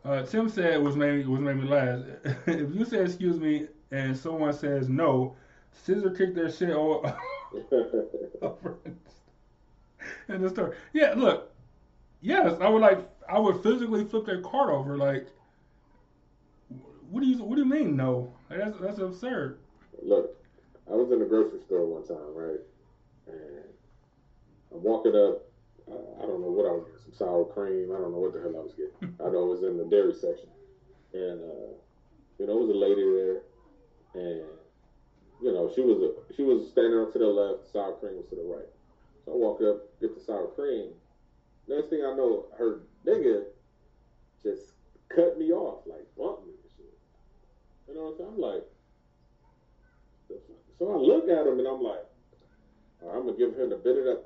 Uh, 0.05 0.23
Tim 0.23 0.49
said 0.49 0.83
was 0.83 0.97
made 0.97 1.27
was 1.29 1.41
made 1.41 1.57
me 1.57 1.69
laugh. 1.69 2.01
if 2.47 2.75
you 2.75 2.85
say 2.85 3.03
excuse 3.03 3.39
me 3.39 3.67
and 3.91 4.17
someone 4.17 4.53
says 4.55 4.89
no, 4.89 5.37
scissor 5.73 6.11
kick 6.11 6.35
their 6.35 6.51
shit 6.51 6.75
all 6.75 7.05
over 8.43 8.79
in 10.29 10.43
the 10.43 10.51
store. 10.51 10.77
Yeah, 10.93 11.15
look. 11.17 11.53
Yes, 12.21 12.57
I 12.61 12.69
would 12.69 12.83
like. 12.83 12.99
I 13.29 13.39
would 13.39 13.63
physically 13.63 14.05
flip 14.05 14.27
their 14.27 14.41
cart 14.41 14.71
over. 14.71 14.97
Like, 14.97 15.27
what 17.11 17.21
do 17.21 17.27
you 17.27 17.43
what 17.43 17.57
do 17.57 17.63
you 17.63 17.69
mean? 17.69 17.97
No, 17.97 18.33
like, 18.51 18.59
that's 18.59 18.79
that's 18.81 18.99
absurd. 18.99 19.59
Look, 20.03 20.37
I 20.91 20.95
was 20.95 21.11
in 21.11 21.19
the 21.19 21.25
grocery 21.25 21.61
store 21.67 21.87
one 21.87 22.07
time, 22.07 22.35
right? 22.35 22.61
And 23.27 23.65
I'm 24.73 24.83
walking 24.83 25.15
up. 25.15 25.43
Uh, 25.89 26.23
I 26.23 26.27
don't 26.27 26.41
know 26.41 26.51
what 26.51 26.67
I 26.67 26.75
was 26.75 26.85
getting, 26.85 26.99
some 26.99 27.15
sour 27.15 27.45
cream. 27.45 27.95
I 27.95 27.99
don't 27.99 28.11
know 28.11 28.19
what 28.19 28.33
the 28.33 28.41
hell 28.41 28.59
I 28.59 28.63
was 28.63 28.75
getting. 28.75 29.15
I 29.25 29.31
know 29.31 29.47
it 29.47 29.55
was 29.55 29.63
in 29.63 29.79
the 29.79 29.85
dairy 29.85 30.15
section, 30.15 30.49
and 31.15 31.41
uh, 31.41 31.71
you 32.39 32.47
know, 32.47 32.59
it 32.59 32.67
was 32.67 32.71
a 32.71 32.79
lady 32.79 33.07
there, 33.07 33.39
and 34.15 34.43
you 35.43 35.53
know, 35.53 35.71
she 35.75 35.81
was 35.81 36.03
a, 36.03 36.35
she 36.35 36.43
was 36.43 36.71
standing 36.71 36.99
up 36.99 37.13
to 37.13 37.19
the 37.19 37.27
left, 37.27 37.71
sour 37.73 37.93
cream 37.95 38.17
was 38.17 38.27
to 38.31 38.37
the 38.37 38.43
right. 38.43 38.69
So 39.27 39.33
I 39.33 39.37
walk 39.37 39.61
up, 39.61 39.83
get 40.01 40.15
the 40.15 40.25
sour 40.25 40.47
cream. 40.49 40.91
Next 41.69 41.91
thing 41.91 42.01
I 42.01 42.15
know, 42.15 42.47
her 42.57 42.81
nigga 43.05 43.45
just 44.43 44.63
cut 45.09 45.37
me 45.39 45.51
off, 45.51 45.81
like 45.85 46.07
bumped 46.17 46.47
me 46.47 46.53
and 46.53 46.71
shit. 46.77 46.95
You 47.89 47.95
know 47.95 48.03
what 48.03 48.11
I'm 48.13 48.17
saying? 48.19 48.31
I'm 48.35 48.41
like, 48.41 48.65
so 50.79 50.93
I 50.93 50.97
look 50.97 51.29
at 51.29 51.47
him 51.47 51.59
and 51.59 51.67
I'm 51.67 51.83
like, 51.83 52.07
right, 53.03 53.17
I'm 53.17 53.27
gonna 53.27 53.37
give 53.37 53.57
him 53.57 53.71
the 53.71 53.77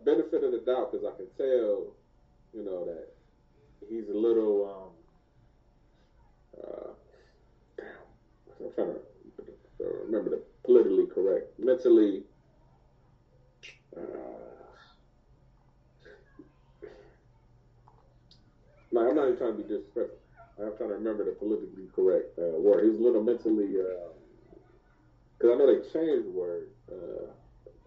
benefit 0.05 0.45
of 0.45 0.53
the 0.53 0.59
doubt 0.67 0.93
because 0.93 1.07
I 1.07 1.17
can 1.17 1.27
tell, 1.37 1.95
you 2.53 2.65
know, 2.65 2.85
that 2.85 3.09
he's 3.89 4.09
a 4.09 4.17
little, 4.17 4.93
um, 6.59 6.63
uh, 6.63 6.91
damn, 7.79 8.67
I'm 8.67 8.73
trying 8.75 8.95
to 8.95 9.85
remember 10.05 10.31
the 10.31 10.43
politically 10.65 11.07
correct, 11.07 11.59
mentally. 11.59 12.23
Uh, 13.97 14.01
like 18.93 19.09
I'm 19.09 19.15
not 19.15 19.27
even 19.27 19.39
trying 19.51 19.63
to 19.63 19.69
be 19.69 19.75
disrespectful. 19.75 20.19
I'm 20.61 20.77
trying 20.77 20.91
to 20.91 20.97
remember 20.97 21.25
the 21.25 21.33
politically 21.33 21.89
correct 21.95 22.39
uh, 22.39 22.61
word. 22.61 22.85
He's 22.85 23.01
a 23.01 23.03
little 23.03 23.23
mentally, 23.23 23.73
because 23.73 25.51
uh, 25.51 25.53
I 25.53 25.57
know 25.57 25.67
they 25.67 25.81
changed 25.89 26.27
the 26.27 26.35
word. 26.37 26.69
Uh, 26.91 27.33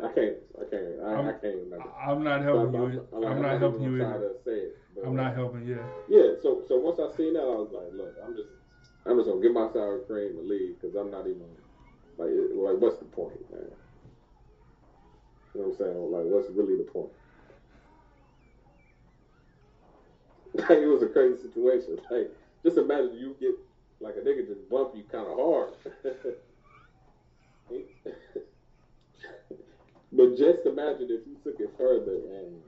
I 0.03 0.09
can't, 0.11 0.37
I 0.57 0.65
can't, 0.69 0.99
I, 1.05 1.13
I'm, 1.13 1.27
I 1.29 1.33
can't 1.37 1.69
remember. 1.69 1.85
I'm 1.93 2.23
not 2.23 2.41
helping 2.41 2.75
I'm, 2.75 2.93
you. 2.93 3.07
I'm, 3.13 3.23
I'm, 3.23 3.31
I'm 3.37 3.41
not, 3.41 3.59
helping 3.59 3.83
you 3.83 3.95
either. 4.03 4.33
To 4.33 4.43
say 4.43 4.73
it, 4.73 4.77
but, 4.95 5.05
I'm 5.05 5.15
not 5.15 5.35
helping. 5.35 5.67
Yeah. 5.67 5.85
Yeah. 6.09 6.33
So, 6.41 6.63
so 6.67 6.77
once 6.81 6.99
I 6.99 7.15
seen 7.15 7.33
that, 7.33 7.45
I 7.45 7.55
was 7.61 7.69
like, 7.71 7.93
look, 7.93 8.15
I'm 8.25 8.35
just, 8.35 8.49
I'm 9.05 9.17
just 9.17 9.29
gonna 9.29 9.41
get 9.41 9.53
my 9.53 9.69
sour 9.71 9.99
cream 10.09 10.35
and 10.39 10.49
leave 10.49 10.81
because 10.81 10.95
I'm 10.97 11.11
not 11.11 11.29
even 11.29 11.45
like, 12.17 12.33
like, 12.33 12.81
what's 12.81 12.97
the 12.97 13.05
point, 13.05 13.37
man? 13.53 13.69
You 15.53 15.61
know 15.61 15.67
what 15.69 15.77
I'm 15.77 15.77
saying? 15.77 16.11
Like, 16.11 16.25
what's 16.25 16.49
really 16.49 16.77
the 16.81 16.89
point? 16.89 17.13
Like, 20.53 20.69
it 20.69 20.87
was 20.87 21.01
a 21.03 21.07
crazy 21.07 21.41
situation. 21.41 21.99
Like, 22.09 22.31
just 22.63 22.77
imagine 22.77 23.17
you 23.17 23.35
get 23.39 23.55
like 23.99 24.15
a 24.15 24.19
nigga 24.19 24.47
just 24.47 24.69
bump 24.69 24.95
you 24.95 25.03
kind 25.11 25.27
of 25.27 25.37
hard. 25.37 25.73
but 30.11 30.37
just 30.37 30.65
imagine 30.65 31.07
if 31.09 31.25
you 31.25 31.37
took 31.43 31.59
it 31.59 31.71
further 31.77 32.13
and 32.13 32.61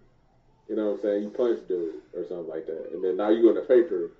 you 0.67 0.75
know 0.75 0.91
what 0.91 0.95
I'm 0.95 1.01
saying, 1.01 1.23
you 1.23 1.29
punch 1.29 1.59
dude 1.67 1.95
or 2.15 2.25
something 2.27 2.47
like 2.47 2.65
that, 2.65 2.89
and 2.93 3.03
then 3.03 3.17
now 3.17 3.29
you 3.29 3.49
in 3.49 3.55
the 3.55 3.61
paper 3.61 4.11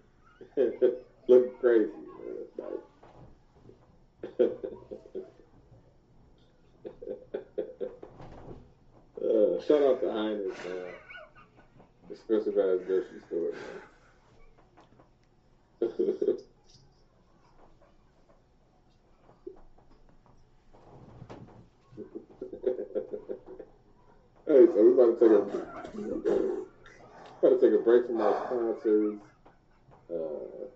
looking 1.28 1.52
crazy. 1.60 1.92
Uh, 9.18 9.60
shout 9.66 9.82
out 9.82 10.00
to 10.02 10.12
Heinz, 10.12 10.54
man. 10.66 10.94
Expensive 12.12 12.58
ass 12.58 12.80
grocery 12.86 13.20
store, 13.28 13.52
hey, 24.48 24.66
so 24.68 24.84
we 24.84 24.92
about 24.94 25.20
to 25.20 25.20
take 25.20 25.32
a 25.32 25.42
about 27.42 27.60
to 27.60 27.70
take 27.70 27.74
a 27.74 27.84
break 27.84 28.06
from 28.06 28.22
our 28.22 28.46
sponsors. 28.46 29.20
Uh, 30.10 30.68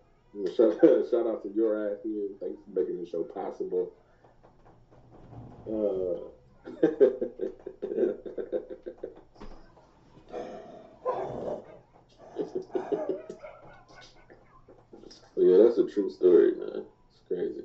shout, 0.55 0.77
shout 1.11 1.27
out 1.27 1.43
to 1.43 1.49
your 1.53 1.91
ass 1.91 1.97
here. 2.03 2.27
Thanks 2.39 2.59
for 2.63 2.79
making 2.79 2.99
the 2.99 3.09
show 3.09 3.23
possible. 3.23 3.91
Uh, 5.67 6.15
yeah, 15.37 15.57
that's 15.57 15.77
a 15.77 15.83
true 15.83 16.09
story, 16.09 16.51
man. 16.57 16.83
It's 17.11 17.21
crazy. 17.27 17.63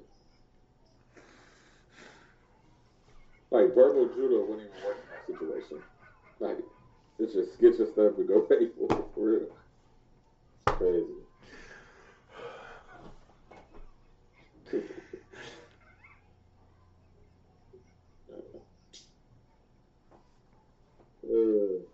Like 3.51 3.75
verbal 3.75 4.07
judo 4.09 4.45
wouldn't 4.45 4.69
even 4.69 4.85
work 4.85 4.97
in 5.03 5.09
that 5.11 5.27
situation. 5.27 5.83
Like, 6.41 6.59
it's 7.19 7.33
just 7.33 7.59
get 7.61 7.79
your 7.79 7.87
stuff 7.87 8.19
and 8.19 8.27
go 8.27 8.41
pay 8.41 8.67
for 8.67 8.85
it 8.99 9.07
for 9.15 9.31
real. 9.31 9.49
It's 10.67 10.77
crazy. 10.77 11.23
Uh, 21.25 21.94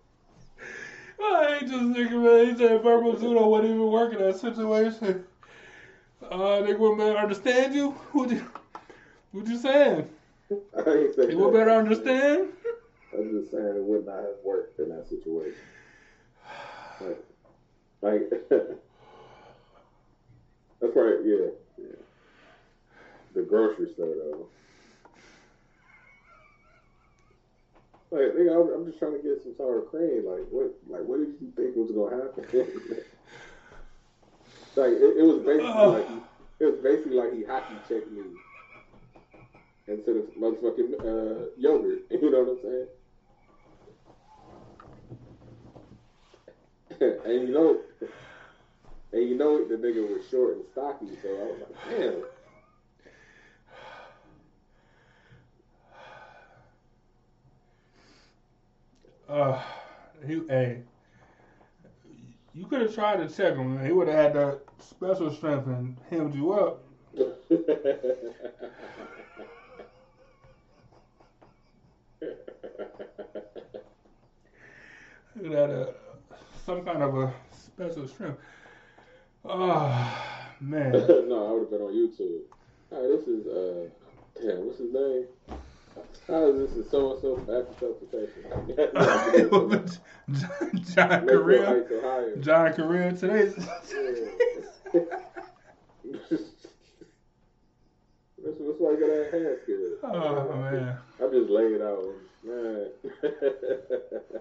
I 1.23 1.59
ain't 1.61 1.69
just 1.69 1.95
thinking, 1.95 2.25
man. 2.25 2.47
He 2.47 2.57
said 2.57 2.83
verbal 2.83 3.17
judo 3.17 3.49
wouldn't 3.49 3.71
even 3.71 3.91
work 3.91 4.13
in 4.13 4.19
that 4.21 4.39
situation. 4.39 5.25
Uh, 6.23 6.63
they 6.63 6.75
would 6.75 6.99
better 6.99 7.19
understand 7.19 7.75
you. 7.75 7.91
What 8.13 8.31
you, 8.31 8.45
what 9.33 9.47
you 9.47 9.59
saying? 9.59 10.09
I 10.51 10.91
ain't 10.91 11.15
saying. 11.15 11.29
They 11.29 11.35
would 11.35 11.53
better 11.53 11.71
understand. 11.71 12.49
I'm 13.13 13.41
just 13.41 13.51
saying 13.51 13.77
it 13.77 13.83
would 13.83 14.07
not 14.07 14.19
have 14.19 14.37
worked 14.45 14.79
in 14.79 14.89
that 14.91 15.09
situation. 15.09 15.59
Like, 17.01 17.25
like 18.03 18.31
that's 18.49 18.79
right. 20.97 21.19
Yeah, 21.25 21.47
yeah. 21.79 21.97
The 23.35 23.43
grocery 23.43 23.91
store 23.95 24.15
though. 24.15 24.47
Like, 28.11 28.35
nigga, 28.35 28.75
I'm, 28.75 28.87
just 28.87 28.99
trying 28.99 29.13
to 29.13 29.23
get 29.23 29.41
some 29.43 29.55
sour 29.57 29.83
cream. 29.83 30.27
Like, 30.27 30.47
what? 30.51 30.75
Like, 30.89 31.03
what 31.07 31.19
did 31.19 31.35
you 31.41 31.53
think 31.55 31.77
was 31.77 31.93
gonna 31.93 32.17
happen? 32.23 32.43
like, 34.75 34.93
it, 34.93 35.17
it, 35.17 35.23
was 35.23 35.43
basically 35.47 35.87
like 35.87 36.09
it 36.59 36.65
was 36.65 36.81
basically 36.83 37.17
like 37.17 37.33
he 37.35 37.45
hockey 37.45 37.75
checked 37.89 38.11
me 38.11 38.23
instead 39.87 40.17
of 40.17 40.25
motherfucking 40.35 40.99
uh, 41.01 41.47
yogurt. 41.57 42.03
You 42.11 42.31
know 42.31 42.43
what 42.43 42.59
I'm 42.59 42.63
saying? 42.63 42.89
and 47.25 47.49
you 47.49 47.55
know, 47.55 47.79
and 49.13 49.29
you 49.29 49.37
know, 49.37 49.65
the 49.67 49.77
nigga 49.77 50.03
was 50.07 50.29
short 50.29 50.57
and 50.57 50.65
stocky, 50.73 51.07
so 51.23 51.29
I 51.29 51.45
was 51.45 51.61
like, 51.61 51.99
damn. 51.99 52.25
Uh, 59.31 59.63
he, 60.27 60.43
hey, 60.49 60.83
you 62.53 62.67
could 62.67 62.81
have 62.81 62.93
tried 62.93 63.17
to 63.19 63.29
check 63.29 63.55
him. 63.55 63.81
He 63.85 63.93
would 63.93 64.09
have 64.09 64.17
had 64.17 64.35
that 64.35 64.63
special 64.81 65.33
strength 65.33 65.69
and 65.69 65.97
hemmed 66.11 66.35
you 66.35 66.53
up. 66.53 66.83
It 75.43 75.53
had 75.53 75.71
a 75.71 75.95
some 76.67 76.85
kind 76.85 77.03
of 77.03 77.17
a 77.17 77.33
special 77.53 78.09
strength. 78.09 78.39
Oh 79.45 80.25
man. 80.61 80.91
no, 81.29 81.47
I 81.49 81.53
would 81.53 81.61
have 81.61 81.71
been 81.71 81.81
on 81.81 81.95
YouTube. 81.95 82.41
All 82.91 83.01
right, 83.01 83.17
this 83.17 83.29
is 83.29 83.47
uh, 83.47 83.89
damn, 84.43 84.67
what's 84.67 84.79
his 84.79 84.93
name? 84.93 85.27
How 86.27 86.47
is 86.47 86.71
this 86.71 86.85
is 86.85 86.91
so 86.91 87.13
and 87.13 87.21
so 87.21 87.31
after 87.41 87.75
substitution? 87.81 88.43
John, 90.31 90.85
John 90.95 91.27
Korea. 91.27 91.85
John 92.41 92.73
Korea 92.73 93.13
today's. 93.13 93.55
That's, 98.43 98.57
that's 98.59 98.79
why 98.79 98.93
I 98.93 98.95
got 98.95 99.07
that 99.07 99.29
hand. 99.33 99.59
Oh 100.03 100.55
man. 100.55 100.97
I'm 101.23 101.31
just 101.31 101.51
laying 101.51 101.75
it 101.75 101.83
out, 101.83 102.05
man. 102.43 102.89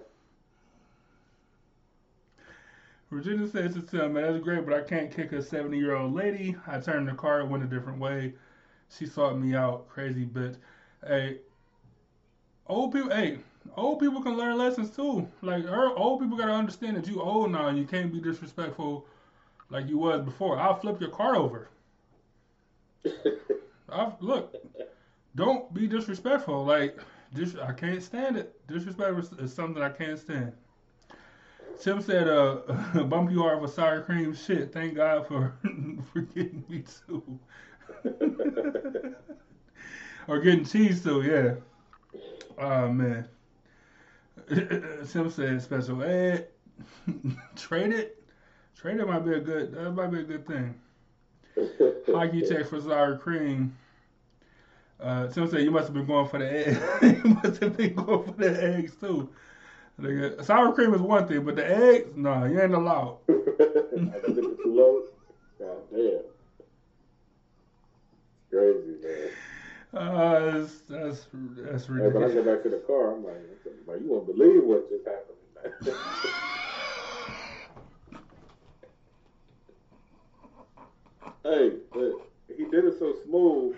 Virginia 3.10 3.48
says 3.48 3.74
to 3.74 3.82
tell 3.82 4.08
man, 4.08 4.32
that's 4.32 4.42
great, 4.42 4.64
but 4.64 4.72
I 4.72 4.82
can't 4.82 5.14
kick 5.14 5.32
a 5.32 5.42
70 5.42 5.76
year 5.76 5.96
old 5.96 6.14
lady. 6.14 6.56
I 6.66 6.78
turned 6.78 7.08
the 7.08 7.12
car, 7.12 7.44
went 7.44 7.64
a 7.64 7.66
different 7.66 7.98
way. 7.98 8.34
She 8.88 9.04
sought 9.06 9.38
me 9.38 9.54
out, 9.54 9.88
crazy 9.88 10.24
bitch. 10.24 10.56
Hey, 11.06 11.40
old 12.70 12.92
people, 12.92 13.10
hey, 13.10 13.38
old 13.76 14.00
people 14.00 14.22
can 14.22 14.36
learn 14.36 14.56
lessons 14.56 14.90
too. 14.90 15.28
Like 15.42 15.66
old 15.68 16.20
people 16.20 16.38
gotta 16.38 16.52
understand 16.52 16.96
that 16.96 17.06
you 17.06 17.20
old 17.20 17.50
now 17.50 17.66
and 17.66 17.76
you 17.76 17.84
can't 17.84 18.12
be 18.12 18.20
disrespectful 18.20 19.06
like 19.68 19.88
you 19.88 19.98
was 19.98 20.22
before. 20.22 20.58
I'll 20.58 20.78
flip 20.78 21.00
your 21.00 21.10
car 21.10 21.36
over. 21.36 21.68
I 23.92 24.12
look, 24.20 24.54
don't 25.34 25.72
be 25.74 25.86
disrespectful. 25.86 26.64
Like 26.64 26.98
this, 27.32 27.56
I 27.56 27.72
can't 27.72 28.02
stand 28.02 28.36
it. 28.36 28.54
Disrespect 28.68 29.40
is, 29.40 29.52
something 29.52 29.82
I 29.82 29.90
can't 29.90 30.18
stand. 30.18 30.52
Tim 31.80 32.00
said, 32.02 32.28
"Uh, 32.28 32.56
bump 33.08 33.30
you 33.30 33.40
hard 33.42 33.60
for 33.60 33.68
sour 33.68 34.02
cream 34.02 34.34
shit. 34.34 34.72
Thank 34.72 34.94
God 34.94 35.26
for 35.26 35.54
for 36.12 36.20
getting 36.20 36.64
me 36.68 36.84
too, 37.06 37.38
or 40.28 40.40
getting 40.40 40.64
cheese 40.64 41.02
too. 41.02 41.22
Yeah. 41.22 41.54
Oh 42.60 42.92
man. 42.92 43.26
Tim 44.48 45.30
said, 45.30 45.62
special 45.62 46.02
ed. 46.02 46.48
Trade 47.56 47.92
it. 47.92 48.22
Trade 48.76 48.98
it 49.00 49.06
might 49.06 49.24
be 49.24 49.34
a 49.34 49.40
good. 49.40 49.72
That 49.74 49.92
might 49.92 50.10
be 50.10 50.20
a 50.20 50.24
good 50.24 50.46
thing. 50.46 50.74
Hockey 52.06 52.42
check 52.46 52.66
for 52.66 52.80
sour 52.80 53.16
cream. 53.16 53.76
Uh, 55.00 55.28
Tim 55.28 55.48
said 55.48 55.62
you 55.62 55.70
must 55.70 55.86
have 55.86 55.94
been 55.94 56.06
going 56.06 56.28
for 56.28 56.38
the 56.38 56.68
eggs. 56.68 57.24
you 57.24 57.38
must 57.42 57.62
have 57.62 57.76
been 57.76 57.94
going 57.94 58.24
for 58.24 58.32
the 58.32 58.62
eggs 58.62 58.94
too. 59.00 59.30
Nigga, 59.98 60.44
sour 60.44 60.72
cream 60.72 60.94
is 60.94 61.00
one 61.00 61.26
thing, 61.26 61.44
but 61.44 61.56
the 61.56 61.66
eggs, 61.66 62.16
nah, 62.16 62.44
you 62.44 62.60
ain't 62.60 62.74
allowed. 62.74 63.18
too 63.26 64.60
low. 64.66 65.02
God 65.58 65.76
damn. 65.90 66.20
Crazy, 68.50 68.96
man. 69.02 69.30
Uh, 69.92 70.40
that's 70.40 70.80
that's, 70.88 71.26
that's 71.56 71.88
when 71.88 72.00
I 72.00 72.04
ridiculous. 72.04 72.34
get 72.34 72.46
back 72.46 72.62
to 72.62 72.68
the 72.70 72.82
car, 72.86 73.12
I'm 73.12 73.24
like, 73.24 73.34
man, 73.86 74.02
you 74.04 74.10
won't 74.10 74.26
believe 74.26 74.62
what 74.62 74.88
just 74.88 75.04
happened. 75.04 75.36
hey, 81.42 81.72
but 81.92 82.12
he 82.56 82.64
did 82.66 82.84
it 82.84 82.98
so 82.98 83.14
smooth. 83.24 83.76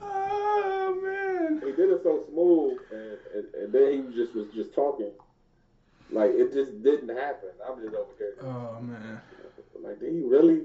Oh 0.00 1.00
man. 1.02 1.60
He 1.64 1.72
did 1.72 1.90
it 1.90 2.02
so 2.04 2.24
smooth, 2.30 2.78
and, 2.92 3.18
and, 3.34 3.54
and 3.54 3.72
then 3.72 3.92
he 3.92 4.16
just 4.16 4.34
was 4.34 4.46
just 4.54 4.72
talking. 4.74 5.10
Like, 6.10 6.30
it 6.30 6.52
just 6.54 6.82
didn't 6.82 7.10
happen. 7.14 7.50
I'm 7.68 7.82
just 7.82 7.94
over 7.94 8.12
here. 8.18 8.36
Oh 8.42 8.78
man. 8.80 9.20
Like, 9.82 9.98
did 10.00 10.12
he 10.12 10.20
really? 10.20 10.62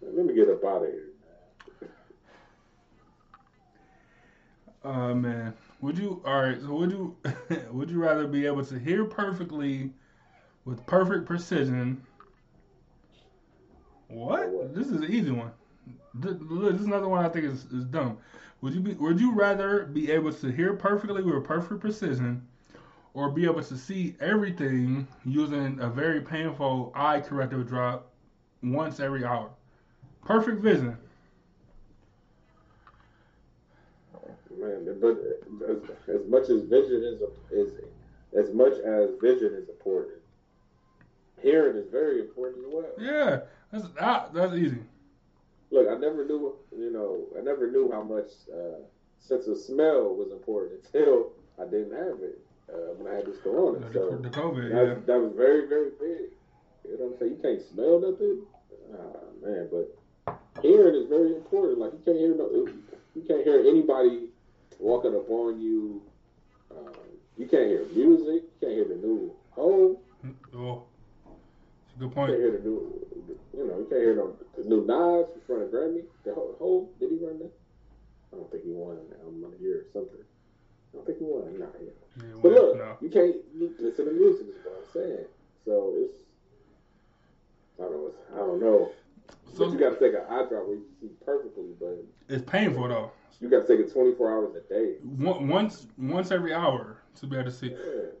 Let 0.00 0.26
me 0.26 0.34
get 0.34 0.48
up 0.48 0.64
out 0.64 0.84
of 0.84 0.92
here. 0.92 1.13
Oh 4.84 5.14
man. 5.14 5.54
Would 5.80 5.98
you 5.98 6.22
all 6.24 6.42
right? 6.42 6.60
So 6.60 6.74
would 6.74 6.90
you 6.92 7.16
would 7.72 7.90
you 7.90 8.00
rather 8.02 8.26
be 8.28 8.46
able 8.46 8.64
to 8.66 8.78
hear 8.78 9.04
perfectly 9.04 9.92
with 10.64 10.86
perfect 10.86 11.26
precision? 11.26 12.02
What? 14.08 14.74
This 14.74 14.88
is 14.88 15.00
an 15.00 15.04
easy 15.12 15.30
one. 15.30 15.52
Th- 16.22 16.36
look, 16.40 16.72
This 16.72 16.80
is 16.82 16.86
another 16.86 17.08
one 17.08 17.24
I 17.24 17.28
think 17.28 17.46
is, 17.46 17.64
is 17.66 17.84
dumb. 17.84 18.18
Would 18.60 18.74
you 18.74 18.80
be 18.80 18.94
Would 18.94 19.20
you 19.20 19.32
rather 19.32 19.84
be 19.86 20.10
able 20.10 20.32
to 20.32 20.50
hear 20.50 20.74
perfectly 20.74 21.22
with 21.22 21.44
perfect 21.44 21.80
precision, 21.80 22.46
or 23.14 23.30
be 23.30 23.44
able 23.44 23.62
to 23.62 23.76
see 23.76 24.16
everything 24.20 25.06
using 25.24 25.80
a 25.80 25.88
very 25.90 26.20
painful 26.20 26.92
eye 26.94 27.20
corrective 27.20 27.68
drop 27.68 28.10
once 28.62 29.00
every 29.00 29.24
hour? 29.24 29.50
Perfect 30.24 30.60
vision. 30.62 30.96
Man, 34.64 34.98
but 35.00 35.18
as, 35.68 35.76
as 36.08 36.26
much 36.28 36.48
as 36.48 36.62
vision 36.62 37.04
is 37.04 37.20
is 37.50 37.72
as 38.36 38.54
much 38.54 38.72
as 38.72 39.10
vision 39.20 39.52
is 39.54 39.68
important, 39.68 40.20
hearing 41.42 41.76
is 41.76 41.90
very 41.90 42.20
important 42.20 42.66
as 42.66 42.72
well. 42.72 42.92
Yeah, 42.98 43.40
that's 43.70 43.86
that, 44.00 44.32
that's 44.32 44.54
easy. 44.54 44.78
Look, 45.70 45.88
I 45.88 45.98
never 45.98 46.24
knew, 46.24 46.54
you 46.76 46.92
know, 46.92 47.24
I 47.38 47.42
never 47.42 47.70
knew 47.70 47.90
how 47.92 48.02
much 48.02 48.30
uh, 48.52 48.80
sense 49.20 49.46
of 49.48 49.58
smell 49.58 50.14
was 50.14 50.30
important 50.32 50.80
until 50.94 51.32
I 51.60 51.64
didn't 51.64 51.92
have 51.92 52.20
it 52.22 52.38
uh, 52.72 52.94
when 52.96 53.12
I 53.12 53.16
had 53.16 53.26
this 53.26 53.38
corona. 53.42 53.86
The, 53.88 53.92
So 53.92 54.16
the 54.16 54.30
COVID, 54.30 54.70
that, 54.70 54.86
yeah. 54.86 54.94
that 55.06 55.20
was 55.20 55.32
very, 55.36 55.68
very 55.68 55.90
big. 56.00 56.32
You 56.88 56.98
know 56.98 57.04
what 57.06 57.12
I'm 57.12 57.18
saying? 57.18 57.36
You 57.36 57.42
can't 57.42 57.62
smell 57.72 58.00
nothing. 58.00 58.42
Ah, 58.94 59.44
man, 59.44 59.68
but 59.70 60.40
hearing 60.62 60.94
is 60.94 61.08
very 61.08 61.34
important. 61.34 61.78
Like 61.78 61.92
you 61.92 62.00
can't 62.04 62.18
hear 62.18 62.34
no, 62.36 62.48
you 63.14 63.22
can't 63.26 63.44
hear 63.44 63.60
anybody 63.60 64.28
walking 64.78 65.14
upon 65.14 65.60
you. 65.60 66.02
Um, 66.70 66.92
you 67.36 67.46
can't 67.46 67.66
hear 67.66 67.84
music. 67.94 68.42
You 68.44 68.50
can't 68.60 68.72
hear 68.72 68.84
the 68.84 68.96
new 68.96 69.32
home. 69.52 69.96
Oh, 70.54 70.84
it's 71.84 71.94
a 71.96 71.98
good 71.98 72.06
You 72.08 72.10
point. 72.10 72.30
can't 72.30 72.40
hear 72.40 72.52
the 72.52 72.58
new, 72.64 73.06
you 73.56 73.66
know, 73.66 73.78
you 73.78 73.86
can't 73.88 74.00
hear 74.00 74.14
no 74.16 74.36
the 74.56 74.64
new 74.68 74.84
Nas 74.86 75.26
in 75.34 75.40
front 75.46 75.62
of 75.62 75.68
Grammy. 75.70 76.02
The 76.24 76.34
whole, 76.34 76.54
whole 76.58 76.90
did 77.00 77.10
he 77.10 77.18
run 77.24 77.38
that? 77.40 77.52
I 78.32 78.36
don't 78.36 78.50
think 78.50 78.64
he 78.64 78.70
won 78.70 78.96
an 78.96 79.14
album 79.22 79.44
of 79.44 79.52
the 79.52 79.58
year 79.64 79.78
or 79.80 79.86
something. 79.92 80.18
I 80.20 80.96
don't 80.96 81.06
think 81.06 81.18
he 81.18 81.24
won. 81.24 81.58
Nah, 81.58 81.66
yeah. 81.82 81.90
Yeah, 82.18 82.34
But 82.42 82.52
well, 82.52 82.66
look, 82.68 82.76
no. 82.78 82.96
you 83.00 83.10
can't 83.10 83.36
listen 83.54 84.06
to 84.06 84.12
music. 84.12 84.46
Is 84.48 84.64
what 84.64 84.78
I'm 84.78 84.92
saying. 84.92 85.26
So 85.64 85.92
it's 85.96 86.18
I 87.78 87.82
don't 87.82 87.92
know. 87.92 88.12
I 88.34 88.36
don't 88.38 88.60
know. 88.60 88.90
So 89.52 89.66
but 89.66 89.72
you 89.72 89.78
got 89.78 89.98
to 89.98 90.00
take 90.00 90.14
an 90.14 90.24
eye 90.28 90.44
drop 90.48 90.66
where 90.66 90.76
you 90.76 90.84
see 91.00 91.08
perfectly. 91.24 91.64
But 91.78 92.04
it's 92.28 92.48
painful 92.50 92.88
though. 92.88 93.10
you 93.40 93.48
got 93.48 93.66
to 93.66 93.76
take 93.76 93.86
it 93.86 93.92
24 93.92 94.30
hours 94.30 94.54
a 94.56 94.68
day. 94.68 94.96
Once 95.04 95.86
once 95.96 96.30
every 96.30 96.52
hour 96.52 96.98
to 97.20 97.26
be 97.26 97.36
able 97.36 97.50
to 97.50 97.56
see. 97.56 97.70
Yeah. 97.70 97.76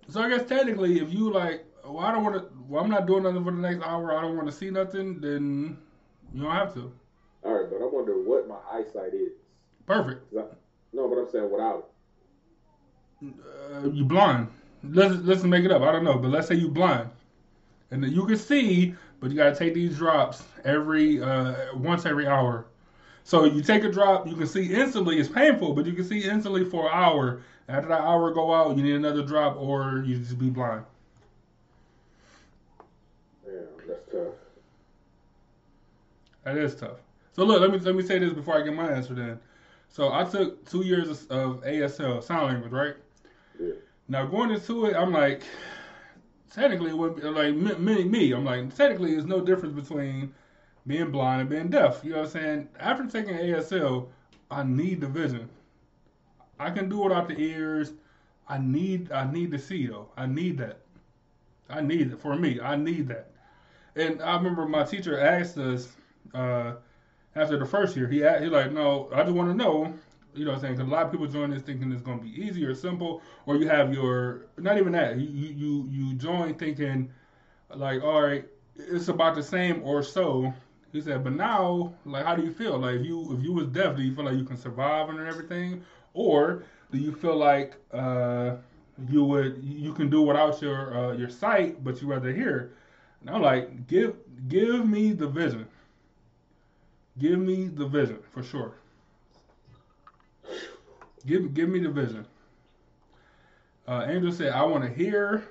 So 0.08 0.20
I 0.22 0.28
guess 0.28 0.46
technically, 0.48 1.00
if 1.00 1.12
you 1.12 1.32
like, 1.32 1.64
well, 1.84 1.98
I 1.98 2.12
don't 2.12 2.22
want 2.24 2.36
to. 2.36 2.48
Well, 2.68 2.82
I'm 2.84 2.90
not 2.90 3.06
doing 3.06 3.24
nothing 3.24 3.44
for 3.44 3.50
the 3.50 3.58
next 3.58 3.82
hour. 3.84 4.16
I 4.16 4.20
don't 4.22 4.36
want 4.36 4.46
to 4.48 4.54
see 4.54 4.70
nothing. 4.70 5.20
Then 5.20 5.76
you 6.32 6.42
don't 6.42 6.52
have 6.52 6.72
to. 6.74 6.92
All 7.44 7.52
right, 7.54 7.68
but 7.70 7.82
I 7.82 7.86
wonder 7.86 8.12
what 8.22 8.48
my 8.48 8.56
eyesight 8.72 9.12
is. 9.14 9.32
Perfect. 9.86 10.32
I- 10.38 10.44
no, 10.92 11.08
but 11.08 11.16
I'm 11.18 11.28
saying 11.30 11.50
without 11.50 11.88
Uh, 13.22 13.88
you 13.90 14.04
blind. 14.04 14.48
Let's 14.84 15.16
let's 15.24 15.42
make 15.42 15.64
it 15.64 15.72
up. 15.72 15.82
I 15.82 15.90
don't 15.92 16.04
know, 16.04 16.18
but 16.18 16.28
let's 16.30 16.46
say 16.46 16.54
you 16.54 16.68
blind, 16.68 17.08
and 17.90 18.02
then 18.04 18.12
you 18.12 18.26
can 18.26 18.36
see, 18.36 18.94
but 19.24 19.30
you 19.30 19.38
gotta 19.38 19.56
take 19.56 19.72
these 19.72 19.96
drops 19.96 20.42
every 20.66 21.22
uh, 21.22 21.74
once 21.76 22.04
every 22.04 22.26
hour. 22.26 22.66
So 23.22 23.46
you 23.46 23.62
take 23.62 23.82
a 23.82 23.90
drop, 23.90 24.28
you 24.28 24.36
can 24.36 24.46
see 24.46 24.74
instantly. 24.74 25.18
It's 25.18 25.30
painful, 25.30 25.72
but 25.72 25.86
you 25.86 25.94
can 25.94 26.04
see 26.04 26.28
instantly 26.28 26.62
for 26.62 26.90
an 26.90 26.92
hour. 26.92 27.40
After 27.66 27.88
that 27.88 28.02
hour 28.02 28.30
go 28.32 28.52
out, 28.52 28.76
you 28.76 28.82
need 28.82 28.96
another 28.96 29.24
drop, 29.24 29.56
or 29.56 30.04
you 30.06 30.18
just 30.18 30.38
be 30.38 30.50
blind. 30.50 30.84
Yeah, 33.46 33.60
that's 33.88 34.12
tough. 34.12 34.34
That 36.42 36.58
is 36.58 36.74
tough. 36.74 36.98
So 37.32 37.44
look, 37.44 37.62
let 37.62 37.70
me 37.70 37.78
let 37.78 37.94
me 37.94 38.02
say 38.02 38.18
this 38.18 38.34
before 38.34 38.58
I 38.58 38.60
get 38.60 38.74
my 38.74 38.92
answer. 38.92 39.14
Then, 39.14 39.40
so 39.88 40.12
I 40.12 40.24
took 40.24 40.68
two 40.68 40.84
years 40.84 41.08
of, 41.08 41.30
of 41.30 41.64
ASL 41.64 42.22
sign 42.22 42.44
language, 42.44 42.72
right? 42.72 42.94
Yeah. 43.58 43.72
Now 44.06 44.26
going 44.26 44.50
into 44.50 44.84
it, 44.84 44.94
I'm 44.94 45.12
like, 45.12 45.44
technically, 46.52 46.92
like 46.92 47.54
me, 47.54 48.04
me, 48.04 48.32
I'm 48.32 48.44
like, 48.44 48.74
technically, 48.74 49.12
there's 49.12 49.24
no 49.26 49.40
difference 49.40 49.74
between 49.74 50.32
being 50.86 51.10
blind 51.10 51.42
and 51.42 51.50
being 51.50 51.68
deaf. 51.70 52.02
You 52.04 52.12
know 52.12 52.18
what 52.18 52.26
I'm 52.26 52.30
saying? 52.32 52.68
After 52.78 53.06
taking 53.06 53.36
ASL, 53.36 54.08
I 54.50 54.62
need 54.64 55.00
the 55.00 55.08
vision. 55.08 55.48
I 56.58 56.70
can 56.70 56.88
do 56.88 56.98
without 56.98 57.28
the 57.28 57.38
ears. 57.38 57.92
I 58.48 58.58
need, 58.58 59.10
I 59.12 59.30
need 59.30 59.50
to 59.52 59.58
see 59.58 59.86
though. 59.86 60.08
I 60.16 60.26
need 60.26 60.58
that. 60.58 60.80
I 61.68 61.80
need 61.80 62.12
it 62.12 62.18
for 62.20 62.36
me. 62.36 62.60
I 62.60 62.76
need 62.76 63.08
that. 63.08 63.30
And 63.96 64.22
I 64.22 64.36
remember 64.36 64.66
my 64.66 64.84
teacher 64.84 65.18
asked 65.20 65.58
us 65.58 65.92
uh, 66.34 66.74
after 67.36 67.58
the 67.58 67.66
first 67.66 67.96
year. 67.96 68.08
He 68.08 68.22
a- 68.22 68.40
he 68.40 68.46
like, 68.46 68.72
no, 68.72 69.08
I 69.14 69.22
just 69.22 69.34
want 69.34 69.50
to 69.50 69.56
know. 69.56 69.94
You 70.34 70.44
know 70.44 70.50
what 70.52 70.56
I'm 70.56 70.60
saying? 70.62 70.74
Because 70.76 70.88
a 70.90 70.92
lot 70.94 71.06
of 71.06 71.12
people 71.12 71.26
join 71.26 71.50
this 71.50 71.62
thinking 71.62 71.92
it's 71.92 72.02
going 72.02 72.18
to 72.18 72.24
be 72.24 72.42
easy 72.42 72.64
or 72.64 72.74
simple, 72.74 73.22
or 73.46 73.56
you 73.56 73.68
have 73.68 73.92
your 73.92 74.46
not 74.58 74.78
even 74.78 74.92
that. 74.92 75.18
You 75.18 75.28
you 75.28 75.48
you, 75.54 75.88
you 75.90 76.14
join 76.14 76.54
thinking 76.54 77.10
like, 77.74 78.02
all 78.02 78.22
right, 78.22 78.46
it's 78.76 79.08
about 79.08 79.34
the 79.34 79.42
same 79.42 79.82
or 79.82 80.02
so. 80.02 80.52
He 80.92 81.00
said, 81.00 81.24
but 81.24 81.32
now, 81.32 81.94
like, 82.04 82.24
how 82.24 82.36
do 82.36 82.42
you 82.42 82.52
feel? 82.52 82.78
Like, 82.78 82.96
if 82.96 83.06
you 83.06 83.36
if 83.36 83.42
you 83.44 83.52
was 83.52 83.66
deaf, 83.68 83.96
do 83.96 84.02
you 84.02 84.14
feel 84.14 84.24
like 84.24 84.36
you 84.36 84.44
can 84.44 84.56
survive 84.56 85.08
and 85.08 85.20
everything, 85.20 85.82
or 86.14 86.64
do 86.92 86.98
you 86.98 87.12
feel 87.12 87.36
like 87.36 87.74
uh, 87.92 88.56
you 89.08 89.24
would 89.24 89.58
you 89.62 89.92
can 89.92 90.08
do 90.10 90.22
without 90.22 90.60
your 90.62 90.96
uh, 90.96 91.12
your 91.14 91.28
sight, 91.28 91.82
but 91.84 92.00
you 92.00 92.08
rather 92.08 92.32
hear? 92.32 92.72
And 93.20 93.30
I'm 93.30 93.42
like, 93.42 93.86
give 93.88 94.16
give 94.48 94.86
me 94.86 95.12
the 95.12 95.26
vision. 95.28 95.66
Give 97.18 97.38
me 97.40 97.66
the 97.68 97.86
vision 97.86 98.18
for 98.30 98.42
sure. 98.42 98.74
Give 101.26 101.52
give 101.54 101.68
me 101.68 101.78
the 101.80 101.90
vision. 101.90 102.26
Uh, 103.86 104.06
Angel 104.08 104.32
said, 104.32 104.52
"I 104.52 104.62
want 104.64 104.84
to 104.84 104.90
hear, 104.90 105.44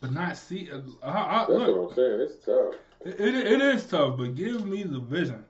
but 0.00 0.12
not 0.12 0.36
see." 0.36 0.70
Uh, 0.70 0.80
I, 1.02 1.10
I, 1.10 1.38
That's 1.40 1.50
look, 1.50 1.76
what 1.76 1.90
I'm 1.90 1.94
saying. 1.96 2.20
It's 2.20 2.44
tough. 2.44 2.74
it, 3.04 3.20
it, 3.20 3.34
it 3.34 3.60
is 3.60 3.86
tough, 3.86 4.16
but 4.18 4.34
give 4.34 4.66
me 4.66 4.82
the 4.82 5.00
vision. 5.00 5.44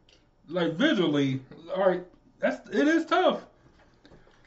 Like 0.48 0.74
visually, 0.74 1.40
all 1.74 1.86
right, 1.89 2.05
that's 2.40 2.68
it 2.70 2.89
is 2.89 3.05
tough. 3.06 3.44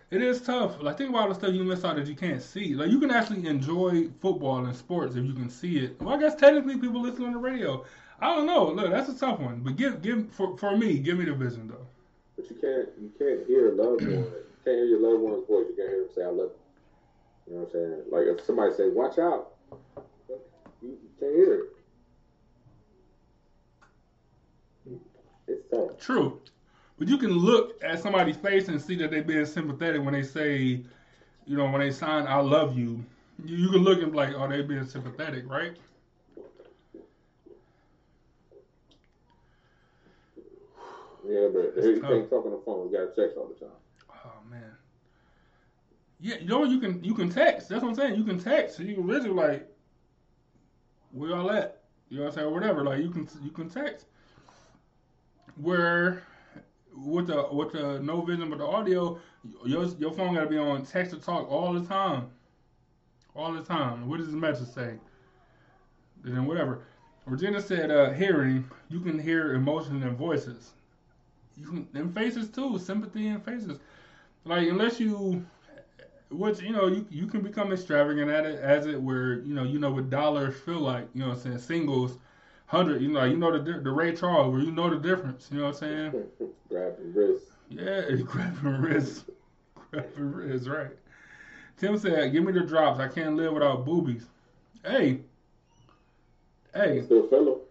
It 0.10 0.22
is 0.22 0.42
tough. 0.42 0.82
Like 0.82 0.98
think 0.98 1.10
about 1.12 1.24
all 1.24 1.30
the 1.30 1.36
stuff 1.36 1.54
you 1.54 1.64
miss 1.64 1.86
out 1.86 1.96
that 1.96 2.08
you 2.08 2.16
can't 2.16 2.42
see. 2.42 2.76
Like 2.76 2.90
you 2.90 3.00
can 3.00 3.12
actually 3.12 3.48
enjoy 3.48 4.10
football 4.20 4.66
and 4.66 4.76
sports 4.76 5.16
if 5.16 5.24
you 5.26 5.34
can 5.34 5.50
see 5.50 5.80
it. 5.80 6.02
Well, 6.02 6.16
I 6.16 6.20
guess 6.20 6.36
technically 6.36 6.78
people 6.78 7.02
listen 7.02 7.26
on 7.26 7.34
the 7.34 7.40
radio. 7.40 7.86
I 8.20 8.36
don't 8.36 8.46
know. 8.46 8.66
Look, 8.70 8.92
that's 8.92 9.10
a 9.10 9.18
tough 9.18 9.40
one. 9.40 9.62
But 9.62 9.78
give 9.78 10.02
give 10.02 10.30
for 10.32 10.58
for 10.58 10.76
me, 10.78 11.00
give 11.00 11.18
me 11.18 11.26
the 11.26 11.34
vision 11.34 11.68
though. 11.68 11.88
But 12.42 12.50
you 12.50 12.62
can't 12.62 12.90
you 13.00 13.12
can't 13.20 13.48
hear 13.48 13.72
loved 13.72 14.02
one. 14.02 14.12
You 14.12 14.46
can't 14.66 14.78
hear 14.78 14.86
your 14.86 15.00
loved 15.00 15.22
one's 15.22 15.48
voice. 15.48 15.66
You 15.70 15.76
can't 15.76 15.90
hear 15.90 16.00
them 16.00 16.10
say 16.16 16.24
I 16.24 16.28
love 16.28 16.52
you. 17.48 17.54
You 17.54 17.54
know 17.54 17.64
what 17.64 17.66
I'm 17.66 17.72
saying? 17.72 18.02
Like 18.10 18.40
if 18.40 18.46
somebody 18.46 18.74
say 18.74 18.90
watch 18.90 19.20
out, 19.20 19.52
you, 20.82 20.90
you 20.90 20.98
can't 21.20 21.36
hear 21.36 21.54
it. 21.54 21.68
It's 25.48 25.70
tough. 25.70 26.00
True. 26.00 26.40
But 26.98 27.08
you 27.10 27.18
can 27.18 27.32
look 27.32 27.84
at 27.84 28.02
somebody's 28.02 28.38
face 28.38 28.68
and 28.68 28.82
see 28.82 28.96
that 28.96 29.12
they're 29.12 29.24
being 29.24 29.46
sympathetic 29.46 30.04
when 30.04 30.14
they 30.14 30.24
say, 30.24 30.82
you 31.46 31.58
know, 31.58 31.70
when 31.70 31.82
they 31.82 31.92
sign 31.92 32.26
"I 32.26 32.40
love 32.40 32.78
you." 32.78 33.04
You, 33.44 33.56
you 33.56 33.70
can 33.70 33.84
look 33.84 34.02
and 34.02 34.12
be 34.12 34.18
like, 34.18 34.34
"Oh, 34.36 34.48
they 34.48 34.62
being 34.62 34.86
sympathetic, 34.86 35.48
right?" 35.50 35.78
Yeah, 41.32 41.48
but 41.54 41.74
It's 41.78 41.86
you 41.86 42.02
tough. 42.02 42.10
can't 42.12 42.30
talk 42.30 42.46
on 42.46 42.52
the 42.52 42.62
phone. 42.66 42.92
You 42.92 42.98
gotta 42.98 43.16
text 43.16 43.38
all 43.38 43.48
the 43.48 43.54
time. 43.66 43.76
Oh 44.10 44.34
man. 44.50 44.72
Yeah, 46.20 46.36
you 46.40 46.48
know 46.48 46.66
you 46.66 46.80
can 46.80 47.02
you 47.04 47.14
can 47.14 47.30
text. 47.30 47.70
That's 47.70 47.82
what 47.82 47.90
I'm 47.90 47.96
saying. 47.96 48.16
You 48.16 48.26
can 48.26 48.38
text. 48.38 48.80
You 48.80 48.96
can 48.96 49.08
literally 49.08 49.30
like, 49.30 49.68
where 51.12 51.30
y'all 51.30 51.50
at? 51.52 51.84
You 52.10 52.18
know 52.18 52.24
what 52.26 52.30
I'm 52.32 52.36
saying? 52.36 52.48
Or 52.48 52.54
whatever. 52.54 52.84
Like 52.84 53.00
you 53.00 53.10
can 53.12 53.28
you 53.42 53.52
can 53.52 53.70
text. 53.70 54.08
Where 55.56 56.24
with 56.96 57.28
the 57.28 57.48
with 57.52 57.72
the 57.72 58.00
no 58.02 58.22
vision 58.22 58.50
but 58.50 58.60
the 58.60 58.66
audio, 58.66 59.18
your 59.66 59.86
your 60.00 60.12
phone 60.12 60.36
gotta 60.36 60.48
be 60.50 60.58
on 60.58 60.86
text 60.86 61.14
to 61.14 61.20
talk 61.20 61.50
all 61.50 61.72
the 61.74 61.86
time. 61.88 62.28
All 63.36 63.54
the 63.54 63.64
time. 63.64 64.10
What 64.10 64.18
does 64.18 64.32
the 64.32 64.38
message 64.38 64.68
say? 64.68 64.96
And 66.26 66.36
then 66.36 66.46
whatever. 66.46 66.84
Regina 67.26 67.62
said, 67.62 67.92
uh, 67.92 68.12
hearing, 68.12 68.70
you 68.90 69.00
can 69.00 69.18
hear 69.18 69.54
emotion 69.54 70.04
and 70.04 70.18
voices. 70.18 70.72
You 71.62 71.68
can 71.68 71.88
in 71.94 72.12
faces 72.12 72.50
too, 72.50 72.80
sympathy 72.80 73.28
in 73.28 73.40
faces. 73.42 73.80
Like 74.46 74.68
unless 74.68 75.00
you 75.00 75.46
which 76.32 76.62
you 76.62 76.72
know 76.72 76.88
you 76.88 77.06
you 77.10 77.28
can 77.28 77.42
become 77.42 77.72
extravagant 77.72 78.32
at 78.32 78.46
it 78.46 78.60
as 78.60 78.86
it 78.88 79.00
where 79.00 79.36
you 79.42 79.54
know 79.54 79.64
you 79.64 79.80
know 79.80 79.92
what 79.92 80.10
dollars 80.10 80.56
feel 80.62 80.80
like 80.80 81.08
you 81.14 81.22
know 81.22 81.30
what 81.30 81.38
I'm 81.38 81.44
saying? 81.44 81.60
Singles 81.60 82.18
hundred 82.66 83.02
you 83.02 83.10
know 83.10 83.26
you 83.26 83.38
know 83.38 83.52
the 83.52 83.80
the 83.80 83.92
Ray 83.92 84.16
Charles 84.16 84.52
where 84.52 84.62
you 84.62 84.72
know 84.72 84.90
the 84.90 84.98
difference 84.98 85.50
you 85.52 85.60
know 85.60 85.68
what 85.68 85.84
I'm 85.84 86.12
saying? 86.12 86.24
Grabbing 86.70 87.14
wrists. 87.14 87.52
yeah 87.70 88.02
grabbing 88.26 88.82
wrists. 88.82 89.26
Grabbing 89.92 90.32
wrists 90.32 90.68
right. 90.68 90.92
Tim 91.78 91.98
said 91.98 92.32
give 92.32 92.44
me 92.44 92.54
the 92.54 92.62
drops. 92.62 93.00
I 93.00 93.08
can't 93.08 93.36
live 93.36 93.54
without 93.54 93.86
boobies. 93.86 94.26
Hey. 94.84 95.20
Hey. 96.74 97.04
Still 97.04 97.28
fellow. 97.28 97.62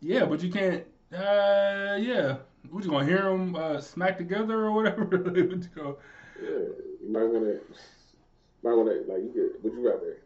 Yeah 0.00 0.24
but 0.24 0.42
you 0.42 0.50
can't 0.50 0.84
uh 1.12 1.96
yeah 1.98 2.36
what 2.70 2.84
you 2.84 2.90
gonna 2.90 3.04
hear 3.06 3.22
them 3.24 3.54
uh, 3.56 3.80
smack 3.80 4.18
together 4.18 4.66
or 4.66 4.72
whatever 4.72 5.04
what 5.06 5.36
you 5.36 5.56
go 5.74 5.98
Yeah, 6.40 6.48
you 7.02 7.08
might 7.10 7.24
wanna, 7.24 7.54
might 8.62 8.74
wanna 8.74 8.92
like 9.08 9.22
you 9.22 9.32
could. 9.34 9.64
Would 9.64 9.72
you 9.72 9.88
rather? 9.88 10.16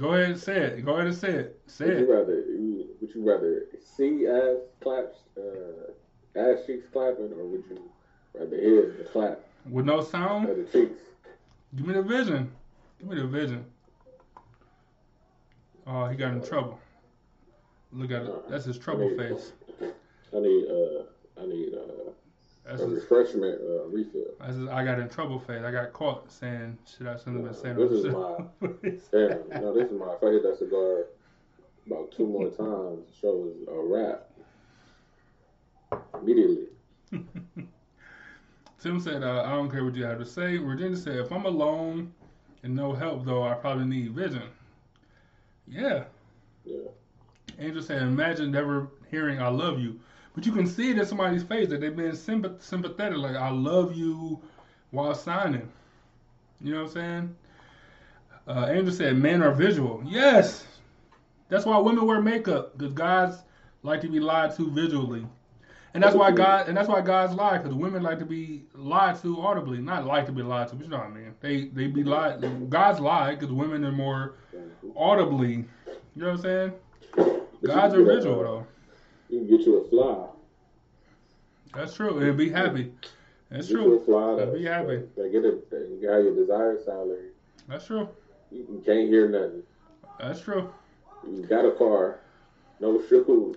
go 0.00 0.14
ahead 0.14 0.30
and 0.30 0.40
say 0.40 0.56
it 0.56 0.84
go 0.84 0.94
ahead 0.94 1.06
and 1.08 1.16
say 1.16 1.30
it 1.30 1.60
say 1.66 1.84
Would 1.86 1.94
it 1.96 2.00
you 2.00 2.12
rather? 2.12 2.44
Would 3.00 3.14
you 3.14 3.28
rather 3.28 3.66
see 3.96 4.26
ass 4.26 4.56
claps, 4.80 5.18
uh, 5.36 5.92
ass 6.38 6.58
cheeks 6.66 6.86
clapping, 6.92 7.32
or 7.32 7.44
would 7.44 7.64
you 7.70 7.82
rather 8.34 8.56
hear 8.56 8.94
the 8.98 9.04
clap 9.04 9.40
with 9.70 9.84
no 9.84 10.00
sound 10.00 10.46
the 10.48 10.64
cheeks? 10.72 11.00
Give 11.76 11.86
me 11.86 11.92
the 11.94 12.02
vision. 12.02 12.50
Give 12.98 13.08
me 13.10 13.16
the 13.16 13.26
vision. 13.26 13.64
Oh, 15.86 16.06
he 16.06 16.16
got 16.16 16.32
in 16.32 16.42
trouble. 16.42 16.78
Look 17.92 18.10
at 18.10 18.22
it. 18.22 18.48
That's 18.50 18.64
his 18.64 18.78
trouble 18.78 19.10
face. 19.16 19.52
I 19.80 20.40
need, 20.40 20.66
uh, 20.68 21.40
I 21.40 21.46
need 21.46 21.72
uh, 21.74 22.10
That's 22.66 22.82
a 22.82 22.86
refreshment 22.86 23.58
uh, 23.62 23.86
refill. 23.88 24.26
that's 24.38 24.56
his, 24.56 24.68
I 24.68 24.84
got 24.84 24.98
in 24.98 25.08
trouble 25.08 25.38
face. 25.38 25.62
I 25.64 25.70
got 25.70 25.92
caught 25.94 26.30
saying 26.30 26.76
shit 26.86 27.06
I 27.06 27.16
shouldn't 27.16 27.44
have 27.46 27.52
been 27.52 27.54
saying. 27.54 27.76
This 27.76 27.92
is 27.92 28.04
show. 28.12 28.50
Damn, 29.50 29.62
no, 29.62 29.72
this 29.72 29.90
is 29.90 29.98
my. 29.98 30.12
If 30.12 30.22
I 30.22 30.26
hit 30.32 30.42
that 30.42 30.58
cigar 30.58 31.06
about 31.86 32.12
two 32.12 32.26
more 32.26 32.50
times, 32.50 33.06
the 33.06 33.14
show 33.20 33.48
is 33.50 33.66
a 33.68 33.72
wrap. 33.74 34.24
Immediately. 36.20 36.66
Tim 38.80 39.00
said, 39.00 39.22
uh, 39.24 39.44
I 39.46 39.50
don't 39.52 39.70
care 39.70 39.82
what 39.84 39.94
you 39.94 40.04
have 40.04 40.18
to 40.18 40.26
say. 40.26 40.58
Virginia 40.58 40.96
said, 40.96 41.16
if 41.16 41.32
I'm 41.32 41.46
alone 41.46 42.12
and 42.62 42.76
no 42.76 42.92
help, 42.92 43.24
though, 43.24 43.42
I 43.42 43.54
probably 43.54 43.86
need 43.86 44.12
vision. 44.12 44.42
Yeah. 45.66 46.04
Angel 47.58 47.82
said, 47.82 48.02
imagine 48.02 48.50
never 48.50 48.88
hearing 49.10 49.40
I 49.40 49.48
love 49.48 49.80
you. 49.80 49.98
But 50.34 50.46
you 50.46 50.52
can 50.52 50.66
see 50.66 50.90
it 50.90 50.98
in 50.98 51.06
somebody's 51.06 51.42
face 51.42 51.68
that 51.68 51.80
they've 51.80 51.96
been 51.96 52.12
sympath- 52.12 52.62
sympathetic, 52.62 53.18
like, 53.18 53.36
I 53.36 53.50
love 53.50 53.96
you 53.96 54.40
while 54.90 55.14
signing. 55.14 55.68
You 56.60 56.74
know 56.74 56.82
what 56.84 56.90
I'm 56.90 56.94
saying? 56.94 57.36
Uh, 58.46 58.66
Angel 58.70 58.94
said, 58.94 59.16
men 59.16 59.42
are 59.42 59.52
visual. 59.52 60.02
Yes. 60.06 60.66
That's 61.48 61.66
why 61.66 61.78
women 61.78 62.06
wear 62.06 62.20
makeup, 62.20 62.76
because 62.76 62.92
guys 62.92 63.42
like 63.82 64.00
to 64.02 64.08
be 64.08 64.20
lied 64.20 64.54
to 64.56 64.70
visually. 64.70 65.26
And 65.94 66.02
that's 66.02 66.14
why 66.14 66.30
God, 66.30 66.68
and 66.68 66.76
that's 66.76 66.88
why 66.88 67.00
guys 67.00 67.34
lie, 67.34 67.58
because 67.58 67.74
women 67.74 68.02
like 68.02 68.18
to 68.18 68.26
be 68.26 68.64
lied 68.74 69.20
to 69.22 69.40
audibly, 69.40 69.78
not 69.78 70.04
like 70.06 70.26
to 70.26 70.32
be 70.32 70.42
lied 70.42 70.68
to, 70.68 70.76
but 70.76 70.84
you 70.84 70.90
know 70.90 70.98
what 70.98 71.06
I 71.06 71.10
mean. 71.10 71.34
They 71.40 71.64
they 71.68 71.86
be 71.86 72.04
lied. 72.04 72.70
Guys 72.70 73.00
lie 73.00 73.34
because 73.34 73.50
women 73.50 73.84
are 73.84 73.92
more 73.92 74.34
audibly. 74.94 75.52
You 75.52 75.64
know 76.14 76.26
what 76.26 76.36
I'm 76.36 76.42
saying? 76.42 76.72
But 77.62 77.68
Guys 77.68 77.92
you 77.92 78.00
are 78.02 78.04
can 78.04 78.04
get 78.04 78.12
a, 78.12 78.16
visual 78.16 78.40
uh, 78.40 78.42
though. 78.42 78.66
You 79.28 79.38
can 79.40 79.48
get 79.48 79.66
you 79.66 79.76
a 79.78 79.88
fly. 79.88 80.26
That's 81.74 81.94
true. 81.94 82.18
And 82.18 82.36
be 82.36 82.48
happy. 82.50 82.92
That's 83.50 83.66
Get 83.68 83.74
you 83.76 83.80
a 83.94 83.96
true. 83.98 84.04
fly. 84.04 84.42
And 84.42 84.52
be 84.54 84.64
happy. 84.64 85.02
That 85.16 85.32
get. 85.32 85.70
That 85.70 85.88
you 85.90 85.98
got 86.02 86.18
your 86.18 86.34
desired 86.34 86.84
salary. 86.84 87.30
That's 87.68 87.86
true. 87.86 88.08
You, 88.50 88.82
can't 88.84 89.08
hear 89.08 89.28
nothing. 89.28 89.62
That's 90.18 90.40
true. 90.40 90.72
You 91.26 91.42
got 91.42 91.64
a 91.66 91.72
car, 91.72 92.20
no 92.80 93.02
shoes. 93.08 93.56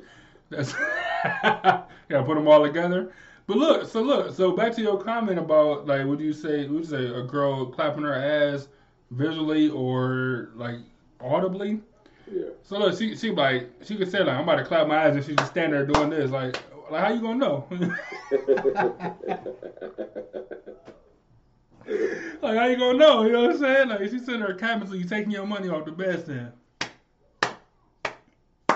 That's 0.50 0.74
gotta 1.44 2.24
put 2.26 2.36
them 2.36 2.48
all 2.48 2.64
together. 2.64 3.14
But 3.48 3.58
look, 3.58 3.88
so 3.90 4.02
look, 4.02 4.36
so 4.36 4.52
back 4.52 4.74
to 4.74 4.82
your 4.82 5.02
comment 5.02 5.40
about 5.40 5.88
like, 5.88 6.06
would 6.06 6.20
you 6.20 6.34
say, 6.34 6.68
would 6.68 6.80
you 6.80 6.84
say 6.84 7.06
a 7.08 7.22
girl 7.24 7.66
clapping 7.68 8.04
her 8.04 8.14
ass 8.14 8.68
visually 9.12 9.70
or 9.70 10.50
like 10.56 10.76
audibly? 11.22 11.80
Yeah. 12.32 12.46
So 12.64 12.80
look, 12.80 12.98
she 12.98 13.16
she 13.16 13.30
like 13.32 13.70
she 13.84 13.98
could 13.98 14.10
say 14.10 14.20
like 14.20 14.36
I'm 14.36 14.44
about 14.44 14.56
to 14.58 14.66
clap 14.66 14.88
my 14.88 15.06
eyes 15.06 15.16
and 15.16 15.26
she 15.26 15.36
just 15.36 15.52
stand 15.52 15.74
there 15.74 15.86
doing 15.86 16.10
this 16.10 16.32
like 16.32 16.58
like 16.90 17.04
how 17.04 17.14
you 17.14 17.22
gonna 17.22 17.36
know? 17.36 17.68
like 22.42 22.58
how 22.58 22.66
you 22.66 22.78
gonna 22.78 22.98
know? 22.98 23.24
You 23.24 23.34
know 23.34 23.42
what 23.42 23.52
I'm 23.52 23.60
saying? 23.60 23.90
Like 23.90 24.00
she's 24.10 24.26
sitting 24.26 24.42
there 24.42 24.58
so 24.58 24.94
you 24.94 25.04
taking 25.04 25.32
your 25.32 25.46
money 25.46 25.70
off 25.70 25.86
the 25.86 25.92
bed 25.92 26.24
stand. 26.24 26.54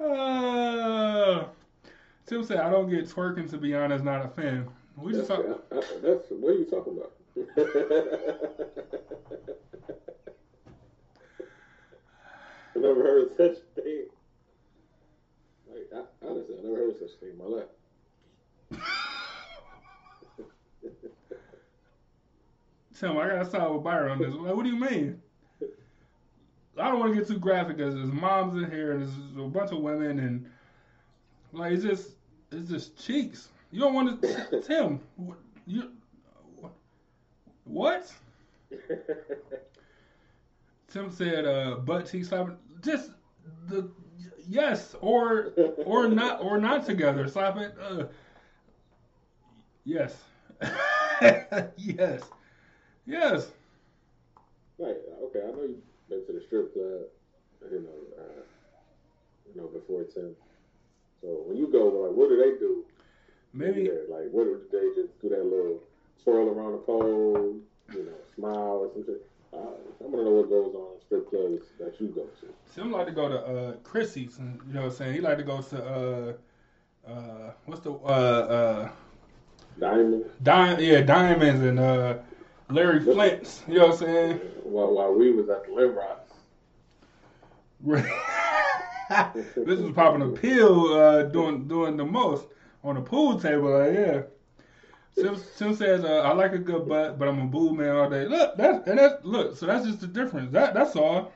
Uh, 0.00 1.44
Tim 2.24 2.42
said 2.42 2.56
I 2.56 2.70
don't 2.70 2.88
get 2.88 3.06
twerking 3.06 3.50
to 3.50 3.58
be 3.58 3.74
honest, 3.74 4.02
not 4.02 4.24
a 4.24 4.28
fan. 4.28 4.66
We 4.96 5.12
just 5.12 5.28
that's, 5.28 5.42
talk, 5.42 5.68
that's 5.70 6.24
what 6.30 6.50
are 6.50 6.54
you 6.54 6.64
talking 6.64 6.96
about? 6.96 7.12
I 7.36 7.42
never 12.76 13.02
heard 13.02 13.30
of 13.30 13.36
such 13.36 13.52
a 13.52 13.80
thing. 13.80 14.06
Like, 15.68 15.88
I, 15.94 16.26
honestly, 16.26 16.56
I 16.58 16.62
never 16.62 16.76
heard 16.76 16.90
of 16.90 16.96
such 16.98 17.10
a 17.10 17.18
thing 17.20 17.30
in 17.30 17.38
my 17.38 17.44
life. 17.44 17.68
Tim, 22.98 23.16
I 23.16 23.28
gotta 23.28 23.48
side 23.48 23.70
with 23.70 23.82
Byron 23.82 24.12
on 24.12 24.18
this. 24.18 24.34
Like, 24.34 24.54
what 24.54 24.64
do 24.64 24.68
you 24.68 24.76
mean? 24.76 25.22
I 26.78 26.88
don't 26.88 27.00
want 27.00 27.14
to 27.14 27.18
get 27.18 27.28
too 27.28 27.38
graphic 27.38 27.78
because 27.78 27.94
there's 27.94 28.12
moms 28.12 28.62
in 28.62 28.70
here 28.70 28.92
and 28.92 29.02
there's 29.02 29.46
a 29.46 29.48
bunch 29.48 29.72
of 29.72 29.78
women 29.78 30.18
and 30.18 30.50
like 31.52 31.72
it's 31.72 31.82
just 31.82 32.10
it's 32.52 32.70
just 32.70 33.02
cheeks. 33.02 33.48
You 33.70 33.80
don't 33.80 33.94
want 33.94 34.22
to, 34.22 34.60
Tim. 34.62 35.00
You 35.66 35.90
what? 37.70 38.12
Tim 40.88 41.10
said, 41.10 41.46
uh, 41.46 41.76
butt 41.76 42.10
cheek 42.10 42.24
slapping. 42.24 42.56
Just 42.82 43.10
the 43.68 43.90
yes 44.48 44.94
or 45.00 45.52
or 45.84 46.08
not 46.08 46.40
or 46.42 46.58
not 46.58 46.84
together. 46.84 47.28
Slap 47.28 47.56
it. 47.58 47.74
Uh, 47.80 48.04
yes. 49.84 50.16
yes. 51.76 52.22
Yes. 53.06 53.52
Right. 54.78 54.96
Okay. 55.24 55.40
I 55.46 55.50
know 55.52 55.62
you've 55.62 56.08
been 56.08 56.26
to 56.26 56.32
the 56.32 56.42
strip 56.46 56.72
club. 56.72 57.02
You 57.70 57.80
know, 57.80 58.22
uh, 58.22 58.42
you 59.46 59.60
know, 59.60 59.68
before 59.68 60.04
ten. 60.04 60.34
So 61.20 61.44
when 61.46 61.56
you 61.56 61.70
go, 61.70 61.86
like, 61.86 62.16
what 62.16 62.28
do 62.30 62.36
they 62.36 62.58
do? 62.58 62.84
Maybe? 63.52 63.90
Like, 64.08 64.30
what 64.32 64.44
do 64.44 64.60
they 64.72 65.00
just 65.00 65.20
do 65.20 65.28
that 65.28 65.44
little 65.44 65.80
twirl 66.22 66.48
around 66.48 66.72
the 66.72 66.78
pole, 66.78 67.56
you 67.92 68.04
know, 68.04 68.12
smile 68.34 68.54
or 68.54 68.90
something? 68.94 69.16
Uh, 69.52 69.56
I 69.56 70.04
want 70.04 70.16
to 70.16 70.24
know 70.24 70.30
what 70.30 70.48
goes 70.48 70.74
on 70.74 70.94
in 70.94 71.00
strip 71.04 71.28
clubs 71.28 71.66
that 71.78 72.00
you 72.00 72.08
go 72.08 72.22
to. 72.22 72.54
Sim 72.72 72.92
like 72.92 73.06
to 73.06 73.12
go 73.12 73.28
to 73.28 73.38
uh, 73.38 73.72
Chrissy's, 73.82 74.38
and 74.38 74.60
you 74.66 74.74
know 74.74 74.82
what 74.82 74.92
I'm 74.92 74.96
saying. 74.96 75.14
He 75.14 75.20
like 75.20 75.38
to 75.38 75.44
go 75.44 75.60
to 75.60 76.36
uh, 77.06 77.10
uh, 77.10 77.52
what's 77.66 77.80
the 77.82 77.92
uh, 77.92 77.94
uh, 77.94 78.90
Diamond. 79.78 80.24
Di- 80.42 80.80
yeah, 80.80 81.00
diamonds 81.00 81.62
and 81.62 81.80
uh, 81.80 82.18
Larry 82.68 83.00
Flynt's. 83.00 83.62
You 83.66 83.78
know 83.78 83.86
what 83.88 83.92
I'm 83.94 83.98
saying. 83.98 84.36
While, 84.62 84.94
while 84.94 85.14
we 85.14 85.32
was 85.32 85.48
at 85.48 85.66
the 85.66 85.72
Lim 85.72 85.94
Rocks. 85.94 86.32
this 89.56 89.80
was 89.80 89.92
popping 89.92 90.22
a 90.22 90.28
pill, 90.28 90.92
uh, 90.92 91.22
doing 91.24 91.66
doing 91.66 91.96
the 91.96 92.04
most 92.04 92.46
on 92.84 92.94
the 92.96 93.00
pool 93.00 93.40
table. 93.40 93.70
Like, 93.70 93.94
yeah. 93.94 94.22
Sim, 95.12 95.36
Sim 95.36 95.74
says, 95.74 96.04
uh, 96.04 96.22
"I 96.22 96.32
like 96.32 96.52
a 96.52 96.58
good 96.58 96.88
butt, 96.88 97.18
but 97.18 97.28
I'm 97.28 97.40
a 97.40 97.46
boo 97.46 97.74
man 97.74 97.94
all 97.96 98.10
day." 98.10 98.26
Look, 98.26 98.56
that's 98.56 98.86
and 98.88 98.98
that's 98.98 99.24
look. 99.24 99.56
So 99.56 99.66
that's 99.66 99.86
just 99.86 100.00
the 100.00 100.06
difference. 100.08 100.52
That 100.52 100.74
that's 100.74 100.96
all. 100.96 101.32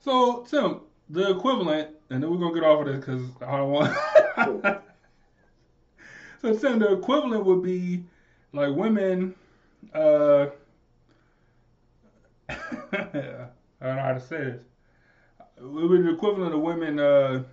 So 0.00 0.44
Tim, 0.48 0.80
the 1.08 1.30
equivalent, 1.36 1.90
and 2.10 2.22
then 2.22 2.30
we're 2.30 2.38
gonna 2.38 2.54
get 2.54 2.64
off 2.64 2.86
of 2.86 2.86
this 2.86 3.04
because 3.04 3.22
I 3.42 3.56
don't 3.56 3.70
want. 3.70 3.94
so 6.42 6.56
Tim, 6.56 6.78
the 6.78 6.92
equivalent 6.94 7.44
would 7.44 7.62
be 7.62 8.04
like 8.52 8.74
women. 8.74 9.34
Uh, 9.94 10.46
I 12.48 12.56
don't 12.92 13.96
know 13.96 14.02
how 14.02 14.12
to 14.12 14.20
say 14.20 14.38
this. 14.38 14.62
It 15.58 15.62
would 15.64 15.90
be 15.90 16.02
the 16.02 16.14
equivalent 16.14 16.54
of 16.54 16.60
women. 16.60 16.98
Uh, 17.00 17.44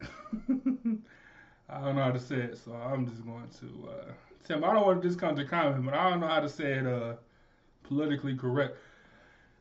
I 1.72 1.80
don't 1.80 1.96
know 1.96 2.02
how 2.02 2.10
to 2.10 2.20
say 2.20 2.36
it, 2.36 2.58
so 2.58 2.72
I'm 2.72 3.08
just 3.08 3.24
going 3.24 3.48
to 3.60 3.88
uh, 3.88 4.12
Tim. 4.44 4.64
I 4.64 4.72
don't 4.72 4.84
want 4.84 5.00
to 5.02 5.08
discount 5.08 5.38
your 5.38 5.46
comment, 5.46 5.84
but 5.84 5.94
I 5.94 6.10
don't 6.10 6.20
know 6.20 6.26
how 6.26 6.40
to 6.40 6.48
say 6.48 6.72
it 6.72 6.86
uh, 6.86 7.14
politically 7.84 8.34
correct. 8.36 8.76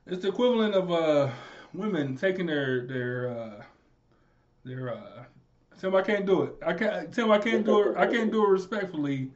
It's 0.07 0.23
the 0.23 0.29
equivalent 0.29 0.73
of 0.73 0.91
uh, 0.91 1.29
women 1.73 2.15
taking 2.15 2.47
their 2.47 2.87
their 2.87 3.29
uh, 3.29 3.63
their. 4.65 4.95
Uh, 4.95 5.23
Tim, 5.79 5.95
I 5.95 6.01
can't 6.01 6.25
do 6.25 6.43
it. 6.43 6.55
I 6.65 6.73
can't. 6.73 7.13
Tim, 7.13 7.31
I 7.31 7.37
can't 7.37 7.65
do 7.65 7.89
it. 7.89 7.97
I 7.97 8.07
can't 8.07 8.31
do 8.31 8.43
it 8.43 8.49
respectfully. 8.49 9.31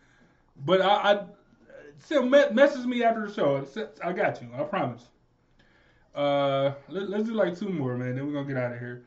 But 0.66 0.82
I, 0.82 1.14
I 1.14 1.24
Tim, 2.08 2.30
message 2.30 2.86
me 2.86 3.04
after 3.04 3.28
the 3.28 3.34
show. 3.34 3.66
I 4.04 4.14
got 4.14 4.42
you. 4.42 4.50
I 4.56 4.64
promise. 4.64 5.04
Uh, 6.16 6.74
let, 6.90 7.22
us 7.22 7.28
do 7.28 7.34
like 7.34 7.58
two 7.58 7.70
more, 7.70 7.98
man. 7.98 8.16
Then 8.16 8.28
we're 8.28 8.34
gonna 8.34 8.48
get 8.48 8.58
out 8.58 8.74
of 8.74 8.80
here. 8.80 9.04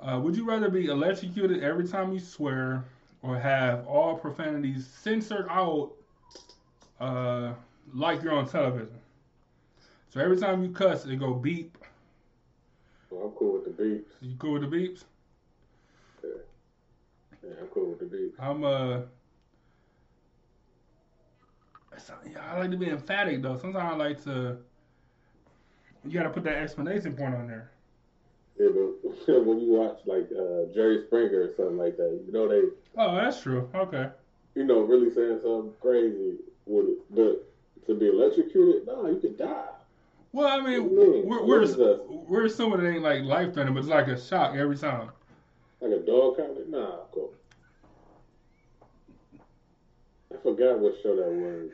Uh, 0.00 0.18
would 0.18 0.36
you 0.36 0.44
rather 0.44 0.68
be 0.68 0.86
electrocuted 0.86 1.62
every 1.62 1.86
time 1.86 2.12
you 2.12 2.18
swear, 2.18 2.84
or 3.22 3.38
have 3.38 3.86
all 3.86 4.16
profanities 4.16 4.86
censored 4.86 5.46
out, 5.48 5.92
uh, 7.00 7.52
like 7.94 8.22
you're 8.22 8.34
on 8.34 8.48
television? 8.48 8.98
So 10.10 10.20
every 10.20 10.36
time 10.36 10.62
you 10.62 10.70
cuss, 10.70 11.06
it 11.06 11.16
go 11.16 11.32
beep. 11.34 11.78
Well, 13.10 13.26
I'm 13.26 13.32
cool 13.32 13.54
with 13.54 13.64
the 13.64 13.82
beeps. 13.82 14.10
You 14.20 14.36
cool 14.36 14.54
with 14.54 14.62
the 14.70 14.76
beeps? 14.76 15.04
Yeah. 16.22 16.30
Yeah, 17.42 17.50
I'm 17.60 17.66
cool 17.68 17.90
with 17.90 17.98
the 17.98 18.16
beeps. 18.16 18.32
I'm 18.38 18.64
uh. 18.64 19.00
I 22.40 22.58
like 22.58 22.70
to 22.70 22.76
be 22.76 22.88
emphatic 22.88 23.42
though. 23.42 23.56
Sometimes 23.56 23.92
I 23.92 23.96
like 23.96 24.24
to. 24.24 24.56
You 26.04 26.12
got 26.12 26.24
to 26.24 26.30
put 26.30 26.42
that 26.44 26.56
explanation 26.56 27.14
point 27.14 27.34
on 27.34 27.46
there. 27.46 27.70
Yeah, 28.62 28.68
but 28.74 29.44
when 29.44 29.58
you 29.58 29.72
watch 29.72 29.98
like 30.06 30.28
uh, 30.30 30.72
Jerry 30.72 31.02
Springer 31.06 31.42
or 31.42 31.50
something 31.56 31.76
like 31.76 31.96
that, 31.96 32.20
you 32.24 32.32
know 32.32 32.48
they. 32.48 32.62
Oh, 32.96 33.16
that's 33.16 33.40
true. 33.40 33.68
Okay. 33.74 34.08
You 34.54 34.64
know, 34.64 34.80
really 34.80 35.12
saying 35.12 35.40
something 35.42 35.72
crazy 35.80 36.36
with 36.66 36.86
it, 36.86 36.98
but 37.10 37.48
to 37.86 37.94
be 37.98 38.06
electrocuted, 38.06 38.86
no, 38.86 39.08
you 39.08 39.18
could 39.18 39.36
die. 39.36 39.70
Well, 40.32 40.46
I 40.46 40.60
mean, 40.60 40.90
we're 40.94 41.44
we're, 41.44 41.98
we're 42.06 42.44
assuming 42.44 42.84
it 42.84 42.88
ain't 42.88 43.02
like 43.02 43.22
life 43.24 43.52
threatening, 43.52 43.74
but 43.74 43.80
it's 43.80 43.88
like 43.88 44.06
a 44.06 44.20
shock 44.20 44.54
every 44.54 44.76
time. 44.76 45.10
Like 45.80 45.92
a 45.92 46.06
dog 46.06 46.36
kind 46.36 46.56
of 46.56 46.68
nah, 46.68 46.98
cool. 47.12 47.32
I 50.32 50.36
forgot 50.42 50.78
what 50.78 50.94
show 51.02 51.16
that 51.16 51.28
was, 51.28 51.70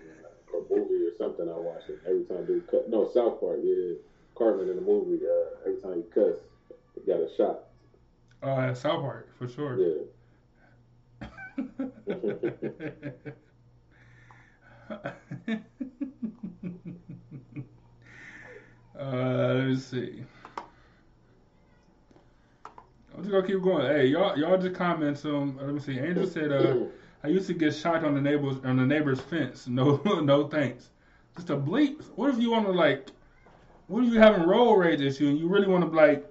or 0.54 0.64
movie 0.70 1.04
or 1.04 1.12
something 1.18 1.48
I 1.48 1.58
watched 1.58 1.90
it 1.90 2.00
every 2.08 2.24
time 2.24 2.46
dude 2.46 2.66
cut. 2.70 2.88
No, 2.88 3.10
South 3.12 3.40
Park. 3.40 3.58
Yeah, 3.62 3.94
Cartman 4.34 4.70
in 4.70 4.76
the 4.76 4.82
movie. 4.82 5.24
Uh, 5.24 5.68
every 5.68 5.82
time 5.82 6.02
he 6.02 6.10
cuss, 6.10 6.38
got 7.06 7.20
a 7.20 7.28
shot. 7.36 7.64
Uh, 8.42 8.74
South 8.74 9.00
Park 9.00 9.30
for 9.38 9.48
sure. 9.48 9.78
Yeah. 9.78 11.28
Uh, 18.98 19.54
let 19.54 19.66
me 19.66 19.76
see. 19.76 20.24
I'm 23.14 23.22
just 23.22 23.30
gonna 23.30 23.46
keep 23.46 23.62
going. 23.62 23.86
Hey, 23.86 24.06
y'all, 24.06 24.36
y'all 24.36 24.58
just 24.58 24.74
comment 24.74 25.16
some. 25.16 25.56
Let 25.56 25.72
me 25.72 25.80
see. 25.80 25.98
Angel 25.98 26.26
said, 26.26 26.50
uh, 26.50 26.74
"I 27.22 27.28
used 27.28 27.46
to 27.46 27.54
get 27.54 27.74
shot 27.74 28.04
on 28.04 28.14
the 28.14 28.20
neighbor's 28.20 28.56
on 28.64 28.76
the 28.76 28.86
neighbor's 28.86 29.20
fence. 29.20 29.68
No, 29.68 29.96
no 30.22 30.48
thanks. 30.48 30.90
Just 31.36 31.50
a 31.50 31.56
bleep. 31.56 32.02
What 32.16 32.30
if 32.30 32.40
you 32.40 32.50
want 32.50 32.66
to 32.66 32.72
like? 32.72 33.10
What 33.86 34.04
if 34.04 34.12
you 34.12 34.18
having 34.18 34.42
road 34.46 34.74
rage 34.74 35.00
issue 35.00 35.28
and 35.28 35.38
you 35.38 35.48
really 35.48 35.68
want 35.68 35.84
to 35.84 35.96
like, 35.96 36.27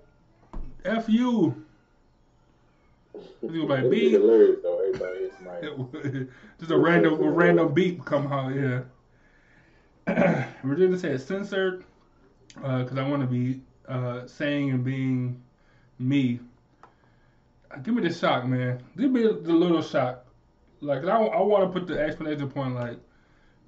f 0.85 1.09
you? 1.09 1.65
Like 3.41 3.89
beep. 3.89 4.11
Hilarious 4.11 4.59
though. 4.63 4.79
Everybody 4.79 5.27
just 6.59 6.71
a 6.71 6.77
random, 6.77 7.13
a 7.13 7.29
random 7.29 7.73
beep 7.73 8.03
come 8.05 8.31
out. 8.31 8.53
Yeah. 8.53 8.83
Virginia 10.63 10.97
said 10.97 11.21
censored 11.21 11.83
because 12.55 12.97
uh, 12.97 13.01
I 13.01 13.07
want 13.07 13.21
to 13.21 13.27
be 13.27 13.61
uh, 13.87 14.25
saying 14.27 14.71
and 14.71 14.83
being 14.83 15.41
me. 15.99 16.39
Give 17.83 17.93
me 17.93 18.07
the 18.07 18.13
shock, 18.13 18.45
man. 18.45 18.81
Give 18.97 19.11
me 19.11 19.23
the 19.23 19.53
little 19.53 19.81
shock. 19.81 20.25
Like 20.81 21.03
I, 21.03 21.17
I 21.17 21.41
want 21.41 21.71
to 21.71 21.79
put 21.79 21.87
the 21.87 21.99
explanation 21.99 22.49
point. 22.49 22.75
Like 22.75 22.97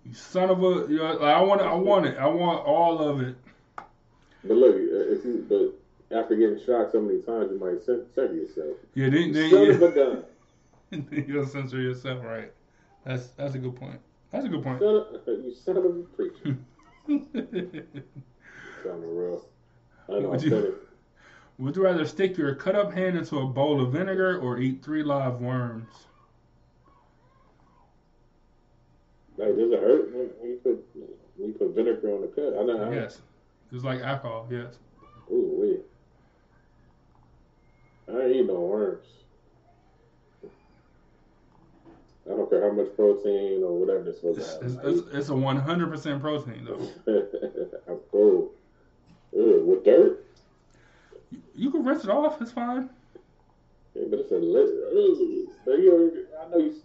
you 0.06 0.14
son 0.14 0.50
of 0.50 0.64
a, 0.64 0.88
you 0.90 0.98
know, 0.98 1.14
like, 1.14 1.36
I 1.36 1.42
want 1.42 1.62
it. 1.62 1.66
I 1.66 1.74
want 1.74 2.06
it. 2.06 2.18
I 2.18 2.28
want 2.28 2.66
all 2.66 3.00
of 3.00 3.22
it. 3.22 3.36
But 4.44 4.58
look, 4.58 4.76
uh, 4.76 5.14
if 5.14 5.26
you 5.26 5.46
but 5.48 5.79
after 6.12 6.36
getting 6.36 6.60
shot 6.66 6.92
so 6.92 7.02
many 7.02 7.22
times, 7.22 7.52
you 7.52 7.60
might 7.60 7.84
censor 7.84 8.34
yourself. 8.34 8.78
Yeah, 8.96 9.10
then, 9.10 9.32
then 9.32 9.50
son 9.52 9.70
of 9.70 9.82
a 9.82 9.92
gun. 9.92 10.24
You'll 11.28 11.46
censor 11.46 11.80
yourself, 11.80 12.24
right? 12.24 12.52
That's 13.06 13.28
that's 13.30 13.56
a 13.56 13.60
good 13.60 13.76
point. 13.76 14.00
That's 14.32 14.46
a 14.46 14.50
good 14.50 14.64
point. 14.64 14.80
Son 14.80 14.96
of, 14.96 15.06
you 15.28 15.54
son 15.54 15.78
of 15.78 15.86
a 15.86 15.90
preacher. 16.16 16.58
real. 18.86 19.46
would 20.08 20.42
you, 20.42 20.76
would 21.58 21.76
you 21.76 21.84
rather 21.84 22.06
stick 22.06 22.38
your 22.38 22.56
cut 22.56 22.76
up 22.76 22.94
hand 22.94 23.18
into 23.18 23.40
a 23.40 23.46
bowl 23.46 23.82
of 23.82 23.92
vinegar 23.92 24.40
or 24.40 24.60
eat 24.60 24.84
three 24.84 25.04
live 25.04 25.42
worms? 25.42 25.94
Like, 29.38 29.50
does 29.50 29.72
it 29.72 29.80
hurt 29.80 30.14
when, 30.14 30.30
when 30.40 30.50
you 30.50 30.58
put 30.58 30.86
when 31.38 31.50
you 31.50 31.54
put 31.54 31.76
vinegar 31.76 32.14
on 32.14 32.22
the 32.22 32.28
cut? 32.28 32.58
I 32.60 32.64
know. 32.64 32.92
Yes, 32.92 33.22
it's 33.72 33.84
like 33.84 34.02
alcohol. 34.02 34.48
Yes. 34.50 34.76
Ooh 35.32 35.56
wait. 35.58 35.80
I 38.12 38.28
eat 38.32 38.48
no 38.48 38.60
worms. 38.60 39.06
I 42.26 42.36
don't 42.36 42.50
care 42.50 42.62
how 42.62 42.76
much 42.76 42.96
protein 42.96 43.64
or 43.64 43.80
whatever 43.80 44.08
it's 44.08 44.20
supposed 44.20 44.40
to. 44.40 44.66
It's, 44.66 44.76
it's, 44.84 45.16
it's 45.16 45.30
a 45.30 45.34
100% 45.34 46.22
protein, 46.22 46.66
though. 46.66 46.88
I'm 47.88 48.00
cool. 48.12 48.52
Ugh, 49.34 49.66
with 49.66 49.84
dirt? 49.84 50.26
You, 51.32 51.42
you, 51.56 51.72
can 51.72 51.84
rinse 51.84 52.04
it 52.04 52.10
off. 52.10 52.42
It's 52.42 52.52
fine. 52.52 52.90
Yeah, 53.96 54.04
but 54.10 54.20
it's 54.20 54.32
a 54.32 54.36
little. 54.36 54.70
I 54.90 56.52
know 56.52 56.58
you, 56.58 56.76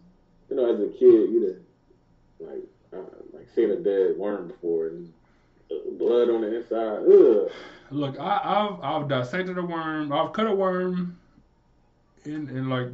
you 0.51 0.57
know, 0.57 0.73
as 0.73 0.81
a 0.81 0.89
kid, 0.93 1.31
you 1.31 1.41
didn't 1.41 2.49
like, 2.49 2.65
uh, 2.93 3.15
like 3.33 3.49
seen 3.55 3.71
a 3.71 3.77
dead 3.77 4.17
worm 4.17 4.49
before 4.49 4.89
and 4.89 5.13
blood 5.99 6.31
on 6.31 6.41
the 6.43 6.57
inside. 6.57 7.03
Ugh. 7.07 7.51
Look, 7.91 8.19
I, 8.19 8.41
have 8.43 8.81
I've 8.83 9.09
dissected 9.09 9.59
a 9.59 9.63
worm. 9.63 10.13
I've 10.13 10.33
cut 10.33 10.47
a 10.47 10.55
worm 10.55 11.19
in 12.25 12.49
in 12.49 12.69
like, 12.69 12.89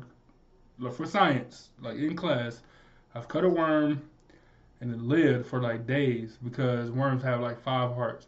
like 0.79 0.95
for 0.95 1.07
science, 1.07 1.71
like 1.81 1.97
in 1.97 2.17
class. 2.17 2.61
I've 3.15 3.29
cut 3.29 3.45
a 3.45 3.49
worm 3.49 4.03
and 4.81 4.93
it 4.93 5.01
lived 5.01 5.47
for 5.47 5.61
like 5.61 5.87
days 5.87 6.39
because 6.43 6.91
worms 6.91 7.23
have 7.23 7.41
like 7.41 7.61
five 7.61 7.95
hearts. 7.95 8.27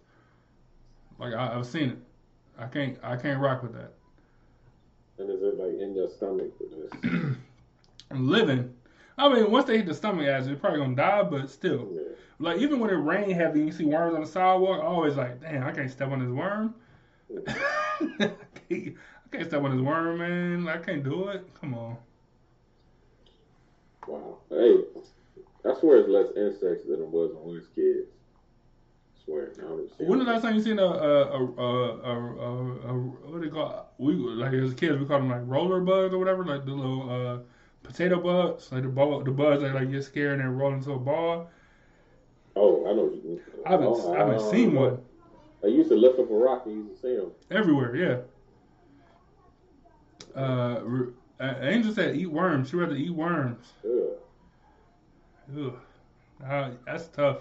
Like 1.19 1.35
I, 1.35 1.55
have 1.55 1.67
seen 1.67 1.91
it. 1.91 1.99
I 2.59 2.67
can't 2.67 2.99
I 3.03 3.17
can't 3.17 3.41
rock 3.41 3.63
with 3.63 3.75
that. 3.75 3.93
And 5.19 5.31
is 5.31 5.43
it 5.43 5.59
like 5.59 5.81
in 5.81 5.95
your 5.95 6.09
stomach 6.09 6.53
with 6.61 7.03
this? 7.03 7.37
living. 8.11 8.75
I 9.19 9.33
mean, 9.33 9.51
once 9.51 9.67
they 9.67 9.77
hit 9.79 9.87
the 9.87 9.95
stomach 9.95 10.27
acid, 10.27 10.51
they're 10.51 10.57
probably 10.57 10.81
gonna 10.81 10.97
die, 10.97 11.23
but 11.23 11.51
still. 11.51 11.89
Yeah. 11.93 12.01
Like 12.43 12.59
even 12.59 12.81
when 12.81 12.91
it 12.91 12.95
rain 12.95 13.31
heavy 13.31 13.61
and 13.61 13.69
you 13.69 13.73
see 13.73 13.85
worms 13.85 14.17
on 14.17 14.21
the 14.21 14.27
sidewalk, 14.27 14.81
I 14.81 14.85
always 14.85 15.15
like, 15.15 15.41
damn, 15.41 15.63
I 15.63 15.71
can't 15.71 15.89
step 15.89 16.11
on 16.11 16.19
this 16.19 16.29
worm. 16.29 16.75
I 17.47 17.53
can't, 18.69 18.97
I 19.33 19.37
can't 19.37 19.47
step 19.49 19.63
on 19.63 19.77
this 19.77 19.81
worm, 19.81 20.19
man. 20.19 20.69
I 20.69 20.79
can't 20.79 21.05
do 21.05 21.29
it. 21.29 21.47
Come 21.61 21.75
on. 21.75 21.97
Wow. 24.09 24.39
Hey, 24.51 24.77
I 25.65 25.79
swear 25.79 25.99
it's 25.99 26.09
less 26.09 26.27
insects 26.37 26.85
than 26.89 27.01
it 27.01 27.09
was 27.09 27.31
when 27.33 27.45
we 27.45 27.55
was 27.61 27.69
kids. 27.77 28.09
I 28.11 29.25
swear. 29.25 29.53
I 29.57 29.61
don't 29.61 29.79
even 29.85 29.91
see 29.97 30.05
When 30.05 30.19
the 30.19 30.25
last 30.25 30.43
time 30.43 30.57
you 30.57 30.63
seen 30.63 30.81
a 30.81 30.85
a 30.85 31.23
a 31.23 31.47
a, 31.47 31.99
a, 32.03 32.13
a, 32.13 32.89
a 32.89 32.93
what 32.99 33.41
do 33.41 33.49
they 33.49 33.55
call 33.55 33.89
we 33.99 34.15
like 34.15 34.53
as 34.53 34.75
kids 34.75 34.99
we 34.99 35.07
called 35.07 35.23
them 35.23 35.31
like 35.31 35.43
roller 35.45 35.81
bugs 35.81 36.13
or 36.13 36.19
whatever 36.19 36.45
like 36.45 36.65
the 36.65 36.73
little 36.73 37.09
uh 37.09 37.39
potato 37.85 38.21
bugs 38.21 38.73
like 38.73 38.83
the 38.83 38.89
ball 38.89 39.23
the 39.23 39.31
bugs 39.31 39.63
that 39.63 39.75
like 39.77 39.93
get 39.93 40.03
scared 40.03 40.41
and 40.41 40.43
they 40.43 40.53
roll 40.53 40.75
into 40.75 40.91
a 40.91 40.99
ball. 40.99 41.49
Oh, 42.57 42.87
I 42.87 42.93
know. 42.95 43.05
what 43.05 43.15
you 43.15 43.23
mean. 43.23 43.41
I 43.67 43.71
haven't 43.71 43.87
Oh, 43.89 44.13
I 44.15 44.19
haven't 44.19 44.41
seen 44.51 44.75
one 44.75 44.99
I 45.65 45.69
used 45.69 45.89
to 45.91 45.97
lift 45.97 46.19
up 46.19 46.31
a 46.31 46.35
rock 46.35 46.67
and 46.67 46.89
used 46.89 47.01
to 47.03 47.09
see 47.09 47.17
them. 47.17 47.31
everywhere. 47.51 47.95
Yeah. 47.97 48.17
Uh, 50.35 50.81
uh, 51.41 51.55
Angel 51.61 51.93
said 51.93 52.17
eat 52.17 52.27
worms. 52.31 52.71
She 52.71 52.77
rather 52.77 52.95
eat 52.97 53.11
worms. 53.11 53.73
Ugh. 53.85 54.19
Ugh. 55.59 55.75
Uh, 56.45 56.71
that's 56.87 57.09
tough. 57.09 57.39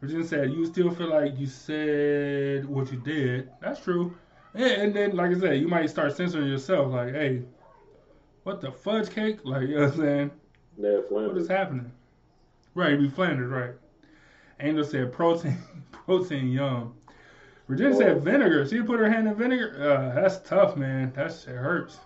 Regina 0.00 0.24
said, 0.24 0.50
"You 0.52 0.66
still 0.66 0.90
feel 0.90 1.08
like 1.08 1.38
you 1.38 1.46
said 1.46 2.64
what 2.68 2.90
you 2.90 2.98
did." 2.98 3.50
That's 3.60 3.80
true. 3.80 4.16
Yeah, 4.54 4.80
and 4.82 4.94
then, 4.94 5.16
like 5.16 5.30
I 5.36 5.38
said, 5.40 5.60
you 5.60 5.68
might 5.68 5.88
start 5.90 6.16
censoring 6.16 6.48
yourself. 6.48 6.92
Like, 6.92 7.12
hey, 7.12 7.42
what 8.44 8.60
the 8.60 8.70
fudge 8.72 9.10
cake? 9.10 9.40
Like, 9.44 9.68
you 9.68 9.76
know 9.76 9.84
what 9.84 9.92
I'm 9.94 9.98
saying? 10.00 10.30
What 10.76 11.08
Flanders. 11.08 11.42
is 11.44 11.48
happening? 11.48 11.90
Right, 12.74 12.98
be 12.98 13.08
Flanders, 13.08 13.50
right? 13.50 13.74
Angel 14.64 14.84
said, 14.84 15.12
"Protein, 15.12 15.58
protein, 15.92 16.50
yum." 16.50 16.94
Regina 17.66 17.94
said, 17.94 18.22
"Vinegar." 18.22 18.66
She 18.66 18.82
put 18.82 18.98
her 18.98 19.10
hand 19.10 19.28
in 19.28 19.34
vinegar. 19.34 19.76
Uh, 19.78 20.20
that's 20.20 20.38
tough, 20.48 20.76
man. 20.76 21.12
That 21.14 21.32
shit 21.32 21.54
hurts. 21.54 21.98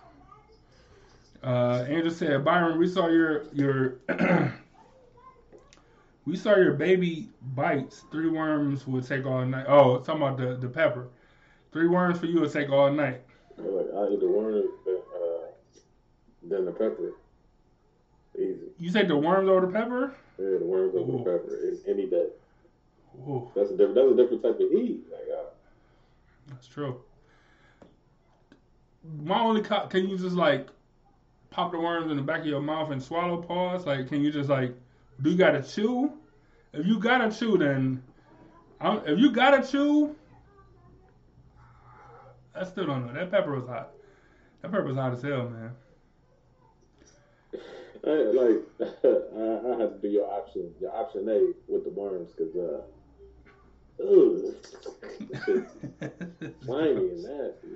Uh, 1.41 1.85
Angel 1.87 2.11
said, 2.11 2.43
"Byron, 2.43 2.77
we 2.77 2.87
saw 2.87 3.07
your 3.07 3.45
your." 3.53 3.95
We 6.25 6.35
saw 6.35 6.55
your 6.57 6.73
baby 6.73 7.29
bites. 7.55 8.03
Three 8.11 8.29
worms 8.29 8.85
would 8.85 9.07
take 9.07 9.25
all 9.25 9.43
night. 9.47 9.65
Oh, 9.67 9.97
talking 9.97 10.21
about 10.21 10.37
the, 10.37 10.57
the 10.57 10.67
pepper. 10.67 11.07
Three 11.71 11.87
worms 11.87 12.19
for 12.19 12.27
you 12.27 12.41
would 12.41 12.53
take 12.53 12.69
all 12.69 12.91
night. 12.91 13.21
I 13.57 13.61
like 13.63 13.87
I 13.95 14.13
eat 14.13 14.19
the 14.19 14.29
worms 14.29 14.65
than, 14.85 15.01
uh, 15.15 15.47
than 16.47 16.65
the 16.65 16.71
pepper. 16.71 17.13
Easy. 18.35 18.67
You 18.77 18.91
take 18.91 19.07
the 19.07 19.17
worms 19.17 19.49
over 19.49 19.65
the 19.65 19.71
pepper? 19.71 20.13
Yeah, 20.37 20.59
the 20.59 20.65
worms 20.65 20.93
over 20.95 21.11
Ooh. 21.11 21.17
the 21.17 21.23
pepper 21.23 21.59
any 21.87 22.07
day. 22.07 22.27
Ooh, 23.17 23.51
That's 23.55 23.71
a 23.71 23.77
different. 23.77 23.95
That's 23.95 24.11
a 24.11 24.15
different 24.15 24.43
type 24.43 24.59
of 24.59 24.69
heat. 24.71 25.05
Like, 25.11 25.37
uh, 25.37 25.49
that's 26.47 26.67
true. 26.67 27.01
My 29.23 29.39
only 29.39 29.61
co- 29.61 29.87
can 29.87 30.07
you 30.07 30.17
just 30.17 30.35
like 30.35 30.67
pop 31.49 31.71
the 31.71 31.79
worms 31.79 32.11
in 32.11 32.17
the 32.17 32.23
back 32.23 32.41
of 32.41 32.45
your 32.47 32.61
mouth 32.61 32.91
and 32.91 33.01
swallow? 33.01 33.41
Pause. 33.41 33.85
Like, 33.85 34.07
can 34.07 34.23
you 34.23 34.31
just 34.31 34.49
like 34.49 34.75
do 35.21 35.29
you 35.29 35.37
gotta 35.37 35.61
chew? 35.61 36.13
If 36.73 36.85
you 36.85 36.99
gotta 36.99 37.31
chew, 37.31 37.57
then 37.57 38.01
I'm, 38.79 39.01
if 39.05 39.19
you 39.19 39.31
gotta 39.31 39.65
chew, 39.69 40.15
I 42.55 42.63
still 42.63 42.85
don't 42.85 43.05
know. 43.05 43.13
That 43.13 43.31
pepper 43.31 43.55
was 43.55 43.67
hot. 43.67 43.91
That 44.61 44.71
pepper 44.71 44.85
was 44.85 44.95
hot 44.95 45.13
as 45.13 45.21
hell, 45.21 45.49
man. 45.49 45.71
I, 48.07 48.09
like 48.09 48.61
I, 49.03 49.73
I 49.73 49.79
have 49.81 49.93
to 49.93 49.99
do 50.01 50.07
your 50.07 50.31
option, 50.31 50.73
your 50.79 50.95
option 50.95 51.27
A 51.27 51.51
with 51.67 51.83
the 51.83 51.89
worms, 51.89 52.29
cause 52.37 52.55
uh, 52.55 52.81
ugh, 54.01 54.55
slimy 56.63 57.09
and 57.09 57.23
nasty. 57.23 57.67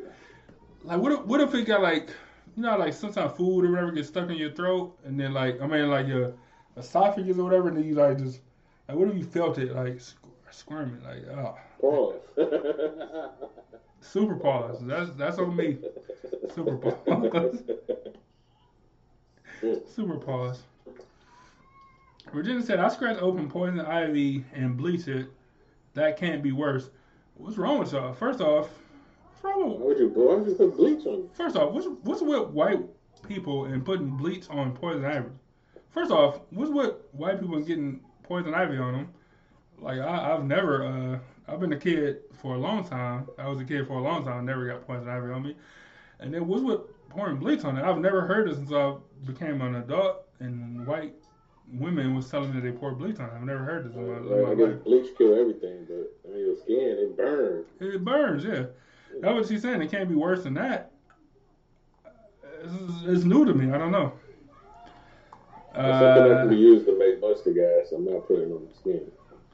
Like 0.83 0.99
what 0.99 1.11
if 1.11 1.19
what 1.21 1.41
if 1.41 1.53
it 1.55 1.65
got 1.65 1.81
like 1.81 2.09
you 2.55 2.63
know 2.63 2.77
like 2.77 2.93
sometimes 2.93 3.35
food 3.37 3.65
or 3.65 3.71
whatever 3.71 3.91
gets 3.91 4.07
stuck 4.09 4.29
in 4.29 4.35
your 4.37 4.51
throat 4.51 4.97
and 5.05 5.19
then 5.19 5.33
like 5.33 5.61
I 5.61 5.67
mean 5.67 5.89
like 5.89 6.07
your 6.07 6.33
esophagus 6.77 7.37
or 7.37 7.43
whatever 7.43 7.69
and 7.69 7.77
then 7.77 7.85
you 7.85 7.95
like 7.95 8.17
just 8.17 8.41
like 8.87 8.97
what 8.97 9.07
if 9.07 9.15
you 9.15 9.23
felt 9.23 9.57
it 9.57 9.75
like 9.75 9.99
squirming 10.51 11.01
like 11.03 11.25
oh 11.35 11.57
Pause. 11.79 12.15
super 14.01 14.35
pause 14.35 14.77
that's 14.81 15.11
that's 15.11 15.37
on 15.39 15.55
me 15.55 15.77
super 16.53 16.77
pause 16.77 17.63
super 19.87 20.17
pause. 20.17 20.63
Virginia 22.33 22.61
said 22.63 22.79
I 22.79 22.89
scratched 22.89 23.21
open 23.21 23.49
poison 23.49 23.79
ivy 23.79 24.43
and 24.53 24.75
bleach 24.75 25.07
it. 25.07 25.27
That 25.93 26.17
can't 26.17 26.41
be 26.41 26.51
worse. 26.51 26.89
What's 27.35 27.57
wrong 27.57 27.79
with 27.79 27.93
y'all? 27.93 28.13
First 28.13 28.41
off, 28.41 28.69
what's 29.29 29.43
wrong 29.43 29.69
with 29.69 29.79
would 29.79 29.97
you, 29.99 30.09
why 30.09 30.35
would 30.35 30.47
you 30.47 30.55
put 30.55 30.75
bleach 30.75 31.05
on? 31.05 31.29
First 31.33 31.55
off, 31.55 31.71
what's 31.71 31.87
what's 32.01 32.21
with 32.21 32.49
white 32.49 32.81
people 33.27 33.65
and 33.65 33.85
putting 33.85 34.09
bleach 34.09 34.49
on 34.49 34.75
poison 34.75 35.05
ivy? 35.05 35.29
First 35.91 36.11
off, 36.11 36.41
what's 36.49 36.71
with 36.71 36.95
white 37.11 37.39
people 37.39 37.57
and 37.57 37.67
getting 37.67 37.99
poison 38.23 38.53
ivy 38.53 38.77
on 38.77 38.93
them? 38.93 39.13
Like 39.79 39.99
I, 39.99 40.33
I've 40.33 40.45
never, 40.45 40.85
uh, 40.85 41.19
I've 41.51 41.59
been 41.59 41.73
a 41.73 41.79
kid 41.79 42.21
for 42.41 42.55
a 42.55 42.57
long 42.57 42.83
time. 42.83 43.27
I 43.37 43.47
was 43.47 43.59
a 43.59 43.65
kid 43.65 43.85
for 43.85 43.99
a 43.99 44.01
long 44.01 44.25
time. 44.25 44.45
Never 44.45 44.65
got 44.65 44.87
poison 44.87 45.07
ivy 45.07 45.31
on 45.31 45.43
me. 45.43 45.55
And 46.19 46.33
then 46.33 46.47
what's 46.47 46.63
with 46.63 46.81
pouring 47.09 47.37
bleach 47.37 47.63
on 47.65 47.77
it? 47.77 47.83
I've 47.83 47.99
never 47.99 48.21
heard 48.21 48.49
it 48.49 48.55
since 48.55 48.71
I 48.71 48.95
became 49.25 49.61
an 49.61 49.75
adult. 49.75 50.25
And 50.39 50.87
white 50.87 51.13
women 51.71 52.15
was 52.15 52.29
telling 52.29 52.53
me 52.53 52.61
they 52.61 52.71
pour 52.71 52.91
bleach 52.91 53.19
on 53.19 53.25
it. 53.29 53.33
I've 53.35 53.43
never 53.43 53.63
heard 53.63 53.85
this 53.89 53.95
in 53.95 54.07
my, 54.07 54.17
in 54.17 54.45
I 54.51 54.55
guess 54.55 54.73
life. 54.75 54.83
bleach 54.83 55.17
kill 55.17 55.39
everything, 55.39 55.85
but 55.87 56.11
I 56.27 56.33
mean 56.33 56.45
your 56.45 56.55
skin 56.57 56.97
it 56.99 57.17
burns. 57.17 57.65
It 57.79 58.03
burns, 58.03 58.43
yeah. 58.43 58.65
That's 59.21 59.33
what 59.33 59.47
she's 59.47 59.61
saying. 59.61 59.81
It 59.81 59.91
can't 59.91 60.09
be 60.09 60.15
worse 60.15 60.43
than 60.43 60.55
that. 60.55 60.91
It's, 62.63 62.73
it's 63.05 63.23
new 63.23 63.45
to 63.45 63.53
me. 63.53 63.71
I 63.71 63.77
don't 63.77 63.91
know. 63.91 64.13
It's 65.75 65.99
something 65.99 66.29
that 66.29 66.39
can 66.41 66.49
be 66.49 66.55
Uh, 66.55 66.59
used 66.59 66.85
to 66.85 66.97
make 66.97 67.19
mustard 67.19 67.55
gas. 67.55 67.91
I'm 67.91 68.05
not 68.05 68.27
putting 68.27 68.49
it 68.49 68.53
on 68.53 68.67
the 68.67 68.73
skin. 68.79 69.11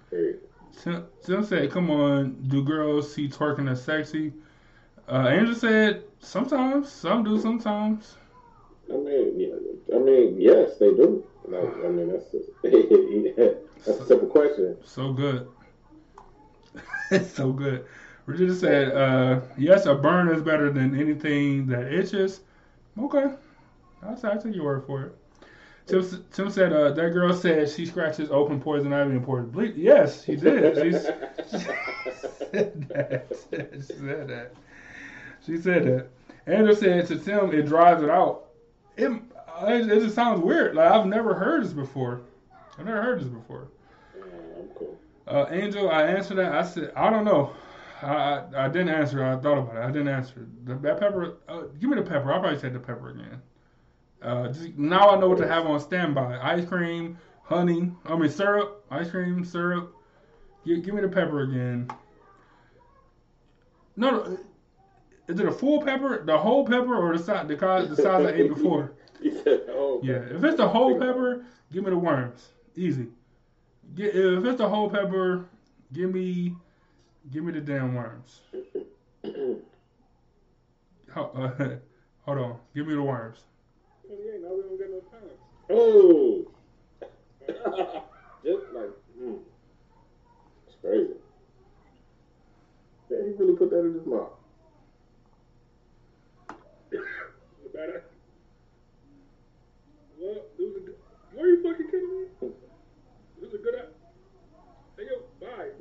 Period. 0.09 0.39
Tim, 0.81 1.05
Tim 1.23 1.43
said, 1.43 1.71
"Come 1.71 1.89
on, 1.89 2.35
do 2.47 2.63
girls 2.63 3.13
see 3.13 3.27
twerking 3.29 3.69
as 3.69 3.81
sexy?" 3.83 4.33
Uh, 5.07 5.27
Angel 5.29 5.55
said, 5.55 6.03
"Sometimes, 6.19 6.89
some 6.91 7.23
do, 7.23 7.39
sometimes." 7.39 8.17
I 8.91 8.97
mean, 8.97 9.39
yeah, 9.39 9.95
I 9.95 9.99
mean, 9.99 10.39
yes, 10.39 10.77
they 10.79 10.87
do. 10.91 11.23
Like, 11.49 11.85
I 11.85 11.87
mean, 11.89 12.11
that's 12.11 12.25
yeah, 12.63 13.49
that's 13.85 13.99
a 13.99 14.05
simple 14.05 14.27
question. 14.27 14.77
So 14.83 15.13
good. 15.13 15.47
it's 17.11 17.31
so 17.35 17.51
good. 17.51 17.85
Regina 18.25 18.53
said, 18.53 18.95
uh, 18.95 19.41
yes, 19.57 19.87
a 19.87 19.95
burn 19.95 20.29
is 20.29 20.43
better 20.43 20.71
than 20.71 20.99
anything 20.99 21.65
that 21.67 21.91
itches. 21.91 22.41
Okay. 22.99 23.33
I'll, 24.03 24.19
I'll 24.23 24.41
take 24.41 24.53
your 24.53 24.65
word 24.65 24.85
for 24.85 25.03
it. 25.05 25.15
Tim, 25.87 26.25
Tim 26.31 26.51
said, 26.51 26.71
uh, 26.71 26.91
that 26.91 27.09
girl 27.09 27.33
said 27.33 27.67
she 27.67 27.87
scratches 27.87 28.29
open 28.29 28.61
poison 28.61 28.93
ivy 28.93 29.13
and 29.13 29.25
pours 29.25 29.47
bleach. 29.47 29.75
Yes, 29.75 30.23
she 30.23 30.35
did. 30.35 30.75
She's, 30.75 31.03
said 32.51 32.87
that. 32.89 33.25
She 33.51 33.81
said 33.81 34.27
that. 34.27 34.53
She 35.45 35.57
said 35.57 35.85
that. 35.85 36.07
Andrew 36.45 36.75
said 36.75 37.07
to 37.07 37.17
Tim, 37.17 37.51
it 37.51 37.65
dries 37.65 38.03
it 38.03 38.09
out. 38.09 38.45
It, 38.97 39.11
it, 39.67 39.91
it 39.91 40.01
just 40.01 40.15
sounds 40.15 40.41
weird. 40.41 40.75
Like, 40.75 40.91
I've 40.91 41.05
never 41.05 41.33
heard 41.33 41.63
this 41.63 41.73
before. 41.73 42.21
I've 42.77 42.85
never 42.85 43.01
heard 43.01 43.19
this 43.19 43.27
before. 43.27 43.67
Uh, 44.15 44.25
I'm 44.59 44.67
cool. 44.75 44.99
Uh, 45.27 45.45
Angel, 45.51 45.89
I 45.89 46.03
answered 46.03 46.35
that. 46.35 46.53
I 46.53 46.63
said, 46.63 46.91
I 46.95 47.09
don't 47.09 47.25
know. 47.25 47.53
I, 48.01 48.07
I, 48.07 48.65
I 48.65 48.67
didn't 48.67 48.89
answer. 48.89 49.23
I 49.23 49.35
thought 49.37 49.57
about 49.57 49.75
it. 49.75 49.79
I 49.79 49.87
didn't 49.91 50.07
answer. 50.07 50.47
The, 50.63 50.75
that 50.75 50.99
pepper, 50.99 51.37
uh, 51.47 51.63
give 51.79 51.89
me 51.89 51.97
the 51.97 52.01
pepper. 52.01 52.31
I'll 52.31 52.39
probably 52.39 52.59
take 52.59 52.73
the 52.73 52.79
pepper 52.79 53.09
again. 53.09 53.41
Uh, 54.21 54.47
just, 54.47 54.77
now 54.77 55.09
I 55.09 55.19
know 55.19 55.29
what 55.29 55.37
to 55.39 55.47
have 55.47 55.65
on 55.65 55.79
standby. 55.79 56.39
Ice 56.41 56.65
cream, 56.65 57.17
honey, 57.43 57.91
I 58.05 58.15
mean 58.15 58.29
syrup, 58.29 58.85
ice 58.89 59.09
cream, 59.11 59.45
syrup. 59.45 59.93
Give, 60.65 60.83
give 60.83 60.93
me 60.93 61.01
the 61.01 61.07
pepper 61.07 61.41
again. 61.41 61.89
No, 63.95 64.11
no, 64.11 64.39
is 65.27 65.39
it 65.39 65.45
a 65.45 65.51
full 65.51 65.81
pepper, 65.83 66.23
the 66.25 66.37
whole 66.37 66.65
pepper, 66.65 66.95
or 66.95 67.15
the 67.17 67.23
size, 67.23 67.47
the, 67.47 67.55
the 67.55 67.95
size 67.95 68.25
I 68.25 68.31
ate 68.31 68.49
before? 68.49 68.93
He 69.21 69.29
"Oh, 69.69 69.99
Yeah, 70.03 70.15
if 70.15 70.43
it's 70.43 70.57
the 70.57 70.67
whole 70.67 70.93
pepper, 70.99 71.45
give 71.71 71.83
me 71.83 71.89
the 71.89 71.97
worms. 71.97 72.49
Easy. 72.75 73.07
Get, 73.95 74.15
if 74.15 74.45
it's 74.45 74.57
the 74.57 74.69
whole 74.69 74.89
pepper, 74.89 75.45
give 75.93 76.13
me, 76.13 76.55
give 77.31 77.43
me 77.43 77.51
the 77.51 77.61
damn 77.61 77.95
worms. 77.95 78.41
Ho- 81.13 81.31
uh, 81.35 81.49
hold 82.25 82.37
on, 82.37 82.59
give 82.75 82.87
me 82.87 82.93
the 82.93 83.01
worms. 83.01 83.39
Oh, 85.71 86.45
just 87.47 88.65
like, 88.73 88.91
mm. 89.19 89.39
it's 90.67 90.75
crazy. 90.81 91.13
Yeah, 93.09 93.17
he 93.25 93.31
really 93.33 93.55
put 93.55 93.69
that 93.71 93.79
in 93.79 93.93
his 93.95 94.05
mouth. 94.05 94.31
Better. 97.73 98.03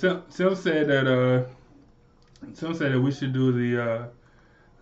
Sim, 0.00 0.22
said 0.56 0.88
that 0.88 1.06
uh, 1.06 1.44
Sim 2.54 2.74
said 2.74 2.92
that 2.92 3.00
we 3.00 3.12
should 3.12 3.34
do 3.34 3.52
the 3.52 3.82
uh, 3.82 4.06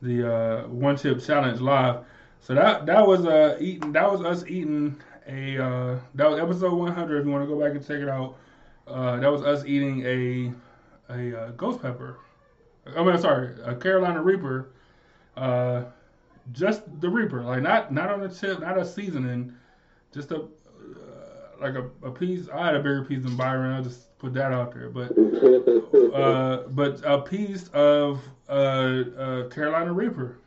the 0.01 0.33
uh, 0.33 0.69
one 0.69 0.97
chip 0.97 1.21
challenge 1.21 1.61
live. 1.61 2.05
So 2.41 2.55
that 2.55 2.87
that 2.87 3.05
was 3.05 3.27
uh 3.27 3.57
eating 3.61 3.93
that 3.93 4.11
was 4.11 4.21
us 4.23 4.47
eating 4.47 4.97
a 5.27 5.59
uh, 5.59 5.99
that 6.15 6.31
was 6.31 6.39
episode 6.39 6.73
100. 6.75 7.19
If 7.21 7.27
you 7.27 7.33
want 7.33 7.43
to 7.43 7.53
go 7.53 7.61
back 7.61 7.73
and 7.73 7.85
check 7.85 8.01
it 8.01 8.09
out, 8.09 8.37
uh, 8.87 9.19
that 9.19 9.31
was 9.31 9.43
us 9.43 9.65
eating 9.65 10.05
a 10.07 10.53
a 11.13 11.41
uh, 11.41 11.51
ghost 11.53 11.83
pepper. 11.83 12.19
I 12.97 13.03
mean, 13.03 13.19
sorry, 13.19 13.55
a 13.65 13.75
Carolina 13.75 14.23
Reaper. 14.23 14.69
Uh, 15.37 15.83
just 16.53 16.83
the 17.01 17.09
Reaper, 17.09 17.43
like 17.43 17.63
not 17.63 17.93
not 17.93 18.09
on 18.09 18.21
the 18.21 18.29
chip, 18.29 18.61
not 18.61 18.79
a 18.79 18.85
seasoning, 18.85 19.53
just 20.15 20.31
a 20.31 20.45
like 21.61 21.75
a, 21.75 21.89
a 22.07 22.11
piece. 22.11 22.49
I 22.49 22.67
had 22.67 22.75
a 22.77 22.79
bigger 22.79 23.05
piece 23.05 23.23
than 23.23 23.37
Byron. 23.37 23.75
I'll 23.75 23.83
just 23.83 24.17
put 24.19 24.35
that 24.35 24.53
out 24.53 24.75
there, 24.75 24.91
but 24.91 25.13
uh, 26.15 26.69
but 26.69 27.01
a 27.05 27.21
piece 27.23 27.69
of 27.69 28.21
uh, 28.49 28.53
uh, 28.53 29.49
Carolina 29.49 29.93
Reaper, 29.93 30.39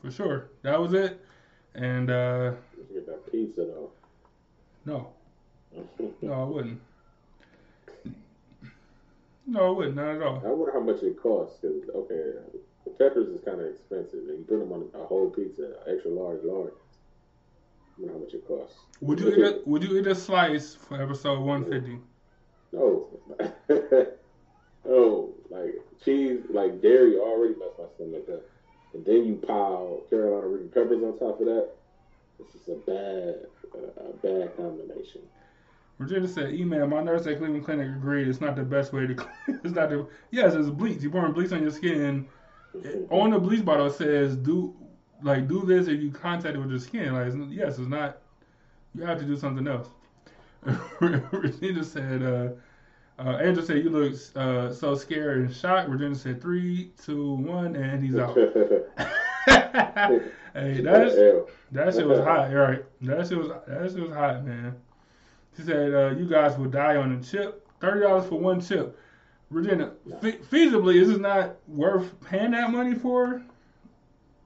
for 0.00 0.10
sure. 0.10 0.48
That 0.62 0.80
was 0.80 0.92
it, 0.94 1.24
and 1.74 2.10
uh, 2.10 2.52
You 2.90 2.94
get 2.94 3.06
that 3.06 3.30
pizza 3.30 3.62
though. 3.62 3.90
no, 4.84 5.08
no, 6.22 6.32
I 6.32 6.44
wouldn't. 6.44 6.80
No, 9.46 9.66
I 9.66 9.70
wouldn't. 9.70 9.96
Not 9.96 10.16
at 10.16 10.22
all. 10.22 10.42
I 10.44 10.48
wonder 10.50 10.72
how 10.72 10.80
much 10.80 11.02
it 11.02 11.20
costs. 11.20 11.58
Cause 11.60 11.72
okay, 11.94 12.32
the 12.84 12.90
peppers 12.90 13.28
is 13.28 13.40
kind 13.44 13.60
of 13.60 13.66
expensive, 13.66 14.28
and 14.28 14.38
you 14.38 14.44
put 14.48 14.58
them 14.60 14.72
on 14.72 14.88
a 14.94 15.04
whole 15.04 15.30
pizza, 15.30 15.74
extra 15.88 16.10
large, 16.10 16.42
large. 16.44 16.74
I 17.98 18.00
wonder 18.00 18.14
how 18.14 18.24
much 18.24 18.34
it 18.34 18.46
costs. 18.46 18.78
Would 19.00 19.20
you 19.20 19.28
eat 19.34 19.44
a, 19.44 19.60
Would 19.66 19.82
you 19.82 19.98
eat 19.98 20.06
a 20.06 20.14
slice 20.14 20.74
for 20.74 21.02
episode 21.02 21.40
150? 21.40 21.98
No, 22.72 23.08
oh, 24.88 25.34
like 25.50 25.74
cheese, 26.02 26.40
like 26.48 26.80
dairy 26.80 27.16
already 27.18 27.54
messed 27.54 27.78
my 27.78 27.84
stomach 27.96 28.28
up, 28.32 28.42
and 28.94 29.04
then 29.04 29.26
you 29.26 29.34
pile 29.46 30.02
Carolina 30.08 30.46
Reaper 30.48 30.84
peppers 30.84 31.02
on 31.02 31.18
top 31.18 31.40
of 31.40 31.46
that. 31.46 31.68
This 32.38 32.62
is 32.62 32.68
a 32.68 32.76
bad, 32.86 33.46
uh, 33.74 34.08
a 34.08 34.12
bad 34.22 34.56
combination. 34.56 35.20
Virginia 35.98 36.28
said, 36.28 36.54
"Email 36.54 36.86
my 36.86 37.02
nurse 37.02 37.26
at 37.26 37.38
Cleveland 37.38 37.64
Clinic 37.64 37.88
agreed 37.88 38.26
it's 38.26 38.40
not 38.40 38.56
the 38.56 38.62
best 38.62 38.92
way 38.92 39.06
to. 39.06 39.14
clean. 39.16 39.60
It's 39.62 39.74
not 39.74 39.90
the 39.90 40.06
yes, 40.30 40.54
it's 40.54 40.70
bleach. 40.70 41.02
You 41.02 41.10
pouring 41.10 41.32
bleach 41.32 41.52
on 41.52 41.60
your 41.60 41.70
skin. 41.70 42.26
On 43.10 43.30
the 43.30 43.38
bleach 43.38 43.64
bottle 43.64 43.86
it 43.86 43.92
says 43.92 44.34
do 44.34 44.74
like 45.22 45.48
do 45.48 45.64
this 45.64 45.88
if 45.88 46.00
you 46.00 46.10
contact 46.10 46.56
it 46.56 46.58
with 46.58 46.70
your 46.70 46.78
skin. 46.78 47.12
Like 47.14 47.28
it's, 47.28 47.36
yes, 47.50 47.78
it's 47.78 47.88
not. 47.88 48.18
You 48.94 49.04
have 49.04 49.18
to 49.18 49.24
do 49.24 49.36
something 49.36 49.66
else." 49.66 49.88
Virginia 51.00 51.82
said, 51.82 52.22
uh, 52.22 52.48
uh, 53.18 53.38
"Angel 53.40 53.64
said 53.64 53.78
you 53.78 53.90
look 53.90 54.14
uh, 54.36 54.72
so 54.72 54.94
scared 54.94 55.38
and 55.38 55.54
shocked." 55.54 55.88
Virginia 55.88 56.14
said, 56.14 56.40
three, 56.40 56.92
two, 57.02 57.34
one, 57.34 57.74
and 57.76 58.02
he's 58.02 58.16
out." 58.16 58.36
hey, 60.54 60.80
that's 60.80 61.14
that 61.72 61.94
shit 61.94 62.06
was 62.06 62.20
hot, 62.20 62.50
You're? 62.50 62.86
That 63.02 63.28
shit 63.28 63.38
was 63.38 63.48
that 63.48 63.90
shit 63.90 64.02
was 64.02 64.12
hot, 64.12 64.44
man. 64.44 64.76
She 65.56 65.62
said, 65.62 65.94
uh, 65.94 66.10
"You 66.16 66.28
guys 66.28 66.56
will 66.56 66.70
die 66.70 66.96
on 66.96 67.12
a 67.12 67.22
chip. 67.22 67.66
Thirty 67.80 68.00
dollars 68.00 68.28
for 68.28 68.38
one 68.38 68.60
chip." 68.60 68.98
Virginia, 69.50 69.90
fe- 70.22 70.38
feasibly, 70.38 70.94
is 70.94 71.08
this 71.08 71.18
not 71.18 71.56
worth 71.68 72.18
paying 72.22 72.52
that 72.52 72.70
money 72.70 72.94
for? 72.94 73.42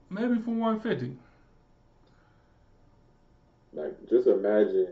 Maybe 0.09 0.39
for 0.41 0.51
one 0.51 0.79
fifty. 0.79 1.13
Like, 3.73 3.93
just 4.09 4.27
imagine, 4.27 4.87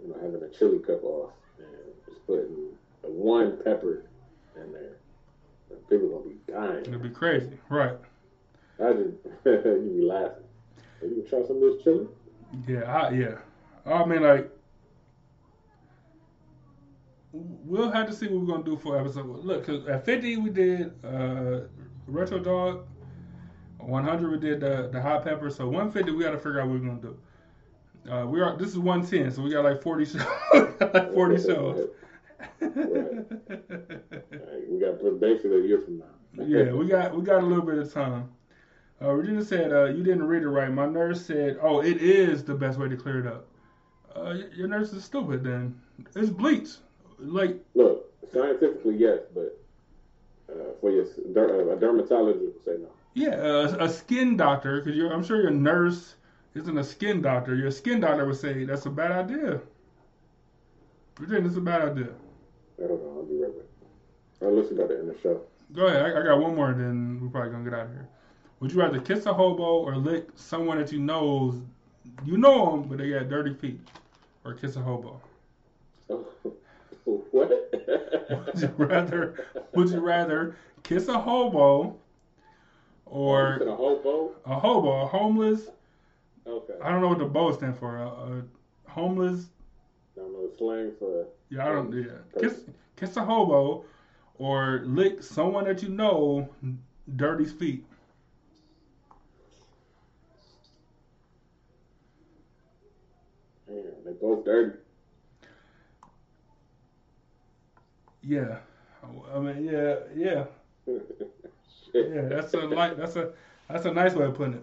you 0.00 0.08
know, 0.08 0.16
having 0.22 0.42
a 0.42 0.48
chili 0.48 0.78
cup 0.78 1.02
off 1.04 1.32
and 1.58 1.66
just 2.06 2.24
putting 2.26 2.68
a 3.04 3.08
one 3.10 3.58
pepper 3.64 4.04
in 4.56 4.72
there. 4.72 4.96
Like, 5.70 5.88
People 5.88 6.08
gonna 6.08 6.30
be 6.30 6.52
dying. 6.52 6.86
It'd 6.86 7.02
be 7.02 7.10
crazy, 7.10 7.58
right? 7.68 7.96
I 8.82 8.92
just 8.92 9.16
you 9.44 9.92
be 9.96 10.02
laughing. 10.06 10.44
Hey, 11.00 11.08
you 11.08 11.22
can 11.22 11.26
try 11.28 11.46
some 11.46 11.56
of 11.56 11.62
this 11.62 11.82
chili. 11.82 12.06
Yeah, 12.66 12.82
I, 12.84 13.10
yeah. 13.10 13.38
I 13.84 14.04
mean, 14.04 14.22
like, 14.22 14.50
we'll 17.32 17.90
have 17.90 18.06
to 18.08 18.12
see 18.14 18.26
what 18.28 18.40
we're 18.40 18.46
gonna 18.46 18.64
do 18.64 18.76
for 18.78 18.98
episode. 18.98 19.26
Look, 19.26 19.66
'cause 19.66 19.86
at 19.86 20.04
fifty 20.04 20.36
we 20.36 20.50
did 20.50 20.92
uh, 21.04 21.62
retro 22.06 22.38
dog. 22.38 22.86
One 23.88 24.04
hundred 24.04 24.30
we 24.30 24.38
did 24.38 24.60
the 24.60 24.90
the 24.92 25.00
hot 25.00 25.24
pepper. 25.24 25.48
So 25.48 25.66
one 25.66 25.90
fifty 25.90 26.12
we 26.12 26.22
got 26.22 26.32
to 26.32 26.36
figure 26.36 26.60
out 26.60 26.68
what 26.68 26.78
we're 26.78 26.86
gonna 26.86 27.00
do. 27.00 28.12
Uh, 28.12 28.26
we 28.26 28.40
are. 28.42 28.54
This 28.54 28.68
is 28.68 28.78
one 28.78 29.04
ten, 29.06 29.30
so 29.30 29.40
we 29.40 29.50
got 29.50 29.64
like 29.64 29.82
forty 29.82 30.04
shows. 30.12 30.20
like 30.52 31.14
forty 31.14 31.42
shows. 31.42 31.88
Like, 32.60 32.70
we 34.68 34.78
got 34.78 34.92
to 34.92 34.98
put 35.00 35.18
basically 35.20 35.60
a 35.60 35.66
year 35.66 35.80
from 35.80 35.98
now. 36.00 36.44
yeah, 36.44 36.70
we 36.72 36.86
got 36.86 37.16
we 37.16 37.22
got 37.22 37.42
a 37.42 37.46
little 37.46 37.64
bit 37.64 37.78
of 37.78 37.90
time. 37.92 38.28
Uh, 39.00 39.10
Regina 39.12 39.42
said 39.42 39.72
uh, 39.72 39.86
you 39.86 40.02
didn't 40.04 40.24
read 40.24 40.42
it 40.42 40.48
right. 40.48 40.70
My 40.70 40.86
nurse 40.86 41.24
said, 41.24 41.58
"Oh, 41.62 41.80
it 41.80 41.96
is 42.02 42.44
the 42.44 42.54
best 42.54 42.78
way 42.78 42.88
to 42.90 42.96
clear 42.96 43.20
it 43.20 43.26
up." 43.26 43.46
Uh, 44.14 44.34
your 44.54 44.68
nurse 44.68 44.92
is 44.92 45.02
stupid. 45.02 45.44
Then 45.44 45.80
it's 46.14 46.28
bleach. 46.28 46.68
Like 47.18 47.56
Look, 47.74 48.04
scientifically 48.32 48.96
yes, 48.96 49.20
but 49.34 49.58
uh, 50.52 50.74
for 50.78 50.90
your 50.90 51.06
der- 51.32 51.70
uh, 51.70 51.74
a 51.74 51.80
dermatologist 51.80 52.44
would 52.44 52.64
say 52.66 52.82
no. 52.82 52.88
Yeah, 53.18 53.30
uh, 53.30 53.76
a 53.80 53.88
skin 53.88 54.36
doctor 54.36 54.80
because 54.80 55.00
I'm 55.12 55.24
sure 55.24 55.42
your 55.42 55.50
nurse 55.50 56.14
isn't 56.54 56.78
a 56.78 56.84
skin 56.84 57.20
doctor. 57.20 57.56
Your 57.56 57.72
skin 57.72 58.00
doctor 58.00 58.24
would 58.26 58.36
say 58.36 58.64
that's 58.64 58.86
a 58.86 58.90
bad 58.90 59.10
idea. 59.10 59.60
Regina, 61.18 61.48
it's 61.48 61.56
a 61.56 61.60
bad 61.60 61.82
idea. 61.82 62.10
I 62.78 62.86
don't 62.86 63.02
know. 63.02 63.14
I'll 63.16 63.24
be 63.24 63.42
right 63.42 63.56
back. 63.56 63.66
I'll 64.42 64.54
listen 64.54 64.76
to 64.76 65.00
in 65.00 65.08
the 65.08 65.16
show. 65.20 65.40
Go 65.72 65.86
ahead. 65.86 66.02
I, 66.02 66.20
I 66.20 66.22
got 66.22 66.40
one 66.40 66.54
more, 66.54 66.72
then 66.72 67.18
we're 67.20 67.28
probably 67.28 67.50
gonna 67.50 67.64
get 67.64 67.74
out 67.74 67.86
of 67.86 67.92
here. 67.92 68.08
Would 68.60 68.72
you 68.72 68.78
rather 68.78 69.00
kiss 69.00 69.26
a 69.26 69.34
hobo 69.34 69.64
or 69.64 69.96
lick 69.96 70.28
someone 70.36 70.78
that 70.78 70.92
you 70.92 71.00
know, 71.00 71.60
you 72.24 72.38
know 72.38 72.70
them, 72.70 72.88
but 72.88 72.98
they 72.98 73.10
got 73.10 73.28
dirty 73.28 73.54
feet, 73.54 73.80
or 74.44 74.54
kiss 74.54 74.76
a 74.76 74.80
hobo? 74.80 75.20
what? 77.04 77.50
Would 78.30 78.62
you 78.62 78.72
rather? 78.76 79.44
Would 79.74 79.90
you 79.90 80.00
rather 80.00 80.56
kiss 80.84 81.08
a 81.08 81.18
hobo 81.18 81.96
Oh, 83.10 83.16
or 83.16 83.56
a 83.56 83.74
hobo? 83.74 84.34
a 84.44 84.58
hobo, 84.58 85.02
a 85.02 85.06
homeless? 85.06 85.68
Okay. 86.46 86.74
I 86.82 86.90
don't 86.90 87.00
know 87.00 87.08
what 87.08 87.18
the 87.18 87.24
bow 87.24 87.52
stand 87.52 87.78
for. 87.78 87.96
A, 87.96 88.06
a 88.06 88.42
homeless? 88.90 89.46
I 90.16 90.20
don't 90.20 90.32
know 90.32 90.48
the 90.48 90.56
slang 90.56 90.92
for. 90.98 91.26
Yeah, 91.50 91.66
I 91.66 91.72
don't. 91.72 91.92
Yeah, 91.92 92.40
kiss 92.40 92.64
kiss 92.96 93.16
a 93.16 93.24
hobo 93.24 93.84
or 94.34 94.82
lick 94.84 95.22
someone 95.22 95.64
that 95.64 95.82
you 95.82 95.88
know, 95.88 96.48
dirty's 97.16 97.52
feet. 97.52 97.84
Man, 103.68 103.84
they 104.04 104.12
both 104.12 104.44
dirty. 104.44 104.78
Yeah, 108.22 108.58
I 109.34 109.38
mean, 109.38 109.64
yeah, 109.64 109.96
yeah. 110.14 110.44
Yeah, 111.94 112.22
that's 112.22 112.54
a 112.54 112.60
like 112.60 112.96
that's 112.96 113.16
a 113.16 113.32
that's 113.68 113.84
a 113.86 113.92
nice 113.92 114.14
way 114.14 114.26
of 114.26 114.34
putting 114.34 114.54
it. 114.54 114.62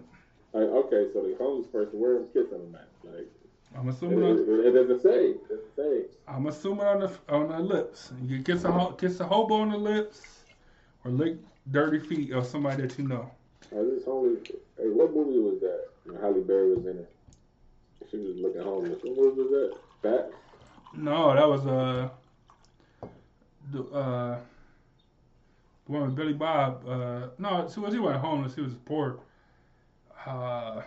Like, 0.52 0.64
okay, 0.64 1.06
so 1.12 1.22
the 1.22 1.36
homeless 1.38 1.66
person, 1.66 2.00
where 2.00 2.16
am 2.16 2.26
kissing 2.28 2.50
them 2.50 2.74
at? 2.76 2.88
Like, 3.04 3.28
I'm 3.76 3.88
assuming 3.88 4.22
on, 4.22 4.38
it, 4.38 4.48
it 4.48 4.72
doesn't 4.72 5.02
say. 5.02 5.30
It 5.30 5.48
doesn't 5.48 5.76
say. 5.76 6.04
I'm 6.26 6.46
assuming 6.46 6.86
on 6.86 7.00
the 7.00 7.12
on 7.28 7.48
the 7.48 7.58
lips. 7.58 8.12
You 8.24 8.42
kiss 8.42 8.64
a 8.64 8.94
kiss 8.98 9.20
a 9.20 9.24
hobo 9.24 9.56
on 9.56 9.70
the 9.70 9.76
lips, 9.76 10.22
or 11.04 11.10
lick 11.10 11.36
dirty 11.70 11.98
feet 11.98 12.32
of 12.32 12.46
somebody 12.46 12.82
that 12.82 12.98
you 12.98 13.06
know. 13.06 13.30
I 13.72 13.82
just 13.94 14.06
homeless. 14.06 14.46
Hey, 14.78 14.88
what 14.88 15.14
movie 15.14 15.38
was 15.38 15.60
that? 15.60 15.88
When 16.04 16.20
Halle 16.20 16.40
Berry 16.40 16.74
was 16.74 16.86
in 16.86 16.98
it. 16.98 17.12
She 18.10 18.18
was 18.18 18.36
looking 18.36 18.62
homeless. 18.62 19.00
What 19.02 19.16
movie 19.16 19.42
was 19.42 19.50
that? 19.50 19.78
Bat. 20.02 20.30
No, 20.94 21.34
that 21.34 21.48
was 21.48 21.66
uh 21.66 22.08
the 23.72 23.82
uh 23.94 24.38
the 25.86 25.92
one 25.92 26.02
with 26.02 26.16
Billy 26.16 26.32
Bob. 26.32 26.86
Uh, 26.86 27.28
no, 27.38 27.68
she 27.72 27.80
was 27.80 27.92
he 27.92 27.98
wasn't 27.98 28.20
homeless. 28.20 28.54
He 28.54 28.60
was 28.60 28.74
poor. 28.84 29.20
Uh, 30.24 30.82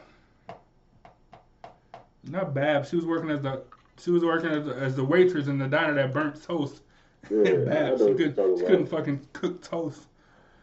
not 2.25 2.53
Babs. 2.53 2.89
She 2.89 2.95
was 2.95 3.05
working 3.05 3.29
as 3.29 3.41
the 3.41 3.61
she 3.97 4.11
was 4.11 4.23
working 4.23 4.49
as 4.49 4.65
the, 4.65 4.75
as 4.75 4.95
the 4.95 5.03
waitress 5.03 5.47
in 5.47 5.57
the 5.57 5.67
diner 5.67 5.93
that 5.95 6.13
burnt 6.13 6.41
toast. 6.43 6.81
Yeah, 7.29 7.53
Babs. 7.65 8.01
She, 8.01 8.13
could, 8.13 8.35
she 8.35 8.65
couldn't 8.65 8.87
fucking 8.87 9.25
cook 9.33 9.61
toast. 9.61 10.07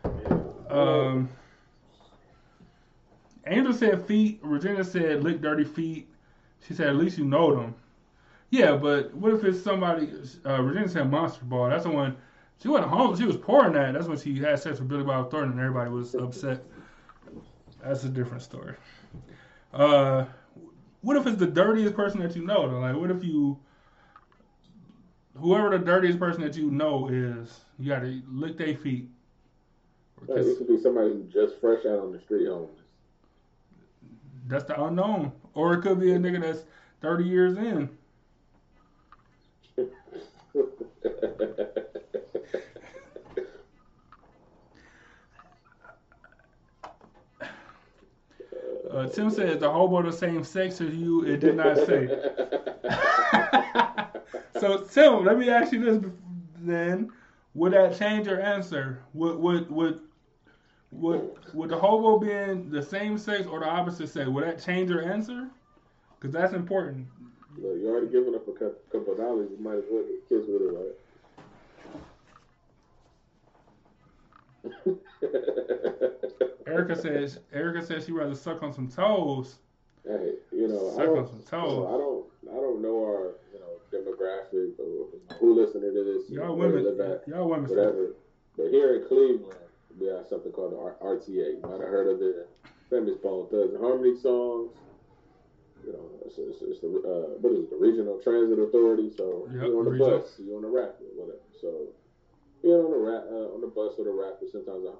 Yeah. 0.04 0.38
Um, 0.68 1.28
Angel 3.46 3.72
said 3.72 4.06
feet. 4.06 4.40
Regina 4.42 4.84
said 4.84 5.22
lick 5.22 5.40
dirty 5.40 5.64
feet. 5.64 6.08
She 6.66 6.74
said 6.74 6.88
at 6.88 6.96
least 6.96 7.18
you 7.18 7.24
know 7.24 7.54
them. 7.54 7.74
Yeah, 8.50 8.76
but 8.76 9.14
what 9.14 9.32
if 9.32 9.44
it's 9.44 9.62
somebody? 9.62 10.10
Uh, 10.44 10.62
Regina 10.62 10.88
said 10.88 11.10
Monster 11.10 11.44
Ball. 11.44 11.70
That's 11.70 11.84
the 11.84 11.90
one. 11.90 12.16
She 12.62 12.68
wasn't 12.68 12.90
homeless. 12.90 13.20
She 13.20 13.26
was 13.26 13.36
poor 13.36 13.66
in 13.66 13.74
that. 13.74 13.92
That's 13.92 14.06
when 14.06 14.18
she 14.18 14.38
had 14.38 14.58
sex 14.58 14.78
with 14.78 14.88
Billy 14.88 15.04
Bob 15.04 15.30
Thornton, 15.30 15.52
and 15.52 15.60
everybody 15.60 15.90
was 15.90 16.14
upset. 16.14 16.62
That's 17.82 18.04
a 18.04 18.08
different 18.08 18.42
story. 18.42 18.74
Uh, 19.72 20.24
what 21.02 21.16
if 21.16 21.26
it's 21.26 21.36
the 21.36 21.46
dirtiest 21.46 21.94
person 21.94 22.20
that 22.20 22.34
you 22.34 22.44
know? 22.44 22.68
Though? 22.68 22.80
Like, 22.80 22.96
what 22.96 23.10
if 23.10 23.22
you, 23.22 23.58
whoever 25.36 25.70
the 25.70 25.84
dirtiest 25.84 26.18
person 26.18 26.42
that 26.42 26.56
you 26.56 26.70
know 26.70 27.08
is, 27.08 27.60
you 27.78 27.90
got 27.90 28.00
to 28.00 28.22
lick 28.28 28.56
their 28.56 28.74
feet. 28.74 29.08
Like, 30.26 30.38
it 30.38 30.58
could 30.58 30.66
be 30.66 30.80
somebody 30.80 31.24
just 31.30 31.60
fresh 31.60 31.84
out 31.84 32.00
on 32.00 32.12
the 32.12 32.20
street 32.20 32.48
homeless. 32.48 32.80
That's 34.48 34.64
the 34.64 34.82
unknown, 34.82 35.32
or 35.54 35.74
it 35.74 35.82
could 35.82 36.00
be 36.00 36.12
a 36.12 36.18
nigga 36.18 36.40
that's 36.40 36.64
thirty 37.02 37.24
years 37.24 37.58
in. 37.58 37.90
Uh, 48.96 49.06
Tim 49.06 49.28
says 49.28 49.58
the 49.58 49.70
hobo 49.70 50.00
the 50.00 50.10
same 50.10 50.42
sex 50.42 50.80
as 50.80 50.94
you. 50.94 51.22
It 51.26 51.40
did 51.40 51.54
not 51.54 51.76
say. 51.76 52.08
so 54.58 54.84
Tim, 54.84 55.22
let 55.22 55.38
me 55.38 55.50
ask 55.50 55.70
you 55.70 55.84
this 55.84 56.02
then: 56.62 57.12
Would 57.52 57.74
that 57.74 57.98
change 57.98 58.26
your 58.26 58.40
answer? 58.40 59.02
Would 59.12 59.36
would 59.36 59.70
would 59.70 60.00
would 60.92 61.30
would 61.52 61.68
the 61.68 61.76
hobo 61.76 62.18
being 62.18 62.70
the 62.70 62.82
same 62.82 63.18
sex 63.18 63.46
or 63.46 63.60
the 63.60 63.66
opposite 63.66 64.08
sex? 64.08 64.30
Would 64.30 64.44
that 64.44 64.64
change 64.64 64.88
your 64.88 65.02
answer? 65.02 65.50
Because 66.18 66.32
that's 66.32 66.54
important. 66.54 67.06
Look, 67.58 67.76
you 67.76 67.90
already 67.90 68.06
given 68.06 68.34
up 68.34 68.48
a 68.48 68.52
couple 68.52 69.12
of 69.12 69.18
dollars. 69.18 69.50
You 69.50 69.58
might 69.62 69.76
as 69.76 69.84
well 69.90 70.04
get 70.04 70.26
kids 70.26 70.46
with 70.48 70.62
it, 70.62 70.72
right? 70.72 70.94
Erica 76.66 76.96
says 76.96 77.38
Erica 77.52 77.84
says 77.84 78.06
she'd 78.06 78.12
rather 78.12 78.34
suck 78.34 78.62
on 78.62 78.72
some 78.72 78.88
toes. 78.88 79.56
Hey, 80.04 80.34
you 80.52 80.68
know, 80.68 80.90
suck 80.90 81.00
I 81.00 81.04
don't, 81.06 81.18
on 81.18 81.26
some 81.26 81.42
toes. 81.42 81.72
You 81.72 81.80
know, 81.80 81.88
I 81.88 81.98
don't, 81.98 82.26
I 82.52 82.60
don't 82.60 82.82
know 82.82 83.02
our, 83.02 83.34
you 83.52 83.60
know, 83.60 83.80
demographic 83.90 84.78
or 84.78 85.08
who 85.38 85.54
listening 85.54 85.94
to 85.94 86.04
this. 86.04 86.30
Y'all 86.30 86.56
women, 86.56 86.84
y'all 87.26 87.48
women, 87.48 87.68
whatever. 87.68 88.14
But 88.56 88.70
here 88.70 88.96
in 88.96 89.08
Cleveland, 89.08 89.54
we 90.00 90.06
have 90.06 90.26
something 90.28 90.52
called 90.52 90.72
the 90.72 91.04
RTA. 91.04 91.56
You 91.56 91.60
might 91.62 91.80
have 91.80 91.90
heard 91.90 92.08
of 92.08 92.22
it. 92.22 92.48
Famous 92.88 93.16
Bone 93.18 93.48
Thugs-n-Harmony 93.50 94.14
songs. 94.20 94.70
You 95.84 95.92
know, 95.92 96.10
it's, 96.24 96.38
it's, 96.38 96.62
it's 96.62 96.80
the 96.80 96.88
uh, 96.88 97.38
what 97.42 97.52
is 97.52 97.64
it? 97.64 97.70
The 97.70 97.76
Regional 97.76 98.18
Transit 98.22 98.58
Authority. 98.58 99.10
So 99.16 99.46
yep, 99.50 99.66
you're 99.66 99.78
on 99.78 99.84
the 99.84 99.90
regional. 99.90 100.18
bus, 100.18 100.34
you're 100.38 100.56
on 100.56 100.62
the 100.62 100.68
rapid, 100.68 101.06
whatever. 101.14 101.42
So 101.60 101.90
you're 102.66 102.84
on 102.84 102.90
the 102.90 102.96
uh, 102.96 103.54
on 103.54 103.60
the 103.60 103.66
bus 103.66 103.94
or 103.96 104.04
the 104.04 104.10
rapid. 104.10 104.50
Sometimes 104.50 104.84
a 104.84 104.92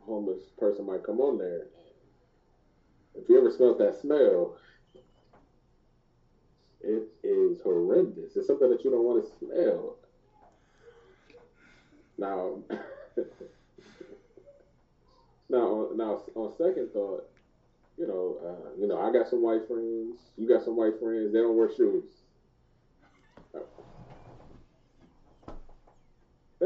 homeless 0.00 0.40
person 0.58 0.84
might 0.84 1.02
come 1.02 1.20
on 1.20 1.38
there. 1.38 1.66
If 3.14 3.28
you 3.28 3.38
ever 3.38 3.48
smelled 3.50 3.78
that 3.78 3.94
smell, 3.94 4.56
it 6.80 7.04
is 7.22 7.60
horrendous. 7.60 8.36
It's 8.36 8.46
something 8.46 8.68
that 8.68 8.82
you 8.82 8.90
don't 8.90 9.04
want 9.04 9.24
to 9.24 9.30
smell. 9.38 9.96
Now, 12.18 12.58
now, 15.48 15.88
now, 15.94 16.18
on 16.34 16.50
second 16.56 16.92
thought, 16.92 17.24
you 17.96 18.06
know, 18.06 18.36
uh, 18.44 18.70
you 18.80 18.86
know, 18.88 18.98
I 18.98 19.10
got 19.10 19.28
some 19.28 19.42
white 19.42 19.66
friends. 19.66 20.16
You 20.36 20.48
got 20.48 20.62
some 20.62 20.74
white 20.76 20.98
friends. 20.98 21.32
They 21.32 21.38
don't 21.40 21.54
wear 21.54 21.68
shoes. 21.68 22.04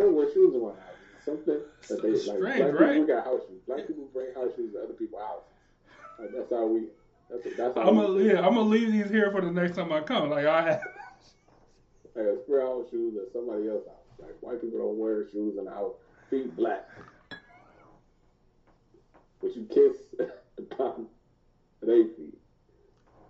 Wear 0.06 0.32
shoes 0.32 0.54
in 0.54 0.62
my 0.62 0.68
house. 0.68 0.78
Something 1.24 1.58
that 1.88 2.02
they 2.02 2.16
Strange, 2.16 2.28
like. 2.28 2.58
Black 2.58 2.80
right? 2.80 2.92
people 2.92 3.06
got 3.06 3.24
house 3.24 3.40
shoes. 3.48 3.60
Black 3.66 3.86
people 3.86 4.08
bring 4.12 4.34
house 4.34 4.50
shoes 4.56 4.72
to 4.72 4.82
other 4.82 4.94
people's 4.94 5.22
houses. 5.22 5.44
Like, 6.18 6.30
that's 6.34 6.50
how 6.50 6.66
we. 6.66 6.86
That's, 7.30 7.56
that's 7.56 7.74
how 7.76 7.82
I'm 7.82 7.96
we, 7.96 8.02
gonna 8.02 8.24
yeah, 8.24 8.46
I'm 8.46 8.54
gonna 8.54 8.62
leave 8.62 8.92
these 8.92 9.10
here 9.10 9.30
for 9.30 9.40
the 9.40 9.50
next 9.50 9.76
time 9.76 9.92
I 9.92 10.00
come. 10.00 10.30
Like 10.30 10.46
I 10.46 10.62
have. 10.62 10.82
like 12.14 12.26
a 12.26 12.42
square 12.42 12.62
house 12.62 12.86
shoes 12.90 13.16
at 13.16 13.32
somebody 13.32 13.68
else's 13.68 13.88
house. 13.88 13.96
Like 14.18 14.36
white 14.40 14.60
people 14.60 14.78
don't 14.78 14.98
wear 14.98 15.28
shoes 15.30 15.56
in 15.58 15.64
the 15.64 15.70
house. 15.70 15.92
Feet 16.30 16.54
black. 16.56 16.88
Would 19.42 19.54
you 19.54 19.66
kiss 19.66 19.96
the 20.56 20.62
bottom 20.76 21.06
of 21.82 21.88
their 21.88 22.04
feet? 22.04 22.38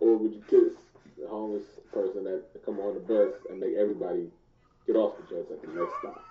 Or 0.00 0.16
would 0.16 0.32
you 0.32 0.42
kiss 0.48 0.74
the 1.18 1.28
homeless 1.28 1.64
person 1.92 2.24
that 2.24 2.44
come 2.64 2.78
on 2.78 2.94
the 2.94 3.00
bus 3.00 3.34
and 3.50 3.60
make 3.60 3.74
everybody 3.74 4.30
get 4.86 4.96
off 4.96 5.16
the 5.16 5.34
bus 5.34 5.46
at 5.50 5.60
the 5.60 5.68
next 5.68 5.92
stop? 5.98 6.24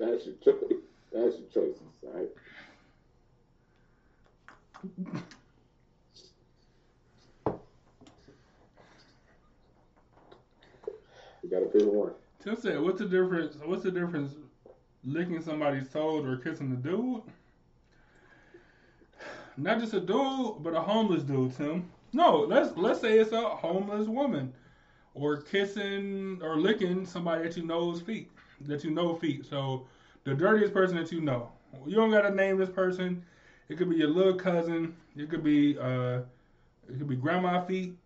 That's 0.00 0.24
your 0.24 0.34
choice. 0.36 0.78
That's 1.12 1.36
your 1.38 1.48
choices, 1.52 1.82
all 2.06 2.12
right? 2.14 2.28
You 11.42 11.50
gotta 11.50 11.66
pick 11.66 11.82
one. 11.84 12.12
Tim 12.42 12.56
said, 12.56 12.80
"What's 12.80 12.98
the 12.98 13.04
difference? 13.06 13.56
What's 13.62 13.82
the 13.82 13.90
difference? 13.90 14.36
Licking 15.04 15.42
somebody's 15.42 15.88
toes 15.90 16.24
or 16.26 16.36
kissing 16.38 16.72
a 16.72 16.76
dude? 16.76 17.22
Not 19.58 19.80
just 19.80 19.92
a 19.92 20.00
dude, 20.00 20.62
but 20.62 20.74
a 20.74 20.80
homeless 20.80 21.24
dude, 21.24 21.54
Tim. 21.54 21.90
No, 22.14 22.38
let's 22.38 22.74
let's 22.76 23.00
say 23.00 23.18
it's 23.18 23.32
a 23.32 23.42
homeless 23.42 24.08
woman, 24.08 24.54
or 25.14 25.42
kissing 25.42 26.40
or 26.42 26.56
licking 26.56 27.04
somebody 27.04 27.44
that 27.44 27.56
you 27.56 27.66
know's 27.66 28.00
feet, 28.00 28.30
that 28.66 28.84
you 28.84 28.90
know 28.90 29.14
feet. 29.14 29.46
So 29.48 29.86
the 30.24 30.34
dirtiest 30.34 30.72
person 30.72 30.96
that 30.96 31.12
you 31.12 31.20
know. 31.20 31.50
You 31.86 31.94
don't 31.96 32.10
gotta 32.10 32.34
name 32.34 32.58
this 32.58 32.68
person. 32.68 33.22
It 33.68 33.78
could 33.78 33.88
be 33.88 33.96
your 33.96 34.08
little 34.08 34.34
cousin. 34.34 34.96
It 35.16 35.30
could 35.30 35.44
be 35.44 35.78
uh, 35.78 36.20
it 36.88 36.98
could 36.98 37.08
be 37.08 37.16
grandma 37.16 37.64
feet. 37.64 37.96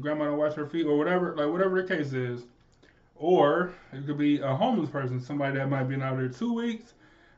Grandma 0.00 0.26
don't 0.26 0.38
wash 0.38 0.54
her 0.54 0.66
feet 0.66 0.86
or 0.86 0.96
whatever. 0.96 1.34
Like 1.36 1.48
whatever 1.48 1.82
the 1.82 1.88
case 1.88 2.12
is." 2.12 2.42
Or 3.22 3.72
it 3.92 4.04
could 4.04 4.18
be 4.18 4.40
a 4.40 4.52
homeless 4.52 4.90
person, 4.90 5.20
somebody 5.20 5.56
that 5.56 5.68
might 5.68 5.78
have 5.78 5.88
been 5.88 6.02
out 6.02 6.16
there 6.16 6.28
two 6.28 6.52
weeks, 6.52 6.94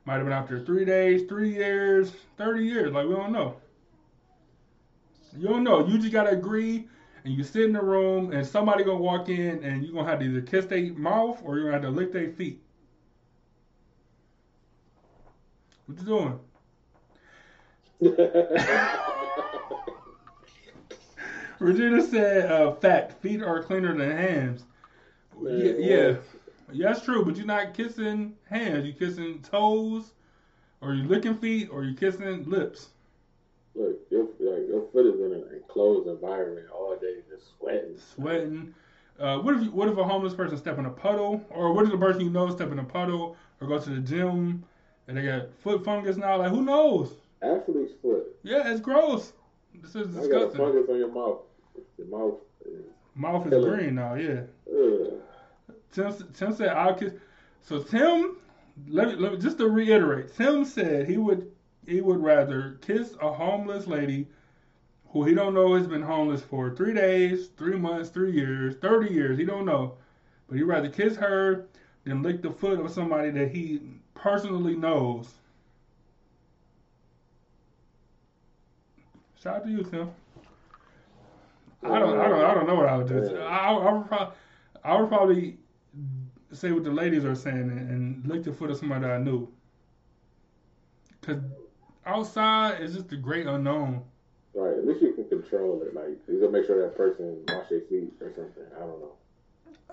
might 0.06 0.14
have 0.14 0.24
been 0.24 0.32
out 0.32 0.48
there 0.48 0.60
three 0.60 0.86
days, 0.86 1.28
three 1.28 1.52
years, 1.52 2.12
30 2.38 2.64
years. 2.64 2.92
Like, 2.92 3.06
we 3.06 3.14
don't 3.14 3.32
know. 3.32 3.56
You 5.36 5.48
don't 5.48 5.62
know. 5.62 5.86
You 5.86 5.98
just 5.98 6.10
got 6.12 6.24
to 6.24 6.30
agree, 6.30 6.88
and 7.24 7.34
you 7.34 7.42
sit 7.42 7.62
in 7.62 7.72
the 7.72 7.82
room, 7.82 8.32
and 8.32 8.46
somebody 8.46 8.84
to 8.84 8.94
walk 8.94 9.28
in, 9.28 9.64
and 9.64 9.82
you're 9.82 9.92
going 9.92 10.04
to 10.04 10.10
have 10.10 10.20
to 10.20 10.26
either 10.26 10.42
kiss 10.42 10.66
their 10.66 10.92
mouth 10.92 11.40
or 11.42 11.58
you're 11.58 11.70
going 11.70 11.80
to 11.80 11.88
have 11.88 11.94
to 11.94 12.00
lick 12.00 12.12
their 12.12 12.30
feet. 12.30 12.60
What 15.86 15.98
you 15.98 16.04
doing? 16.04 16.38
Regina 21.58 22.02
said, 22.02 22.50
uh, 22.50 22.72
fact, 22.74 23.20
feet 23.22 23.42
are 23.42 23.62
cleaner 23.62 23.96
than 23.96 24.10
hands. 24.10 24.64
Man, 25.40 25.58
yeah, 25.58 25.72
yeah, 25.78 26.16
yeah, 26.72 26.88
that's 26.88 27.04
true. 27.04 27.24
But 27.24 27.36
you're 27.36 27.46
not 27.46 27.74
kissing 27.74 28.36
hands. 28.50 28.84
You're 28.84 28.94
kissing 28.94 29.40
toes, 29.40 30.12
or 30.80 30.94
you're 30.94 31.06
licking 31.06 31.36
feet, 31.36 31.68
or 31.70 31.84
you're 31.84 31.94
kissing 31.96 32.44
lips. 32.48 32.88
Look, 33.74 33.96
your 34.10 34.24
like 34.38 34.68
your 34.68 34.88
foot 34.92 35.06
is 35.06 35.20
in 35.20 35.32
an 35.32 35.44
enclosed 35.52 36.08
environment 36.08 36.66
all 36.72 36.96
day, 36.96 37.18
just 37.28 37.58
sweating. 37.58 37.98
Sweating. 38.14 38.74
Uh, 39.18 39.38
what 39.38 39.54
if 39.56 39.62
you, 39.62 39.70
what 39.70 39.88
if 39.88 39.96
a 39.96 40.04
homeless 40.04 40.34
person 40.34 40.56
step 40.56 40.78
in 40.78 40.86
a 40.86 40.90
puddle, 40.90 41.44
or 41.50 41.72
what 41.72 41.84
if 41.84 41.90
the 41.90 41.98
person 41.98 42.22
you 42.22 42.30
know 42.30 42.50
step 42.50 42.70
in 42.70 42.78
a 42.78 42.84
puddle, 42.84 43.36
or 43.60 43.66
go 43.66 43.78
to 43.78 43.90
the 43.90 44.00
gym 44.00 44.64
and 45.08 45.16
they 45.16 45.22
got 45.22 45.52
foot 45.62 45.84
fungus 45.84 46.16
now? 46.16 46.38
Like 46.38 46.50
who 46.50 46.62
knows? 46.62 47.14
Athlete's 47.42 47.92
foot. 48.00 48.24
Yeah, 48.42 48.70
it's 48.70 48.80
gross. 48.80 49.32
This 49.74 49.94
is 49.94 50.08
disgusting. 50.08 50.34
I 50.34 50.44
got 50.44 50.56
fungus 50.56 50.88
on 50.88 50.96
your 50.96 51.12
mouth. 51.12 51.40
Your 51.98 52.06
mouth 52.06 52.40
is. 52.64 52.84
Mouth 53.16 53.46
is 53.46 53.52
Killing. 53.52 53.70
green 53.70 53.94
now. 53.94 54.14
Yeah. 54.14 54.42
Ugh. 54.72 55.14
Tim, 55.92 56.12
Tim 56.32 56.54
said 56.54 56.68
I'll 56.68 56.94
kiss. 56.94 57.12
So 57.60 57.82
Tim, 57.82 58.36
let 58.88 59.08
me, 59.08 59.14
let 59.16 59.32
me 59.32 59.38
just 59.38 59.58
to 59.58 59.68
reiterate. 59.68 60.36
Tim 60.36 60.64
said 60.64 61.08
he 61.08 61.16
would 61.16 61.50
he 61.86 62.00
would 62.00 62.22
rather 62.22 62.78
kiss 62.80 63.14
a 63.20 63.32
homeless 63.32 63.86
lady 63.86 64.28
who 65.08 65.24
he 65.24 65.34
don't 65.34 65.54
know 65.54 65.74
has 65.74 65.86
been 65.86 66.02
homeless 66.02 66.42
for 66.42 66.74
three 66.74 66.92
days, 66.92 67.48
three 67.56 67.76
months, 67.76 68.10
three 68.10 68.32
years, 68.32 68.74
thirty 68.80 69.12
years. 69.12 69.38
He 69.38 69.44
don't 69.44 69.64
know, 69.64 69.96
but 70.48 70.56
he'd 70.56 70.64
rather 70.64 70.88
kiss 70.88 71.16
her 71.16 71.66
than 72.04 72.22
lick 72.22 72.42
the 72.42 72.50
foot 72.50 72.80
of 72.80 72.90
somebody 72.90 73.30
that 73.30 73.50
he 73.50 73.80
personally 74.14 74.74
knows. 74.74 75.28
Shout 79.40 79.56
out 79.56 79.64
to 79.64 79.70
you, 79.70 79.82
Tim. 79.84 80.10
I 81.84 81.98
don't, 81.98 82.18
I 82.18 82.28
don't, 82.28 82.44
I 82.44 82.54
don't 82.54 82.66
know 82.66 82.74
what 82.74 82.86
I 82.86 82.96
would 82.96 83.08
do. 83.08 83.36
I, 83.38 83.72
I 83.72 83.92
would 83.92 84.08
probably, 84.08 84.34
I 84.82 85.00
would 85.00 85.08
probably 85.08 85.58
say 86.50 86.72
what 86.72 86.82
the 86.82 86.90
ladies 86.90 87.24
are 87.24 87.34
saying 87.34 87.56
and, 87.58 87.90
and 87.90 88.26
lick 88.26 88.42
the 88.42 88.52
foot 88.52 88.70
of 88.70 88.78
somebody 88.78 89.04
I 89.04 89.18
knew. 89.18 89.48
Cause 91.20 91.38
outside 92.06 92.80
is 92.80 92.94
just 92.94 93.08
the 93.08 93.16
great 93.16 93.46
unknown. 93.46 94.02
Right. 94.54 94.78
At 94.78 94.86
least 94.86 95.02
you 95.02 95.12
can 95.12 95.28
control 95.28 95.82
it. 95.82 95.94
Like 95.94 96.18
you 96.28 96.40
gonna 96.40 96.52
make 96.52 96.66
sure 96.66 96.80
that 96.82 96.96
person 96.96 97.42
wash 97.48 97.68
their 97.68 97.80
feet 97.80 98.12
or 98.20 98.32
something. 98.34 98.64
I 98.76 98.80
don't 98.80 99.00
know. 99.00 99.12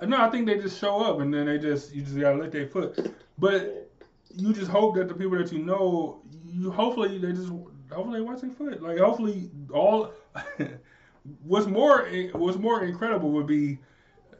No, 0.08 0.18
I 0.18 0.30
think 0.30 0.48
they 0.48 0.58
just 0.58 0.80
show 0.80 1.00
up 1.00 1.20
and 1.20 1.34
then 1.34 1.46
they 1.46 1.58
just 1.58 1.94
you 1.94 2.02
just 2.02 2.20
gotta 2.20 2.38
lick 2.38 2.52
their 2.52 2.68
foot. 2.68 3.14
But 3.38 3.90
you 4.36 4.54
just 4.54 4.70
hope 4.70 4.96
that 4.96 5.08
the 5.08 5.14
people 5.14 5.38
that 5.38 5.52
you 5.52 5.60
know, 5.60 6.22
you 6.46 6.72
hopefully 6.72 7.18
they 7.18 7.34
just 7.34 7.50
hopefully 7.92 8.20
they 8.20 8.26
watch 8.26 8.42
their 8.42 8.52
foot. 8.52 8.82
Like 8.82 9.00
hopefully 9.00 9.50
all. 9.74 10.12
what's 11.44 11.68
more 11.68 12.08
what's 12.34 12.58
more 12.58 12.84
incredible 12.84 13.32
would 13.32 13.48
be 13.48 13.78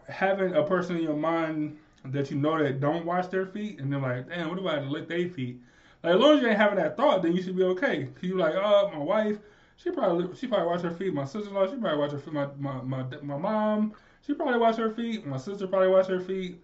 having 0.08 0.54
a 0.56 0.64
person 0.64 0.98
in 0.98 1.04
your 1.04 1.16
mind 1.16 1.78
that 2.06 2.32
you 2.32 2.38
know 2.38 2.62
that 2.62 2.80
don't 2.80 3.06
wash 3.06 3.28
their 3.28 3.46
feet, 3.46 3.80
and 3.80 3.92
they're 3.92 4.00
like, 4.00 4.28
damn, 4.28 4.50
what 4.50 4.58
if 4.58 4.66
I 4.66 4.76
had 4.76 4.84
to 4.84 4.90
lick 4.90 5.08
their 5.08 5.30
feet? 5.30 5.60
Like, 6.04 6.16
as 6.16 6.20
long 6.20 6.36
as 6.36 6.42
you 6.42 6.48
ain't 6.48 6.58
having 6.58 6.78
that 6.78 6.98
thought, 6.98 7.22
then 7.22 7.34
you 7.34 7.42
should 7.44 7.56
be 7.56 7.64
okay. 7.64 8.06
Cause 8.16 8.24
you 8.24 8.38
like, 8.38 8.56
oh, 8.56 8.90
my 8.94 9.00
wife, 9.00 9.38
she 9.78 9.92
probably 9.92 10.36
she 10.36 10.48
probably 10.48 10.68
wash 10.68 10.82
her 10.82 10.92
feet. 10.92 11.14
My 11.14 11.26
sister-in-law, 11.26 11.68
she 11.68 11.78
probably 11.78 12.00
wash 12.00 12.12
her 12.12 12.20
feet. 12.20 12.34
My 12.34 12.48
my 12.58 12.82
my, 12.82 13.04
my 13.22 13.38
mom, 13.38 13.94
she 14.26 14.34
probably 14.34 14.60
wash 14.60 14.76
her 14.78 14.92
feet. 14.92 15.26
My 15.26 15.38
sister 15.38 15.68
probably 15.68 15.90
wash 15.90 16.08
her 16.08 16.20
feet. 16.20 16.62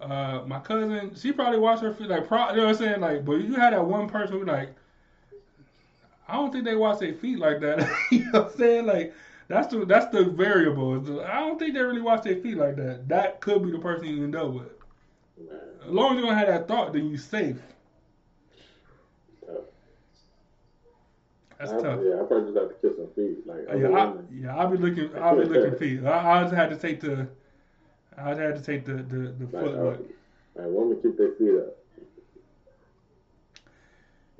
Uh, 0.00 0.42
my 0.46 0.60
cousin, 0.60 1.14
she 1.16 1.32
probably 1.32 1.58
wash 1.58 1.80
her 1.80 1.92
feet. 1.92 2.08
Like, 2.08 2.26
pro, 2.28 2.50
you 2.50 2.56
know 2.56 2.66
what 2.66 2.68
I'm 2.70 2.74
saying? 2.76 3.00
Like, 3.00 3.24
but 3.24 3.34
you 3.34 3.54
had 3.54 3.72
that 3.72 3.84
one 3.84 4.08
person 4.08 4.38
who 4.38 4.44
like, 4.44 4.74
I 6.28 6.34
don't 6.34 6.52
think 6.52 6.64
they 6.64 6.76
wash 6.76 6.98
their 6.98 7.14
feet 7.14 7.38
like 7.38 7.60
that. 7.60 7.88
you 8.10 8.24
know 8.26 8.42
what 8.42 8.52
I'm 8.52 8.58
saying? 8.58 8.86
Like, 8.86 9.14
that's 9.48 9.68
the 9.68 9.84
that's 9.86 10.06
the 10.12 10.24
variable. 10.24 11.22
I 11.22 11.40
don't 11.40 11.58
think 11.58 11.74
they 11.74 11.80
really 11.80 12.02
wash 12.02 12.22
their 12.22 12.36
feet 12.36 12.56
like 12.56 12.76
that. 12.76 13.08
That 13.08 13.40
could 13.40 13.62
be 13.64 13.70
the 13.72 13.78
person 13.78 14.06
you 14.06 14.24
end 14.24 14.36
up 14.36 14.52
with. 14.52 14.68
As 15.84 15.90
long 15.90 16.12
as 16.16 16.20
you 16.20 16.26
don't 16.26 16.36
have 16.36 16.48
that 16.48 16.68
thought, 16.68 16.92
then 16.92 17.08
you 17.08 17.16
safe. 17.16 17.56
Tough. 19.46 19.64
That's 21.58 21.72
I, 21.72 21.80
tough. 21.82 22.00
Yeah, 22.04 22.14
I 22.14 22.24
probably 22.24 22.52
just 22.52 22.58
have 22.58 22.68
to 22.68 22.74
kiss 22.80 22.96
some 22.96 23.08
feet. 23.16 23.46
Like 23.46 23.68
Uh, 23.68 23.76
yeah, 23.76 23.88
I, 23.88 24.14
yeah, 24.32 24.56
I'll 24.56 24.70
be 24.70 24.78
looking. 24.78 25.10
I'll 25.16 25.36
be 25.36 25.44
looking 25.44 25.78
feet. 25.78 26.04
I, 26.04 26.40
I 26.40 26.42
just 26.44 26.54
had 26.54 26.70
to 26.70 26.76
take 26.76 27.00
the. 27.00 27.26
I 28.16 28.30
just 28.30 28.40
had 28.40 28.56
to 28.56 28.62
take 28.62 28.84
the 28.84 28.94
the, 28.94 29.32
the 29.32 29.44
like, 29.44 29.50
foot 29.50 29.74
uh, 29.74 29.82
look. 29.82 30.10
like 30.54 30.66
women 30.68 31.02
keep 31.02 31.16
their 31.16 31.32
feet 31.32 31.58
up. 31.58 31.76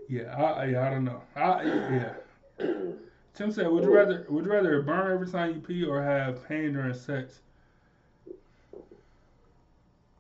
Yeah, 0.09 0.35
I, 0.35 0.65
yeah, 0.67 0.87
I 0.87 0.91
don't 0.91 1.05
know. 1.05 1.23
I 1.37 1.63
yeah. 1.65 2.13
Tim 3.35 3.53
said, 3.53 3.69
"Would 3.69 3.85
you 3.85 3.95
rather 3.95 4.27
would 4.29 4.45
you 4.45 4.51
rather 4.51 4.81
burn 4.83 5.13
every 5.13 5.29
time 5.29 5.55
you 5.55 5.61
pee 5.61 5.85
or 5.85 6.03
have 6.03 6.47
pain 6.49 6.73
during 6.73 6.95
sex?" 6.95 7.41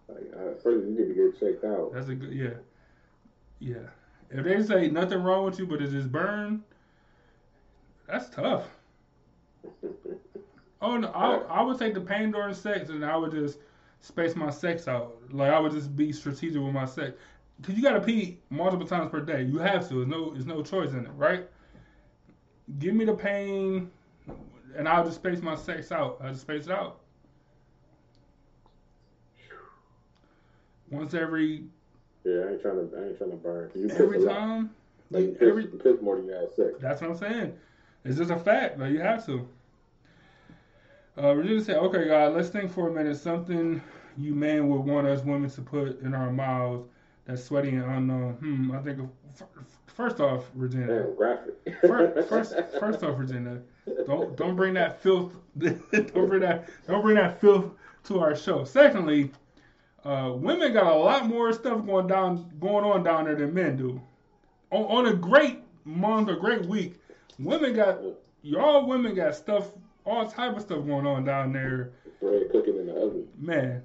Like 0.09 0.33
uh, 0.35 0.55
first, 0.63 0.87
you 0.87 0.91
need 0.91 1.09
to 1.09 1.15
get 1.15 1.41
checked 1.41 1.65
out. 1.65 1.93
That's 1.95 2.09
a 2.09 2.15
good 2.15 2.33
yeah, 2.33 2.55
yeah. 3.61 3.89
If 4.31 4.45
they 4.45 4.63
say 4.63 4.91
nothing 4.91 5.23
wrong 5.23 5.45
with 5.47 5.59
you, 5.59 5.67
but 5.67 5.81
it 5.81 5.91
just 5.91 6.13
burn, 6.13 6.63
that's 8.09 8.29
tough. 8.31 8.65
Oh 10.81 10.97
no, 10.97 11.09
I 11.09 11.39
I 11.59 11.63
would 11.63 11.79
take 11.79 11.95
the 11.95 12.01
pain 12.01 12.31
during 12.31 12.55
sex, 12.55 12.89
and 12.89 13.05
I 13.05 13.17
would 13.17 13.33
just 13.33 13.59
space 14.01 14.37
my 14.37 14.51
sex 14.51 14.87
out. 14.87 15.17
Like 15.31 15.51
I 15.51 15.59
would 15.59 15.73
just 15.73 15.97
be 15.97 16.13
strategic 16.13 16.63
with 16.63 16.73
my 16.73 16.87
sex, 16.87 17.17
cause 17.63 17.75
you 17.75 17.83
gotta 17.83 18.01
pee 18.01 18.39
multiple 18.51 18.87
times 18.87 19.11
per 19.11 19.21
day. 19.21 19.43
You 19.43 19.59
have 19.59 19.89
to. 19.89 19.95
There's 19.97 20.07
no 20.07 20.31
there's 20.31 20.47
no 20.47 20.63
choice 20.63 20.93
in 20.93 21.05
it, 21.05 21.11
right? 21.17 21.49
Give 22.79 22.95
me 22.95 23.05
the 23.05 23.15
pain, 23.15 23.91
and 24.77 24.89
I'll 24.89 25.05
just 25.05 25.17
space 25.17 25.43
my 25.43 25.57
sex 25.57 25.91
out. 25.91 26.19
I 26.23 26.29
just 26.29 26.43
space 26.43 26.67
it 26.67 26.73
out. 26.73 27.01
Once 30.91 31.13
every 31.13 31.65
Yeah, 32.25 32.35
I 32.47 32.53
ain't 32.53 32.63
trying 32.63 32.89
to. 32.89 32.97
I 32.97 33.07
ain't 33.09 33.19
trying 33.19 33.31
to 33.31 33.37
burn. 33.37 33.71
You 33.75 33.91
every 33.91 34.25
time. 34.25 34.71
Like, 35.11 35.25
Like, 35.31 35.43
every 35.43 35.67
piss 35.67 36.01
more 36.01 36.17
than 36.17 36.27
you 36.27 36.33
have 36.35 36.53
sex. 36.55 36.79
That's 36.81 37.01
what 37.01 37.11
I'm 37.11 37.17
saying. 37.17 37.59
It's 38.05 38.19
just 38.19 38.31
a 38.31 38.39
fact. 38.39 38.79
Like 38.79 38.93
you 38.93 39.01
have 39.01 39.25
to. 39.27 39.49
Uh, 41.21 41.35
Regina 41.35 41.63
said, 41.63 41.77
"Okay, 41.77 42.09
guys, 42.09 42.35
let's 42.35 42.49
think 42.49 42.73
for 42.73 42.89
a 42.89 42.93
minute. 42.93 43.17
Something 43.17 43.83
you 44.17 44.35
men 44.35 44.69
would 44.69 44.81
want 44.81 45.07
us 45.07 45.25
women 45.25 45.51
to 45.51 45.63
put 45.63 46.01
in 46.03 46.15
our 46.15 46.31
mouths 46.31 46.89
that's 47.29 47.45
sweaty 47.45 47.69
and 47.69 47.85
unknown. 47.85 48.33
Hmm. 48.35 48.73
I 48.73 48.81
think 48.81 49.01
of, 49.01 49.09
first 49.87 50.19
off, 50.19 50.51
Regina. 50.55 50.87
Damn, 50.87 51.15
graphic. 51.15 51.55
First, 51.83 52.29
first, 52.29 52.55
first 52.81 53.03
off, 53.05 53.19
Regina, 53.19 53.61
don't 54.07 54.35
don't 54.37 54.57
bring 54.57 54.75
that 54.75 55.03
filth. 55.03 55.35
don't 55.59 56.29
bring 56.29 56.41
that 56.41 56.69
don't 56.89 57.03
bring 57.03 57.17
that 57.17 57.41
filth 57.41 57.73
to 58.05 58.21
our 58.21 58.35
show. 58.35 58.65
Secondly, 58.65 59.31
uh, 60.05 60.33
women 60.35 60.73
got 60.73 60.91
a 60.91 60.95
lot 60.95 61.27
more 61.27 61.53
stuff 61.53 61.85
going 61.85 62.07
down 62.07 62.51
going 62.59 62.85
on 62.85 63.05
down 63.05 63.27
there 63.27 63.37
than 63.37 63.53
men 63.53 63.77
do. 63.77 64.01
On, 64.71 64.85
on 64.85 65.07
a 65.13 65.15
great 65.15 65.61
month, 65.85 66.31
a 66.31 66.37
great 66.37 66.65
week, 66.65 66.95
women 67.39 67.75
got 67.75 67.99
y'all 68.43 68.87
women 68.87 69.15
got 69.15 69.35
stuff, 69.35 69.69
all 70.05 70.29
type 70.29 70.57
of 70.57 70.63
stuff 70.63 70.85
going 70.87 71.07
on 71.07 71.25
down 71.25 71.53
there. 71.53 71.93
Bread 72.21 72.51
cooking 72.51 72.77
in 72.77 72.87
the 72.87 72.95
oven. 72.95 73.29
Man, 73.39 73.83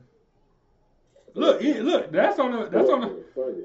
look, 1.34 1.62
it, 1.62 1.84
look, 1.84 2.12
that's 2.12 2.40
on 2.40 2.54
a 2.54 2.70
that's 2.70 2.90
on 2.90 3.04
a 3.04 3.10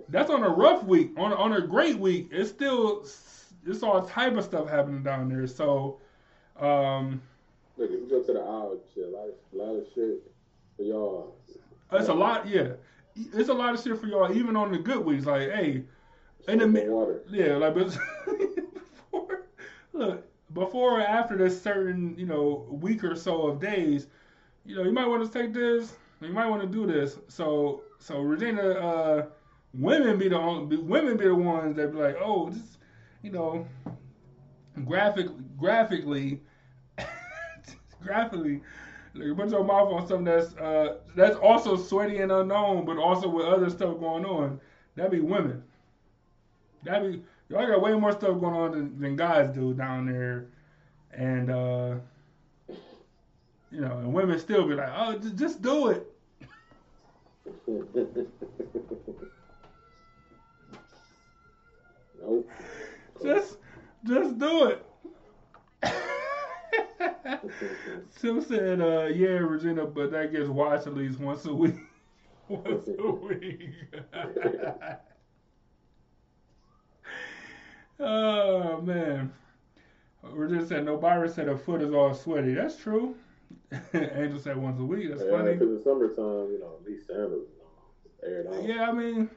that's 0.08 0.30
on 0.30 0.42
a 0.42 0.48
rough 0.48 0.84
week. 0.84 1.12
On 1.16 1.32
a, 1.32 1.34
on 1.34 1.52
a 1.54 1.60
great 1.66 1.98
week, 1.98 2.28
it's 2.30 2.50
still 2.50 3.06
it's 3.66 3.82
all 3.82 4.02
type 4.06 4.36
of 4.36 4.44
stuff 4.44 4.68
happening 4.68 5.02
down 5.02 5.28
there. 5.28 5.46
So, 5.46 5.98
um, 6.58 7.20
Look, 7.76 7.90
if 7.90 8.00
you 8.00 8.06
go 8.10 8.22
to 8.22 8.32
the 8.32 8.40
aisle, 8.40 8.78
shit, 8.94 9.04
a 9.04 9.08
lot, 9.08 9.28
of, 9.28 9.34
a 9.52 9.56
lot 9.56 9.78
of 9.80 9.86
shit 9.94 10.22
for 10.76 10.82
y'all. 10.82 11.36
it's 11.92 12.08
a 12.08 12.14
lot. 12.14 12.46
Yeah, 12.48 12.72
it's 13.16 13.48
a 13.48 13.54
lot 13.54 13.74
of 13.74 13.82
shit 13.82 13.98
for 14.00 14.06
y'all. 14.06 14.32
Even 14.34 14.56
on 14.56 14.72
the 14.72 14.78
good 14.78 15.04
weeks, 15.04 15.26
like 15.26 15.50
hey, 15.50 15.84
in 16.48 16.58
the 16.58 16.64
Soap 16.64 16.70
mi- 16.72 16.80
and 16.82 16.92
water. 16.92 17.22
yeah, 17.30 17.56
like 17.56 17.74
but 17.74 17.86
look 19.98 20.24
before 20.54 21.00
or 21.00 21.02
after 21.02 21.36
this 21.36 21.60
certain 21.60 22.14
you 22.18 22.26
know 22.26 22.66
week 22.70 23.04
or 23.04 23.14
so 23.14 23.48
of 23.48 23.60
days, 23.60 24.06
you 24.64 24.76
know 24.76 24.82
you 24.84 24.92
might 24.92 25.06
want 25.06 25.30
to 25.30 25.38
take 25.38 25.52
this. 25.52 25.94
You 26.20 26.32
might 26.32 26.48
want 26.48 26.62
to 26.62 26.68
do 26.68 26.86
this. 26.86 27.18
So 27.28 27.82
so 27.98 28.20
Regina, 28.20 28.62
uh, 28.62 29.26
women 29.74 30.18
be 30.18 30.28
the 30.28 30.36
on, 30.36 30.68
women 30.86 31.16
be 31.16 31.24
the 31.24 31.34
ones 31.34 31.76
that 31.76 31.92
be 31.92 31.98
like, 31.98 32.16
oh, 32.20 32.50
just 32.50 32.78
you 33.22 33.30
know, 33.30 33.66
graphic 34.84 35.26
graphically, 35.58 36.40
graphically. 38.02 38.60
Like, 39.14 39.36
put 39.36 39.50
your 39.50 39.64
mouth 39.64 39.92
on 39.92 40.06
something 40.06 40.24
that's 40.24 40.54
uh, 40.56 40.98
that's 41.16 41.36
also 41.36 41.76
sweaty 41.76 42.18
and 42.18 42.30
unknown, 42.30 42.84
but 42.84 42.98
also 42.98 43.28
with 43.28 43.46
other 43.46 43.68
stuff 43.70 43.98
going 43.98 44.24
on. 44.24 44.60
That'd 44.94 45.12
be 45.12 45.20
women. 45.20 45.62
That'd 46.84 47.12
be 47.12 47.22
y'all 47.48 47.66
got 47.66 47.80
way 47.82 47.94
more 47.94 48.12
stuff 48.12 48.40
going 48.40 48.54
on 48.54 48.72
than, 48.72 49.00
than 49.00 49.16
guys 49.16 49.48
do 49.54 49.74
down 49.74 50.06
there, 50.06 50.46
and 51.12 51.50
uh, 51.50 51.96
you 53.70 53.80
know, 53.80 53.98
and 53.98 54.12
women 54.12 54.38
still 54.38 54.66
be 54.66 54.74
like, 54.74 54.90
oh, 54.94 55.18
j- 55.18 55.30
just 55.34 55.62
do 55.62 55.88
it. 55.88 56.06
nope. 62.20 62.50
Just 63.22 63.56
just 64.04 64.38
do 64.38 64.64
it. 64.66 64.84
Tim 68.20 68.40
said, 68.42 68.80
uh, 68.80 69.06
yeah, 69.06 69.38
Regina, 69.38 69.86
but 69.86 70.10
that 70.12 70.32
gets 70.32 70.48
watched 70.48 70.86
at 70.86 70.94
least 70.94 71.18
once 71.20 71.44
a 71.46 71.54
week. 71.54 71.76
once 72.48 72.88
a 72.98 73.10
week. 73.10 73.70
Oh, 78.00 78.80
man. 78.82 79.32
Regina 80.22 80.66
said, 80.66 80.84
no, 80.84 80.96
Byron 80.96 81.30
said 81.30 81.46
her 81.46 81.56
foot 81.56 81.80
is 81.82 81.92
all 81.92 82.12
sweaty. 82.14 82.54
That's 82.54 82.76
true. 82.76 83.14
Angel 83.94 84.38
said 84.38 84.56
once 84.56 84.78
a 84.80 84.84
week. 84.84 85.08
That's 85.10 85.22
Yeah, 85.24 85.30
funny. 85.30 85.52
because 85.54 85.78
in 85.78 85.82
summertime, 85.84 86.52
you 86.52 86.58
know, 86.60 86.74
least 86.86 87.06
sandals, 87.06 87.46
you 88.22 88.28
know, 88.28 88.36
air 88.36 88.46
out. 88.54 88.64
Yeah, 88.64 88.88
I 88.88 88.92
mean, 88.92 89.30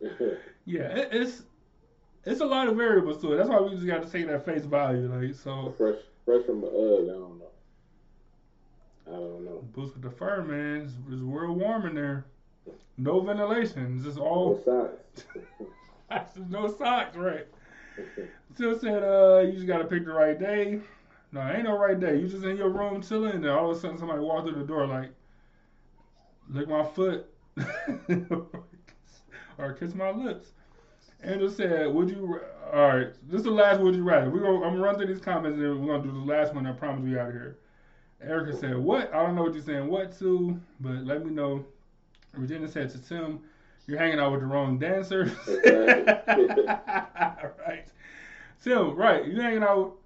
yeah, 0.64 0.82
it, 0.82 1.08
it's 1.12 1.42
it's 2.24 2.40
a 2.40 2.44
lot 2.44 2.68
of 2.68 2.76
variables 2.76 3.20
to 3.22 3.32
it. 3.32 3.36
That's 3.36 3.48
why 3.48 3.60
we 3.60 3.70
just 3.70 3.86
got 3.86 4.02
to 4.02 4.10
take 4.10 4.26
that 4.28 4.44
face 4.44 4.64
value. 4.64 5.12
Like, 5.12 5.34
so 5.34 5.74
fresh, 5.76 5.96
fresh 6.24 6.44
from 6.44 6.60
the 6.60 6.66
UGG, 6.68 7.08
I 7.08 7.12
don't 7.12 7.38
know. 7.38 7.50
I 9.06 9.10
don't 9.12 9.44
know. 9.44 9.64
boots 9.74 9.94
with 9.94 10.02
the 10.02 10.10
fur, 10.10 10.42
man, 10.42 10.82
it's, 10.82 10.92
it's 11.10 11.20
real 11.22 11.54
warm 11.54 11.86
in 11.86 11.94
there. 11.94 12.26
No 12.98 13.20
ventilation, 13.20 13.94
it's 13.96 14.04
just 14.04 14.18
all 14.18 14.60
socks. 14.64 15.24
no 16.48 16.72
socks, 16.76 17.16
right? 17.16 17.46
Still 18.54 18.78
said, 18.78 19.02
uh, 19.02 19.40
you 19.40 19.52
just 19.52 19.66
gotta 19.66 19.84
pick 19.84 20.04
the 20.04 20.12
right 20.12 20.38
day. 20.38 20.80
No, 21.32 21.40
ain't 21.40 21.64
no 21.64 21.78
right 21.78 21.98
day. 21.98 22.18
You 22.18 22.26
just 22.28 22.44
in 22.44 22.56
your 22.56 22.70
room 22.70 23.02
chilling, 23.02 23.34
and 23.34 23.46
all 23.46 23.70
of 23.70 23.76
a 23.76 23.80
sudden 23.80 23.98
somebody 23.98 24.20
walk 24.20 24.44
through 24.44 24.58
the 24.58 24.64
door 24.64 24.86
like, 24.86 25.12
lick 26.48 26.68
my 26.68 26.84
foot, 26.84 27.26
or 29.58 29.72
kiss 29.74 29.94
my 29.94 30.10
lips. 30.10 30.48
Angel 31.22 31.50
said, 31.50 31.94
"Would 31.94 32.10
you?" 32.10 32.40
All 32.72 32.88
right, 32.88 33.08
this 33.28 33.38
is 33.38 33.44
the 33.44 33.50
last. 33.50 33.80
Would 33.80 33.94
you 33.94 34.02
rather? 34.02 34.30
We're 34.30 34.40
gonna 34.40 34.64
I'm 34.64 34.72
gonna 34.72 34.82
run 34.82 34.96
through 34.96 35.06
these 35.06 35.20
comments 35.20 35.58
and 35.58 35.80
we're 35.80 35.96
gonna 35.98 36.02
do 36.02 36.12
the 36.12 36.26
last 36.26 36.54
one. 36.54 36.66
I 36.66 36.72
promise 36.72 37.04
we 37.04 37.18
out 37.18 37.28
of 37.28 37.34
here. 37.34 37.58
Erica 38.22 38.56
said, 38.56 38.76
"What? 38.76 39.12
I 39.14 39.22
don't 39.22 39.36
know 39.36 39.42
what 39.42 39.54
you're 39.54 39.62
saying. 39.62 39.86
What 39.86 40.18
to? 40.18 40.58
But 40.80 41.04
let 41.04 41.24
me 41.24 41.30
know." 41.32 41.64
Regina 42.32 42.68
said 42.68 42.90
to 42.90 42.98
Tim, 42.98 43.40
"You're 43.90 43.98
hanging 43.98 44.20
out 44.20 44.30
with 44.30 44.40
the 44.40 44.46
wrong 44.46 44.78
dancers." 44.78 45.32
right. 47.66 47.84
Tim, 48.62 48.94
right? 48.94 49.26
You 49.26 49.40
hanging 49.40 49.64
out. 49.64 49.96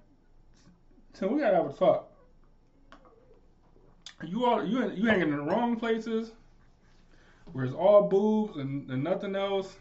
Tim, 1.12 1.34
we 1.34 1.40
gotta 1.40 1.56
have 1.56 1.66
a 1.66 1.72
talk. 1.72 2.10
You 4.26 4.46
all 4.46 4.64
you 4.64 4.90
you 4.92 5.06
hanging 5.06 5.28
in 5.28 5.36
the 5.36 5.42
wrong 5.42 5.76
places. 5.76 6.32
Where 7.52 7.66
it's 7.66 7.74
all 7.74 8.08
boobs 8.08 8.56
and, 8.56 8.90
and 8.90 9.04
nothing 9.04 9.36
else. 9.36 9.76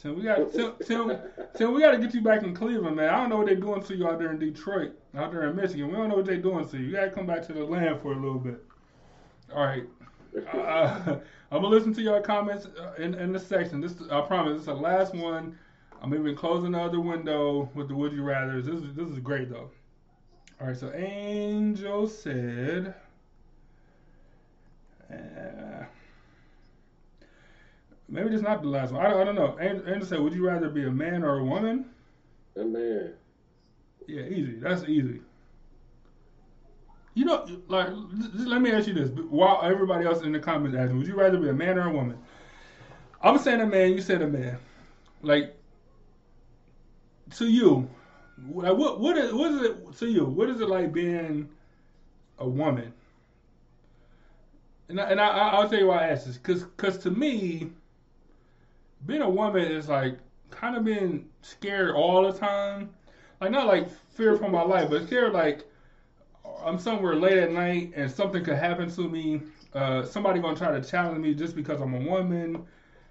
Tim, 0.00 0.16
we 0.16 0.22
got 0.22 0.52
Tim, 0.52 0.72
Tim, 0.84 1.18
Tim, 1.54 1.74
we 1.74 1.80
got 1.80 1.92
to 1.92 1.98
get 1.98 2.14
you 2.14 2.22
back 2.22 2.42
in 2.42 2.54
Cleveland, 2.54 2.96
man. 2.96 3.08
I 3.08 3.18
don't 3.18 3.28
know 3.28 3.36
what 3.36 3.46
they're 3.46 3.56
doing 3.56 3.82
to 3.82 3.96
you 3.96 4.08
out 4.08 4.18
there 4.18 4.30
in 4.30 4.38
Detroit, 4.38 4.92
out 5.14 5.32
there 5.32 5.48
in 5.48 5.54
Michigan. 5.54 5.88
We 5.88 5.94
don't 5.94 6.08
know 6.08 6.16
what 6.16 6.24
they're 6.24 6.36
doing 6.36 6.66
to 6.68 6.76
you. 6.78 6.86
You 6.86 6.92
got 6.92 7.04
to 7.04 7.10
come 7.10 7.26
back 7.26 7.46
to 7.46 7.52
the 7.52 7.64
land 7.64 8.00
for 8.00 8.12
a 8.12 8.16
little 8.16 8.38
bit. 8.38 8.64
All 9.54 9.64
right. 9.64 9.84
Uh, 10.36 11.16
I'm 11.50 11.62
gonna 11.62 11.68
listen 11.68 11.94
to 11.94 12.02
your 12.02 12.20
comments 12.20 12.66
uh, 12.66 12.94
in 13.02 13.14
in 13.14 13.32
this 13.32 13.46
section. 13.46 13.80
This 13.80 13.94
I 14.10 14.20
promise. 14.22 14.54
This 14.54 14.60
is 14.60 14.66
the 14.66 14.74
last 14.74 15.14
one. 15.14 15.58
I'm 16.02 16.12
even 16.14 16.36
closing 16.36 16.72
the 16.72 16.80
other 16.80 17.00
window 17.00 17.70
with 17.74 17.88
the 17.88 17.94
would 17.94 18.12
you 18.12 18.22
rather's. 18.22 18.66
This 18.66 18.82
is 18.82 18.94
this 18.94 19.08
is 19.08 19.18
great 19.20 19.50
though. 19.50 19.70
All 20.60 20.66
right. 20.68 20.76
So 20.76 20.92
Angel 20.92 22.08
said. 22.08 22.94
Uh, 25.10 25.84
maybe 28.08 28.30
this 28.30 28.40
not 28.40 28.62
the 28.62 28.68
last 28.68 28.92
one. 28.92 29.04
I 29.04 29.10
don't, 29.10 29.20
I 29.20 29.24
don't 29.24 29.34
know. 29.34 29.56
Angel, 29.60 29.88
Angel 29.88 30.06
said, 30.06 30.20
"Would 30.20 30.34
you 30.34 30.46
rather 30.46 30.68
be 30.68 30.84
a 30.84 30.90
man 30.90 31.22
or 31.22 31.38
a 31.38 31.44
woman?" 31.44 31.86
A 32.56 32.64
man. 32.64 33.12
Yeah, 34.06 34.22
easy. 34.22 34.58
That's 34.58 34.84
easy. 34.84 35.20
You 37.14 37.24
know, 37.24 37.46
like, 37.68 37.88
let 38.34 38.60
me 38.60 38.72
ask 38.72 38.88
you 38.88 38.94
this. 38.94 39.10
While 39.10 39.60
everybody 39.62 40.04
else 40.04 40.22
in 40.22 40.32
the 40.32 40.40
comments 40.40 40.76
asking, 40.76 40.98
would 40.98 41.06
you 41.06 41.14
rather 41.14 41.38
be 41.38 41.48
a 41.48 41.52
man 41.52 41.78
or 41.78 41.88
a 41.88 41.92
woman? 41.92 42.18
I'm 43.22 43.38
saying 43.38 43.60
a 43.60 43.66
man. 43.66 43.92
You 43.92 44.00
said 44.00 44.20
a 44.20 44.26
man. 44.26 44.58
Like, 45.22 45.56
to 47.36 47.46
you, 47.46 47.88
like, 48.46 48.76
what 48.76 49.00
what 49.00 49.16
is 49.16 49.32
what 49.32 49.52
is 49.52 49.62
it 49.62 49.96
to 49.98 50.06
you? 50.06 50.24
What 50.24 50.50
is 50.50 50.60
it 50.60 50.68
like 50.68 50.92
being 50.92 51.48
a 52.38 52.48
woman? 52.48 52.92
And 54.88 55.00
I, 55.00 55.10
and 55.10 55.20
I, 55.20 55.28
I'll 55.28 55.68
tell 55.68 55.78
you 55.78 55.86
why 55.86 56.04
I 56.04 56.08
ask 56.08 56.26
this, 56.26 56.36
cause 56.38 56.66
cause 56.76 56.98
to 56.98 57.10
me, 57.10 57.70
being 59.06 59.22
a 59.22 59.30
woman 59.30 59.62
is 59.62 59.88
like 59.88 60.18
kind 60.50 60.76
of 60.76 60.84
being 60.84 61.26
scared 61.42 61.94
all 61.94 62.30
the 62.30 62.38
time. 62.38 62.90
Like 63.40 63.52
not 63.52 63.66
like 63.66 63.88
fear 64.10 64.36
for 64.36 64.48
my 64.48 64.62
life, 64.62 64.90
but 64.90 65.06
scared 65.06 65.32
like 65.32 65.64
I'm 66.64 66.78
somewhere 66.78 67.14
late 67.14 67.38
at 67.38 67.52
night 67.52 67.92
and 67.94 68.10
something 68.10 68.42
could 68.42 68.56
happen 68.56 68.90
to 68.90 69.08
me. 69.08 69.42
Uh, 69.74 70.04
somebody 70.04 70.40
gonna 70.40 70.56
try 70.56 70.78
to 70.78 70.82
challenge 70.82 71.18
me 71.18 71.34
just 71.34 71.54
because 71.54 71.80
I'm 71.80 71.94
a 71.94 72.00
woman. 72.10 72.64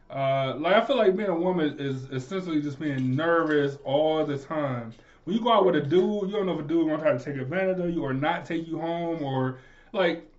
Uh, 0.10 0.56
like 0.58 0.74
I 0.74 0.86
feel 0.86 0.98
like 0.98 1.16
being 1.16 1.30
a 1.30 1.36
woman 1.36 1.80
is 1.80 2.10
essentially 2.12 2.62
just 2.62 2.80
being 2.80 3.16
nervous 3.16 3.78
all 3.84 4.26
the 4.26 4.38
time. 4.38 4.94
When 5.24 5.36
you 5.36 5.44
go 5.44 5.52
out 5.52 5.66
with 5.66 5.76
a 5.76 5.82
dude, 5.82 6.30
you 6.30 6.32
don't 6.32 6.46
know 6.46 6.54
if 6.54 6.66
a 6.66 6.68
dude 6.68 6.88
gonna 6.88 7.02
try 7.02 7.16
to 7.16 7.24
take 7.24 7.42
advantage 7.42 7.80
of 7.80 7.90
you 7.90 8.04
or 8.04 8.14
not 8.14 8.46
take 8.46 8.68
you 8.68 8.80
home 8.80 9.24
or 9.24 9.60
like. 9.92 10.30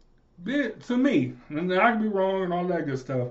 To 0.46 0.96
me, 0.96 1.34
and 1.48 1.72
I 1.72 1.92
can 1.92 2.02
be 2.02 2.08
wrong 2.08 2.42
and 2.42 2.52
all 2.52 2.66
that 2.66 2.86
good 2.86 2.98
stuff, 2.98 3.28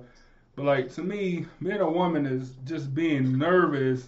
but 0.56 0.64
like 0.64 0.90
to 0.94 1.04
me, 1.04 1.46
being 1.62 1.82
a 1.82 1.92
woman 1.92 2.26
is 2.26 2.54
just 2.64 2.96
being 2.96 3.38
nervous 3.38 4.08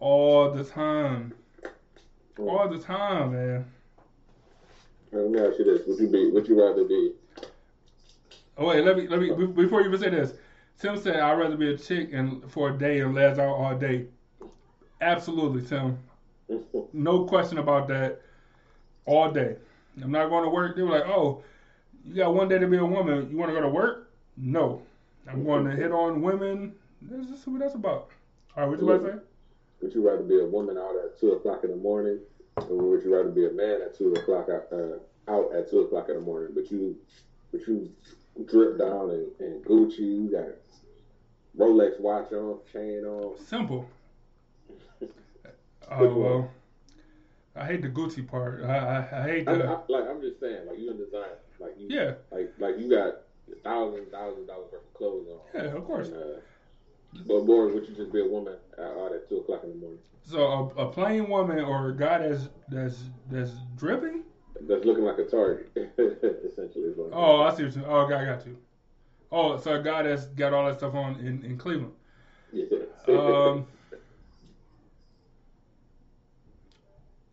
all 0.00 0.50
the 0.50 0.62
time, 0.62 1.32
all 2.38 2.68
the 2.68 2.78
time, 2.78 3.32
man. 3.32 3.64
Let 5.12 5.30
me 5.30 5.40
ask 5.40 5.58
you 5.58 5.64
this: 5.64 5.86
Would 5.86 5.98
you 5.98 6.08
be? 6.08 6.30
Would 6.30 6.48
you 6.48 6.60
rather 6.60 6.84
be? 6.84 7.12
Oh 8.58 8.66
wait, 8.66 8.84
let 8.84 8.96
me 8.96 9.08
let 9.08 9.20
me 9.20 9.46
before 9.46 9.80
you 9.80 9.88
even 9.88 10.00
say 10.00 10.10
this. 10.10 10.34
Tim 10.78 10.98
said 11.00 11.16
I'd 11.16 11.38
rather 11.38 11.56
be 11.56 11.72
a 11.72 11.76
chick 11.76 12.10
and 12.12 12.50
for 12.50 12.70
a 12.70 12.78
day 12.78 13.00
and 13.00 13.14
last 13.14 13.38
out 13.38 13.54
all 13.54 13.76
day. 13.76 14.06
Absolutely, 15.00 15.62
Tim. 15.62 15.98
No 16.92 17.24
question 17.24 17.58
about 17.58 17.88
that. 17.88 18.20
All 19.04 19.30
day. 19.30 19.56
I'm 20.02 20.10
not 20.10 20.28
going 20.28 20.44
to 20.44 20.50
work. 20.50 20.76
They 20.76 20.82
were 20.82 20.90
like, 20.98 21.06
oh, 21.06 21.42
you 22.04 22.14
got 22.14 22.34
one 22.34 22.48
day 22.48 22.58
to 22.58 22.66
be 22.66 22.78
a 22.78 22.84
woman. 22.84 23.28
You 23.30 23.36
want 23.36 23.50
to 23.50 23.54
go 23.54 23.60
to 23.60 23.68
work? 23.68 24.10
No. 24.36 24.82
I'm 25.28 25.44
going 25.44 25.64
to 25.64 25.72
hit 25.72 25.92
on 25.92 26.22
women. 26.22 26.74
This 27.02 27.26
is 27.28 27.46
what 27.46 27.60
that's 27.60 27.74
about. 27.74 28.10
All 28.56 28.62
right, 28.62 28.68
what 28.68 28.80
you 28.80 28.90
about 28.90 29.04
to 29.06 29.12
say? 29.18 29.24
Would 29.82 29.94
you 29.94 30.08
rather 30.08 30.22
be 30.22 30.40
a 30.40 30.46
woman 30.46 30.78
out 30.78 30.94
at 30.96 31.18
two 31.20 31.32
o'clock 31.32 31.64
in 31.64 31.70
the 31.70 31.76
morning, 31.76 32.20
or 32.68 32.76
would 32.90 33.04
you 33.04 33.14
rather 33.14 33.28
be 33.28 33.46
a 33.46 33.50
man 33.50 33.82
at 33.82 33.96
two 33.96 34.12
o'clock 34.14 34.48
uh, 34.48 34.98
out 35.30 35.54
at 35.54 35.70
two 35.70 35.80
o'clock 35.80 36.08
in 36.08 36.14
the 36.14 36.20
morning? 36.20 36.52
But 36.54 36.70
you, 36.70 36.96
but 37.52 37.66
you 37.66 37.90
drip 38.46 38.78
down 38.78 39.10
and, 39.10 39.28
and 39.40 39.64
Gucci. 39.64 39.98
You 39.98 40.30
got 40.30 40.46
Rolex 41.58 41.98
watch 42.00 42.32
on, 42.32 42.58
chain 42.72 43.04
on. 43.04 43.38
Simple. 43.46 43.86
Oh 45.90 46.14
well. 46.16 46.50
I 47.54 47.64
hate 47.64 47.80
the 47.80 47.88
Gucci 47.88 48.26
part. 48.26 48.64
I 48.64 48.76
I, 48.76 49.18
I 49.18 49.22
hate 49.28 49.48
I. 49.48 49.52
I, 49.52 49.78
like 49.88 50.08
I'm 50.08 50.20
just 50.20 50.40
saying, 50.40 50.66
like 50.66 50.78
you 50.78 50.90
in 50.90 50.98
design, 50.98 51.30
like 51.58 51.74
you, 51.78 51.86
Yeah. 51.88 52.12
like 52.30 52.52
like 52.58 52.78
you 52.78 52.90
got 52.90 53.18
thousands, 53.62 54.10
thousands 54.10 54.46
dollars 54.46 54.66
worth 54.72 54.82
of 54.82 54.94
clothes 54.94 55.26
on. 55.30 55.38
Yeah, 55.54 55.70
of 55.76 55.84
course. 55.84 56.08
And, 56.08 56.16
uh, 56.16 56.36
but 57.26 57.44
more, 57.46 57.68
would 57.68 57.88
you 57.88 57.94
just 57.94 58.12
be 58.12 58.20
a 58.20 58.26
woman 58.26 58.54
out 58.78 59.12
at 59.12 59.28
two 59.28 59.38
o'clock 59.38 59.62
in 59.64 59.70
the 59.70 59.76
morning? 59.76 59.98
So 60.24 60.72
a, 60.76 60.86
a 60.86 60.92
plain 60.92 61.28
woman 61.28 61.60
or 61.60 61.90
a 61.90 61.96
guy 61.96 62.18
that's 62.18 62.48
that's 62.68 63.04
that's 63.30 63.52
dripping. 63.76 64.24
That's 64.68 64.84
looking 64.84 65.04
like 65.04 65.18
a 65.18 65.24
target, 65.24 65.70
essentially. 65.76 66.92
Oh, 67.12 67.42
I 67.42 67.54
see 67.54 67.64
what 67.64 67.76
you. 67.76 67.84
Oh, 67.86 68.00
okay, 68.00 68.14
I 68.14 68.24
got 68.24 68.46
you. 68.46 68.56
Oh, 69.30 69.58
so 69.58 69.74
a 69.74 69.82
guy 69.82 70.02
that's 70.02 70.26
got 70.26 70.52
all 70.52 70.66
that 70.66 70.78
stuff 70.78 70.94
on 70.94 71.16
in, 71.20 71.44
in 71.44 71.58
Cleveland. 71.58 71.92
saying. 72.52 72.68
Um, 73.08 73.66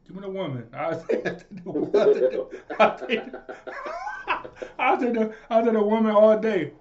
give 0.06 0.16
me 0.16 0.22
the 0.22 0.30
woman. 0.30 0.68
I 0.74 0.94
said 0.94 1.46
I 2.78 2.96
said 2.98 3.36
I 4.78 5.00
said 5.00 5.14
the, 5.16 5.34
I 5.50 5.64
said 5.64 5.76
a 5.76 5.84
woman 5.84 6.12
all 6.12 6.38
day. 6.38 6.74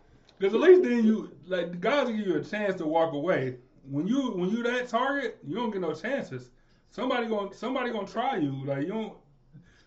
Because 0.42 0.56
at 0.56 0.60
least 0.60 0.82
then 0.82 1.06
you 1.06 1.30
like 1.46 1.80
guys 1.80 2.08
give 2.08 2.26
you 2.26 2.34
a 2.34 2.42
chance 2.42 2.74
to 2.78 2.84
walk 2.84 3.12
away. 3.12 3.58
When 3.88 4.08
you 4.08 4.32
when 4.32 4.50
you 4.50 4.64
that 4.64 4.88
target, 4.88 5.38
you 5.46 5.54
don't 5.54 5.70
get 5.70 5.80
no 5.80 5.94
chances. 5.94 6.50
Somebody 6.90 7.28
gonna 7.28 7.54
somebody 7.54 7.92
gonna 7.92 8.08
try 8.08 8.38
you. 8.38 8.64
Like 8.64 8.80
you 8.80 8.88
don't 8.88 9.12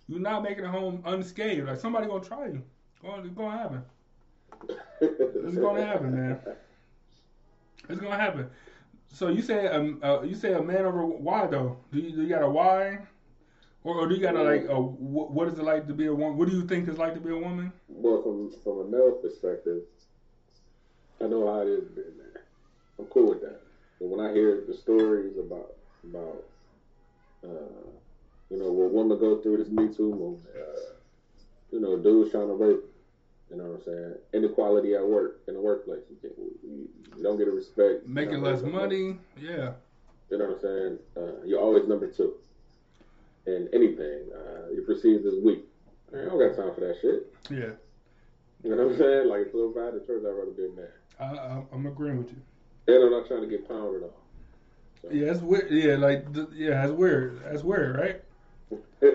you're 0.07 0.21
not 0.21 0.43
making 0.43 0.63
it 0.63 0.69
home 0.69 1.03
unscathed. 1.03 1.67
Like 1.67 1.77
somebody 1.77 2.07
gonna 2.07 2.23
try 2.23 2.45
you. 2.45 2.63
It's 3.03 3.33
gonna 3.33 3.57
happen. 3.57 3.81
It's 5.01 5.57
gonna 5.57 5.85
happen, 5.85 6.15
man. 6.15 6.39
It's 7.89 7.99
gonna 7.99 8.15
happen. 8.15 8.49
So 9.11 9.27
you 9.27 9.41
say 9.41 9.67
um 9.67 9.99
uh, 10.01 10.21
you 10.21 10.35
say 10.35 10.53
a 10.53 10.61
man 10.61 10.85
over 10.85 11.05
why 11.05 11.47
though? 11.47 11.79
Do 11.91 11.99
you, 11.99 12.11
do 12.11 12.21
you 12.21 12.29
got 12.29 12.43
a 12.43 12.49
why, 12.49 12.99
or, 13.83 13.95
or 13.95 14.07
do 14.07 14.15
you 14.15 14.21
got 14.21 14.37
a 14.37 14.43
like 14.43 14.69
a 14.69 14.81
what 14.81 15.49
is 15.49 15.59
it 15.59 15.65
like 15.65 15.85
to 15.87 15.93
be 15.93 16.05
a 16.05 16.15
woman? 16.15 16.37
What 16.37 16.47
do 16.49 16.55
you 16.55 16.65
think 16.65 16.87
it's 16.87 16.97
like 16.97 17.13
to 17.13 17.19
be 17.19 17.31
a 17.31 17.37
woman? 17.37 17.73
Well, 17.89 18.23
from 18.23 18.53
from 18.63 18.79
a 18.79 18.85
male 18.85 19.11
perspective, 19.21 19.81
I 21.21 21.27
know 21.27 21.47
how 21.51 21.61
it 21.61 21.67
is 21.67 21.87
being 21.89 22.17
there. 22.17 22.43
I'm 22.99 23.05
cool 23.05 23.29
with 23.29 23.41
that. 23.41 23.61
But 23.99 24.07
when 24.07 24.19
I 24.19 24.33
hear 24.33 24.63
the 24.67 24.73
stories 24.73 25.37
about 25.37 25.73
about 26.03 26.43
uh, 27.43 27.87
you 28.49 28.57
know 28.57 28.71
what 28.71 28.91
women 28.91 29.17
go 29.17 29.39
through 29.41 29.57
this 29.57 29.69
Me 29.69 29.87
Too 29.93 30.09
movement, 30.09 30.55
uh, 30.55 30.93
you 31.71 31.79
know, 31.79 31.97
dudes 31.97 32.31
trying 32.31 32.47
to 32.47 32.53
rape, 32.53 32.83
you 33.49 33.57
know 33.57 33.63
what 33.63 33.79
I'm 33.79 33.85
saying? 33.85 34.13
Inequality 34.33 34.95
at 34.95 35.05
work 35.05 35.39
in 35.47 35.53
the 35.53 35.61
workplace, 35.61 36.01
you, 36.21 36.29
you, 36.63 36.89
you 37.17 37.23
don't 37.23 37.37
get 37.37 37.47
a 37.47 37.51
respect. 37.51 38.05
Making 38.07 38.41
less 38.41 38.61
money, 38.61 39.17
yeah. 39.39 39.73
You 40.29 40.39
know 40.39 40.45
what 40.45 40.55
I'm 40.55 40.61
saying? 40.61 40.97
Uh, 41.15 41.45
you're 41.45 41.61
always 41.61 41.87
number 41.87 42.07
two 42.07 42.33
in 43.45 43.69
anything. 43.73 44.23
Uh, 44.33 44.71
you're 44.73 44.83
perceived 44.83 45.25
as 45.25 45.35
weak. 45.43 45.63
I 46.13 46.25
don't 46.25 46.39
got 46.39 46.55
time 46.55 46.73
for 46.73 46.81
that 46.81 46.97
shit. 47.01 47.33
Yeah, 47.49 47.73
You 48.63 48.75
know 48.75 48.85
what 48.85 48.93
I'm 48.93 48.97
saying? 48.97 49.27
Like, 49.27 49.41
it's 49.41 49.51
so 49.51 49.69
if 49.69 49.77
I 49.77 49.85
had 49.85 49.93
a 49.95 49.99
choice, 49.99 50.25
I'd 50.25 50.29
rather 50.33 50.51
be 50.51 50.65
a 50.65 50.69
man. 50.69 50.87
I, 51.19 51.23
I, 51.23 51.63
I'm 51.71 51.85
agreeing 51.85 52.17
with 52.17 52.29
you. 52.29 52.41
And 52.87 53.03
I'm 53.03 53.11
not 53.11 53.27
trying 53.27 53.41
to 53.41 53.47
get 53.47 53.67
pounded 53.67 54.03
on. 54.03 54.09
Yeah, 55.11 55.25
that's 55.27 55.41
weird. 55.41 55.71
Yeah, 55.71 55.95
like 55.95 56.25
yeah, 56.53 56.81
that's 56.81 56.91
weird. 56.91 57.41
That's 57.43 57.63
weird, 57.63 57.95
right? 57.97 58.21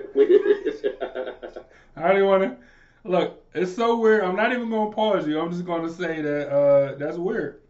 I 1.97 2.13
don't 2.13 2.27
want 2.27 2.43
to 2.43 2.57
look. 3.05 3.45
It's 3.55 3.75
so 3.75 3.99
weird. 3.99 4.23
I'm 4.23 4.37
not 4.37 4.53
even 4.53 4.71
going 4.71 4.91
to 4.91 4.95
pause 4.95 5.27
you. 5.27 5.41
I'm 5.41 5.51
just 5.51 5.65
going 5.65 5.83
to 5.83 5.93
say 5.93 6.23
that 6.23 6.49
uh, 6.49 6.95
that's 6.97 7.17
weird. 7.17 7.61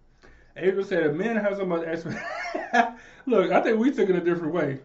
April 0.56 0.84
said 0.84 1.04
that 1.04 1.14
men 1.14 1.36
have 1.36 1.56
so 1.56 1.64
much 1.64 1.86
expect. 1.86 2.22
look, 3.26 3.50
I 3.50 3.60
think 3.62 3.78
we 3.78 3.90
took 3.90 4.10
it 4.10 4.16
a 4.16 4.20
different 4.20 4.52
way. 4.52 4.78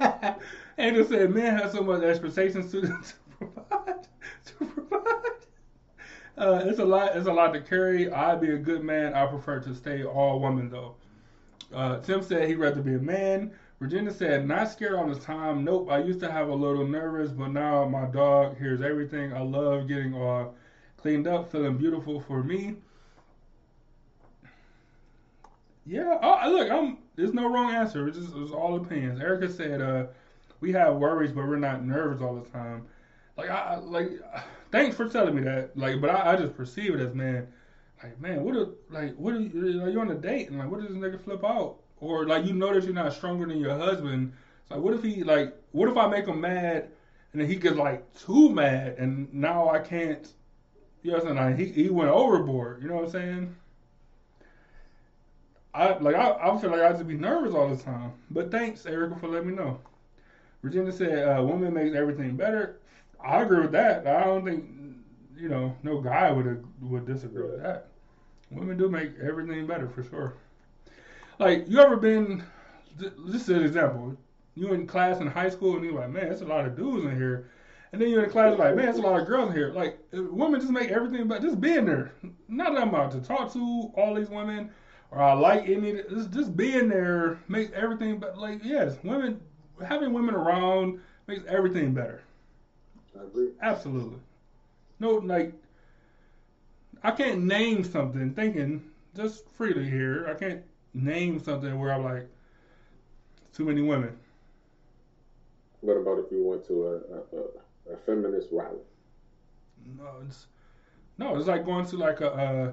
Angel 0.78 1.04
said 1.04 1.30
men 1.30 1.56
have 1.56 1.72
so 1.72 1.82
much 1.82 2.02
expectations 2.02 2.70
to, 2.72 2.80
to 2.80 2.96
provide. 3.38 4.08
To 4.46 4.64
provide. 4.64 5.03
Uh, 6.36 6.62
it's 6.64 6.80
a 6.80 6.84
lot. 6.84 7.16
It's 7.16 7.28
a 7.28 7.32
lot 7.32 7.52
to 7.54 7.60
carry. 7.60 8.10
I'd 8.10 8.40
be 8.40 8.50
a 8.50 8.58
good 8.58 8.82
man. 8.82 9.14
I 9.14 9.26
prefer 9.26 9.60
to 9.60 9.74
stay 9.74 10.04
all 10.04 10.40
woman 10.40 10.68
though. 10.68 10.96
Uh, 11.72 11.98
Tim 12.00 12.22
said 12.22 12.48
he'd 12.48 12.56
rather 12.56 12.82
be 12.82 12.94
a 12.94 12.98
man. 12.98 13.52
Virginia 13.80 14.12
said, 14.12 14.46
not 14.46 14.70
scared 14.70 14.94
all 14.94 15.06
the 15.06 15.18
time. 15.18 15.64
Nope, 15.64 15.90
I 15.90 15.98
used 15.98 16.20
to 16.20 16.30
have 16.30 16.48
a 16.48 16.54
little 16.54 16.86
nervous, 16.86 17.32
but 17.32 17.48
now 17.48 17.86
my 17.86 18.06
dog 18.06 18.56
hears 18.56 18.80
everything. 18.80 19.32
I 19.32 19.40
love 19.40 19.88
getting 19.88 20.14
all 20.14 20.54
cleaned 20.96 21.26
up, 21.26 21.50
feeling 21.50 21.76
beautiful 21.76 22.20
for 22.20 22.42
me. 22.42 22.76
Yeah, 25.84 26.18
oh, 26.22 26.50
look, 26.50 26.70
I'm. 26.70 26.98
There's 27.16 27.34
no 27.34 27.52
wrong 27.52 27.72
answer. 27.72 28.08
It's 28.08 28.16
just 28.16 28.34
it's 28.34 28.52
all 28.52 28.76
opinions. 28.76 29.20
Erica 29.20 29.50
said, 29.52 29.82
uh, 29.82 30.06
"We 30.60 30.72
have 30.72 30.96
worries, 30.96 31.32
but 31.32 31.46
we're 31.46 31.56
not 31.56 31.84
nervous 31.84 32.22
all 32.22 32.36
the 32.36 32.48
time." 32.48 32.86
Like 33.36 33.50
I 33.50 33.76
like, 33.76 34.10
thanks 34.74 34.96
for 34.96 35.08
telling 35.08 35.36
me 35.36 35.42
that. 35.42 35.76
Like, 35.78 36.00
but 36.00 36.10
I, 36.10 36.32
I 36.32 36.36
just 36.36 36.56
perceive 36.56 36.94
it 36.94 37.00
as 37.00 37.14
man, 37.14 37.46
like 38.02 38.20
man, 38.20 38.42
what 38.42 38.56
if 38.56 38.68
like 38.90 39.14
what 39.14 39.34
if 39.36 39.42
like, 39.54 39.92
you're 39.92 40.00
on 40.00 40.10
a 40.10 40.16
date 40.16 40.50
and 40.50 40.58
like 40.58 40.68
what 40.68 40.80
if 40.80 40.88
this 40.88 40.96
nigga 40.96 41.20
flip 41.22 41.44
out 41.44 41.76
or 42.00 42.26
like 42.26 42.44
you 42.44 42.52
know 42.52 42.74
that 42.74 42.82
you're 42.82 42.92
not 42.92 43.12
stronger 43.12 43.46
than 43.46 43.58
your 43.58 43.78
husband. 43.78 44.32
So 44.68 44.74
like, 44.74 44.84
what 44.84 44.94
if 44.94 45.02
he 45.02 45.22
like 45.22 45.56
what 45.70 45.88
if 45.88 45.96
I 45.96 46.08
make 46.08 46.26
him 46.26 46.40
mad 46.40 46.88
and 47.32 47.40
then 47.40 47.48
he 47.48 47.54
gets 47.54 47.76
like 47.76 48.02
too 48.14 48.50
mad 48.50 48.96
and 48.98 49.32
now 49.32 49.70
I 49.70 49.78
can't. 49.78 50.26
You 51.02 51.10
know 51.10 51.18
what 51.18 51.28
I'm 51.28 51.36
saying? 51.36 51.50
Like, 51.50 51.58
he 51.58 51.82
he 51.84 51.90
went 51.90 52.10
overboard. 52.10 52.82
You 52.82 52.88
know 52.88 52.96
what 52.96 53.04
I'm 53.04 53.10
saying? 53.10 53.56
I 55.72 55.98
like 55.98 56.16
I, 56.16 56.32
I 56.32 56.60
feel 56.60 56.70
like 56.70 56.82
I 56.82 56.92
just 56.92 57.06
be 57.06 57.14
nervous 57.14 57.54
all 57.54 57.68
the 57.68 57.80
time. 57.80 58.12
But 58.28 58.50
thanks, 58.50 58.86
Erica, 58.86 59.16
for 59.20 59.28
letting 59.28 59.50
me 59.50 59.54
know. 59.54 59.78
Virginia 60.62 60.92
said, 60.92 61.28
uh, 61.28 61.42
"Woman 61.42 61.74
makes 61.74 61.94
everything 61.94 62.36
better." 62.36 62.80
I 63.24 63.42
agree 63.42 63.60
with 63.60 63.72
that. 63.72 64.06
I 64.06 64.24
don't 64.24 64.44
think 64.44 64.64
you 65.36 65.48
know 65.48 65.76
no 65.82 66.00
guy 66.00 66.30
would 66.30 66.64
would 66.82 67.06
disagree 67.06 67.48
with 67.48 67.62
that. 67.62 67.88
Women 68.50 68.76
do 68.76 68.88
make 68.88 69.12
everything 69.22 69.66
better 69.66 69.88
for 69.88 70.02
sure. 70.04 70.34
Like 71.38 71.64
you 71.68 71.80
ever 71.80 71.96
been? 71.96 72.44
This 72.96 73.42
is 73.42 73.48
an 73.48 73.64
example. 73.64 74.16
You 74.54 74.72
in 74.72 74.86
class 74.86 75.20
in 75.20 75.26
high 75.26 75.50
school 75.50 75.76
and 75.76 75.84
you're 75.84 75.94
like, 75.94 76.10
man, 76.10 76.30
it's 76.30 76.42
a 76.42 76.46
lot 76.46 76.64
of 76.64 76.76
dudes 76.76 77.04
in 77.04 77.16
here. 77.16 77.50
And 77.92 78.00
then 78.00 78.08
you're 78.08 78.24
in 78.24 78.30
class 78.30 78.56
like, 78.58 78.76
man, 78.76 78.88
it's 78.88 78.98
a 78.98 79.02
lot 79.02 79.20
of 79.20 79.26
girls 79.26 79.50
in 79.50 79.56
here. 79.56 79.72
Like 79.72 79.98
uh, 80.16 80.22
women 80.30 80.60
just 80.60 80.72
make 80.72 80.90
everything 80.90 81.26
better. 81.26 81.42
Just 81.42 81.60
being 81.60 81.86
there. 81.86 82.12
Not 82.48 82.74
that 82.74 82.82
I'm 82.82 82.88
about 82.90 83.10
to 83.12 83.20
talk 83.20 83.52
to 83.54 83.92
all 83.96 84.14
these 84.14 84.28
women 84.28 84.70
or 85.10 85.22
I 85.22 85.32
like 85.32 85.68
any. 85.68 86.02
Just, 86.10 86.30
just 86.32 86.56
being 86.56 86.88
there 86.88 87.38
makes 87.48 87.72
everything 87.74 88.18
better. 88.18 88.36
Like 88.36 88.60
yes, 88.64 88.96
women 89.02 89.40
having 89.84 90.12
women 90.12 90.34
around 90.34 91.00
makes 91.26 91.42
everything 91.48 91.94
better. 91.94 92.23
I 93.18 93.24
agree. 93.24 93.50
Absolutely. 93.60 94.18
No, 95.00 95.16
like 95.16 95.52
I 97.02 97.10
can't 97.12 97.42
name 97.44 97.84
something 97.84 98.34
thinking 98.34 98.90
just 99.14 99.48
freely 99.50 99.88
here. 99.88 100.26
I 100.28 100.34
can't 100.34 100.62
name 100.94 101.38
something 101.38 101.78
where 101.78 101.92
I'm 101.92 102.04
like 102.04 102.28
too 103.52 103.64
many 103.64 103.82
women. 103.82 104.16
What 105.80 105.96
about 105.96 106.18
if 106.18 106.30
you 106.32 106.42
went 106.42 106.66
to 106.68 106.86
a, 106.86 106.94
a, 107.92 107.94
a 107.94 107.96
feminist 108.06 108.48
rally? 108.50 108.80
No, 109.98 110.08
it's 110.26 110.46
no, 111.18 111.36
it's 111.36 111.46
like 111.46 111.64
going 111.64 111.86
to 111.86 111.96
like 111.96 112.20
a, 112.20 112.32
uh 112.32 112.72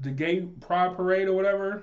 the 0.00 0.10
gay 0.10 0.40
pride 0.60 0.96
parade 0.96 1.28
or 1.28 1.32
whatever, 1.34 1.82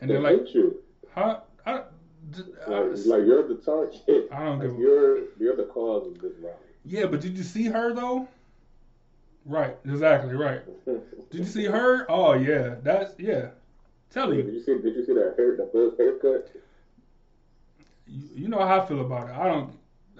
and 0.00 0.10
They 0.10 0.14
they're 0.14 0.22
like, 0.22 0.54
you. 0.54 0.82
huh? 1.14 1.40
I, 1.66 1.82
d- 2.30 2.42
I- 2.66 2.70
Like, 2.70 3.06
like 3.06 3.24
you're 3.26 3.46
the 3.46 3.56
target. 3.56 4.28
I 4.32 4.44
don't 4.44 4.58
Like 4.58 4.68
give 4.68 4.78
a- 4.78 4.80
you're 4.80 5.18
you're 5.38 5.56
the 5.56 5.64
cause 5.64 6.06
of 6.06 6.20
this 6.20 6.32
rally. 6.42 6.63
Yeah, 6.84 7.06
but 7.06 7.20
did 7.20 7.36
you 7.36 7.44
see 7.44 7.64
her 7.64 7.92
though? 7.92 8.28
Right, 9.44 9.76
exactly 9.84 10.34
right. 10.34 10.62
Did 10.86 11.38
you 11.38 11.44
see 11.44 11.64
her? 11.64 12.06
Oh 12.10 12.32
yeah, 12.34 12.76
that's 12.82 13.18
yeah. 13.18 13.48
Tell 14.10 14.28
me. 14.28 14.42
Did 14.42 14.54
you, 14.54 14.62
see? 14.62 14.78
Did 14.78 14.94
you 14.94 15.04
see 15.04 15.12
that 15.14 15.34
hair? 15.36 15.56
The 15.56 15.64
buzz 15.64 15.98
haircut? 15.98 16.50
you, 18.06 18.28
you 18.34 18.48
know 18.48 18.58
how 18.58 18.80
I 18.80 18.86
feel 18.86 19.00
about 19.00 19.28
it. 19.28 19.34
I 19.34 19.48
don't, 19.48 19.72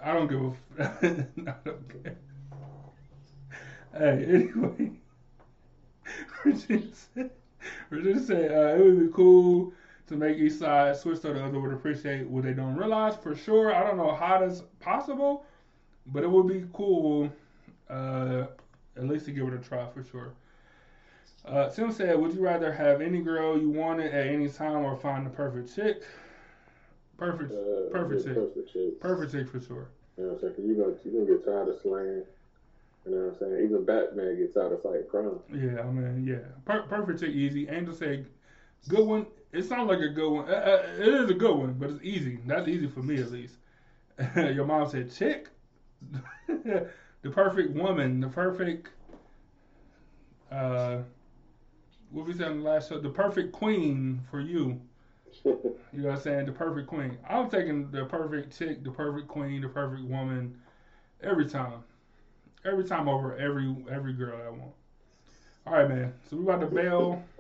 I 0.03 0.13
don't 0.13 0.29
give 0.29 0.43
a, 0.43 0.83
f- 0.83 1.27
I 1.49 1.55
don't 1.65 2.03
care. 2.03 2.17
Hey, 3.97 4.25
anyway, 4.25 4.91
Virginia 6.43 6.89
said, 6.93 7.31
Virginia 7.91 8.21
said 8.21 8.51
uh, 8.51 8.75
it 8.77 8.85
would 8.85 9.01
be 9.01 9.13
cool 9.15 9.73
to 10.09 10.17
make 10.17 10.37
each 10.37 10.55
side 10.55 10.97
switch 10.97 11.21
so 11.21 11.33
the 11.33 11.45
other 11.45 11.61
would 11.61 11.73
appreciate 11.73 12.27
what 12.27 12.43
they 12.43 12.53
don't 12.53 12.77
realize 12.77 13.15
for 13.17 13.37
sure. 13.37 13.73
I 13.73 13.85
don't 13.85 13.97
know 13.97 14.15
how 14.15 14.39
that's 14.39 14.63
possible, 14.81 15.47
but 16.07 16.23
it 16.23 16.31
would 16.31 16.47
be 16.49 16.65
cool, 16.73 17.31
uh, 17.89 18.47
at 18.97 19.09
least 19.09 19.27
to 19.27 19.33
give 19.33 19.47
it 19.49 19.55
a 19.55 19.59
try 19.59 19.87
for 19.93 20.03
sure. 20.03 20.33
Uh, 21.45 21.69
Tim 21.71 21.91
said, 21.93 22.19
"Would 22.19 22.33
you 22.35 22.41
rather 22.41 22.73
have 22.73 23.01
any 23.03 23.21
girl 23.21 23.59
you 23.59 23.69
wanted 23.71 24.13
at 24.13 24.27
any 24.27 24.49
time 24.49 24.85
or 24.85 24.97
find 24.97 25.27
the 25.27 25.31
perfect 25.31 25.75
chick?" 25.75 26.03
Perfect, 27.17 27.53
Uh, 27.53 27.91
perfect 27.91 28.25
chick, 28.25 28.35
Perfect 28.35 28.73
chick. 28.73 29.01
perfect 29.01 29.33
chick 29.33 29.49
for 29.49 29.61
sure. 29.61 29.89
You 30.17 30.25
know 30.25 30.29
what 30.31 30.35
I'm 30.37 30.41
saying? 30.41 30.55
'Cause 30.55 30.65
you're 30.65 30.77
gonna 30.77 30.97
you're 31.05 31.25
gonna 31.25 31.37
get 31.37 31.45
tired 31.45 31.69
of 31.69 31.77
slaying. 31.81 32.25
You 33.05 33.11
know 33.13 33.19
what 33.27 33.33
I'm 33.35 33.39
saying? 33.39 33.65
Even 33.67 33.85
Batman 33.85 34.37
gets 34.37 34.55
tired 34.55 34.73
of 34.73 34.83
fighting 34.83 35.07
crime. 35.07 35.39
Yeah, 35.53 35.81
I 35.83 35.91
mean, 35.91 36.25
yeah, 36.27 36.39
per- 36.65 36.83
perfect 36.83 37.21
chick, 37.21 37.31
easy. 37.31 37.69
Angel 37.69 37.95
said, 37.95 38.27
"Good 38.89 39.07
one." 39.07 39.27
It 39.53 39.63
sounds 39.65 39.89
like 39.89 40.01
a 40.01 40.09
good 40.09 40.31
one. 40.33 40.49
Uh, 40.49 40.81
uh, 40.89 41.01
it 41.01 41.15
is 41.15 41.31
a 41.31 41.35
good 41.35 41.57
one, 41.57 41.75
but 41.75 41.91
it's 41.91 42.03
easy. 42.03 42.41
That's 42.47 42.67
easy 42.67 42.89
for 42.89 43.03
me 43.03 43.21
at 43.21 43.31
least. 43.31 43.57
Your 44.37 44.65
mom 44.65 44.89
said, 44.89 45.11
"Chick." 45.11 45.49
the 47.23 47.31
perfect 47.31 47.75
woman, 47.75 48.21
the 48.21 48.29
perfect. 48.29 48.89
Uh, 50.51 50.99
what 52.11 52.27
we 52.27 52.33
said 52.33 52.53
in 52.53 52.63
the 52.63 52.69
last 52.69 52.89
show, 52.89 53.01
the 53.01 53.09
perfect 53.09 53.53
queen 53.53 54.21
for 54.31 54.41
you. 54.41 54.81
You 55.95 56.03
know 56.03 56.09
what 56.09 56.17
I'm 56.17 56.23
saying? 56.23 56.47
The 56.47 56.53
perfect 56.53 56.89
queen. 56.89 57.17
I'm 57.29 57.49
taking 57.49 57.89
the 57.93 58.05
perfect 58.07 58.59
chick, 58.59 58.83
the 58.83 58.91
perfect 58.91 59.29
queen, 59.29 59.61
the 59.61 59.69
perfect 59.69 60.03
woman 60.03 60.61
every 61.23 61.49
time. 61.49 61.85
Every 62.65 62.83
time 62.83 63.09
over 63.09 63.37
every 63.37 63.73
every 63.89 64.13
girl 64.13 64.37
I 64.45 64.51
want. 64.51 64.73
All 65.67 65.75
right, 65.75 65.89
man. 65.89 66.13
So 66.29 66.37
we 66.37 66.43
about 66.43 66.61
to 66.63 66.67
bail. 66.67 67.23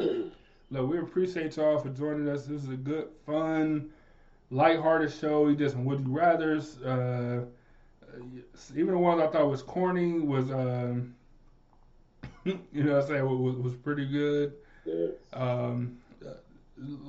Look, 0.70 0.90
we 0.90 0.98
appreciate 0.98 1.56
y'all 1.56 1.80
for 1.80 1.88
joining 1.90 2.28
us. 2.28 2.46
This 2.46 2.62
is 2.62 2.68
a 2.68 2.76
good, 2.76 3.08
fun, 3.26 3.90
lighthearted 4.50 5.12
show. 5.12 5.42
We 5.42 5.56
did 5.56 5.72
some 5.72 5.84
Would 5.84 6.06
You 6.06 6.16
Rather's. 6.16 6.78
Uh, 6.80 7.44
even 8.74 8.92
the 8.92 8.98
ones 8.98 9.20
I 9.20 9.26
thought 9.28 9.48
was 9.48 9.62
corny 9.62 10.20
was, 10.20 10.50
um, 10.50 11.14
you 12.44 12.58
know 12.72 12.94
what 12.94 13.02
I'm 13.02 13.08
saying, 13.08 13.24
was, 13.24 13.56
was 13.56 13.74
pretty 13.74 14.06
good. 14.06 14.54
Um, 15.32 15.98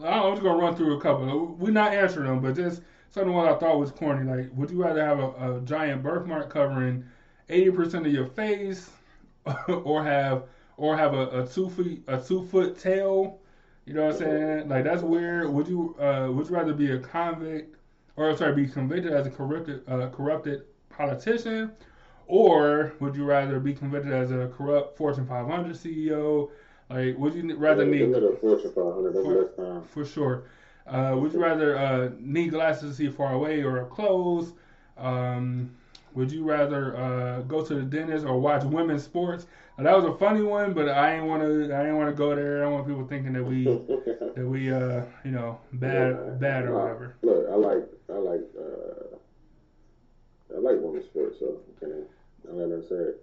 I'm 0.04 0.34
just 0.34 0.44
gonna 0.44 0.58
run 0.58 0.76
through 0.76 0.98
a 0.98 1.02
couple. 1.02 1.56
We're 1.60 1.72
not 1.72 1.94
answering 1.94 2.28
them, 2.28 2.42
but 2.42 2.56
just 2.56 2.82
some 3.12 3.24
of 3.24 3.28
the 3.28 3.34
ones 3.34 3.54
I 3.54 3.60
thought 3.60 3.80
was 3.80 3.92
corny. 3.92 4.30
Like, 4.30 4.50
would 4.54 4.70
you 4.70 4.82
rather 4.82 5.04
have 5.04 5.20
a, 5.20 5.58
a 5.58 5.62
giant 5.62 6.04
birthmark 6.04 6.50
covering 6.50 7.04
80% 7.50 8.06
of 8.06 8.12
your 8.12 8.28
face, 8.28 8.90
or 9.68 10.04
have 10.04 10.44
or 10.78 10.98
have 10.98 11.14
a, 11.14 11.44
a 11.44 11.48
two 11.48 11.70
feet 11.70 12.04
a 12.08 12.20
two 12.20 12.46
foot 12.46 12.78
tail? 12.78 13.40
You 13.86 13.94
know 13.94 14.06
what 14.06 14.14
I'm 14.14 14.20
saying? 14.20 14.70
Like 14.70 14.84
that's 14.84 15.04
weird. 15.04 15.50
Would 15.50 15.68
you 15.68 15.96
uh, 16.00 16.30
would 16.32 16.48
you 16.48 16.56
rather 16.56 16.74
be 16.74 16.92
a 16.92 17.00
convict, 17.00 17.76
or 18.16 18.36
sorry, 18.38 18.56
be 18.56 18.68
convicted 18.68 19.14
as 19.14 19.28
a 19.28 19.32
corrupted 19.32 19.84
uh, 19.88 20.10
corrupted 20.10 20.64
politician, 20.98 21.72
or 22.28 22.94
would 23.00 23.16
you 23.16 23.26
rather 23.26 23.60
be 23.60 23.74
convicted 23.74 24.12
as 24.14 24.32
a 24.32 24.48
corrupt 24.56 24.98
Fortune 24.98 25.26
500 25.28 25.76
CEO? 25.76 26.50
Like, 26.90 27.18
would 27.18 27.34
you 27.36 27.56
rather 27.58 27.84
yeah, 27.84 27.92
need 27.92 28.14
give 28.14 28.14
it 28.14 28.24
a 28.24 28.36
Fortune 28.38 28.72
500. 28.72 29.14
For- 29.22 29.82
for 29.88 30.06
sure. 30.06 30.44
Uh, 30.88 31.16
would 31.18 31.34
you 31.34 31.40
rather 31.42 31.78
uh, 31.78 32.10
need 32.20 32.50
glasses 32.52 32.92
to 32.92 32.96
see 32.96 33.10
far 33.10 33.34
away 33.34 33.62
or 33.64 33.82
up 33.82 33.90
close? 33.90 34.54
Um, 34.98 35.72
would 36.14 36.32
you 36.32 36.44
rather 36.44 36.96
uh, 36.98 37.42
go 37.42 37.64
to 37.66 37.76
the 37.76 37.82
dentist 37.84 38.26
or 38.26 38.40
watch 38.40 38.64
women's 38.64 39.04
sports? 39.04 39.48
Now, 39.78 39.84
that 39.86 39.96
was 39.96 40.06
a 40.06 40.18
funny 40.18 40.42
one, 40.42 40.74
but 40.74 40.88
I 40.90 41.16
ain't 41.16 41.26
want 41.26 41.42
to. 41.44 41.72
I 41.74 41.88
ain't 41.88 41.96
want 41.98 42.10
to 42.10 42.16
go 42.16 42.36
there. 42.36 42.60
I 42.62 42.66
don't 42.66 42.74
want 42.74 42.88
people 42.88 43.06
thinking 43.08 43.34
that 43.34 43.44
we 43.44 43.66
that 44.36 44.46
we 44.48 44.72
uh 44.72 45.04
you 45.24 45.32
know 45.32 45.60
bad 45.74 46.40
bad 46.40 46.66
or 46.66 46.74
whatever. 46.76 47.16
Look, 47.22 47.48
I 47.50 47.56
like 47.56 47.88
I 48.10 48.18
like 48.18 48.44
uh, 48.58 49.15
I 50.56 50.60
like 50.60 50.78
women's 50.80 51.06
sports, 51.06 51.38
so 51.40 51.60
okay. 51.84 52.02
I 52.48 52.88
say 52.88 52.96
it. 52.96 53.22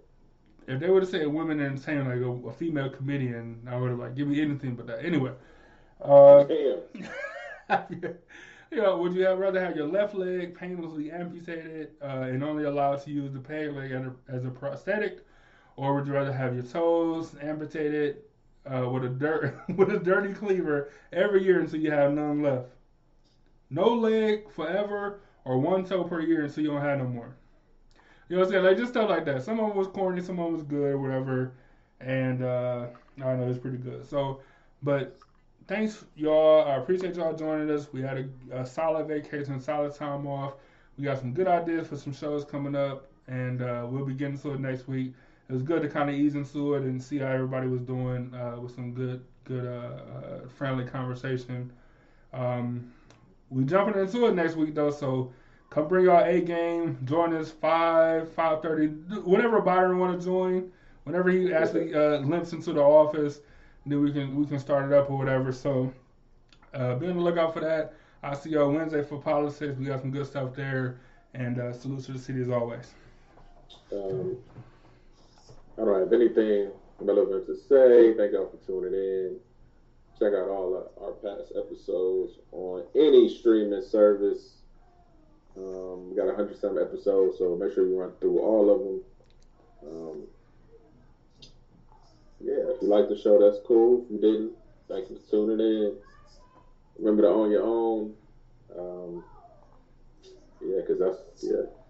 If 0.67 0.81
they 0.81 0.91
would 0.91 1.03
have 1.03 1.11
said 1.11 1.27
women 1.27 1.61
entertainment 1.61 2.09
like 2.09 2.19
a, 2.19 2.49
a 2.49 2.53
female 2.53 2.91
comedian, 2.91 3.67
I 3.67 3.77
would 3.77 3.91
have 3.91 3.99
like 3.99 4.15
give 4.15 4.29
me 4.29 4.41
anything 4.41 4.75
but 4.75 4.87
that. 4.87 5.05
Anyway, 5.05 5.33
uh, 6.01 6.45
Damn. 6.45 6.79
you 8.71 8.83
know, 8.83 8.99
would 8.99 9.15
you 9.15 9.23
have 9.25 9.39
rather 9.39 9.61
have 9.61 9.77
your 9.77 9.87
left 9.87 10.15
leg 10.15 10.57
painlessly 10.57 11.11
amputated 11.11 11.91
uh, 12.03 12.27
and 12.29 12.45
only 12.45 12.65
allowed 12.65 13.03
to 13.05 13.11
use 13.11 13.33
the 13.33 13.41
peg 13.41 13.73
leg 13.73 13.93
as 13.93 14.07
a, 14.07 14.13
as 14.29 14.45
a 14.45 14.51
prosthetic, 14.51 15.25
or 15.77 15.95
would 15.95 16.07
you 16.07 16.13
rather 16.13 16.33
have 16.33 16.55
your 16.55 16.65
toes 16.65 17.35
amputated 17.41 18.19
uh, 18.67 18.89
with 18.89 19.05
a 19.05 19.09
dirt 19.09 19.59
with 19.77 19.91
a 19.91 19.99
dirty 19.99 20.35
cleaver 20.35 20.91
every 21.13 21.43
year 21.45 21.61
until 21.61 21.81
you 21.81 21.91
have 21.91 22.13
none 22.13 22.43
left? 22.43 22.69
No 23.71 23.89
leg 23.95 24.51
forever, 24.51 25.21
or 25.44 25.59
one 25.59 25.85
toe 25.85 26.05
per 26.05 26.20
year 26.20 26.44
until 26.44 26.62
you 26.64 26.70
don't 26.70 26.81
have 26.81 26.98
no 26.98 27.06
more. 27.06 27.36
You 28.28 28.36
know 28.36 28.40
what 28.43 28.47
I'm 28.48 28.52
saying? 28.52 28.64
Like 28.64 28.77
just 28.78 28.93
stuff 28.93 29.09
like 29.10 29.24
that. 29.27 29.43
Some 29.43 29.60
of 29.60 29.69
them 29.69 29.77
was 29.77 29.89
corny, 29.89 30.23
some 30.23 30.39
of 30.39 30.47
them 30.47 30.55
was 30.55 30.62
good, 30.62 30.97
whatever. 30.97 31.52
And 32.01 32.43
uh, 32.43 32.86
I 33.19 33.35
know, 33.36 33.48
it's 33.48 33.59
pretty 33.59 33.78
good. 33.78 34.09
So, 34.09 34.40
but 34.82 35.19
thanks 35.69 36.05
y'all. 36.16 36.64
I 36.66 36.77
appreciate 36.77 37.16
y'all 37.16 37.35
joining 37.36 37.70
us. 37.70 37.93
We 37.93 38.02
had 38.02 38.28
a, 38.51 38.60
a 38.60 38.66
solid 38.66 39.06
vacation, 39.09 39.60
solid 39.60 39.94
time 39.94 40.27
off. 40.27 40.55
We 40.98 41.05
got 41.05 41.19
some 41.19 41.32
good 41.32 41.48
ideas 41.48 41.89
for 41.89 41.97
some 41.97 42.12
shows 42.12 42.44
coming 42.44 42.74
up, 42.77 43.10
and 43.28 43.62
uh, 43.62 43.86
we'll 43.89 44.05
be 44.06 44.14
getting 44.14 44.39
to 44.40 44.52
it 44.55 44.60
next 44.60 44.89
week. 44.89 45.12
It 45.48 45.52
was 45.52 45.62
good 45.62 45.82
to 45.82 45.89
kind 45.89 46.09
of 46.09 46.16
ease 46.16 46.35
into 46.35 46.74
it 46.74 46.82
and 46.82 47.02
see 47.02 47.19
how 47.19 47.27
everybody 47.27 47.66
was 47.69 47.82
doing 47.82 48.32
uh, 48.35 48.59
with 48.60 48.74
some 48.74 48.93
good, 48.94 49.24
good, 49.44 49.66
uh, 49.66 50.02
uh, 50.44 50.48
friendly 50.56 50.85
conversation 50.86 51.73
Um, 52.32 52.93
we 53.53 53.65
jumping 53.65 54.01
into 54.01 54.27
it 54.27 54.35
next 54.35 54.57
week 54.57 54.74
though, 54.74 54.91
so 54.91 55.33
come 55.70 55.89
bring 55.89 56.07
y'all 56.07 56.24
a 56.24 56.41
game. 56.41 56.99
Join 57.05 57.35
us 57.35 57.51
five, 57.51 58.33
five 58.33 58.62
thirty, 58.62 58.87
whenever 58.87 59.61
Byron 59.61 59.99
want 59.99 60.19
to 60.19 60.24
join. 60.24 60.70
Whenever 61.05 61.31
he 61.31 61.53
actually 61.53 61.95
uh, 61.95 62.19
limps 62.19 62.53
into 62.53 62.73
the 62.73 62.81
office, 62.81 63.41
then 63.85 64.01
we 64.01 64.12
can 64.12 64.37
we 64.37 64.47
can 64.47 64.59
start 64.59 64.91
it 64.91 64.93
up 64.97 65.11
or 65.11 65.19
whatever. 65.19 65.53
So 65.53 65.93
uh, 66.74 66.95
be 66.95 67.09
on 67.09 67.16
the 67.16 67.23
lookout 67.23 67.53
for 67.53 67.61
that. 67.61 67.95
I'll 68.23 68.37
see 68.37 68.51
y'all 68.51 68.70
Wednesday 68.70 69.03
for 69.03 69.19
politics. 69.19 69.77
We 69.79 69.87
got 69.87 70.01
some 70.01 70.12
good 70.12 70.27
stuff 70.27 70.55
there, 70.55 71.01
and 71.35 71.59
uh, 71.59 71.73
salute 71.73 72.05
to 72.05 72.12
the 72.12 72.19
city 72.19 72.41
as 72.41 72.51
always. 72.51 72.93
Um, 73.93 74.37
I 75.77 75.85
don't 75.85 75.99
have 75.99 76.12
anything 76.12 76.70
relevant 77.01 77.47
to 77.47 77.57
say. 77.57 78.15
Thank 78.16 78.33
y'all 78.33 78.49
for 78.49 78.65
tuning 78.65 78.95
in. 78.95 79.41
Check 80.23 80.35
out 80.35 80.49
all 80.49 80.89
our 81.01 81.12
past 81.15 81.51
episodes 81.59 82.35
on 82.53 82.85
any 82.94 83.28
streaming 83.28 83.82
service. 83.82 84.53
Um, 85.57 86.11
we 86.11 86.15
got 86.15 86.27
100 86.27 86.61
some 86.61 86.78
episodes, 86.78 87.39
so 87.39 87.57
make 87.57 87.74
sure 87.74 87.85
you 87.85 87.99
run 87.99 88.12
through 88.20 88.39
all 88.39 88.70
of 88.70 88.78
them. 88.85 89.03
Um, 89.85 90.23
yeah, 92.40 92.70
if 92.70 92.82
you 92.82 92.86
like 92.86 93.09
the 93.09 93.19
show, 93.19 93.36
that's 93.36 93.59
cool. 93.66 94.05
If 94.05 94.12
you 94.12 94.19
didn't, 94.20 94.53
thank 94.89 95.11
you 95.11 95.16
for 95.16 95.28
tuning 95.28 95.59
in. 95.59 95.97
Remember 97.01 97.23
to 97.23 97.28
own 97.28 97.51
your 97.51 97.65
own. 97.65 98.15
Um, 98.78 99.24
yeah, 100.65 100.82
because 100.86 101.01
that's, 101.01 101.43
yeah. 101.43 101.82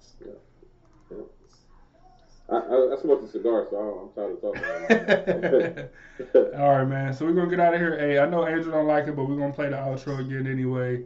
I, 2.52 2.56
I, 2.58 2.92
I 2.96 3.00
smoked 3.00 3.24
a 3.24 3.28
cigar, 3.28 3.66
so 3.70 3.76
I'm 3.76 4.12
tired 4.14 4.32
of 4.32 5.88
talking. 6.34 6.54
All 6.60 6.70
right, 6.78 6.84
man. 6.84 7.14
So 7.14 7.24
we're 7.24 7.32
gonna 7.32 7.50
get 7.50 7.60
out 7.60 7.74
of 7.74 7.80
here. 7.80 7.98
Hey, 7.98 8.18
I 8.18 8.26
know 8.28 8.44
Andrew 8.44 8.70
don't 8.70 8.86
like 8.86 9.06
it, 9.06 9.16
but 9.16 9.24
we're 9.24 9.36
gonna 9.36 9.52
play 9.52 9.70
the 9.70 9.76
outro 9.76 10.20
again 10.20 10.46
anyway, 10.46 11.02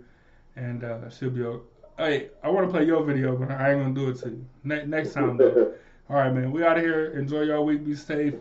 and 0.57 0.83
uh, 0.85 1.09
she'll 1.09 1.31
be. 1.31 1.43
Okay. 1.43 1.65
Hey, 1.99 2.29
I 2.43 2.51
want 2.51 2.67
to 2.67 2.73
play 2.73 2.85
your 2.85 3.03
video, 3.05 3.37
but 3.37 3.51
I 3.51 3.73
ain't 3.73 3.81
gonna 3.81 3.95
do 3.95 4.11
it 4.11 4.19
to 4.21 4.31
you. 4.31 4.45
Ne- 4.65 4.85
next 4.85 5.15
time, 5.15 5.37
though. 5.37 5.73
All 6.11 6.17
right, 6.17 6.33
man. 6.33 6.53
We 6.53 6.65
out 6.65 6.77
of 6.77 6.85
here. 6.85 7.19
Enjoy 7.19 7.43
your 7.43 7.63
week. 7.63 7.85
Be 7.85 7.95
safe, 7.97 8.35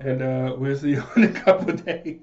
and 0.00 0.22
uh, 0.22 0.54
we'll 0.58 0.76
see 0.76 0.90
you 0.90 1.04
in 1.16 1.24
a 1.24 1.32
couple 1.32 1.72
days. 1.76 2.18